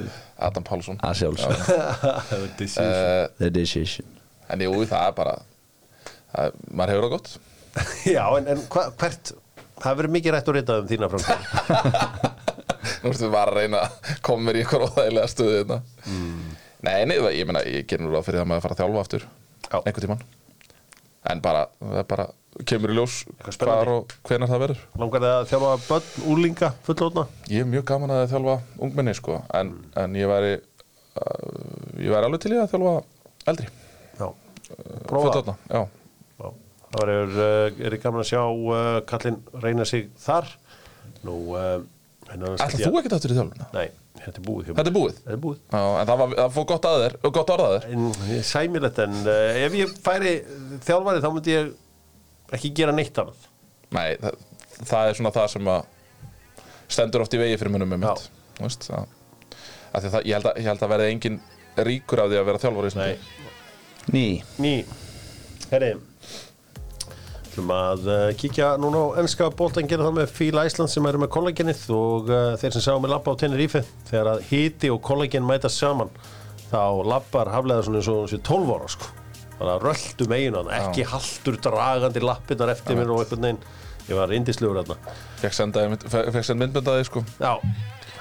Adam 0.48 0.68
Pálsson. 0.68 1.02
Að 1.02 1.18
sjálfs 1.24 1.44
The 2.30 2.40
decision. 2.60 2.94
Uh, 2.94 3.26
The 3.42 3.52
decision. 3.58 4.14
En 4.54 4.64
jú, 4.64 4.72
það 4.88 5.10
er 5.10 5.18
bara 5.18 5.36
það, 6.32 6.62
Maður 6.70 6.94
hefur 6.94 7.08
það 7.08 7.16
gott. 7.18 7.34
Já, 8.08 8.24
en, 8.38 8.48
en 8.54 8.64
hva, 8.72 8.88
hvert 9.02 9.36
Það 9.78 9.98
verið 10.00 10.14
mikið 10.16 10.34
rætt 10.34 10.48
og 10.50 10.56
ritað 10.58 10.80
um 10.82 10.88
þína 10.90 11.10
framkvæm 13.08 13.22
Nú 13.22 13.28
ertu 13.28 13.32
bara 13.34 13.52
að 13.52 13.60
reyna 13.62 13.82
að 13.84 14.22
koma 14.28 14.46
mér 14.48 14.60
í 14.60 14.64
ykkur 14.66 14.86
óþægilega 14.88 15.32
stöðu 15.32 15.60
þetta 15.62 15.82
Nei, 16.88 17.06
nei, 17.10 17.16
það- 17.18 17.36
ég 17.40 17.48
meina, 17.50 17.62
ég 17.66 17.88
gerir 17.90 18.06
nú 18.06 18.12
ráð 18.14 18.28
fyrir 18.28 18.42
það 18.44 18.50
með 18.52 18.58
að 18.60 18.66
fara 18.68 18.76
að 18.76 18.82
þjálfa 18.84 19.00
aftur 19.02 19.24
Já. 19.68 19.78
einhvern 19.82 20.04
tímann. 20.06 20.22
En 21.28 21.42
bara, 21.44 21.64
það 21.82 21.98
er 22.00 22.06
bara 22.08 22.26
kemur 22.70 22.90
í 22.94 22.96
ljós 22.98 23.16
Eitthvað 23.34 23.68
hvar 23.68 23.90
og 23.92 24.14
hvenær 24.30 24.48
það 24.52 24.62
verður. 24.64 24.84
Langar 25.02 25.24
þið 25.26 25.34
að 25.34 25.48
þjálfa 25.52 25.72
börn, 25.88 26.08
úlinga, 26.34 26.70
fullótna 26.86 27.24
Ég 27.52 27.66
er 27.66 27.70
mjög 27.74 27.84
gaman 27.90 28.14
að 28.16 28.24
þjálfa 28.32 28.56
ungmenni 28.88 29.16
sko, 29.18 29.40
en, 29.60 29.74
en 29.98 30.16
ég 30.16 30.30
væri 30.32 30.54
uh, 31.18 31.98
ég 32.00 32.14
væri 32.14 32.30
alveg 32.30 32.42
til 32.46 32.54
í 32.56 32.62
að 32.62 32.72
þjálfa 32.72 32.94
eldri. 33.52 33.68
Já, 34.22 34.28
prófa? 35.10 35.10
það 35.10 35.28
fullorðna, 35.28 35.58
já. 35.74 35.84
Já, 36.38 36.54
Það 36.88 37.12
er, 37.18 37.36
uh, 37.36 37.84
er 37.90 37.98
gaman 38.06 38.24
að 38.24 38.30
sjá 38.32 38.42
uh, 38.46 39.02
kallinn 39.10 39.42
reyna 39.66 39.86
sig 39.90 40.08
þar. 40.24 40.48
Nú, 41.28 41.36
uh, 41.58 41.82
En 42.34 42.42
annars 42.44 42.62
Ætla 42.62 42.72
held 42.74 42.82
ég- 42.84 42.92
þú 42.92 43.00
ekkert 43.02 43.16
aftur 43.18 43.32
í 43.32 43.38
þjálfuna? 43.38 43.68
Nei, 43.74 43.88
þetta 44.20 44.38
er 44.42 44.46
búið 44.48 44.64
hjá 44.66 44.72
mér. 44.72 44.78
Þetta 44.78 44.92
er 44.92 44.96
búið? 44.98 45.20
Þetta 45.24 45.36
er 45.38 45.42
búið 45.46 45.60
Já, 45.72 45.82
en 46.02 46.08
það, 46.10 46.18
var, 46.22 46.34
það 46.40 46.56
fór 46.58 46.66
gott 46.72 46.88
að 46.90 46.98
þér, 47.04 47.16
og 47.24 47.34
gott 47.38 47.52
orðað 47.56 47.76
þér 47.88 48.42
sæmilegt 48.50 49.00
en 49.06 49.16
uh, 49.24 49.60
ef 49.68 49.78
ég 49.80 49.94
færi 50.08 50.34
þjálfari 50.88 51.24
þá 51.24 51.30
myndi 51.38 51.54
ég 51.56 51.70
ekki 52.58 52.74
gera 52.82 52.96
neitt 52.96 53.22
annað 53.24 53.46
Nei, 53.96 54.18
það, 54.20 54.42
það 54.92 55.12
er 55.12 55.20
svona 55.22 55.32
það 55.38 55.48
sem 55.56 55.72
að 55.72 55.86
stendur 56.98 57.24
oft 57.24 57.34
í 57.36 57.40
vegi 57.42 57.58
fyrir 57.62 57.74
munum 57.78 57.94
með 57.96 58.04
mitt 58.04 58.26
Þú 58.58 58.66
veist, 58.68 58.88
það, 58.90 59.08
að 59.94 60.08
það, 60.12 60.22
ég, 60.28 60.34
held 60.38 60.50
að, 60.52 60.60
ég 60.64 60.68
held 60.72 60.84
að 60.88 60.92
verði 60.96 61.10
engin 61.14 61.40
ríkur 61.88 62.24
af 62.24 62.32
því 62.32 62.40
að 62.42 62.48
vera 62.52 62.62
þjálfari 62.64 62.92
í 62.92 62.98
Nei. 62.98 63.18
Ný 64.12 64.26
Ný 64.64 64.74
Herri 65.72 65.94
ætlum 67.58 67.72
að 67.74 68.04
uh, 68.06 68.24
kíkja 68.38 68.68
núna 68.78 69.00
á 69.02 69.06
ennska 69.24 69.48
bóltan 69.58 69.88
gera 69.90 70.06
það 70.06 70.18
með 70.20 70.34
Fíla 70.36 70.66
Æsland 70.68 70.92
sem 70.94 71.06
eru 71.10 71.22
með 71.24 71.32
kollagenið 71.34 71.80
og 71.96 72.30
uh, 72.30 72.52
þeir 72.62 72.76
sem 72.76 72.84
sáum 72.86 73.02
með 73.02 73.16
labba 73.16 73.34
á 73.34 73.40
Tenerife 73.42 73.82
þegar 74.12 74.30
að 74.36 74.44
hiti 74.52 74.92
og 74.94 75.00
kollagen 75.02 75.48
mæta 75.48 75.72
saman 75.72 76.12
þá 76.70 77.02
labbar 77.08 77.50
haflega 77.56 77.88
svona 77.88 78.02
eins 78.02 78.12
og 78.14 78.28
þessi 78.28 78.40
12 78.46 78.76
ára 78.76 78.92
sko. 78.94 79.10
Bara 79.58 79.80
röldu 79.82 80.30
meginu 80.30 80.62
hann, 80.62 80.72
ekki 80.84 81.08
haltur 81.10 81.58
dragandi 81.66 82.22
lappirnar 82.22 82.76
eftir 82.76 83.00
mér 83.00 83.16
og 83.16 83.24
einhvern 83.24 83.48
veginn. 83.48 83.62
Ég 84.08 84.20
var 84.20 84.38
indislegur 84.38 84.78
þarna. 84.84 85.16
Fekk 85.42 85.58
senda 85.58 86.60
myndböndaði 86.62 87.08
sko. 87.10 87.26
Já, 87.42 87.58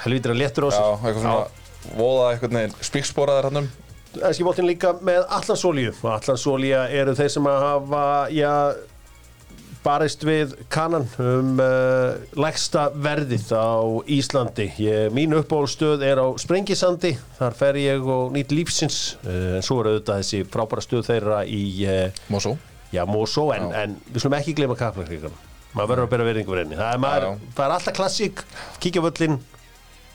helvítir 0.07 0.33
að 0.33 0.41
léttur 0.41 0.67
á 0.67 0.69
Já, 0.73 0.79
sig 0.79 1.11
eitthvað 1.11 1.27
svona 1.27 1.97
voða 1.99 2.31
eitthvað 2.33 2.57
neginn 2.57 2.81
spíkspóraðar 2.89 3.51
hann 3.51 3.67
um. 3.67 3.73
Ennski 4.17 4.47
bóltin 4.47 4.65
líka 4.65 4.95
með 5.05 5.27
Allansolíu 5.37 5.93
og 5.93 6.13
Allansolía 6.15 6.87
eru 6.89 7.13
þeir 7.19 7.35
sem 7.35 7.49
að 7.51 7.65
hafa 7.67 8.05
já, 8.33 8.53
barist 9.87 10.25
við 10.27 10.53
kanan 10.73 11.05
um 11.23 11.61
uh, 11.63 12.17
lægsta 12.43 12.89
verðið 12.93 13.53
á 13.55 13.71
Íslandi. 14.19 14.67
Ég, 14.83 15.13
mín 15.15 15.35
uppbólstöð 15.39 16.03
er 16.07 16.19
á 16.19 16.27
Sprengisandi. 16.43 17.15
Þar 17.39 17.55
fer 17.59 17.79
ég 17.81 18.03
og 18.11 18.35
nýtt 18.35 18.53
lífsins 18.57 18.99
uh, 19.23 19.57
en 19.61 19.65
svo 19.67 19.79
er 19.85 19.93
auðvitað 19.95 20.23
þessi 20.25 20.43
frábæra 20.51 20.85
stöð 20.85 21.07
þeirra 21.13 21.43
í 21.47 21.63
uh, 21.87 22.27
Mosó. 22.33 22.57
En, 23.55 23.71
en 23.77 23.97
við 24.11 24.23
slum 24.25 24.35
ekki 24.39 24.55
gleyma 24.57 24.77
kaplakríkan 24.79 25.35
maður 25.77 25.91
verður 25.91 26.07
að 26.07 26.13
bera 26.15 26.25
verðingu 26.31 26.55
henni. 26.57 26.77
Það 26.79 26.93
er, 26.95 27.01
maður, 27.03 27.25
Já, 27.27 27.33
já. 27.35 27.49
það 27.59 27.67
er 27.67 27.73
alltaf 27.75 27.95
klassík. 27.99 28.39
Kíkja 28.81 29.03
völlin, 29.05 29.35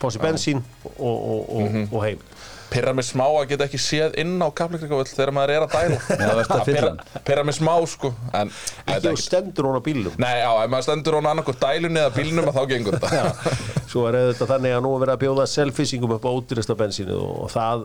pási 0.01 0.21
bensín 0.23 0.63
og, 0.95 1.11
og, 1.11 1.41
og, 1.53 1.67
Mhm. 1.67 1.83
og 1.93 2.01
heim 2.07 2.23
Pyrra 2.71 2.93
mig 2.95 3.03
smá 3.03 3.25
að 3.27 3.49
geta 3.51 3.65
ekki 3.67 3.79
séð 3.83 4.13
inn 4.21 4.37
á 4.39 4.47
kaplakríkavöll 4.55 5.07
þegar 5.09 5.31
maður 5.35 5.51
er 5.57 5.65
að 5.65 5.73
dæla 5.75 5.97
Já, 6.21 6.29
varstu 6.37 6.55
að 6.55 6.67
fylla 6.69 6.83
hann? 6.87 7.01
Pyrra 7.27 7.43
mig 7.47 7.57
smá 7.57 7.73
sko 7.91 8.11
en, 8.39 8.51
ekki 8.95 9.11
og 9.11 9.19
stendur 9.19 9.67
hún 9.67 9.75
á 9.75 9.83
bílum 9.83 10.15
Nei, 10.21 10.37
já, 10.39 10.47
ef 10.63 10.71
maður 10.71 10.85
stendur 10.87 11.17
hún 11.19 11.27
annarkoð 11.31 11.59
dælunni 11.65 11.99
eða 12.05 12.13
bílnum 12.15 12.47
að 12.47 12.59
þá 12.59 12.63
gengur 12.71 12.97
þetta 13.01 13.51
Svo 13.91 14.05
er 14.07 14.17
auðvitað 14.21 14.53
þannig 14.53 14.77
að 14.77 14.85
nú 14.85 14.93
er 14.95 15.03
verið 15.03 15.15
að 15.17 15.21
bjóða 15.25 15.47
selfishingum 15.51 16.15
upp 16.15 16.23
á 16.23 16.31
ódýrasta 16.31 16.77
bensínu 16.79 17.17
og 17.19 17.51
það, 17.51 17.83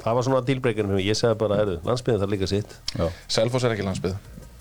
það 0.00 0.16
var 0.18 0.26
svona 0.30 0.40
dílbreykinu 0.48 0.88
fyrir 0.88 0.96
mig. 1.02 1.08
Ég 1.10 1.18
sagði 1.20 1.36
bara, 1.42 1.58
herru, 1.60 1.74
landsbyðin 1.84 2.22
þarf 2.24 2.32
líka 2.32 2.48
sitt. 2.48 2.76
Selfoss 3.28 3.68
er 3.68 3.76
ekki 3.76 3.84
landsbyð 3.84 4.16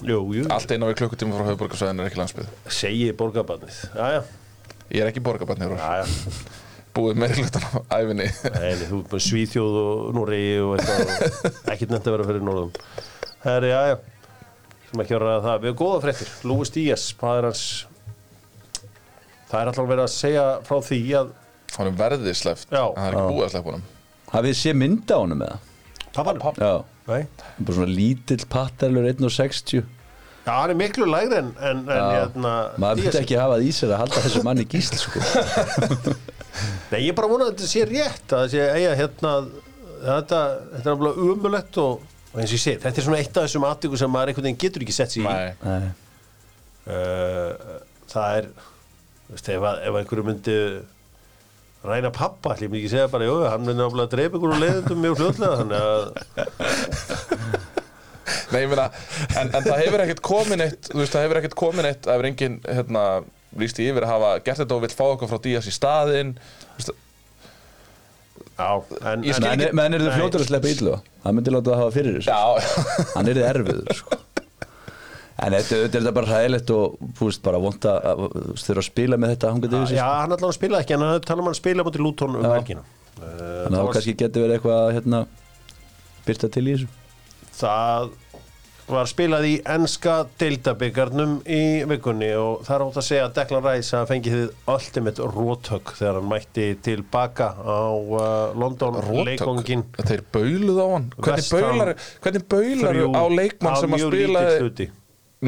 Jú, 0.05 0.19
jú, 0.35 0.43
Allt 0.53 0.69
eina 0.75 0.91
við 0.91 0.99
klukkutíma 0.99 1.39
frá 1.39 1.47
höfuborgarsvæðin 1.47 2.03
er 2.03 2.11
ekki 2.11 2.19
landsbyð 2.19 2.51
segi 2.69 3.07
borgarbarnið. 3.17 3.79
Jæja, 3.95 4.19
Ég 4.91 5.01
er 5.05 5.09
ekki 5.09 5.23
borgarbarnir 5.25 5.73
jæja. 5.79 6.03
Búið 6.97 7.19
meiri 7.21 7.43
hlutan 7.43 7.65
á 7.69 7.77
æfinni 7.99 8.27
Nei, 8.27 8.71
þú 8.83 8.99
er 9.01 9.09
bara 9.11 9.23
Svíþjóð 9.27 9.75
og 9.83 10.05
Núri 10.17 10.41
og 10.63 10.75
eitthvað 10.77 11.73
ekkert 11.73 11.93
nefnt 11.93 12.07
að 12.09 12.15
vera 12.17 12.27
fyrir 12.31 12.45
norðum. 12.47 12.71
Herri, 13.43 13.69
jæja, 13.73 13.99
sem 14.89 15.03
ekki 15.03 15.17
að 15.17 15.23
ræða 15.25 15.43
það. 15.45 15.59
Við 15.61 15.71
erum 15.71 15.79
góða 15.83 15.99
fréttir. 16.07 16.31
Lúis 16.49 16.73
Díaz, 16.73 17.05
hvað 17.21 17.41
er 17.41 17.49
hans... 17.51 17.63
Það 19.47 19.61
er 19.61 19.71
alltaf 19.71 19.87
verið 19.93 20.03
að 20.03 20.13
segja 20.17 20.45
frá 20.67 20.79
því 20.83 21.01
að 21.21 21.35
Hann 21.77 21.89
er 21.91 21.97
verðið 21.99 22.37
sleppt 22.39 22.73
Já. 22.73 22.81
Það 22.83 23.05
er 23.05 23.15
ekki 23.15 23.35
búið 23.37 23.45
að 23.45 23.53
sleppa 23.53 23.71
honum 23.71 23.85
Hafið 24.27 24.49
þið 24.49 24.57
sé 24.59 24.73
mynda 24.75 25.17
á 25.17 25.19
honum 25.21 25.41
með 25.43 25.51
það? 25.53 25.67
pappan, 26.17 26.57
Já 26.57 26.73
nei, 27.07 27.27
Bara 27.61 27.77
svona 27.77 27.93
lítill 27.93 28.43
pattelur 28.51 29.07
1.60 29.13 29.83
já, 30.47 30.51
hann 30.51 30.71
er 30.73 30.79
miklu 30.79 31.07
lægri 31.07 31.39
en, 31.41 31.53
en, 31.59 31.83
en 31.85 31.91
Já. 31.91 32.07
hérna, 32.17 32.53
Maður 32.79 33.03
myndi 33.03 33.21
ekki 33.21 33.39
hafa 33.39 33.57
það 33.57 33.67
í 33.67 33.71
sér 33.75 33.93
að 33.93 34.01
halda 34.03 34.23
þessu 34.25 34.43
manni 34.47 34.65
gísl 34.71 34.99
sko. 35.01 35.23
Nei, 36.91 36.99
ég 37.05 37.15
bara 37.17 37.29
vonað 37.31 37.51
að 37.51 37.55
þetta 37.55 37.71
sé 37.71 37.85
rétt 37.89 38.33
að 38.33 38.43
það 38.43 38.51
sé 38.53 38.67
eiga 38.77 38.93
hérna 39.01 39.31
þetta, 40.03 40.41
þetta 40.73 40.83
er 40.85 40.93
alveg 40.93 41.21
umulett 41.27 41.79
og, 41.83 42.03
og 42.33 42.37
eins 42.41 42.51
og 42.51 42.57
ég 42.57 42.63
segi, 42.63 42.81
þetta 42.83 43.01
er 43.01 43.07
svona 43.07 43.21
eitt 43.21 43.37
af 43.37 43.47
þessum 43.47 43.67
aðtöku 43.69 43.99
sem 44.01 44.13
maður 44.13 44.33
einhvern 44.33 44.47
veginn 44.49 44.61
getur 44.65 44.85
ekki 44.85 44.95
sett 44.97 45.13
sér 45.15 45.23
í 45.23 45.25
Nei, 45.27 45.49
Nei. 45.63 45.89
uh, 46.91 47.49
það 48.11 48.37
er 48.41 48.51
þú 48.57 49.35
veist, 49.35 49.49
ef, 49.55 49.67
ef 49.89 49.99
einhverju 50.01 50.27
myndi 50.27 50.57
ræna 51.87 52.11
pappa, 52.11 52.55
ætlum 52.55 52.73
ég 52.75 52.81
ekki 52.83 52.93
segja 52.95 53.09
bara, 53.11 53.27
jú, 53.27 53.35
hann 53.47 53.63
myndi 53.63 53.79
náttúrulega 53.79 54.07
að 54.07 54.13
dreipa 54.15 54.41
og 54.41 54.61
leiðendum 54.61 55.03
mjög 55.03 55.15
fljóðlega, 55.21 55.55
þannig 55.61 55.81
að 55.87 56.01
Nei, 58.47 58.61
ég 58.63 58.69
meina 58.71 58.85
en, 59.39 59.49
en 59.55 59.63
það 59.63 59.81
hefur 59.81 60.01
ekkert 60.03 60.21
komin 60.23 60.63
eitt 60.63 60.87
Þú 60.89 60.99
veist, 61.01 61.13
það 61.13 61.23
hefur 61.25 61.39
ekkert 61.41 61.55
komin 61.59 61.87
eitt 61.87 62.05
Það 62.05 62.13
hefur 62.15 62.27
enginn, 62.29 62.57
hérna, 62.63 63.03
líst 63.57 63.79
í 63.79 63.87
yfir 63.89 64.03
að 64.05 64.13
hafa 64.15 64.31
gert 64.45 64.61
þetta 64.63 64.75
og 64.77 64.83
vill 64.85 64.95
fá 64.97 65.03
okkur 65.13 65.31
frá 65.31 65.39
Díaz 65.47 65.67
í 65.69 65.73
staðinn. 65.75 66.35
Já, 68.57 68.69
en, 69.05 69.23
Ég 69.25 69.37
skil 69.37 69.45
en, 69.51 69.59
Menn, 69.61 69.75
menn 69.77 69.95
eru 69.97 70.07
þau 70.09 70.15
fljótur 70.17 70.41
að 70.43 70.49
sleppa 70.49 70.69
illu? 70.73 70.95
Það 71.23 71.35
myndi 71.37 71.53
láta 71.53 71.69
það 71.73 71.81
hafa 71.83 71.93
fyrir 71.93 72.15
þessu. 72.17 72.31
Já, 72.33 73.11
Hann 73.13 73.29
er 73.31 73.39
erfiður 73.51 73.99
sko. 73.99 74.17
En 75.37 75.53
þetta, 75.53 75.75
þetta 75.83 75.97
er 75.99 76.01
þetta 76.01 76.13
bara 76.17 76.29
hræðilegt 76.31 76.71
og 76.73 76.95
veist 77.19 77.43
bara 77.45 77.59
vonda 77.61 77.91
að 78.09 78.21
þú 78.23 78.43
veist, 78.47 78.65
þurfa 78.65 78.81
að 78.81 78.87
spila 78.87 79.19
með 79.21 79.33
þetta 79.35 79.51
hangandi 79.53 79.77
yfir 79.77 79.91
sig 79.91 79.99
já, 79.99 80.05
hann 80.07 80.33
allavega 80.33 80.55
spilaði 80.57 80.85
ekki, 80.87 80.95
en 80.95 81.03
hann 81.05 81.27
tala 81.27 81.43
um 81.43 81.49
að 81.51 81.57
spila 81.59 81.85
mútið 81.85 82.03
lútón 82.07 82.37
um 82.39 82.47
Já. 82.47 82.53
helgina. 82.55 82.85
Uh, 83.17 83.27
Þannig 83.27 83.67
að 83.67 83.77
það 83.83 83.91
kannski 83.97 84.15
getur 84.23 84.45
verið 84.47 84.55
eitthvað 84.57 84.79
að 84.79 84.89
hérna, 84.97 85.19
byrta 86.25 86.49
til 86.57 86.63
í 86.65 86.73
þessu. 86.73 86.89
Það 87.59 88.09
var 88.88 89.07
spilað 89.09 89.45
í 89.47 89.53
enska 89.67 90.13
deildabyggarnum 90.39 91.33
í 91.43 91.63
vikunni 91.89 92.29
og 92.39 92.61
það 92.63 92.75
er 92.75 92.83
ótt 92.85 92.99
að 93.01 93.05
segja 93.07 93.25
að 93.27 93.33
Declan 93.35 93.65
Rice 93.65 93.97
að 93.99 94.11
fengi 94.13 94.31
þið 94.31 94.45
ultimate 94.73 95.27
rótök 95.33 95.91
þegar 95.97 96.19
hann 96.19 96.29
mætti 96.31 96.67
tilbaka 96.85 97.49
á 97.59 97.83
uh, 97.91 98.55
London 98.55 98.99
leikongin 99.27 99.83
rótök 99.91 100.11
Þeir 100.11 100.23
bauluð 100.38 100.79
á 100.79 100.88
hann? 100.93 101.09
Hvernig 101.17 101.49
baular, 101.51 101.93
hvernig 102.23 102.47
baular 102.53 103.01
á 103.11 103.23
leikmann 103.41 103.79
sem 103.81 103.97
að 103.97 104.05
spila. 104.07 104.45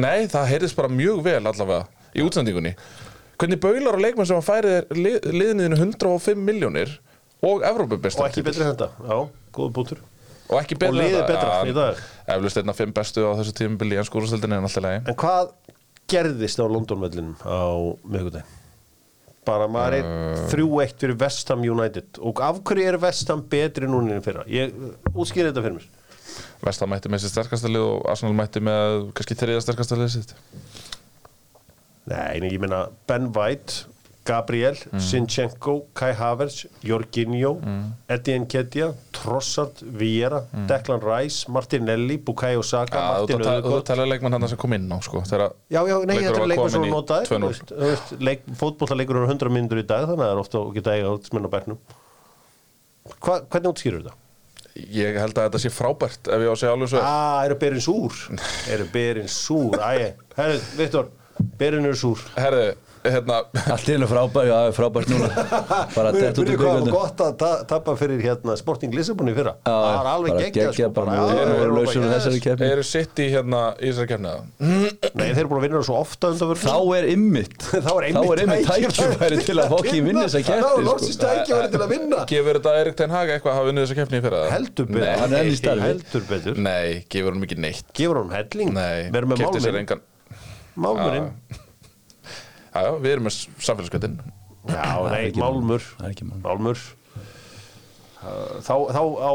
Nei, 0.00 0.18
það 0.30 0.50
heyrðist 0.52 0.78
bara 0.78 0.92
mjög 0.92 1.24
vel 1.24 1.40
allavega 1.40 1.86
í 2.12 2.26
útsendingunni. 2.26 2.76
Hvernig 3.40 3.62
baular 3.64 3.96
á 3.96 4.00
leikmann 4.04 4.28
sem 4.28 4.36
að 4.36 4.48
færi 4.50 4.76
liðniðinu 5.00 5.80
105 5.80 6.44
miljónir 6.44 6.98
og 7.40 7.64
Evrópubestar 7.64 8.26
og 8.26 8.34
ekki 8.34 8.44
betri 8.44 8.66
en 8.66 8.74
þetta, 8.74 8.92
já, 9.00 9.18
góð 9.56 9.76
bútur 9.80 10.04
og 10.50 10.56
ekki 10.60 10.78
betra 10.78 10.92
Og 10.94 11.00
liðið 11.00 11.18
en 11.22 11.28
betra 11.30 11.58
í 11.66 11.74
dag. 11.76 12.00
Eflaust 12.36 12.60
einna 12.62 12.76
fimm 12.76 12.94
bestu 12.96 13.24
á 13.26 13.32
þessu 13.40 13.56
tímubili 13.62 13.96
í 13.96 14.00
ennsku 14.02 14.20
úrstöldinni 14.20 14.58
en 14.58 14.66
alltaf 14.68 14.84
lagi. 14.86 15.02
En 15.06 15.18
hvað 15.22 15.52
gerðist 16.10 16.58
á 16.62 16.66
Londonvellinum 16.66 17.36
á 17.46 17.62
miðgudaginn 18.04 18.56
bara 19.50 19.66
maður 19.72 19.96
er 19.96 20.08
Uh. 20.10 20.42
3-1 20.52 20.98
fyrir 21.00 21.16
West 21.20 21.48
Ham 21.50 21.62
United. 21.64 22.18
Og 22.20 22.42
af 22.44 22.60
hverju 22.66 22.86
er 22.86 22.98
West 23.02 23.30
Ham 23.32 23.42
betri 23.50 23.88
núna 23.88 24.18
en 24.18 24.22
fyrra? 24.24 24.44
Ég 24.50 24.74
útskýri 25.14 25.48
þetta 25.48 25.64
fyrir 25.64 25.78
mér. 25.78 25.88
Vestam 26.60 26.90
mætti 26.92 27.10
með 27.10 27.24
sér 27.24 27.32
sterkasta 27.34 27.70
lið 27.70 27.86
og 27.86 28.08
Arsenal 28.12 28.36
mætti 28.36 28.62
með 28.64 29.08
kannski 29.16 29.36
þriða 29.40 29.64
sterkasta 29.64 29.98
lið 29.98 30.12
sitt. 30.14 30.34
Nei, 32.10 32.40
nei, 32.42 32.50
ég 32.52 32.60
meina 32.62 32.84
Ben 33.08 33.30
White, 33.34 33.86
Gabriel, 34.24 34.76
Mm. 34.92 35.00
Sinchenko, 35.00 35.86
Kai 35.94 36.12
Havertz, 36.12 36.66
Jorginho, 36.84 37.54
Eddie 38.08 38.38
Nketiah, 38.38 38.92
Trossard, 39.12 39.80
Vieira, 39.98 40.42
Declan 40.68 41.00
Rice, 41.02 41.46
Martinelli, 41.48 42.18
Bukayo 42.18 42.62
Saka, 42.62 42.98
Mm. 42.98 43.00
Já, 43.00 43.16
þú 43.26 43.38
Martin 43.38 43.42
ta- 43.42 43.68
þú 43.68 43.82
talar 43.84 44.06
leikmann 44.12 44.32
hann 44.32 44.48
sem 44.48 44.58
kom 44.58 44.72
inn 44.72 44.88
á 44.88 45.00
sko, 45.02 45.22
Já, 45.70 45.80
já, 45.88 46.04
nei, 46.06 46.16
þetta 46.18 46.42
er 46.42 46.46
leikmann 46.46 46.70
sem 46.70 46.80
kominn 46.82 46.92
í 46.92 46.94
notaður 46.94 47.26
2-0. 47.26 47.40
þú 47.40 47.48
veist, 47.48 47.72
þú 47.72 47.88
veist, 47.90 48.20
leik, 48.20 48.40
Fótboltaleikur 48.60 49.16
eru 49.16 49.26
100 49.26 49.48
mínútur 49.50 49.78
í 49.82 49.86
dag 49.86 50.06
þannig 50.06 50.20
að 50.20 50.28
það 50.28 50.36
er 50.36 50.42
ofta 50.44 50.58
að 50.58 50.74
geta 50.74 50.90
eiga 50.90 51.16
útsmenn 51.16 51.46
á 51.48 51.50
bæknum 51.56 51.78
Hva, 53.20 53.40
Hvernig 53.50 53.72
útskýrur 53.72 54.02
þetta? 54.04 54.14
Ég 54.76 55.16
held 55.18 55.34
að 55.34 55.48
þetta 55.48 55.60
sé 55.64 55.70
frábært 55.74 56.28
ef 56.30 56.40
ég 56.44 56.46
á 56.46 56.54
að 56.54 56.60
segja 56.60 56.74
alveg 56.76 56.88
svo 56.92 57.00
Ah, 57.02 57.42
eru 57.44 57.56
berin 57.58 57.80
súr? 57.82 58.12
eru 58.72 58.84
berin 58.92 59.26
súr? 59.26 59.74
Æ, 59.80 60.14
herru, 60.36 60.60
Viktor, 60.78 61.08
berin 61.58 61.84
eru 61.88 61.96
súr 61.98 62.20
Herðu, 62.36 62.76
hérna 63.04 63.36
Allt 63.74 63.86
í 63.88 63.94
hennu 63.94 64.06
frábært, 64.10 64.48
já, 64.50 64.56
frábært 64.76 65.08
núna. 65.12 65.28
Bara 65.94 66.10
dett 66.14 66.36
út 66.36 66.44
Muni 66.44 66.54
úr 66.54 66.60
hvað 66.60 66.66
var 66.66 66.80
byggjöndum 66.80 66.94
gott 66.94 67.22
að 67.24 67.36
ta 67.40 67.50
tappa 67.70 67.94
fyrir 68.00 68.20
hérna 68.24 68.56
Sporting 68.60 68.92
Lissabon 68.96 69.30
í 69.30 69.34
fyrra? 69.36 69.54
Já, 69.64 69.70
Það 69.70 69.96
var 69.96 70.08
alveg 70.12 70.34
bara 70.34 70.44
geggjað 70.46 70.72
sko, 70.76 70.88
bara. 70.98 71.14
erum 71.40 71.52
við 71.54 71.86
þeir 72.44 72.64
Eru 72.70 72.84
sitt 72.90 73.22
í 73.22 73.28
hérna 73.32 73.62
í 73.78 73.90
þessari 73.90 74.10
kefni 74.12 74.28
eða? 74.30 74.42
Nei, 75.20 75.26
þeir 75.30 75.40
eru 75.42 75.50
búin 75.52 75.60
að 75.60 75.66
vinna 75.68 75.82
svo 75.88 75.96
ofta 76.00 76.32
Þá 76.36 76.78
er 76.98 77.08
ymmit 77.14 77.56
Þá 77.86 77.90
er 77.94 78.08
Þá 78.10 78.22
er 78.34 78.42
ymmit 78.44 78.68
tækifæri 78.68 79.40
til 79.48 79.56
að 79.60 79.72
fokki 79.74 79.96
vinna. 80.04 80.26
þessa 80.26 80.44
Þá 80.50 80.68
er 80.68 80.84
loksins 80.86 81.16
sko. 81.16 81.30
tækifæri 81.30 81.72
til 81.72 81.80
að 81.80 81.94
vinna. 81.94 82.20
Gefur 82.30 82.60
þetta 82.60 82.76
Erik 82.82 82.96
Ten 83.00 83.14
Hag 83.14 83.32
eitthvað 83.36 83.52
að 83.54 83.58
hafa 83.60 83.72
unnið 83.72 83.86
þessa 83.86 83.98
kefni 84.00 84.20
í 84.20 84.24
fyrra? 84.26 84.42
Heldur 84.50 84.90
betur. 84.90 85.06
Nei, 85.06 85.16
hann 85.20 85.32
er 85.32 85.38
enn 85.40 85.50
í 85.50 85.56
starfi. 85.58 85.86
Heldur 85.88 86.28
betur. 86.28 86.60
Nei, 86.68 86.86
gefur 87.12 87.34
hann 87.34 87.42
mikið 87.46 87.64
neitt. 87.64 87.86
Gefur 87.96 88.20
hann 88.22 88.32
helling. 88.36 88.70
Nei, 88.76 89.10
Já, 92.70 92.80
já, 92.86 92.90
við 93.02 93.12
erum 93.16 93.26
með 93.28 93.36
samfélagsgötin 93.66 94.16
Já, 94.70 94.86
nei, 95.10 95.30
Málmur 95.40 95.82
er 96.04 96.24
málmur. 96.44 96.80
Uh, 98.20 98.58
þá, 98.60 98.74
þá, 98.92 99.00
á, 99.24 99.32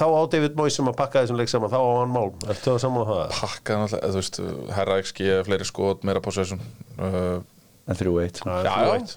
þá 0.00 0.04
á 0.08 0.20
David 0.32 0.54
Moyes 0.56 0.78
sem 0.78 0.86
að 0.88 0.94
pakka 0.96 1.20
þessum 1.26 1.36
leik 1.36 1.50
saman 1.52 1.68
þá 1.68 1.76
á 1.76 1.90
hann 2.00 2.12
Málm, 2.14 2.38
ertu 2.48 2.70
það 2.72 2.78
saman 2.80 3.04
á 3.04 3.06
það? 3.10 3.34
Pakka 3.36 3.76
náttúrulega, 3.82 4.12
þú 4.14 4.20
veist, 4.22 4.38
herra 4.78 4.96
XG, 5.04 5.26
fleiri 5.44 5.66
skot, 5.68 6.06
meira 6.08 6.22
possession 6.24 6.62
uh, 6.96 7.42
En 7.84 7.98
3-1 8.00 8.40
Það 8.40 8.64
er 8.64 8.70
Já, 8.70 9.10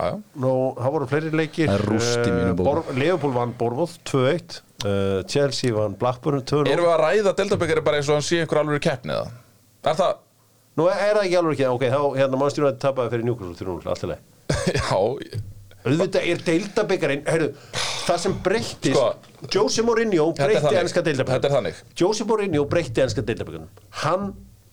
já. 0.00 0.08
Nú, 0.40 0.52
það 0.80 0.94
voru 0.96 1.08
fleiri 1.10 1.32
leikir 1.36 1.68
Það 1.68 1.76
er 1.76 1.84
rúst 1.90 2.22
í 2.22 2.30
mínum 2.32 2.56
bókum. 2.56 2.70
Bor- 2.70 2.96
Liverpool 2.96 3.34
vann 3.36 3.52
Bournemouth 3.60 3.98
2-1 4.08 4.56
uh, 4.88 5.20
Chelsea 5.28 5.76
vann 5.76 5.98
Blackburn 6.00 6.40
2-0 6.48 6.72
Erum 6.72 6.88
við 6.88 6.94
að 6.94 7.02
ræða 7.04 7.34
Deltabyggari 7.42 7.84
bara 7.84 8.00
eins 8.00 8.08
og 8.08 8.16
hann 8.16 8.24
sé 8.24 8.40
ykkur 8.46 8.62
alveg 8.64 8.80
keppni 8.88 9.12
eða? 9.18 9.28
Er 9.84 10.00
það? 10.00 10.16
Nú 10.76 10.86
er 10.92 11.16
það 11.16 11.22
ekki 11.24 11.36
alveg 11.40 11.54
ekki, 11.56 11.68
ok, 11.72 11.84
þá 11.92 12.00
hérna 12.20 12.40
mannstjónu 12.40 12.68
að 12.68 12.80
tapaði 12.82 13.12
fyrir 13.14 13.28
Newcastle 13.28 13.56
3-0, 13.60 13.92
allt 13.92 14.02
í 14.04 14.10
leið 14.12 14.22
já, 14.80 15.44
Auðvitað 15.86 16.24
er 16.26 16.40
deildabyggarinn, 16.42 17.22
heyrðu, 17.30 17.48
það 18.06 18.18
sem 18.24 18.34
breyttist 18.42 18.96
Sko, 18.96 19.04
Jose 19.54 19.84
Mourinho 19.86 20.26
breytti 20.34 20.80
ennska 20.80 21.04
Þetta 21.06 21.36
er 21.38 21.54
þannig. 21.54 21.78
Jose 22.00 22.26
Mourinho 22.26 22.64
breytti 22.70 23.04
ennska 23.04 23.22
deildabyggarinn 23.22 23.70
Hann 24.02 24.32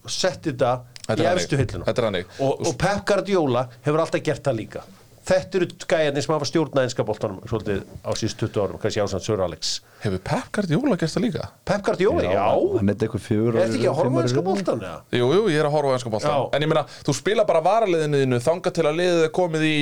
setti 0.10 0.52
þetta 0.52 0.74
í 1.14 1.28
efstu 1.30 1.60
hilluna. 1.60 1.86
Þetta 1.88 2.02
er 2.02 2.08
þannig. 2.08 2.34
og, 2.44 2.66
og 2.68 2.76
Pep 2.80 3.06
Guardiola 3.08 3.68
hefur 3.86 4.04
alltaf 4.04 4.24
gert 4.26 4.44
það 4.44 4.60
líka 4.60 4.84
Þetta 5.24 5.56
eru 5.60 5.68
gæjarnir 5.88 6.24
sem 6.26 6.34
hafa 6.36 6.48
stjórnað 6.50 6.86
ennska 6.90 7.04
boltanum 7.08 7.38
svolítið 7.48 7.84
á 8.04 8.12
síðust 8.20 8.42
20 8.44 8.58
árum, 8.60 8.80
kannski 8.82 9.00
ásand 9.00 9.24
Sör 9.24 9.40
Alex. 9.46 9.70
Hefur 10.04 10.20
Pep 10.20 10.50
Guardiola 10.58 10.98
gert 11.00 11.14
það 11.14 11.24
líka? 11.24 11.46
Pep 11.64 11.86
Guardiola, 11.88 12.26
já, 12.28 12.44
Hann 12.44 12.92
er 12.92 12.98
þetta 12.98 13.08
ekki 13.08 13.88
að 13.88 14.00
horfa 14.02 14.44
boltan, 14.50 14.84
eða? 14.84 14.98
Jú, 15.16 15.30
jú, 15.32 15.46
ég 15.54 15.62
er 15.62 15.70
að 15.70 15.78
horfa 15.78 16.12
bolta 16.12 16.34
Já. 16.34 16.36
En 16.58 16.66
ég 16.68 16.72
meina, 16.74 16.84
þú 17.08 17.16
spila 17.16 17.46
bara 17.48 17.64
varaliðinu 17.64 18.42
þanga 18.44 18.74
til 18.76 18.84
að 18.90 19.00
liðið 19.00 19.24
er 19.30 19.34
komið 19.40 19.66
í 19.70 19.78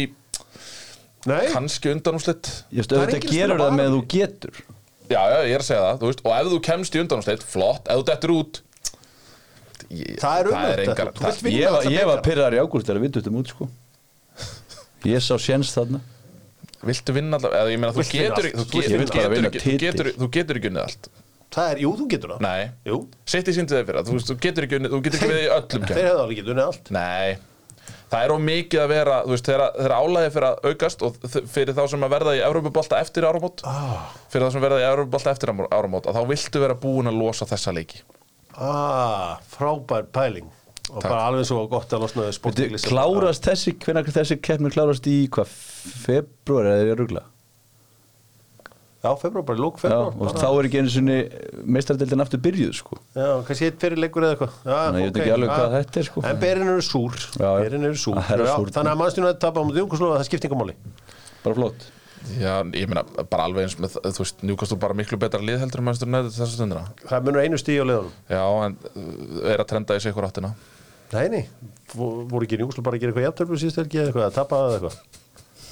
Nei, 1.31 1.41
kannski 1.55 1.89
undanúslitt 1.95 2.51
Ég 2.69 2.83
veist, 2.83 2.93
Það 2.93 3.01
auðvitað 3.01 3.17
enginn 3.17 3.33
að 3.33 3.37
gerur 3.41 3.61
það 3.65 3.75
með 3.81 3.91
þú 3.95 4.01
getur. 4.13 4.61
Já, 5.11 5.21
já, 5.25 5.37
ég 5.49 5.53
er 5.57 5.61
að 5.65 5.67
segja 5.67 5.81
það, 5.87 5.97
þú 6.01 6.11
veist. 6.11 6.21
Og 6.25 6.33
ef 6.37 6.51
þú 6.53 6.59
kemst 6.69 6.95
í 6.95 7.01
undanúslitt, 7.01 7.43
flott. 7.49 7.89
Ef 7.89 7.99
þú 7.99 8.05
dettur 8.13 8.33
út 8.37 8.61
ég, 9.91 10.15
það 10.21 10.39
er 10.39 10.49
umhverfið 10.53 10.85
engar- 10.87 11.11
Þú 11.11 11.25
vilt 11.25 11.35
það- 11.35 11.43
vinna 11.45 11.59
Ég 11.61 11.71
var, 11.75 11.83
ég 11.97 12.05
var 12.09 12.21
pyrrar 12.25 12.53
í 12.55 12.61
ágúst 12.61 12.87
þegar 12.89 13.01
við 13.03 13.11
duttum 13.17 13.37
út 13.41 13.51
sko 13.53 13.67
Ég 15.09 15.21
sá 15.25 15.35
séns 15.41 15.71
þarna. 15.75 15.99
Viltu 16.85 17.13
vinna 17.13 17.37
alltaf 17.37 17.51
Eða 17.53 17.71
ég 17.73 17.79
meina, 17.81 17.93
þú 17.93 18.01
Vilt 18.01 18.11
vinna 18.13 18.35
getur 18.35 18.45
allt. 18.45 18.55
þú 18.55 18.81
vinna 18.81 18.87
þú 18.91 19.07
bara 19.07 19.21
getur 19.21 19.33
vinna 19.35 19.49
ekki- 19.49 19.61
þú 19.61 19.71
titil. 19.71 19.91
getur- 19.91 20.13
Þú 20.21 20.27
getur 20.37 20.55
ekki 20.61 20.69
unnið 20.71 20.83
allt. 20.85 21.09
Það 21.51 21.71
er, 21.71 21.77
jú, 21.83 21.89
þú 21.99 22.05
getur 22.09 22.29
það. 22.31 22.41
Nei. 22.41 22.71
Jú, 22.87 22.97
Sitt 23.25 23.47
í 23.47 23.53
síndið 23.57 23.75
þeir 23.75 23.85
fyrir 23.85 23.97
það, 24.01 24.07
þú 24.07 24.13
veist, 24.15 24.27
þú 24.31 24.35
getur 24.45 24.63
ekki 24.67 24.75
unnið 24.79 24.91
Þú 24.91 24.99
getur 25.03 25.19
ekki 25.19 25.31
við 25.31 25.41
í 25.41 25.49
öllum 25.51 25.81
þeir 25.81 25.87
kemur 25.91 26.03
hefðu 26.07 26.21
alveg 26.23 26.35
getur 26.41 26.53
unnið 26.55 26.67
allt. 26.71 26.91
Nei. 26.91 27.37
Það 28.11 28.23
er 28.25 28.31
of 28.31 28.39
mikið 28.41 28.79
að 28.81 28.87
vera, 28.91 29.15
þú 29.23 29.31
veist, 29.31 29.45
þegar, 29.45 29.71
þegar 29.77 29.93
álæði 30.01 30.31
fyrir 30.31 30.47
að 30.47 30.57
aukast 30.71 31.01
og 31.01 31.13
þ- 31.21 31.47
fyrir 31.47 31.73
þá 31.75 31.83
sem 31.89 32.01
að 32.01 32.09
verða 32.11 32.31
í 32.35 32.41
Európa-bolta 32.47 32.99
eftir 33.01 33.23
áramót 33.23 33.61
Ah. 33.63 34.11
fyrir 34.31 34.47
þá 34.47 34.51
sem 34.51 34.61
verða 34.61 34.79
í 34.81 34.87
Európa-bolta 34.91 35.31
eftir 35.31 35.47
áramó- 35.51 35.69
áramót 35.71 36.05
að 36.07 36.15
þá 36.15 36.27
viltu 36.27 36.59
vera 36.59 36.75
búin 36.75 37.07
að 37.07 37.19
losa 37.19 37.45
þessa 37.45 37.73
leiki. 37.73 38.01
Ah, 38.57 39.39
frábær 39.49 40.03
pæling 40.11 40.49
og 40.91 41.03
bara 41.05 41.27
alveg 41.29 41.47
svo 41.47 41.65
gott 41.71 41.93
að 41.95 42.05
losna 42.05 42.25
þau 42.25 42.29
Veitu, 42.29 42.37
sportingli 42.39 42.81
Klárast 42.85 43.45
þessi, 43.47 43.75
hvenær 43.81 44.09
þessi 44.11 44.39
keppni 44.43 44.71
klárast 44.73 45.07
í 45.09 45.17
hvað, 45.31 45.53
februar 46.05 46.71
eða 46.71 46.81
er 46.81 46.89
ég 46.91 46.95
að 46.97 47.03
rugla? 47.05 47.23
Já, 49.01 49.09
februar, 49.17 49.45
bara 49.47 49.57
lók 49.57 49.79
Já, 49.79 49.87
februar 49.87 50.27
og 50.27 50.35
þá 50.37 50.47
er 50.51 50.67
ekki 50.67 50.81
einu 50.83 50.91
sinni 50.93 51.15
meistardildin 51.65 52.21
aftur 52.21 52.41
byrjuð 52.43 52.75
sko. 52.77 52.99
Já, 53.15 53.29
kannski 53.47 53.69
eitt 53.71 53.79
fyrir 53.81 53.97
leikur 53.97 54.27
eða 54.27 54.35
eitthvað. 54.35 54.59
Já, 54.61 54.75
Þannig 54.75 54.99
að 54.99 55.01
ég 55.01 55.07
veit 55.07 55.15
ok, 55.15 55.23
ekki 55.23 55.33
alveg 55.37 55.49
já. 55.49 55.55
hvað 55.55 55.73
þetta 55.77 56.01
er, 56.01 56.07
sko. 56.09 56.23
En 56.29 56.43
berin 56.43 56.69
eru 56.75 56.83
súr. 56.85 57.17
Já, 57.17 57.47
já. 57.47 57.63
Berin 57.63 57.87
eru 57.89 57.97
súr, 58.03 58.19
Það 58.19 58.35
er 58.35 58.45
já. 58.45 58.53
Þannig 58.77 58.91
að 58.91 59.01
mannstjónu 59.01 59.31
að 59.31 59.39
tapa 59.41 59.57
á 59.57 59.65
mútið 59.65 59.81
Júkoslofa 59.81 60.19
það 60.21 60.29
skiptir 60.29 60.51
yngur 60.51 60.61
máli. 60.61 60.77
Bara 61.41 61.57
flott. 61.57 61.87
Já, 62.37 62.61
ég 62.77 62.85
meina, 62.91 63.01
bara 63.31 63.47
alveg 63.49 63.65
eins 63.65 63.77
með, 63.81 63.95
þú 64.05 64.21
veist, 64.21 64.43
Newcastle 64.45 64.77
bara 64.81 64.93
miklu 64.97 65.17
betra 65.21 65.41
lið 65.41 65.63
heldur 65.63 65.81
en 65.81 65.87
Manchester 65.87 66.09
United 66.11 66.35
þessa 66.35 66.53
stundina. 66.53 66.83
Það 67.09 67.25
munur 67.25 67.41
einu 67.41 67.57
stíð 67.57 67.81
á 67.81 67.85
leiðunum 67.89 68.11
Já, 68.29 68.43
en 68.67 68.75
uh, 68.77 69.39
er 69.49 69.63
að 69.63 69.69
trenda 69.71 69.97
í 69.97 70.03
sig 70.03 70.13
ykkur 70.13 70.27
áttina 70.29 70.51
Nei, 71.11 71.27
nei, 71.29 71.41
vo- 71.95 72.23
voru 72.31 72.45
ekki 72.47 72.59
Júkoslofa 72.61 72.85
bara 72.87 72.97
að 72.97 73.01
gera 73.03 73.11
eitthvað 73.11 73.25
jafntörflu 73.27 73.57
síðust 73.59 73.79
helgi 73.81 73.99
eða 73.99 74.07
eitthvað, 74.11 74.27
að 74.29 74.35
tapa 74.37 74.55
það 74.61 74.67
eða 74.67 74.77
eitthvað? 74.79 74.97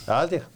Já, 0.09 0.13
held 0.19 0.33
ég. 0.35 0.47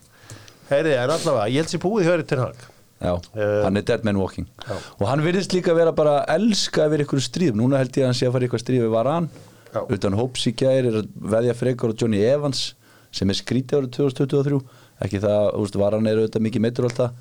Heyri, 0.70 0.94
en 0.98 1.14
allavega, 1.14 1.46
ég 1.54 1.62
held 1.62 1.72
sér 1.72 1.82
búið 1.84 2.08
hjá 2.10 2.28
til 2.28 2.40
hag. 2.44 2.56
Já, 3.04 3.14
Eh, 3.36 3.64
hann 3.64 3.78
er 3.78 3.82
dead 3.84 4.04
man 4.06 4.16
walking. 4.18 4.46
já. 4.68 4.76
og 5.00 5.08
hann 5.08 5.20
virðist 5.24 5.52
líka 5.54 5.74
vera 5.76 5.92
bara 5.92 6.24
að 6.26 6.36
elska 6.40 6.86
að 6.86 6.90
vera 6.92 7.04
ykkur 7.04 7.20
stríð, 7.20 7.54
núna 7.56 7.78
held 7.78 7.92
ég 7.92 8.04
að 8.04 8.06
hann 8.12 8.14
sé 8.20 8.28
að 8.28 8.32
fara 8.32 8.46
eitthvað 8.48 8.64
stríð 8.64 8.84
við 8.86 8.92
Varan, 8.92 9.30
Já. 9.74 9.82
utan 9.90 10.14
hóps 10.14 10.48
í 10.48 10.54
gæri 10.56 10.88
er 10.88 11.02
að 11.02 11.08
veðja 11.20 11.54
frekar 11.56 11.90
og 11.90 11.98
Johnny 12.00 12.22
Evans 12.24 12.74
sem 13.12 13.30
er 13.30 13.34
skrítið 13.36 13.82
árið 13.82 13.92
2023 13.98 14.62
ekki 15.02 15.20
það, 15.20 15.52
þú 15.54 15.60
veist, 15.66 15.76
Varan 15.80 16.08
er 16.08 16.16
auðvitað 16.22 16.46
mikið 16.48 16.62
meittur 16.64 16.86
alltaf, 16.88 17.12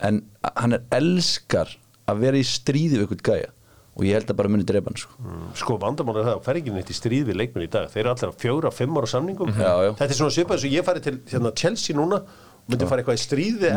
en 0.00 0.22
hann 0.56 0.72
er 0.72 0.82
elskar 0.92 1.68
að 2.08 2.18
vera 2.20 2.36
í 2.40 2.44
stríði 2.44 2.96
við 2.96 3.06
eitthvað 3.08 3.22
gæja 3.28 3.50
og 3.96 4.04
ég 4.04 4.12
held 4.18 4.28
að 4.32 4.36
bara 4.36 4.50
muni 4.52 4.66
drepa 4.68 4.90
hann 4.92 4.98
sko. 5.00 5.30
Sko, 5.56 5.76
vandamál 5.80 6.18
er 6.20 6.26
það 6.28 6.34
að 6.36 6.42
fer 6.46 6.58
ekki 6.60 6.74
neitt 6.74 6.90
í 6.92 6.96
stríð 6.98 7.30
við 7.30 7.38
leikmenn 7.40 7.64
í 7.64 7.70
dag. 7.72 7.86
Þeir 7.92 8.02
eru 8.04 8.10
allir 8.12 8.28
á 8.28 8.40
fjóra, 8.42 8.72
fimm 8.76 8.98
ára 9.00 9.08
samningum. 9.08 9.52
Já, 9.56 9.72
já. 9.86 9.92
Þetta 9.96 10.12
er 10.12 10.18
svona 10.20 10.34
svipað 10.36 10.58
eins 10.58 10.66
og 10.68 10.74
ég 10.76 10.84
fari 10.84 11.00
til 11.06 11.14
hérna, 11.32 11.52
Chelsea 11.56 11.96
núna 11.96 12.18
og 12.20 12.68
myndi 12.68 12.88
fara 12.90 13.00
eitthvað 13.02 13.16
í 13.16 13.22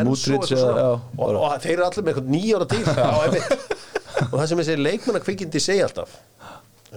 svo 0.04 0.34
Modric 0.34 0.42
eitthvað 0.44 0.60
svona. 0.60 0.74
eða- 0.74 0.84
já, 0.84 0.92
og, 1.24 1.40
og 1.40 1.62
þeir 1.64 1.76
eru 1.78 1.86
allir 1.88 2.04
með 2.04 2.12
eitthvað 2.14 2.30
nýjára 2.36 2.68
til 2.74 2.84
og 4.30 4.36
það 4.36 4.48
sem 4.52 4.60
þessi 4.64 4.76
leikmennar 4.84 5.24
kvikindi 5.24 5.60
segja 5.64 5.88
alltaf 5.88 6.18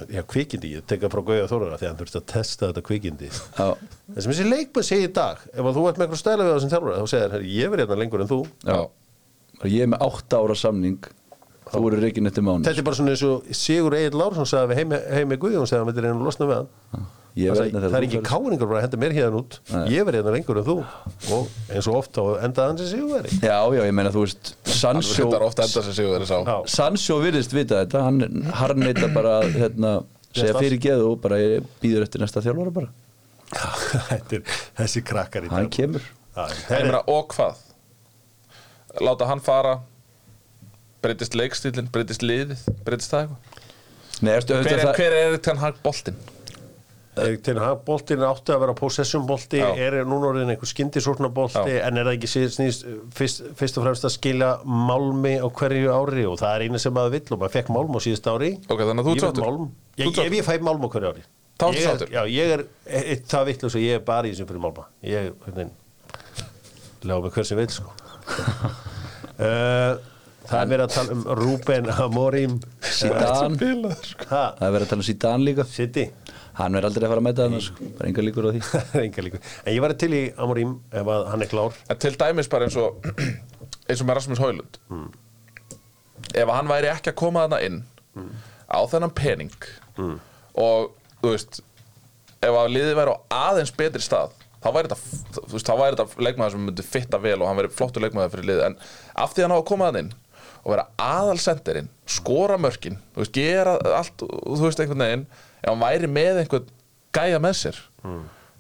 Já, 0.08 0.22
kvikindi, 0.24 0.70
ég 0.72 0.86
teka 0.88 1.10
frá 1.12 1.20
Gauja 1.20 1.44
Þórara 1.50 1.76
þegar 1.76 1.90
hann 1.92 1.98
þurfti 2.00 2.16
að 2.16 2.24
testa 2.32 2.68
þetta 2.70 2.82
kvikindi. 2.86 3.26
Það 3.52 4.20
sem 4.24 4.30
þessi 4.32 4.46
leikmenn 4.48 4.86
segja 4.88 5.04
í 5.04 5.10
dag 5.12 5.42
ef 5.52 5.60
að 5.68 5.76
þú 5.76 5.82
ert 5.90 5.98
með 6.00 6.06
eitthvað 6.06 6.20
stæla 6.22 6.46
þú 11.72 11.80
já. 11.80 11.80
ég 11.80 11.80
er 11.80 11.80
með 11.80 11.80
8 11.80 11.80
ára 11.80 11.80
samning 11.80 11.82
þú 11.82 11.88
eru 11.92 12.02
reikin 12.04 12.30
eftir 12.30 12.44
mánu 12.46 12.68
Þetta 12.68 12.82
er 12.82 12.86
bara 12.86 12.98
svona 13.00 13.14
eins 13.16 13.24
og 13.26 13.50
Sigur 13.56 13.96
Egil 13.98 14.20
Lársson 14.20 14.48
sagði 14.52 14.70
við 14.72 14.80
heimi, 14.82 15.02
heimi 15.16 15.38
Guðjón 15.42 15.68
segði 15.68 15.78
að 15.78 15.82
hann 15.82 15.90
myndir 15.90 16.06
reyna 16.06 16.18
að 16.20 16.26
losna 16.28 16.48
við 16.50 16.56
hann. 16.60 16.70
Ég 17.32 17.48
Það 17.48 17.56
sagði, 17.62 17.72
með 17.72 17.94
er 17.96 18.04
ekki 18.04 18.18
káringar 18.28 18.68
bara 18.68 18.76
að 18.76 18.84
henda 18.84 18.98
mér 19.00 19.12
hérna 19.16 19.38
út. 19.40 19.54
Nei. 19.72 19.84
ég 19.94 20.04
verið 20.04 20.20
hérna 20.20 20.32
lengur 20.36 20.58
en 20.60 20.66
þú. 20.66 20.74
Og 21.32 21.54
eins 21.72 21.86
og 21.88 21.94
oft 21.96 22.18
á 22.20 22.24
endaði 22.44 22.66
hann 22.68 22.80
sem 22.82 22.90
Sigur 22.90 23.14
veri 23.16 23.38
Já, 23.40 23.56
já, 23.72 23.80
ég 23.88 23.94
meina 23.96 24.12
þú 24.12 24.24
veist 24.26 24.50
Þetta 24.68 24.90
er 25.32 25.46
Já. 26.44 26.56
Sancho 26.74 27.16
virðist 27.24 27.56
vita 27.56 27.80
þetta. 27.80 28.02
Hann 28.04 28.52
harneita 28.60 29.08
bara 29.14 29.38
að, 29.40 29.56
hérna, 29.62 29.94
segja 30.36 30.58
fyrir 30.60 30.82
geðu 30.84 31.08
og 31.14 31.22
bara 31.24 31.38
býður 31.80 32.04
eftir 32.04 32.20
næsta 32.20 32.44
þjálfara 32.44 32.74
bara. 32.76 32.92
Þetta 34.10 34.38
er 34.38 34.44
þessi 34.82 35.02
krakkar 35.04 35.48
í 35.48 35.52
hann 35.52 35.66
dag 35.70 35.72
kemur. 35.72 36.04
Þeir- 36.36 36.86
meina, 36.88 37.02
og 37.08 37.32
hvað? 37.32 37.64
Láta 39.00 39.28
hann 39.28 39.40
fara 39.44 39.78
breytist 41.03 41.34
leikstílinn, 41.38 41.90
breytist 41.94 42.22
liðið 42.26 42.62
breytist 42.86 43.12
það 43.14 43.26
eitthvað? 43.26 43.59
Hver 44.22 44.36
er, 44.38 44.84
það, 44.86 44.94
hver 45.00 45.18
er 45.18 45.34
þetta 45.36 45.59
hann 45.59 45.82
boltinn? 45.82 46.20
Erik 47.12 47.42
Ten 47.44 47.59
Hag 47.61 47.82
boltinn 47.84 48.22
átti 48.24 48.55
að 48.55 48.62
vera 48.62 48.72
possession 48.76 49.26
bolti 49.28 49.59
Já. 49.61 49.66
er 49.84 49.98
núna 50.09 50.30
orðin 50.30 50.48
einhver 50.55 50.68
skyndisórna 50.70 51.28
bolti 51.34 51.61
Já. 51.74 51.82
en 51.90 51.98
er 52.00 52.07
það 52.09 52.14
ekki 52.16 52.30
síðan 52.32 52.55
snýst 52.55 52.86
fyrst, 53.18 53.42
fyrst 53.59 53.76
og 53.76 53.84
fremst 53.84 54.07
að 54.09 54.14
skila 54.14 54.48
málmi 54.64 55.34
á 55.36 55.44
hverju 55.53 55.92
ári 55.92 56.24
og 56.30 56.38
það 56.40 56.55
er 56.57 56.64
eina 56.64 56.80
sem 56.80 56.94
maður 56.96 57.12
vill 57.18 57.34
og 57.36 57.42
maður 57.42 57.55
fekk 57.59 57.68
málm 57.76 57.92
á 57.92 58.00
síðust 58.07 58.30
ári 58.32 58.50
Ok, 58.64 58.80
þannig 58.80 59.03
að 59.03 59.11
þú 59.11 59.16
Ég 59.18 59.42
málm. 59.42 59.66
Þú 59.98 60.07
Ég, 60.24 60.38
ég 60.38 60.48
fæ 60.48 60.55
málm 60.64 60.86
á 60.86 60.92
hverju 60.94 61.11
ári 61.12 61.26
Ég 61.62 61.68
er- 61.68 61.84
sáttur? 61.84 62.09
Já, 62.16 62.22
ég 62.32 62.55
er 62.57 62.64
eitt 62.88 63.28
það 63.28 63.44
vill 63.50 63.61
og 63.68 63.76
ég 63.82 63.98
er 63.98 64.07
bara 64.09 64.24
í 64.26 64.32
þessum 64.32 64.48
fyrir 64.48 64.64
málma 64.64 64.86
ég, 65.05 65.28
hvernig 65.44 65.68
lega 67.05 67.20
mig 67.26 67.36
hver 67.36 67.44
sem 67.50 67.61
vil 67.61 67.68
sko 67.76 67.92
uh, 69.36 70.00
Það 70.53 70.61
er 70.61 70.70
verið 70.72 70.84
að 70.84 70.94
tala 70.96 71.14
um 71.16 71.22
Ruben 71.38 71.86
Amorim. 72.05 72.57
Zidane. 72.84 73.72
Það 74.28 74.64
er 74.66 74.74
verið 74.74 74.84
að 74.84 74.90
tala 74.90 75.00
um 75.00 75.07
Zidane 75.07 75.46
líka. 75.46 75.64
City. 75.72 76.05
Hann 76.59 76.76
verður 76.76 76.90
aldrei 76.90 77.07
að 77.07 77.12
fara 77.14 77.22
að 77.22 77.24
mæta 77.24 77.46
hann 77.48 77.62
sko. 77.64 77.86
bara 77.96 78.09
enga 78.11 78.24
líkur 78.26 78.44
á 78.44 78.50
því. 78.53 78.61
Það 78.72 78.96
er 78.98 79.05
enga 79.07 79.24
líkur. 79.24 79.46
En 79.64 79.72
ég 79.72 79.80
var 79.84 79.94
til 80.03 80.11
í 80.12 80.22
Amorim 80.36 80.74
ef 80.92 81.11
að 81.14 81.24
hann 81.32 81.44
er 81.46 81.50
klár. 81.53 81.78
En 81.88 82.00
til 82.05 82.12
dæmis 82.20 82.50
bara 82.53 82.68
eins 82.68 82.76
og 82.76 83.09
eins 83.88 84.03
og 84.05 84.09
með 84.11 84.18
Rasmus 84.20 84.42
Haulund 84.42 84.76
ef 86.32 86.44
að 86.44 86.55
hann 86.55 86.68
væri 86.70 86.90
ekki 86.92 87.11
að 87.12 87.18
koma 87.18 87.46
þarna 87.46 87.59
inn 87.66 87.80
á 88.68 88.78
þennan 88.92 89.14
pening 89.16 89.57
og 90.55 90.92
þú 91.22 91.32
veist 91.32 91.59
ef 92.44 92.53
að 92.53 92.70
liðið 92.76 92.94
væri 93.00 93.16
á 93.16 93.18
aðeins 93.48 93.72
betri 93.76 94.05
stað 94.05 94.36
þá 94.62 94.68
væri 94.76 94.92
þetta, 94.92 95.18
þú 95.40 95.55
veist, 95.57 95.66
þá 95.66 95.74
væri 95.80 95.98
þetta 95.98 96.26
leikmaður 96.28 96.55
sem 96.55 96.66
myndi 96.68 96.84
fitta 96.86 97.18
vel 97.24 97.38
og 97.40 97.48
hann 97.50 97.59
væri 97.59 97.72
flottur 97.74 98.05
leikmaður 98.05 98.36
fyrir 98.36 98.48
liðið. 98.53 98.64
En 98.68 98.76
af 99.24 99.32
því 99.34 99.42
að 99.42 99.48
hann 99.48 99.57
á 99.57 99.59
að 99.59 99.66
koma 99.72 99.88
þarna 99.88 100.03
inn 100.05 100.12
og 100.62 100.70
vera 100.74 100.84
aðalsenderinn, 101.02 101.88
skora 102.06 102.56
mörkin 102.60 102.98
þú 103.14 103.22
veist, 103.24 103.32
gera 103.34 103.76
allt 103.98 104.22
þú 104.22 104.60
veist 104.62 104.80
einhvern 104.84 105.02
veginn, 105.06 105.26
ef 105.62 105.68
hann 105.72 105.82
væri 105.82 106.10
með 106.10 106.42
einhvern 106.44 106.68
gæja 107.12 107.40
með 107.42 107.56
sér 107.62 107.80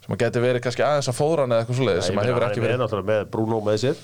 sem 0.02 0.16
að 0.16 0.18
geti 0.24 0.40
verið 0.42 0.64
kannski 0.64 0.82
aðeins 0.82 1.08
að 1.12 1.18
fóðra 1.20 1.44
hann 1.46 1.54
eða 1.54 1.62
eitthvað 1.62 1.78
svoleiðis 1.78 2.08
sem 2.10 2.18
að 2.18 2.26
hefur 2.32 2.46
ekki 2.48 2.58
er 2.58 2.64
með 2.64 2.68
verið 2.72 2.80
náttúrulega 2.82 3.10
með 3.12 3.30
Bruno 3.36 3.60
með 3.68 3.76
sér. 3.84 4.00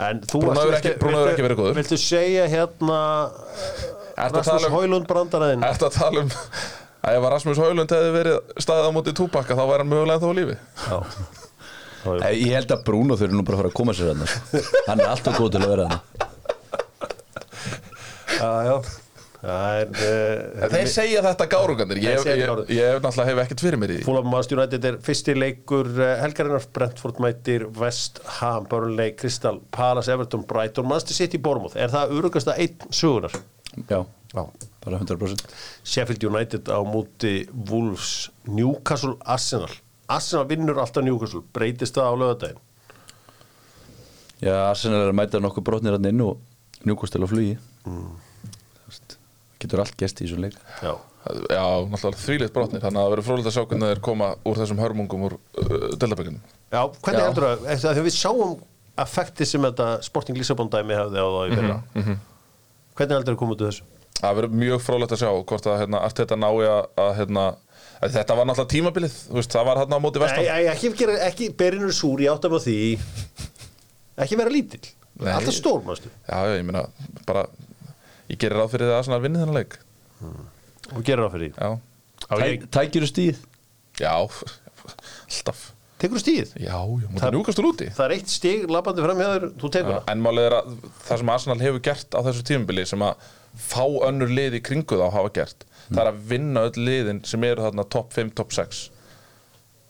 En 0.00 0.20
þú 0.24 0.38
Bruno 0.40 0.50
varst- 0.50 0.60
hefur 0.60 0.76
ekki- 0.76 0.88
viltu- 0.90 1.00
Bruno 1.00 1.16
hefur 1.16 1.26
viltu- 1.26 1.32
ekki 1.32 1.46
verið 1.46 1.58
góður. 1.60 1.78
Viltu 1.80 1.96
segja 2.00 2.44
hérna 2.52 3.00
Rasmus 4.20 4.46
tala 4.50 4.66
um- 4.68 4.74
Hólund 4.76 5.06
brandaraðinn? 5.08 5.64
Ertu 5.64 5.88
að 5.88 5.96
tala 5.96 6.20
um 6.20 6.30
að 7.00 7.16
ef 7.16 7.28
Rasmus 7.32 7.60
Haulund 7.64 7.90
hefði 7.96 8.10
verið 8.16 8.38
staðið 8.60 8.88
á 8.88 8.92
móti 8.96 9.12
túbakka 9.16 9.56
þá 9.56 9.64
væri 9.70 9.78
hann 9.84 9.92
mögulega 9.94 10.20
þá 10.20 10.28
á 10.28 10.32
lífi. 10.36 10.56
Nei, 12.00 12.32
Ég 12.40 12.54
held 12.56 12.70
að 12.72 12.84
Bruno 12.86 13.16
þurfi 13.20 13.36
nú 13.36 13.44
bara 13.44 13.56
að 13.58 13.60
fara 13.60 13.70
að 13.72 13.76
koma 13.76 13.92
sér 13.96 14.12
hann 14.14 14.24
Hann 14.88 15.00
er 15.04 15.10
alltaf 15.12 15.36
góð 15.36 15.50
til 15.52 15.60
að 15.60 15.72
vera 15.74 15.88
hann 15.88 16.00
Já, 18.40 18.80
Það 19.40 19.78
er 19.80 19.92
uh, 20.04 20.64
En 20.66 20.72
Þeir 20.74 20.88
segja 20.92 21.20
þetta 21.24 21.46
gárungandir 21.48 22.00
Ég, 22.02 22.18
Þeir 22.18 22.26
segja 22.26 22.36
ég, 22.42 22.50
þetta 22.50 22.74
ég, 22.76 22.88
hef 22.90 22.98
náttúrulega 23.06 23.30
hef 23.30 23.38
ekkert 23.46 23.62
fyrir 23.64 23.80
mér 23.80 23.92
í 23.92 23.96
því. 23.96 24.04
Fulham 24.04 24.28
Manchester 24.28 24.58
United 24.58 24.88
er 24.90 24.98
fyrsti 25.06 25.36
leikur 25.38 25.88
uh, 25.94 26.10
helgarinnar. 26.20 26.66
Brentford 26.76 27.22
mætir 27.24 27.64
West 27.80 28.20
Ham. 28.36 28.68
Burnley, 28.68 29.14
Crystal 29.16 29.62
Palace, 29.72 30.12
Everton, 30.12 30.44
Brighton 30.50 30.88
Manchester 30.90 31.16
City, 31.22 31.40
Bournemouth. 31.40 31.78
Er 31.80 31.92
það 31.94 32.12
örugasta 32.18 32.56
einn 32.60 32.92
sögunar 32.92 33.32
Já, 33.88 34.02
Já. 34.34 34.42
bara 34.84 34.98
100% 35.00 35.44
Sheffield 35.86 36.26
United 36.28 36.68
á 36.68 36.78
múti 36.84 37.46
Wolves, 37.70 38.28
Newcastle, 38.44 39.16
Arsenal. 39.24 39.72
Arsenal 40.10 40.48
vinnur 40.50 40.82
alltaf 40.84 41.06
Newcastle. 41.06 41.46
Breytist 41.56 41.96
það 41.96 42.12
á 42.12 42.14
lögadaginn 42.20 42.60
Já, 44.44 44.56
Arsenal 44.68 45.06
er 45.06 45.14
að 45.14 45.16
mæta 45.16 45.40
nokkuð 45.40 45.64
brotnir 45.64 45.96
hann 45.96 46.08
inn 46.12 46.22
og 46.24 46.40
njúkostel 46.84 47.24
á 47.24 47.28
flugi. 47.28 47.56
Mm. 47.88 48.18
Getur 49.60 49.82
allt 49.84 49.96
gest 50.00 50.20
í 50.20 50.26
þessum 50.26 50.44
leik. 50.46 50.56
Já, 50.80 50.94
Já, 51.52 51.64
náttúrulega 51.84 52.16
þvílitt 52.16 52.52
brotnir 52.54 52.80
Þannig 52.80 52.96
að 52.96 53.04
það 53.04 53.10
verður 53.12 53.26
frólægt 53.26 53.48
að 53.50 53.52
sjá 53.52 53.64
hvernig 53.68 53.90
þeir 53.90 53.98
koma 54.06 54.28
úr 54.48 54.56
þessum 54.56 54.78
hörmungum 54.80 55.24
úr 55.26 55.34
uh, 55.36 55.74
Deltabökkunum 56.00 56.38
Já 56.72 56.80
hvernig 56.96 57.26
heldur 57.26 57.44
það, 57.44 57.66
eftir 57.74 57.90
að 57.90 57.98
þegar 57.98 58.06
við 58.06 58.14
sáum 58.16 58.54
affekti 59.00 59.46
sem 59.48 59.66
þetta 59.66 59.88
Sporting 60.04 60.38
Lissabon 60.40 60.70
dæmi 60.72 60.96
hefði 60.96 61.20
á 61.20 61.28
það 61.28 61.50
í 61.50 61.56
fyrra. 61.58 61.76
Hvernig 62.98 63.16
heldur 63.16 63.34
það 63.34 63.40
koma 63.42 63.54
út 63.56 63.64
úr 63.64 63.70
þessu? 63.70 63.86
Það 64.20 64.38
verður 64.38 64.56
mjög 64.60 64.82
frólægt 64.84 65.14
að 65.16 65.22
sjá 65.22 65.30
hvort 65.50 65.68
að 65.70 65.78
hérna, 65.80 66.00
allt 66.04 66.20
þetta 66.20 66.38
nái 66.40 66.50
að, 66.68 66.80
að, 67.00 67.12
hérna, 67.16 67.44
að 68.00 68.16
þetta 68.18 68.36
var 68.36 68.48
náttúrulega 68.50 68.72
tímabilið 68.74 69.14
þú 69.22 69.38
veist, 69.38 69.54
það 69.54 69.68
var 69.70 69.80
hérna 69.80 70.00
á 70.00 70.04
móti 70.04 70.22
vestan. 70.22 70.44
Nei, 70.44 70.66
ekki, 70.74 70.90
ekki, 70.92 71.08
ekki 71.30 71.48
berinur 71.62 71.96
súr, 71.96 72.24
ég 72.26 72.34
átta 72.34 72.50
mig 72.52 72.60
á 72.60 72.66
því. 72.66 72.76
Ekki 74.20 74.40
vera 74.42 74.52
lítill. 74.52 74.92
Alltaf 75.20 75.56
stór, 75.56 75.80
mástu 75.84 76.08
Já, 76.08 76.36
já, 76.48 76.54
ég 76.56 76.66
meina 76.68 76.84
bara 77.28 77.46
ég 78.30 78.38
gerir 78.40 78.56
ráð 78.60 78.72
fyrir 78.74 78.90
það 78.90 78.98
að 79.00 79.04
svona 79.08 79.22
vinni 79.24 79.42
þennan 79.42 79.58
leik. 79.60 79.76
Og 80.94 81.04
gera 81.06 81.26
það 81.26 81.34
fyrir 81.36 81.50
því? 81.50 81.52
Já, 81.60 81.70
Á, 82.30 82.34
ég, 82.44 82.64
Tækir 82.70 83.04
þú 83.06 83.08
stíð? 83.10 83.38
já, 84.00 84.12
alltaf. 85.30 85.60
Tekur 86.00 86.16
þú 86.16 86.22
stíð? 86.22 86.52
Já, 86.56 86.76
já, 86.80 87.08
mútið 87.10 87.20
Það- 87.20 87.34
njúkastur 87.36 87.66
úti. 87.68 87.86
Það 87.92 88.04
er 88.06 88.14
eitt 88.16 88.30
stig 88.32 88.62
labbandi 88.72 89.02
fram 89.04 89.18
hjá 89.20 89.28
þér, 89.34 89.46
þú 89.60 89.70
tekur 89.74 89.92
það 89.98 90.12
En 90.14 90.22
málið 90.24 90.46
er 90.48 90.54
að 90.56 90.70
það 91.08 91.18
sem 91.22 91.32
Arsenal 91.34 91.58
hefur 91.60 91.82
gert 91.90 92.16
á 92.16 92.20
þessu 92.24 92.44
tímabili 92.48 92.84
sem 92.88 93.02
að 93.04 93.26
fá 93.60 93.84
önnur 94.08 94.30
lið 94.32 94.56
í 94.56 94.62
kringu 94.64 94.96
þá 94.96 95.06
hafa 95.12 95.32
gert 95.36 95.66
það 95.90 96.00
er 96.04 96.10
að 96.12 96.22
vinna 96.30 96.62
öll 96.68 96.84
liðin 96.86 97.20
sem 97.28 97.44
eru 97.44 97.66
þarna 97.66 97.84
top 97.92 98.12
5, 98.16 98.30
top 98.38 98.54
6 98.56 98.80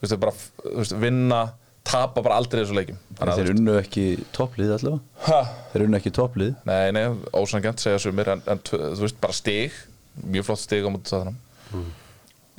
Þú 0.01 0.07
veist, 0.09 0.17
bara, 0.23 0.33
þú 0.65 0.77
veist, 0.81 0.95
vinna 1.03 1.41
tapa 1.87 2.23
bara 2.25 2.41
aldrei 2.41 2.63
þessu 2.63 2.97
að 3.21 3.33
Þeir 3.39 3.53
unnu 3.55 3.79
ekki 3.81 4.05
topplið 4.37 4.75
allavega? 4.77 5.01
Ha? 5.29 5.41
Þeir 5.73 5.87
unnu 5.87 6.01
ekki 6.01 6.13
topplið 6.17 6.53
Nei, 6.69 6.93
nei, 6.97 7.07
ósangjant 7.37 7.83
segja 7.83 8.03
sumir 8.03 8.31
en, 8.35 8.45
en 8.51 8.63
þú 8.67 9.01
veist, 9.01 9.19
bara 9.23 9.37
stig 9.37 9.77
mjög 10.21 10.51
flott 10.51 10.65
stig 10.65 10.85
á 10.85 10.91
mútið 10.93 11.17
það 11.17 11.35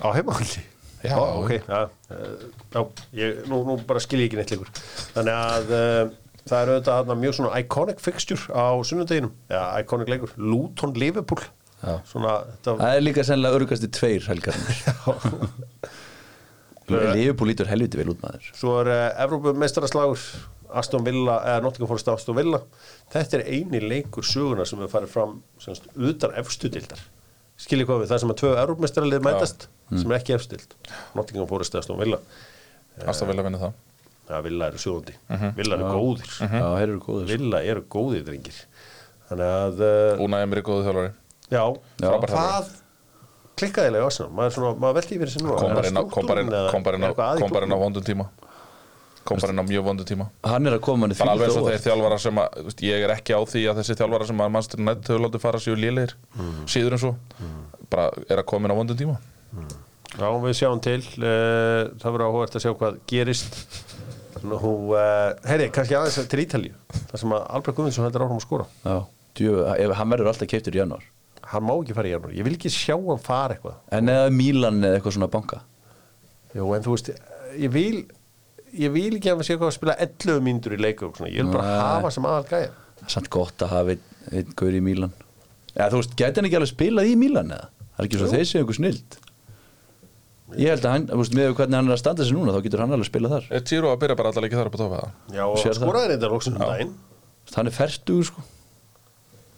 á 0.01 0.07
heimahaldi 0.17 0.63
Já. 1.01 1.17
Ó, 1.17 1.41
ok, 1.41 1.51
já, 1.65 1.89
eh, 2.13 2.41
já 2.73 2.81
ég, 3.17 3.39
nú, 3.49 3.63
nú 3.65 3.77
bara 3.89 4.01
skil 4.03 4.21
ég 4.21 4.29
ekki 4.29 4.37
neitt 4.37 4.51
lengur. 4.53 4.69
Þannig 5.15 5.33
að 5.33 5.71
uh, 5.73 6.11
það 6.45 6.57
er 6.59 6.71
auðvitað 6.73 6.99
þarna 6.99 7.15
mjög 7.23 7.37
svona 7.37 7.61
iconic 7.63 8.03
fixture 8.05 8.53
á 8.53 8.69
sunnudeginum, 8.85 9.33
já, 9.49 9.61
iconic 9.81 10.11
leikur. 10.13 10.35
Luton 10.37 10.93
Liverpool. 10.93 11.41
Já. 11.81 11.95
svona, 12.05 12.35
þetta, 12.51 12.75
Það 12.77 12.95
er 12.95 13.01
líka 13.01 13.23
sennilega 13.25 13.57
örgasti 13.57 13.87
tveir 13.89 14.27
helgarnir 14.29 14.81
Leifupúl 16.91 17.51
lítur 17.51 17.69
helviti 17.71 17.99
vel 17.99 18.11
út 18.13 18.21
maður. 18.23 18.51
svo 18.57 18.75
er 18.81 18.91
uh, 18.91 19.23
Evrópu 19.25 19.53
meistaraslagur 19.57 20.25
Aston 20.81 21.03
Villa, 21.03 21.39
eða 21.43 21.63
Nottingham 21.65 21.89
Forest 21.89 22.07
Aston 22.13 22.37
Villa. 22.37 22.61
Þetta 23.11 23.41
er 23.41 23.47
eini 23.51 23.81
leikur 23.83 24.23
söguna 24.23 24.63
sem 24.67 24.79
er 24.79 24.91
farið 24.91 25.11
fram 25.11 25.41
semst, 25.59 25.89
utan 25.99 26.35
efstu 26.39 26.71
dildar 26.71 27.01
skiljið 27.61 27.89
hvað 27.89 28.01
við, 28.01 28.09
það 28.09 28.21
sem 28.23 28.33
að 28.33 28.39
tvö 28.41 28.51
Evrópmeistaralið 28.63 29.23
mætast 29.27 29.67
sem 29.91 30.11
er 30.11 30.17
ekki 30.17 30.33
efstu 30.37 30.57
dild 30.57 30.75
Nottingham 31.17 31.49
Forest 31.49 31.75
Aston 31.77 31.99
Villa. 31.99 32.21
Alltaf 33.01 33.27
vilja 33.29 33.45
vinna 33.45 33.61
það 33.61 33.79
Já, 34.31 34.37
Villa 34.45 34.67
eru 34.71 34.79
sjóðandi. 34.79 35.13
Villa 35.57 35.75
eru 35.75 35.87
góðir. 35.91 36.29
Já, 36.39 36.63
þeir 36.63 36.85
eru 36.85 36.99
góður 37.03 37.25
Villa 37.27 37.59
eru 37.67 37.81
góðir 37.91 38.21
drengir. 38.29 38.59
Þannig 39.27 39.49
að 39.57 39.81
uh, 39.83 40.21
Úna 40.23 40.39
Emri 40.45 40.63
góðu 40.63 40.85
þjálfari. 40.85 41.11
Já, 41.51 41.63
frábær 41.99 42.31
hvað 42.31 42.69
klikkaðilega 43.61 44.03
á 44.03 44.07
Arsenal 44.11 44.31
maður, 44.37 44.55
svona, 44.57 44.71
maður 44.83 44.97
veldi 44.99 45.17
yfir 45.17 45.29
þessu 45.31 45.43
nú 45.45 45.55
kom 45.55 45.73
bara 45.77 46.97
inn 46.97 47.05
á- 47.05 47.13
það 47.21 47.41
í 47.77 47.83
vondum 47.85 48.05
tíma. 48.11 48.27
Kom 49.21 49.37
bara 49.37 49.53
inn 49.53 49.61
á 49.61 49.65
mjög 49.69 49.83
vondum 49.85 50.07
tíma. 50.09 50.25
Hann 50.49 50.65
er 50.67 50.73
að 50.77 50.81
koma 50.81 51.03
manni 51.05 51.15
bara 51.19 51.35
alveg 51.35 51.51
eins 51.51 51.57
og 51.61 51.67
þeir 51.69 51.83
þjálfara 51.85 52.17
sem 52.23 52.39
að 52.41 52.63
veist, 52.65 52.79
ég 52.87 53.03
er 53.05 53.11
ekki 53.13 53.35
á 53.37 53.41
því 53.45 53.61
að 53.69 53.77
þessi 53.81 53.95
þjálfara 53.99 54.27
sem 54.31 54.41
að 54.41 54.49
mannstur 54.55 54.81
nætt 54.81 55.05
hefur 55.11 55.21
látið 55.27 55.43
fara 55.43 55.61
sér 55.61 55.77
lélegir 55.77 56.15
síður 56.65 56.95
en 56.97 57.01
svo. 57.03 57.11
Bara 57.91 58.07
er 58.27 58.41
að 58.41 58.47
koma 58.49 58.65
inn 58.65 58.73
á 58.73 58.79
vondum 58.81 58.97
tíma. 58.97 59.19
Já, 60.17 60.27
við 60.41 60.57
sjáum 60.57 60.81
til. 60.83 60.99
Uh, 61.21 61.93
það 62.01 62.09
verður 62.17 62.25
áhugast 62.31 62.57
að 62.57 62.65
sjá 62.65 62.73
hvað 62.81 62.97
gerist. 63.13 63.55
Nú, 64.41 64.57
uh, 64.57 65.37
heyri, 65.45 65.69
kannski 65.69 65.93
aðeins 65.99 66.17
til 66.31 66.41
Ítalíu 66.41 66.73
þar 67.11 67.19
sem 67.21 67.33
að 67.37 67.43
Albrecht 67.53 67.77
Guðmundsson 67.77 68.07
heldur 68.07 68.25
áfram 68.25 68.39
að 68.41 68.45
skora. 68.47 68.65
Já, 68.81 68.95
djú, 69.37 69.53
ef, 69.69 69.93
hann 70.01 70.09
verður 70.15 70.31
alltaf 70.33 70.49
keiptur 70.49 70.73
í 70.73 70.81
januar 70.81 71.03
hann 71.51 71.65
má 71.67 71.73
ekki 71.75 71.95
fara 71.97 72.09
í 72.09 72.13
janúar, 72.15 72.33
ég 72.37 72.47
vil 72.47 72.55
ekki 72.57 72.71
sjá 72.73 72.95
hann 72.95 73.21
fara 73.21 73.57
eitthvað. 73.57 73.77
En 73.97 74.11
eða 74.11 74.31
Mílan 74.35 74.81
eða 74.81 74.99
eitthvað 74.99 75.17
svona 75.17 75.31
banka. 75.31 75.61
Jú, 76.55 76.67
en 76.75 76.83
þú 76.85 76.95
veist, 76.95 77.11
ég 77.59 77.71
vil 77.73 78.01
ég 78.71 78.93
vil 78.93 79.09
ekki 79.17 79.31
að 79.31 79.39
hann 79.39 79.47
sé 79.47 79.55
eitthvað 79.55 79.71
að 79.71 79.75
spila 79.77 79.95
11 79.99 80.45
mínútur 80.45 80.75
í 80.75 80.79
leikum, 80.79 81.11
svona. 81.15 81.31
ég 81.31 81.43
vil 81.43 81.51
bara 81.55 81.67
Nei. 81.67 81.81
hafa 81.97 82.11
sem 82.15 82.27
aðal 82.27 82.45
gæja 82.47 82.69
Það 83.01 83.07
er 83.07 83.13
samt 83.15 83.29
gott 83.33 83.65
að 83.65 83.73
hafa 83.73 83.95
einn, 83.95 84.53
gaur 84.55 84.77
í 84.77 84.81
Mílan 84.85 85.11
Eða 85.73 85.89
þú 85.91 85.99
veist, 86.01 86.15
gæti 86.19 86.39
hann 86.39 86.47
ekki 86.47 86.59
alveg 86.59 86.71
spilað 86.71 87.09
í 87.11 87.17
Mílan 87.19 87.51
eða? 87.55 87.67
Það 87.81 87.99
er 88.03 88.07
ekki 88.07 88.21
svo 88.21 88.29
þeir 88.31 88.47
séu 88.47 88.61
einhver 88.61 88.77
snild. 88.77 89.17
Ég 90.59 90.73
held 90.73 90.85
að 90.87 90.95
hann, 90.95 91.05
þú 91.11 91.19
veist, 91.21 91.35
með 91.37 91.51
hvernig 91.59 91.77
hann 91.79 91.91
er 91.91 91.95
að 91.95 92.01
standa 92.01 92.27
sig 92.27 92.35
núna 92.35 92.55
þá 92.55 92.63
getur 92.65 92.83
hann 92.83 92.95
alveg 92.95 93.07
spilað 93.07 93.35
þar. 93.35 93.45
Er 93.55 93.63
Giro 93.71 93.91
að 93.91 94.01
byrja 94.01 94.17
bara 94.19 94.31
allar 94.33 94.47
ekki 94.47 94.59
þar 94.59 94.69
upp 94.71 94.75
á 94.75 94.81
tofa 94.81 95.01
Já, 95.31 95.43
og 95.47 95.59
Sér 95.61 95.77
skoraði 95.79 96.09
reynda 96.11 96.31
lóksum 96.31 96.57
um 96.57 96.63
daginn. 96.65 96.91
Hann 97.55 97.71
er 97.71 97.75
ferstugur 97.75 98.27
sko 98.27 98.43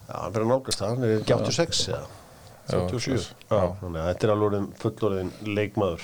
Já, 0.03 0.15
hann 0.19 0.35
að 0.35 0.49
nálgast 0.49 0.81
það, 0.81 0.89
hann 0.93 1.07
er 1.07 1.15
ekki 1.21 1.35
86 1.37 1.87
eða? 1.93 2.07
77 2.71 3.29
Já, 3.51 3.63
þannig 3.81 3.99
að 3.99 4.09
þetta 4.09 4.27
er 4.27 4.33
alveg 4.33 4.67
fullorðin 4.81 5.31
leikmaður. 5.47 6.03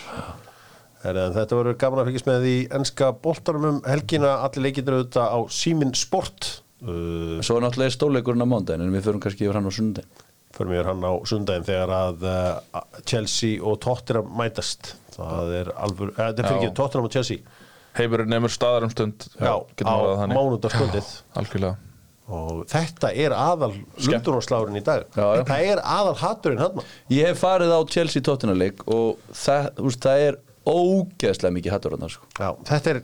Þetta 0.99 1.55
verður 1.55 1.77
gaman 1.79 2.01
að 2.01 2.09
fylgjast 2.09 2.27
með 2.27 2.47
í 2.49 2.55
enska 2.75 3.11
boltanum 3.23 3.67
um 3.69 3.77
helgina, 3.87 4.33
allir 4.43 4.65
leikir 4.67 4.89
auðvitað 4.91 5.31
á 5.31 5.39
Símin 5.55 5.93
Sport. 5.95 6.49
Uh, 6.79 7.39
Svo 7.43 7.57
er 7.59 7.63
náttúrulega 7.65 7.91
stórleikurinn 7.91 8.43
á 8.43 8.47
mándaginn 8.47 8.85
En 8.85 8.93
við 8.95 9.09
förum 9.09 9.19
kannski 9.19 9.43
yfir 9.43 9.57
hann 9.57 9.67
á 9.67 9.73
sundaginn 9.75 10.21
Förum 10.55 10.71
við 10.71 10.87
hann 10.87 11.01
á 11.03 11.11
sundaginn 11.27 11.65
þegar 11.67 11.91
að 11.91 12.23
uh, 12.23 12.79
Chelsea 13.03 13.59
og 13.59 13.81
Tottenham 13.83 14.31
mætast. 14.39 14.93
Það 15.17 15.51
er 15.57 15.73
alveg, 15.75 16.13
uh, 16.13 16.21
þetta 16.21 16.41
er 16.41 16.47
fyrir 16.47 16.55
Já. 16.55 16.61
ekki 16.63 16.77
Tottenham 16.79 17.09
og 17.09 17.13
Chelsea. 17.17 17.59
Heimur 17.99 18.23
nemur 18.31 18.55
staðar 18.55 18.87
um 18.87 18.95
stund. 18.95 19.27
Já, 19.35 19.53
getum 19.75 19.91
á 19.91 20.31
mánudagskvöldið. 20.31 21.13
Algjörlega 21.39 21.88
og 22.29 22.65
þetta 22.69 23.09
er 23.17 23.33
aðal 23.33 23.71
lundunarslárun 24.05 24.77
í 24.77 24.83
dag. 24.85 25.07
Já, 25.15 25.25
já. 25.39 25.43
það 25.49 25.69
er 25.73 25.81
aðal 25.81 26.17
hatturinn 26.21 26.61
hann 26.61 26.83
Ég 27.09 27.31
hef 27.31 27.41
farið 27.41 27.73
á 27.73 27.79
Chelsea 27.89 28.25
Tottenham-leik 28.25 28.83
Og 28.87 29.17
það, 29.33 29.71
veist, 29.81 30.03
það 30.05 30.25
er 30.27 30.39
ógeðslega 30.69 31.55
mikið 31.55 31.73
hattur 31.73 31.95
hann 31.95 32.11
sko. 32.13 32.27
Þetta 32.69 32.99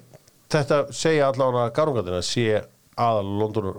þetta 0.55 0.81
segja 0.93 1.29
allavega 1.31 1.71
garungatina 1.75 2.21
sé 2.25 2.59
aðal 2.95 3.31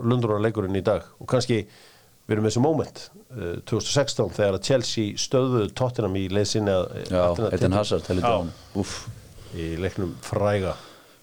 lundunarleikurinn 0.05 0.77
í 0.77 0.83
dag. 0.85 1.05
Og 1.21 1.29
kannski 1.29 1.61
við 1.63 2.35
erum 2.35 2.45
með 2.45 2.51
þessu 2.51 2.63
moment 2.65 3.03
uh, 3.31 3.55
2016 3.69 4.33
þegar 4.35 4.57
að 4.57 4.67
Chelsea 4.67 5.21
stöðuðu 5.21 5.71
Tottenham 5.77 6.17
í 6.19 6.27
leiðsinni 6.33 6.75
Já, 7.07 7.23
Eden 7.55 7.77
Hazard 7.77 8.09
hann 8.09 8.51
í 9.57 9.71
leiknum 9.79 10.13
fræga. 10.25 10.75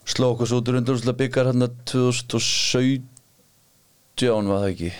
Sló 0.08 0.32
okkur 0.32 0.48
svo 0.48 0.60
út 0.60 0.70
úr 0.70 0.80
undanúrslega 0.80 1.20
byggar 1.20 1.50
hérna 1.50 1.68
2017 1.88 3.13
var 4.52 4.62
það 4.64 4.70
ekki? 4.74 4.92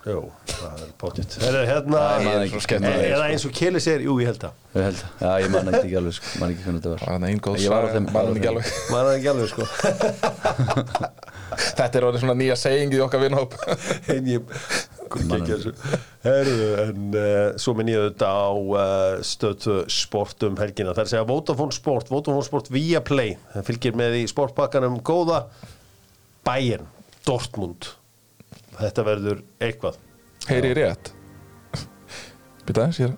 Jú, 0.00 0.20
það 0.48 0.78
er 0.80 1.66
hérna, 1.68 1.98
Það 2.00 2.28
er 2.40 2.46
svo 2.48 2.60
skemmtilegt, 2.64 3.02
eða 3.04 3.16
sko. 3.18 3.24
eins 3.34 3.42
og 3.44 3.52
Kelly 3.58 3.80
segir, 3.84 4.04
jú 4.06 4.14
ég 4.22 4.30
held 4.30 4.38
það. 4.46 4.54
Ég 4.72 4.86
held 4.86 5.00
það, 5.00 5.10
já 5.26 5.32
ég 5.44 5.50
man 5.52 5.68
ekki 5.74 5.98
alveg 6.00 6.14
sko, 6.16 6.30
man 6.40 6.54
ekki 6.54 6.64
hvernig 6.64 6.80
þetta 6.80 6.92
var. 6.94 7.02
Það 7.04 7.16
er 7.18 7.26
ein 7.28 7.42
góð 7.44 7.58
Ég 7.60 7.74
var 7.74 7.84
á 7.84 7.84
saga, 7.84 7.92
þeim- 7.98 8.06
man 8.06 8.14
var 8.14 8.22
á 8.22 8.28
hann 8.30 8.38
ekki 8.38 8.50
alveg. 8.52 8.70
er 9.04 9.18
ekki 9.18 9.30
alveg 9.34 9.48
sko? 9.50 9.64
Þetta 11.50 11.98
er 11.98 12.06
orðið 12.06 12.22
svona 12.22 12.36
nýja 12.38 12.56
segingi 12.56 12.96
í 12.96 13.02
okkar 13.04 13.24
vinhóp 13.26 13.56
en 14.14 14.28
ég 14.30 14.56
Herðu, 16.24 16.66
en 16.86 17.06
uh, 17.18 17.58
svo 17.60 17.74
minn 17.76 17.90
ég 17.90 17.98
auðvitað 18.00 18.40
á 18.40 18.50
uh, 18.54 19.20
stöðtu 19.26 19.78
sport 19.90 20.46
um 20.48 20.56
helgina. 20.62 20.94
Það 20.94 21.02
er 21.02 21.08
að 21.08 21.12
segja 21.16 21.28
Vodafone 21.28 21.74
Sport, 21.76 22.12
Vodafone 22.14 22.46
Sport 22.46 22.70
via 22.72 23.02
Play, 23.04 23.34
það 23.52 23.66
fylgir 23.68 23.98
með 23.98 24.20
í 24.22 24.26
sportbakkanum 24.30 25.00
góða. 25.04 25.42
Bayern, 26.46 26.86
Dortmund 27.26 27.90
þetta 28.84 29.04
verður 29.06 29.42
eitthvað. 29.62 29.98
Heyri 30.48 30.70
ég 30.72 30.78
rétt? 30.80 31.10
Býta 32.66 32.84
aðeins, 32.84 33.00
ég 33.00 33.10
er 33.10 33.16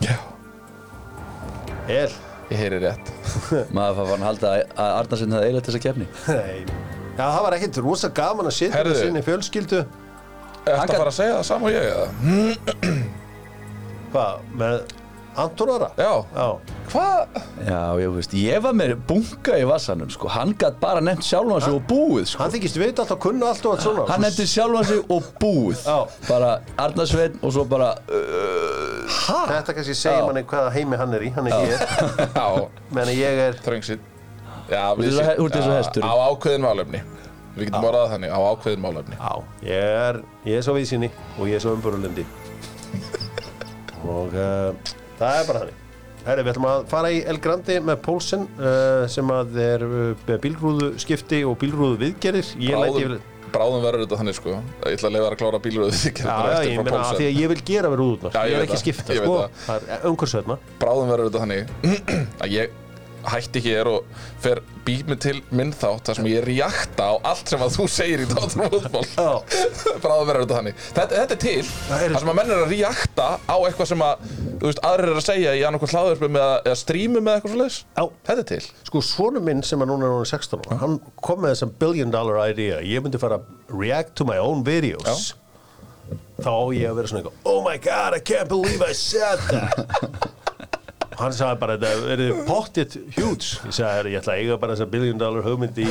Já, 0.00 0.16
El, 1.90 2.12
ég 2.50 2.60
heyri 2.60 2.78
rétt. 2.82 3.10
Maður 3.76 3.98
fann 4.12 4.22
að 4.22 4.28
halda 4.28 4.52
að 4.54 4.94
Arnarsson 5.00 5.34
hefði 5.34 5.48
eiginlega 5.48 5.66
þessa 5.68 5.82
kefni 5.84 6.06
Nei. 6.28 6.62
Já, 7.18 7.24
það 7.26 7.42
var 7.44 7.56
ekkert 7.58 7.80
rosa 7.84 8.08
gaman 8.16 8.48
að 8.48 8.56
sitja 8.56 8.84
með 8.86 8.96
sinni 8.96 9.22
fjölskyldu. 9.26 9.80
Þetta 10.64 10.84
að 10.86 10.94
fara 10.94 11.10
að 11.10 11.16
segja 11.18 11.34
það 11.36 11.46
saman 11.50 11.66
og 11.68 11.74
ég 11.74 11.84
eða? 11.90 12.06
Hvað, 14.10 14.46
með 14.60 14.76
Anton 15.38 15.70
Ara? 15.70 15.88
Já. 15.96 16.24
Já. 16.34 16.46
Hvað? 16.90 17.36
Já, 17.68 17.82
ég 18.02 18.14
veist, 18.16 18.32
ég 18.34 18.62
var 18.64 18.74
með 18.74 18.96
bunga 19.06 19.58
í 19.60 19.66
vassanum 19.68 20.10
sko. 20.10 20.26
Hann 20.34 20.56
gætt 20.58 20.80
bara 20.82 21.00
nefnt 21.04 21.22
sjálfan 21.28 21.62
sig 21.62 21.76
og 21.76 21.84
búið 21.86 22.26
sko. 22.32 22.42
Hann 22.42 22.54
þykist 22.56 22.80
veit 22.82 22.98
alltaf 22.98 23.20
kunna 23.22 23.52
allt 23.52 23.68
og 23.68 23.76
allt 23.76 23.84
svona. 23.86 24.06
Hann 24.10 24.24
nefndi 24.26 24.46
sjálfan 24.50 24.88
sig 24.90 25.04
og 25.06 25.28
búið 25.40 25.84
Já. 25.86 25.98
Bara 26.26 26.50
Arnarsveinn 26.82 27.38
og 27.46 27.54
svo 27.54 27.64
bara 27.70 27.92
uh, 28.10 29.20
Þetta 29.52 29.76
kannski 29.78 29.94
segir 29.94 30.26
manni 30.26 30.42
hvaða 30.50 30.74
heimi 30.74 30.98
hann 30.98 31.14
er 31.14 31.24
í, 31.28 31.30
hann 31.38 31.46
er 31.46 31.56
hér. 31.62 31.86
Já, 32.34 32.48
Menni 32.98 33.14
ég 33.20 33.40
er, 33.46 33.58
þröngsinn. 33.64 34.02
Já, 34.70 34.82
og 34.92 35.00
he- 35.06 35.36
þú 35.38 35.46
ert 35.46 35.56
eins 35.60 35.66
og 35.66 35.72
Já, 35.72 35.78
hesturinn. 35.78 36.10
Á 36.10 36.14
ákveðin 36.30 36.66
málefni. 36.66 37.00
Við 37.56 37.66
getum 37.70 37.86
orðað 37.88 38.12
þannig, 38.16 38.30
á 38.34 38.38
ákveðin 38.50 38.82
málefni. 38.84 39.16
já, 39.18 39.32
ég 39.66 39.96
er, 40.10 40.18
ég 40.46 40.58
er 40.60 40.62
svo 40.66 40.74
vísinni 40.76 41.08
og 41.38 41.48
ég 41.50 41.58
er 41.58 41.62
svo 41.64 41.72
umburulendi. 41.74 42.22
og 44.10 44.34
uh, 44.38 44.70
það 45.20 45.38
er 45.38 45.48
bara 45.50 45.62
þannig. 45.64 45.86
Herri, 46.20 46.44
við 46.44 46.52
ætlum 46.52 46.68
að 46.68 46.82
fara 46.90 47.10
í 47.14 47.20
El 47.32 47.38
Grandi 47.40 47.76
með 47.80 48.00
Pólsen 48.04 48.42
uh, 48.60 49.06
sem 49.08 49.30
að 49.32 49.60
er 49.64 49.84
uh, 49.86 50.32
bílrúðu 50.42 50.90
skipti 51.00 51.40
og 51.48 51.56
bílrúðu 51.62 51.96
viðgerðir. 52.02 52.50
Ég 52.60 52.76
læti 52.76 52.90
Bráðum, 52.90 53.14
yfir... 53.14 53.46
bráðum 53.54 53.86
verður 53.86 54.04
þetta 54.04 54.18
þannig 54.20 54.36
sko. 54.36 54.58
Ég 54.84 54.98
ætla 54.98 55.10
að 55.10 55.16
leiða 55.16 55.30
að 55.30 55.38
klára 55.40 55.62
bílröðu. 55.64 56.02
Já, 56.12 56.36
ég 56.68 56.76
meina 56.82 57.00
að 57.00 57.22
því 57.22 57.30
að 57.30 57.40
ég 57.40 57.54
vil 57.54 57.58
gera 57.72 57.94
verið 57.94 58.12
út 58.12 58.28
ég 58.28 58.58
er 58.58 58.60
veit 58.60 58.68
ekki 58.68 58.82
skipta, 58.84 59.16
sko 59.16 59.38
umhversveitna 60.10 60.60
Bráðum 60.82 61.14
verður 61.14 61.30
þetta 61.30 61.44
þannig 61.46 61.74
að 62.44 62.56
ég 62.58 62.78
hætti 63.28 63.60
hér 63.64 63.88
og 63.90 64.26
fer 64.40 64.60
býð 64.86 65.10
mig 65.10 65.18
til 65.22 65.36
minn 65.54 65.72
þátt 65.76 66.08
þar 66.08 66.18
sem 66.18 66.28
ég 66.30 66.44
reakta 66.46 67.08
á 67.10 67.14
allt 67.32 67.50
sem 67.52 67.62
að 67.62 67.74
þú 67.76 67.86
segir 67.92 68.22
í 68.24 68.28
Tóttunum 68.30 68.70
fútból 68.72 69.02
Bráðum 70.00 70.28
verður 70.30 70.44
þetta 70.44 70.58
þannig. 70.58 70.78
Þetta, 70.96 71.20
þetta 71.20 71.36
er 71.36 71.42
til, 71.44 71.64
þar 71.90 72.16
sem 72.22 72.32
að 72.32 72.38
menn 72.40 72.54
er 72.54 72.62
að 72.64 72.72
reakta 72.74 73.26
á 73.44 73.56
eitthvað 73.58 73.90
sem 73.92 74.04
að 74.06 74.24
þú 74.30 74.70
veist, 74.70 74.82
aðrir 74.90 75.12
er 75.12 75.20
að 75.20 75.26
segja 75.26 75.56
í 75.56 75.64
annarkoð 75.68 75.94
hlaðverfum 75.96 76.40
eða, 76.40 76.56
eða 76.64 76.78
strímum 76.80 77.30
eða 77.30 77.40
eitthvað 77.40 77.58
Já. 77.70 78.04
Þetta 78.30 78.38
er 78.40 78.48
til. 78.48 78.62
Sko, 78.88 79.04
svonu 79.04 79.44
minn 79.44 79.62
sem 79.66 79.82
er 79.82 79.90
núna 79.90 80.08
er 80.08 80.14
núna 80.14 80.30
16 80.30 80.64
ára, 80.64 80.80
hann 80.80 80.96
kom 81.20 81.44
með 81.44 81.54
þessum 81.54 81.76
billion 81.82 82.14
dollar 82.14 82.40
idea, 82.48 82.80
ég 82.86 83.04
myndi 83.04 83.20
fara 83.20 83.40
að 83.40 83.76
react 83.76 84.16
to 84.18 84.26
my 84.28 84.40
own 84.40 84.64
videos. 84.66 85.34
Þá 86.40 86.50
á 86.56 86.64
ég 86.72 86.88
að 86.88 86.96
vera 86.96 87.10
svona 87.10 87.20
eitthvað 87.20 87.52
oh 87.52 87.62
my 87.66 87.76
god, 87.84 88.16
I 88.16 88.20
can't 88.24 88.48
believe 88.48 88.80
I 88.80 88.94
said 88.96 89.38
that 89.52 90.30
hann 91.20 91.36
sagði 91.36 91.60
bara 91.60 91.76
þetta 91.78 92.16
er 92.16 92.42
pottit 92.48 92.96
huge. 93.16 93.60
Ég 93.68 93.76
sagði, 93.76 94.14
ég 94.14 94.22
ætla 94.22 94.34
að 94.36 94.42
eiga 94.42 94.58
bara 94.62 94.76
þessa 94.76 94.90
billion 94.94 95.20
dollar 95.20 95.46
hugmynd 95.46 95.78
í, 95.80 95.88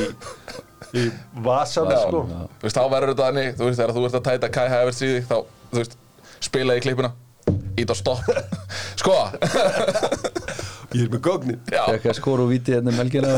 í 0.98 1.06
vasan 1.46 1.90
sko. 1.94 2.24
Þú 2.28 2.66
veist, 2.66 2.78
þá 2.78 2.84
verður 2.94 3.14
þetta 3.14 3.30
þannig, 3.30 3.50
þú 3.58 3.68
veist, 3.68 3.80
þegar 3.80 3.96
þú 3.96 4.04
ert 4.08 4.20
að 4.20 4.28
tæta 4.28 4.52
Kai 4.58 4.68
Havertz 4.74 5.02
í 5.02 5.10
þig, 5.14 5.26
þá, 5.30 5.36
þú 5.72 5.82
veist, 5.82 5.98
spila 6.50 6.76
í 6.76 6.84
klippuna, 6.84 7.12
ít 7.80 7.92
á 7.92 7.96
stopp. 7.98 8.30
Sko, 9.00 9.14
ég 10.92 11.06
er 11.06 11.12
með 11.14 11.54
já, 11.72 11.84
Fekk 11.86 12.10
að 12.10 12.16
skora 12.18 12.44
og 12.44 12.50
víti 12.50 12.74
hérna 12.74 12.92
um 12.92 12.98
helgina. 13.00 13.30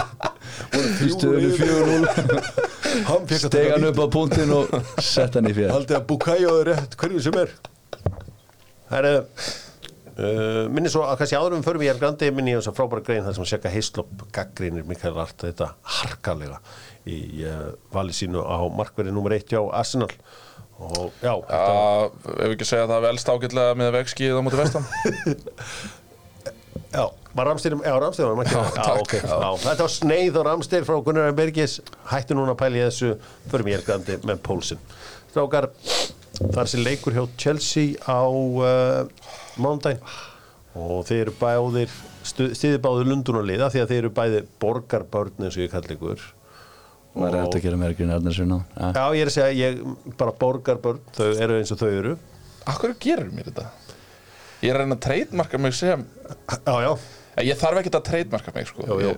Fyrstuðinu 0.70 1.50
4-0 1.58 2.70
hann 3.06 3.26
fekk 3.28 3.46
að 3.46 3.50
Steg 3.50 3.72
hann 3.74 3.86
upp 3.90 4.00
á 4.02 4.06
punktinn 4.12 4.52
og 4.54 4.72
sett 5.04 5.36
hann 5.38 5.48
í 5.50 5.54
fjær 5.56 5.74
haldið 5.74 5.98
að 5.98 6.06
Bukayo 6.10 6.54
er 6.62 6.70
rétt 6.72 6.96
hverju 7.00 7.22
sem 7.26 7.36
er. 7.42 7.52
Það 8.90 9.10
er 9.10 9.20
uh, 10.20 10.66
minni 10.72 10.92
svo 10.92 11.04
að 11.06 11.20
kannski 11.20 11.38
áður 11.38 11.56
um 11.58 11.64
förum 11.66 11.84
í 11.84 11.90
er 11.90 12.00
grandi 12.00 12.30
minni 12.34 12.54
ég 12.54 12.60
þess 12.60 12.72
að 12.72 12.78
frábæra 12.78 13.04
grein 13.06 13.24
þar 13.26 13.36
sem 13.36 13.46
að 13.46 13.50
seka 13.54 13.72
Heislop 13.72 14.26
gaggrínir 14.36 14.86
Mikael 14.88 15.16
Art 15.20 15.46
þetta 15.46 15.72
harkalega 15.98 16.60
í 17.08 17.20
uh, 17.48 17.70
vali 17.94 18.14
sínu 18.16 18.44
á 18.44 18.60
markverði 18.68 19.14
nummer 19.16 19.34
1 19.36 19.48
hjá 19.54 19.60
Arsenal. 19.64 20.10
Og 20.80 21.10
já, 21.20 21.34
þetta, 21.44 21.72
að, 21.76 22.04
ef 22.40 22.54
ekki 22.54 22.68
segja 22.68 22.86
að 22.86 22.94
það 22.94 23.02
velst 23.04 23.32
ágætlega 23.34 23.80
með 23.80 23.90
vegskið 23.98 24.38
á 24.38 24.44
móti 24.46 24.60
vestam 24.62 24.86
já 26.96 27.04
var 27.34 27.46
Ramsteyr, 27.50 27.76
já 27.86 27.94
Ramsteyr 28.02 28.26
var 28.34 28.44
ekki, 28.44 28.54
Já, 28.56 28.62
já, 28.64 28.82
takk. 28.82 29.00
ok, 29.04 29.12
já, 29.22 29.50
þetta 29.64 29.84
var 29.86 29.92
sneið 29.94 30.38
og 30.40 30.46
Ramsteyr 30.48 30.86
frá 30.88 30.96
Gunnar. 31.06 31.32
Bergis 31.38 31.76
hættu 32.10 32.34
núna 32.38 32.54
að 32.56 32.60
pæla 32.64 32.80
í 32.80 32.84
þessu. 32.88 33.12
Förum 33.52 33.70
í 33.70 33.76
er 33.76 33.84
grandi 33.86 34.16
með 34.26 34.40
Pólsin 34.46 34.80
Strákar, 35.30 35.68
það 36.40 36.60
er 36.64 36.70
sér 36.72 36.82
leikur 36.88 37.14
hjá 37.14 37.22
Chelsea 37.38 37.94
á 38.02 38.26
uh, 38.26 39.06
mándaginn 39.62 40.02
og 40.80 41.04
þeir 41.06 41.20
eru 41.28 41.34
báðir 41.38 41.92
stiði 42.26 42.78
báðir 42.82 43.08
lundunarliða 43.10 43.70
því 43.72 43.80
að 43.82 43.92
þeir 43.92 44.00
eru 44.04 44.12
bæði 44.14 44.42
borgarbörn 44.62 45.46
eins 45.46 45.56
og 45.58 45.64
ég 45.64 45.72
kalli 45.72 45.96
ykkur. 45.96 46.26
Maður 47.14 47.36
er 47.36 47.42
hægt 47.42 47.56
að 47.58 47.64
gera 47.64 47.92
grinn 47.98 48.12
Arnarsson 48.14 48.52
á. 48.54 48.58
Já. 48.74 48.90
Já, 48.94 49.04
ég 49.18 49.22
er 49.24 49.30
að 49.30 49.34
segja, 49.34 49.70
ég 49.70 50.14
bara 50.18 50.34
borgarbörn 50.42 51.00
þau 51.16 51.26
eru 51.30 51.56
eins 51.58 51.72
og 51.74 51.80
þau 51.80 51.88
eru. 51.90 52.12
Akkur 52.70 52.94
gerur 53.02 53.32
mér 53.34 53.48
þetta? 53.50 53.64
Ég 54.60 54.70
er 54.70 54.76
að 54.76 54.84
reyna 54.84 54.98
að 54.98 55.02
treytmarka 55.06 55.58
mig 55.58 55.74
sem 55.78 56.04
Já, 56.66 56.76
já, 56.84 56.92
Eh, 56.92 57.19
Ég 57.46 57.58
þarf 57.60 57.80
ekkert 57.80 57.98
að 58.00 58.06
treytmarka 58.10 58.52
mig 58.54 58.68
sko. 58.70 58.86
Jú, 58.88 58.98
jú. 59.04 59.12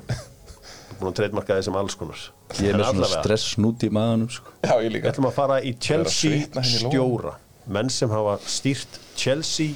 Búin 0.98 1.10
að 1.10 1.16
treytmarka 1.18 1.56
þessum 1.58 1.78
alls 1.80 1.96
konar. 1.98 2.20
Ég 2.62 2.72
er 2.72 2.76
með 2.78 2.88
svona 2.90 3.06
allavega, 3.06 3.22
stress 3.24 3.54
snút 3.56 3.86
í 3.86 3.90
maðanum 3.94 4.28
sko. 4.30 4.52
Já, 4.62 4.74
ég 4.76 4.86
Við 4.86 4.92
líka 4.96 5.10
ætlum 5.12 5.28
að 5.30 5.36
fara 5.38 5.56
í 5.64 5.72
Chelsea 5.82 6.36
hérna 6.36 6.64
stjóra. 6.68 7.32
Menn 7.72 7.90
sem 7.94 8.10
hafa 8.12 8.36
stýrt 8.50 8.98
Chelsea 9.18 9.74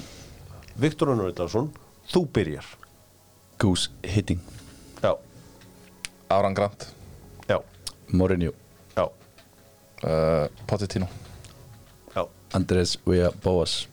Viktor 0.76 1.12
Unarvidarsson 1.14 1.70
þú 2.12 2.22
byrjar. 2.36 2.66
Goose 3.62 3.90
hitting. 4.04 4.42
Já, 5.00 5.14
Áran 6.30 6.54
Grant. 6.58 6.88
Já, 7.48 7.56
Mourinho. 8.12 8.52
Já, 8.96 9.06
uh, 9.06 10.48
Pochettino. 10.68 11.08
Já, 12.14 12.26
Andres 12.52 12.98
Villa 13.06 13.32
Boas. 13.42 13.86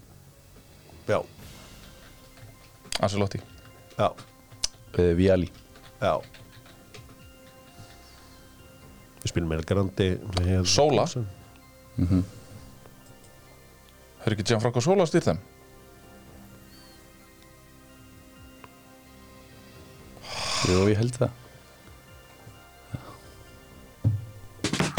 Já, 1.07 1.21
Ancelotti. 2.99 3.39
Já, 3.97 4.11
uh, 4.99 5.11
Viali 5.17 5.49
já. 6.01 6.13
Við 9.23 9.31
spilum 9.31 9.49
meira 9.53 9.63
grandi 9.67 10.09
Sola. 10.67 11.05
Hefur 14.23 14.35
ekki 14.35 14.47
Gianfranco 14.51 14.83
Sola 14.83 15.05
stýrt 15.07 15.29
þeim? 15.31 15.39
Jú, 20.63 20.83
ég 20.87 20.99
held 20.99 21.15
það. 21.19 21.31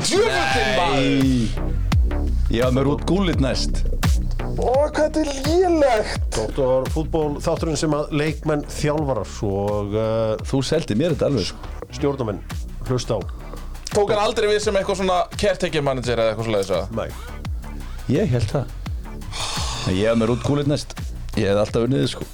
Djöfullin 0.04 0.72
maður! 0.76 1.24
Ég 2.52 2.60
var 2.60 2.74
með 2.76 2.84
Rút 2.86 3.04
Gullit 3.08 3.40
næst 3.42 3.80
Ó, 4.54 4.86
hvað 4.94 4.98
þetta 4.98 5.22
er 5.24 5.30
lélegt. 5.48 6.26
Dóttor 6.36 6.86
fútból 6.94 7.38
þátturinn 7.42 7.78
sem 7.80 7.94
að 7.96 8.12
leikmenn 8.14 8.62
þjálfarar 8.70 9.30
og 9.48 9.96
uh, 9.98 10.44
Þú 10.46 10.60
seldi 10.68 10.96
mér 10.98 11.14
þetta 11.16 11.28
alveg 11.30 11.48
sko. 11.48 11.72
stjórnamenn 11.96 12.38
hlusta 12.88 13.18
á. 13.18 13.20
Tók 13.94 14.10
hann 14.12 14.22
aldrei 14.22 14.48
við 14.50 14.60
sem 14.64 14.76
eitthvað 14.78 15.00
svona 15.02 15.18
caretaker 15.38 15.82
manager 15.86 16.18
eða 16.22 16.32
eitthvað 16.34 16.48
svoleiðis 16.48 16.72
að 16.78 16.94
Nei, 16.98 17.08
Ég 18.14 18.30
held 18.34 18.48
það. 18.50 18.72
En 19.88 19.98
Ég 19.98 20.08
var 20.10 20.18
með 20.22 20.30
Rút 20.32 20.46
Gullit 20.46 20.70
næst. 20.70 20.94
Ég 21.38 21.50
hef 21.50 21.60
alltaf 21.64 21.86
unnið 21.88 22.04
þið, 22.04 22.10
sko. 22.14 22.24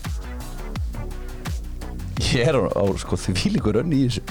Ég 2.30 2.46
er 2.52 2.56
á, 2.60 2.62
á 2.68 2.84
sko, 3.00 3.16
þvílíkur 3.18 3.80
önni 3.80 4.04
í 4.04 4.08
þessu. 4.10 4.24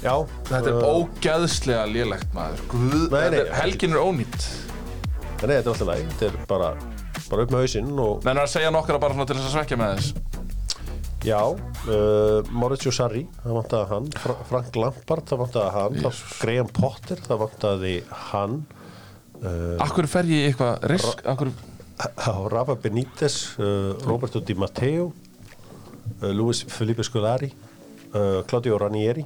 Já 0.00 0.14
Þetta 0.48 0.70
er 0.70 0.84
ógæðslega 0.88 1.84
lélegt 1.92 2.30
maður. 2.36 2.62
Guð, 2.72 3.06
Nei, 3.12 3.20
nei, 3.20 3.24
þetta 3.24 3.40
er- 3.46 3.56
Helgin 3.60 3.96
er 3.96 4.04
ónýtt 4.04 4.46
Nei, 5.40 5.54
þetta 5.56 5.70
er 5.70 5.72
alltaf 5.72 5.88
læg, 5.88 6.08
þetta 6.10 6.26
er 6.28 6.34
bara 6.50 6.66
bara 7.30 7.44
upp 7.46 7.52
með 7.54 7.62
hausinn 7.64 7.90
og 8.02 8.26
Menn 8.26 8.36
er 8.36 8.44
að 8.44 8.52
segja 8.52 8.72
nokkra 8.74 8.98
bara 9.00 9.14
svona 9.16 9.28
til 9.30 9.38
þess 9.38 9.48
að 9.48 9.54
svekja 9.54 9.78
með 9.80 9.92
þess. 9.96 10.40
Já, 11.20 11.40
uh, 11.52 12.50
Mauricio 12.52 12.92
Sarri 12.96 13.26
það 13.42 13.56
vantaði 13.58 13.88
hann, 13.90 14.06
Fra 14.22 14.36
Frank 14.48 14.76
Lampard 14.80 15.26
það 15.28 15.40
vantaði 15.42 15.72
hann, 15.74 15.98
það, 16.04 16.20
Graham 16.40 16.70
Potter 16.76 17.22
það 17.26 17.42
vantaði 17.44 17.94
hann. 18.30 18.54
Uh, 19.40 19.76
Akkur 19.84 20.08
fer 20.12 20.28
ég 20.28 20.50
eitthvað 20.50 20.86
risk? 20.92 21.24
Akkur 21.28 21.52
Rafa 22.52 22.76
Benítez 22.80 23.38
uh, 23.60 23.96
Roberto 24.08 24.40
Di 24.44 24.56
Matteo 24.56 25.10
uh, 26.20 26.30
Luis 26.32 26.62
Felipe 26.68 27.04
Scolari 27.04 27.50
uh, 28.12 28.40
Claudio 28.48 28.76
Ranieri 28.80 29.24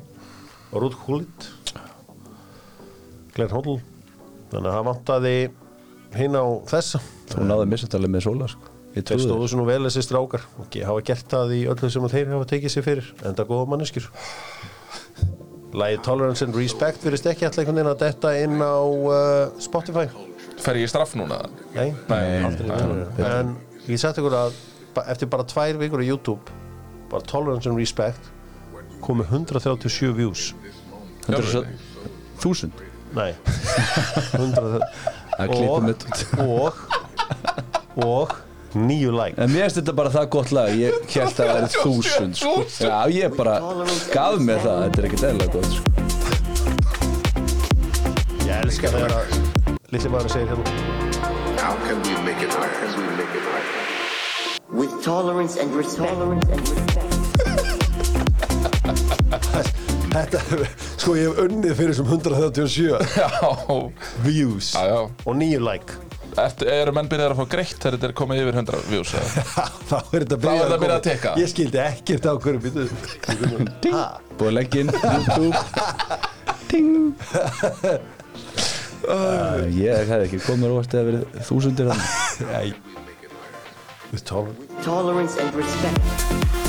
Ruud 0.75 0.95
Gullit 1.05 1.51
Glenn 3.35 3.51
Hoddle. 3.51 3.81
Þannig 4.51 4.71
að 4.71 4.75
það 4.77 4.89
vantaði 4.91 5.37
hinn 6.19 6.39
á 6.39 6.45
þessa. 6.71 7.01
Þú 7.33 7.49
náði 7.49 7.67
missandalega 7.73 8.15
með 8.15 8.25
Sola 8.27 8.49
sko. 8.53 8.71
Þeir 8.95 9.23
stóðu 9.25 9.47
svona 9.51 9.67
vel 9.67 9.81
þessi 9.89 10.05
strákar. 10.07 10.45
Og 10.63 10.77
hafa 10.87 11.05
gert 11.09 11.33
það 11.33 11.55
í 11.57 11.63
öllu 11.73 11.91
sem 11.91 12.05
að 12.07 12.15
þeir 12.15 12.29
hafa 12.31 12.51
tekið 12.53 12.75
sér 12.75 12.87
fyrir 12.87 13.09
en 13.25 13.35
það 13.35 13.49
góða 13.51 13.71
manneskjur. 13.73 14.07
Lægi 15.75 16.03
Tolerance 16.07 16.47
and 16.47 16.55
Respect 16.55 17.03
virðist 17.03 17.27
ekki 17.27 17.49
alltaf 17.49 17.65
einhvern 17.65 17.81
veginn 17.81 17.91
að 17.91 18.05
detta 18.05 18.31
inn 18.39 18.63
á 18.63 18.79
uh, 18.79 19.57
Spotify. 19.63 20.07
Fer 20.63 20.79
ég 20.79 20.87
í 20.87 20.93
straff 20.93 21.17
núna? 21.19 21.41
Nei, 21.75 21.89
Nei, 22.07 22.23
aldrei. 22.47 22.69
Verið. 22.71 23.25
En 23.27 23.57
ég 23.91 23.99
sagt 23.99 24.23
ykkur 24.23 24.39
að 24.39 24.55
eftir 25.11 25.31
bara 25.33 25.47
tvær 25.51 25.81
vikur 25.81 26.05
á 26.05 26.07
YouTube 26.07 26.55
bara 27.11 27.27
Tolerance 27.27 27.67
and 27.67 27.79
Respect 27.79 28.31
komið 29.05 29.35
137 29.35 30.15
views. 30.17 30.53
100.000 31.27 32.71
nei. 33.15 33.35
100 34.35 34.71
Það 34.75 34.85
klippum 34.85 35.24
og, 35.39 35.95
og 36.47 36.73
og 37.95 38.29
nýju 38.75 39.11
like 39.15 39.39
En 39.39 39.51
mér 39.51 39.69
finnst 39.69 39.79
þetta 39.81 39.95
bara 39.97 40.11
það 40.15 40.27
gott 40.35 40.51
lag 40.55 40.69
Ég 40.75 40.91
held 41.15 41.31
að 41.31 41.35
það 41.39 41.47
væri 41.55 41.69
þúsund 41.75 42.35
sko. 42.41 42.55
Já, 42.83 42.99
ég 43.15 43.37
bara 43.39 43.55
gaf 44.15 44.41
mér 44.43 44.59
það 44.65 44.79
Þetta 44.85 44.99
er 44.99 45.05
ekkert 45.11 45.27
eðla 45.31 45.47
gott 45.55 45.71
sko. 45.79 45.85
ég 48.45 48.55
elska 48.61 48.87
þegar 48.97 49.13
að 49.21 49.27
litli 49.95 50.09
maður 50.11 50.31
segir 50.35 50.49
hérna 50.53 50.67
How 51.65 51.75
can 51.87 51.97
we 52.03 52.13
make 52.27 52.43
it 52.43 52.53
right? 52.59 52.75
How 52.75 52.89
can 52.91 53.01
we 53.01 53.07
make 53.23 53.35
it 53.35 53.45
right? 53.49 53.85
with 54.75 55.05
tolerance 55.05 55.57
and 55.57 55.73
respect. 55.75 56.11
Tolerance 56.13 56.49
and 56.49 56.61
respect. 56.69 57.05
þetta, 60.15 60.39
sko 61.03 61.15
ég 61.19 61.29
hef 61.31 61.39
unnið 61.45 61.73
fyrir 61.79 61.93
þessum 61.95 62.11
137 62.15 62.85
Já, 63.19 63.29
views 64.25 64.73
já, 64.75 64.83
já. 64.91 64.99
og 65.27 65.39
nýju 65.41 65.61
like. 65.65 65.97
Ertu, 66.35 66.67
eru 66.67 66.91
menn 66.97 67.07
byrjaðir 67.11 67.35
að 67.37 67.41
fá 67.45 67.47
greitt 67.53 67.77
þegar 67.79 67.95
þetta 67.95 68.09
er 68.09 68.15
komið 68.19 68.41
yfir 68.43 68.57
100 68.59 68.81
views 68.91 69.13
eða? 69.15 69.29
þá 69.91 69.97
er 70.01 70.25
þetta 70.25 70.39
þetta 70.43 70.65
að 70.67 70.81
byrja 70.83 70.97
að 70.97 71.05
tikka. 71.09 71.35
ég 71.39 71.53
skildi 71.53 71.79
ekkert 71.85 72.27
á 72.27 72.33
hverju 72.43 72.61
býtu 72.65 72.87
ha? 73.95 74.07
Búið 74.35 74.49
að 74.51 74.57
leggja 74.59 74.79
inn. 74.83 74.91
YouTube. 75.15 75.59
Ting 76.73 76.89
uh, 79.07 79.63
Ég 79.77 80.09
hefði 80.11 80.25
ekki 80.27 80.43
komið 80.49 80.75
óvart 80.75 80.97
eða 80.99 81.07
verið 81.13 81.23
þúsundir 81.51 81.93
Nei 82.51 82.69
With 84.15 84.25
tolerance. 84.25 84.59
Tolerance 84.85 85.35
and 85.43 85.55
respect. 85.59 86.64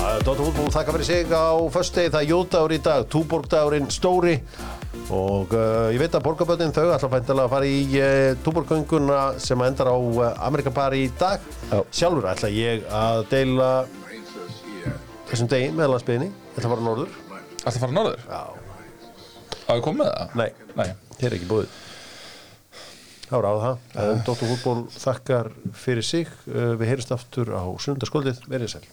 Dóttar 0.00 0.46
fútból 0.46 0.70
þakka 0.72 0.92
fyrir 0.94 1.04
sig 1.04 1.28
á 1.28 1.60
föstudegi, 1.68 2.10
það 2.14 2.22
er 2.22 2.30
jótagur 2.30 2.72
í 2.72 2.78
dag, 2.80 3.02
túborgdagurinn 3.12 3.90
stóri 3.92 4.38
og 5.12 5.52
uh, 5.52 5.90
ég 5.92 6.00
veit 6.00 6.14
að 6.16 6.22
borgarböndin 6.24 6.72
þau 6.72 6.86
ætla 6.94 7.36
að 7.44 7.50
fara 7.52 7.68
í 7.68 7.82
uh, 8.00 8.30
túborgönguna 8.40 9.18
sem 9.44 9.60
endar 9.66 9.90
á 9.92 9.96
uh, 10.00 10.22
Amerikabar 10.46 10.96
í 10.96 11.02
dag. 11.20 11.44
Já. 11.68 11.82
Sjálfur 11.98 12.30
ætla 12.30 12.48
ég 12.54 12.86
að 12.88 13.26
deila 13.32 13.68
þessum 15.28 15.50
degi 15.52 15.68
með 15.76 15.92
landsbyðinni, 15.92 16.30
ég 16.32 16.56
ætla 16.56 16.70
að 16.70 16.74
fara 16.74 16.86
norður. 16.88 17.18
Ætla 17.60 17.74
að 17.74 17.84
fara 17.84 17.96
norður? 17.98 18.24
Já. 18.24 18.40
Hafa 19.66 19.78
komið 19.84 20.12
það? 20.14 20.38
Nei, 20.40 20.48
Nei. 20.80 20.86
hér 21.20 21.28
er 21.28 21.36
ekki 21.36 21.50
búið. 21.50 21.76
Það 23.26 23.36
var 23.36 23.50
á 23.52 23.54
það. 23.66 23.84
En 24.06 24.24
Dóttar 24.30 24.54
fútból 24.54 24.80
þakkar 24.96 25.52
fyrir 25.84 26.08
sig, 26.08 26.32
uh, 26.48 26.72
við 26.80 26.94
heyrjumst 26.94 27.14
aftur 27.18 27.52
á 27.52 27.68
sundarskóldið, 27.84 28.40
verið 28.48 28.78
sæl. 28.78 28.88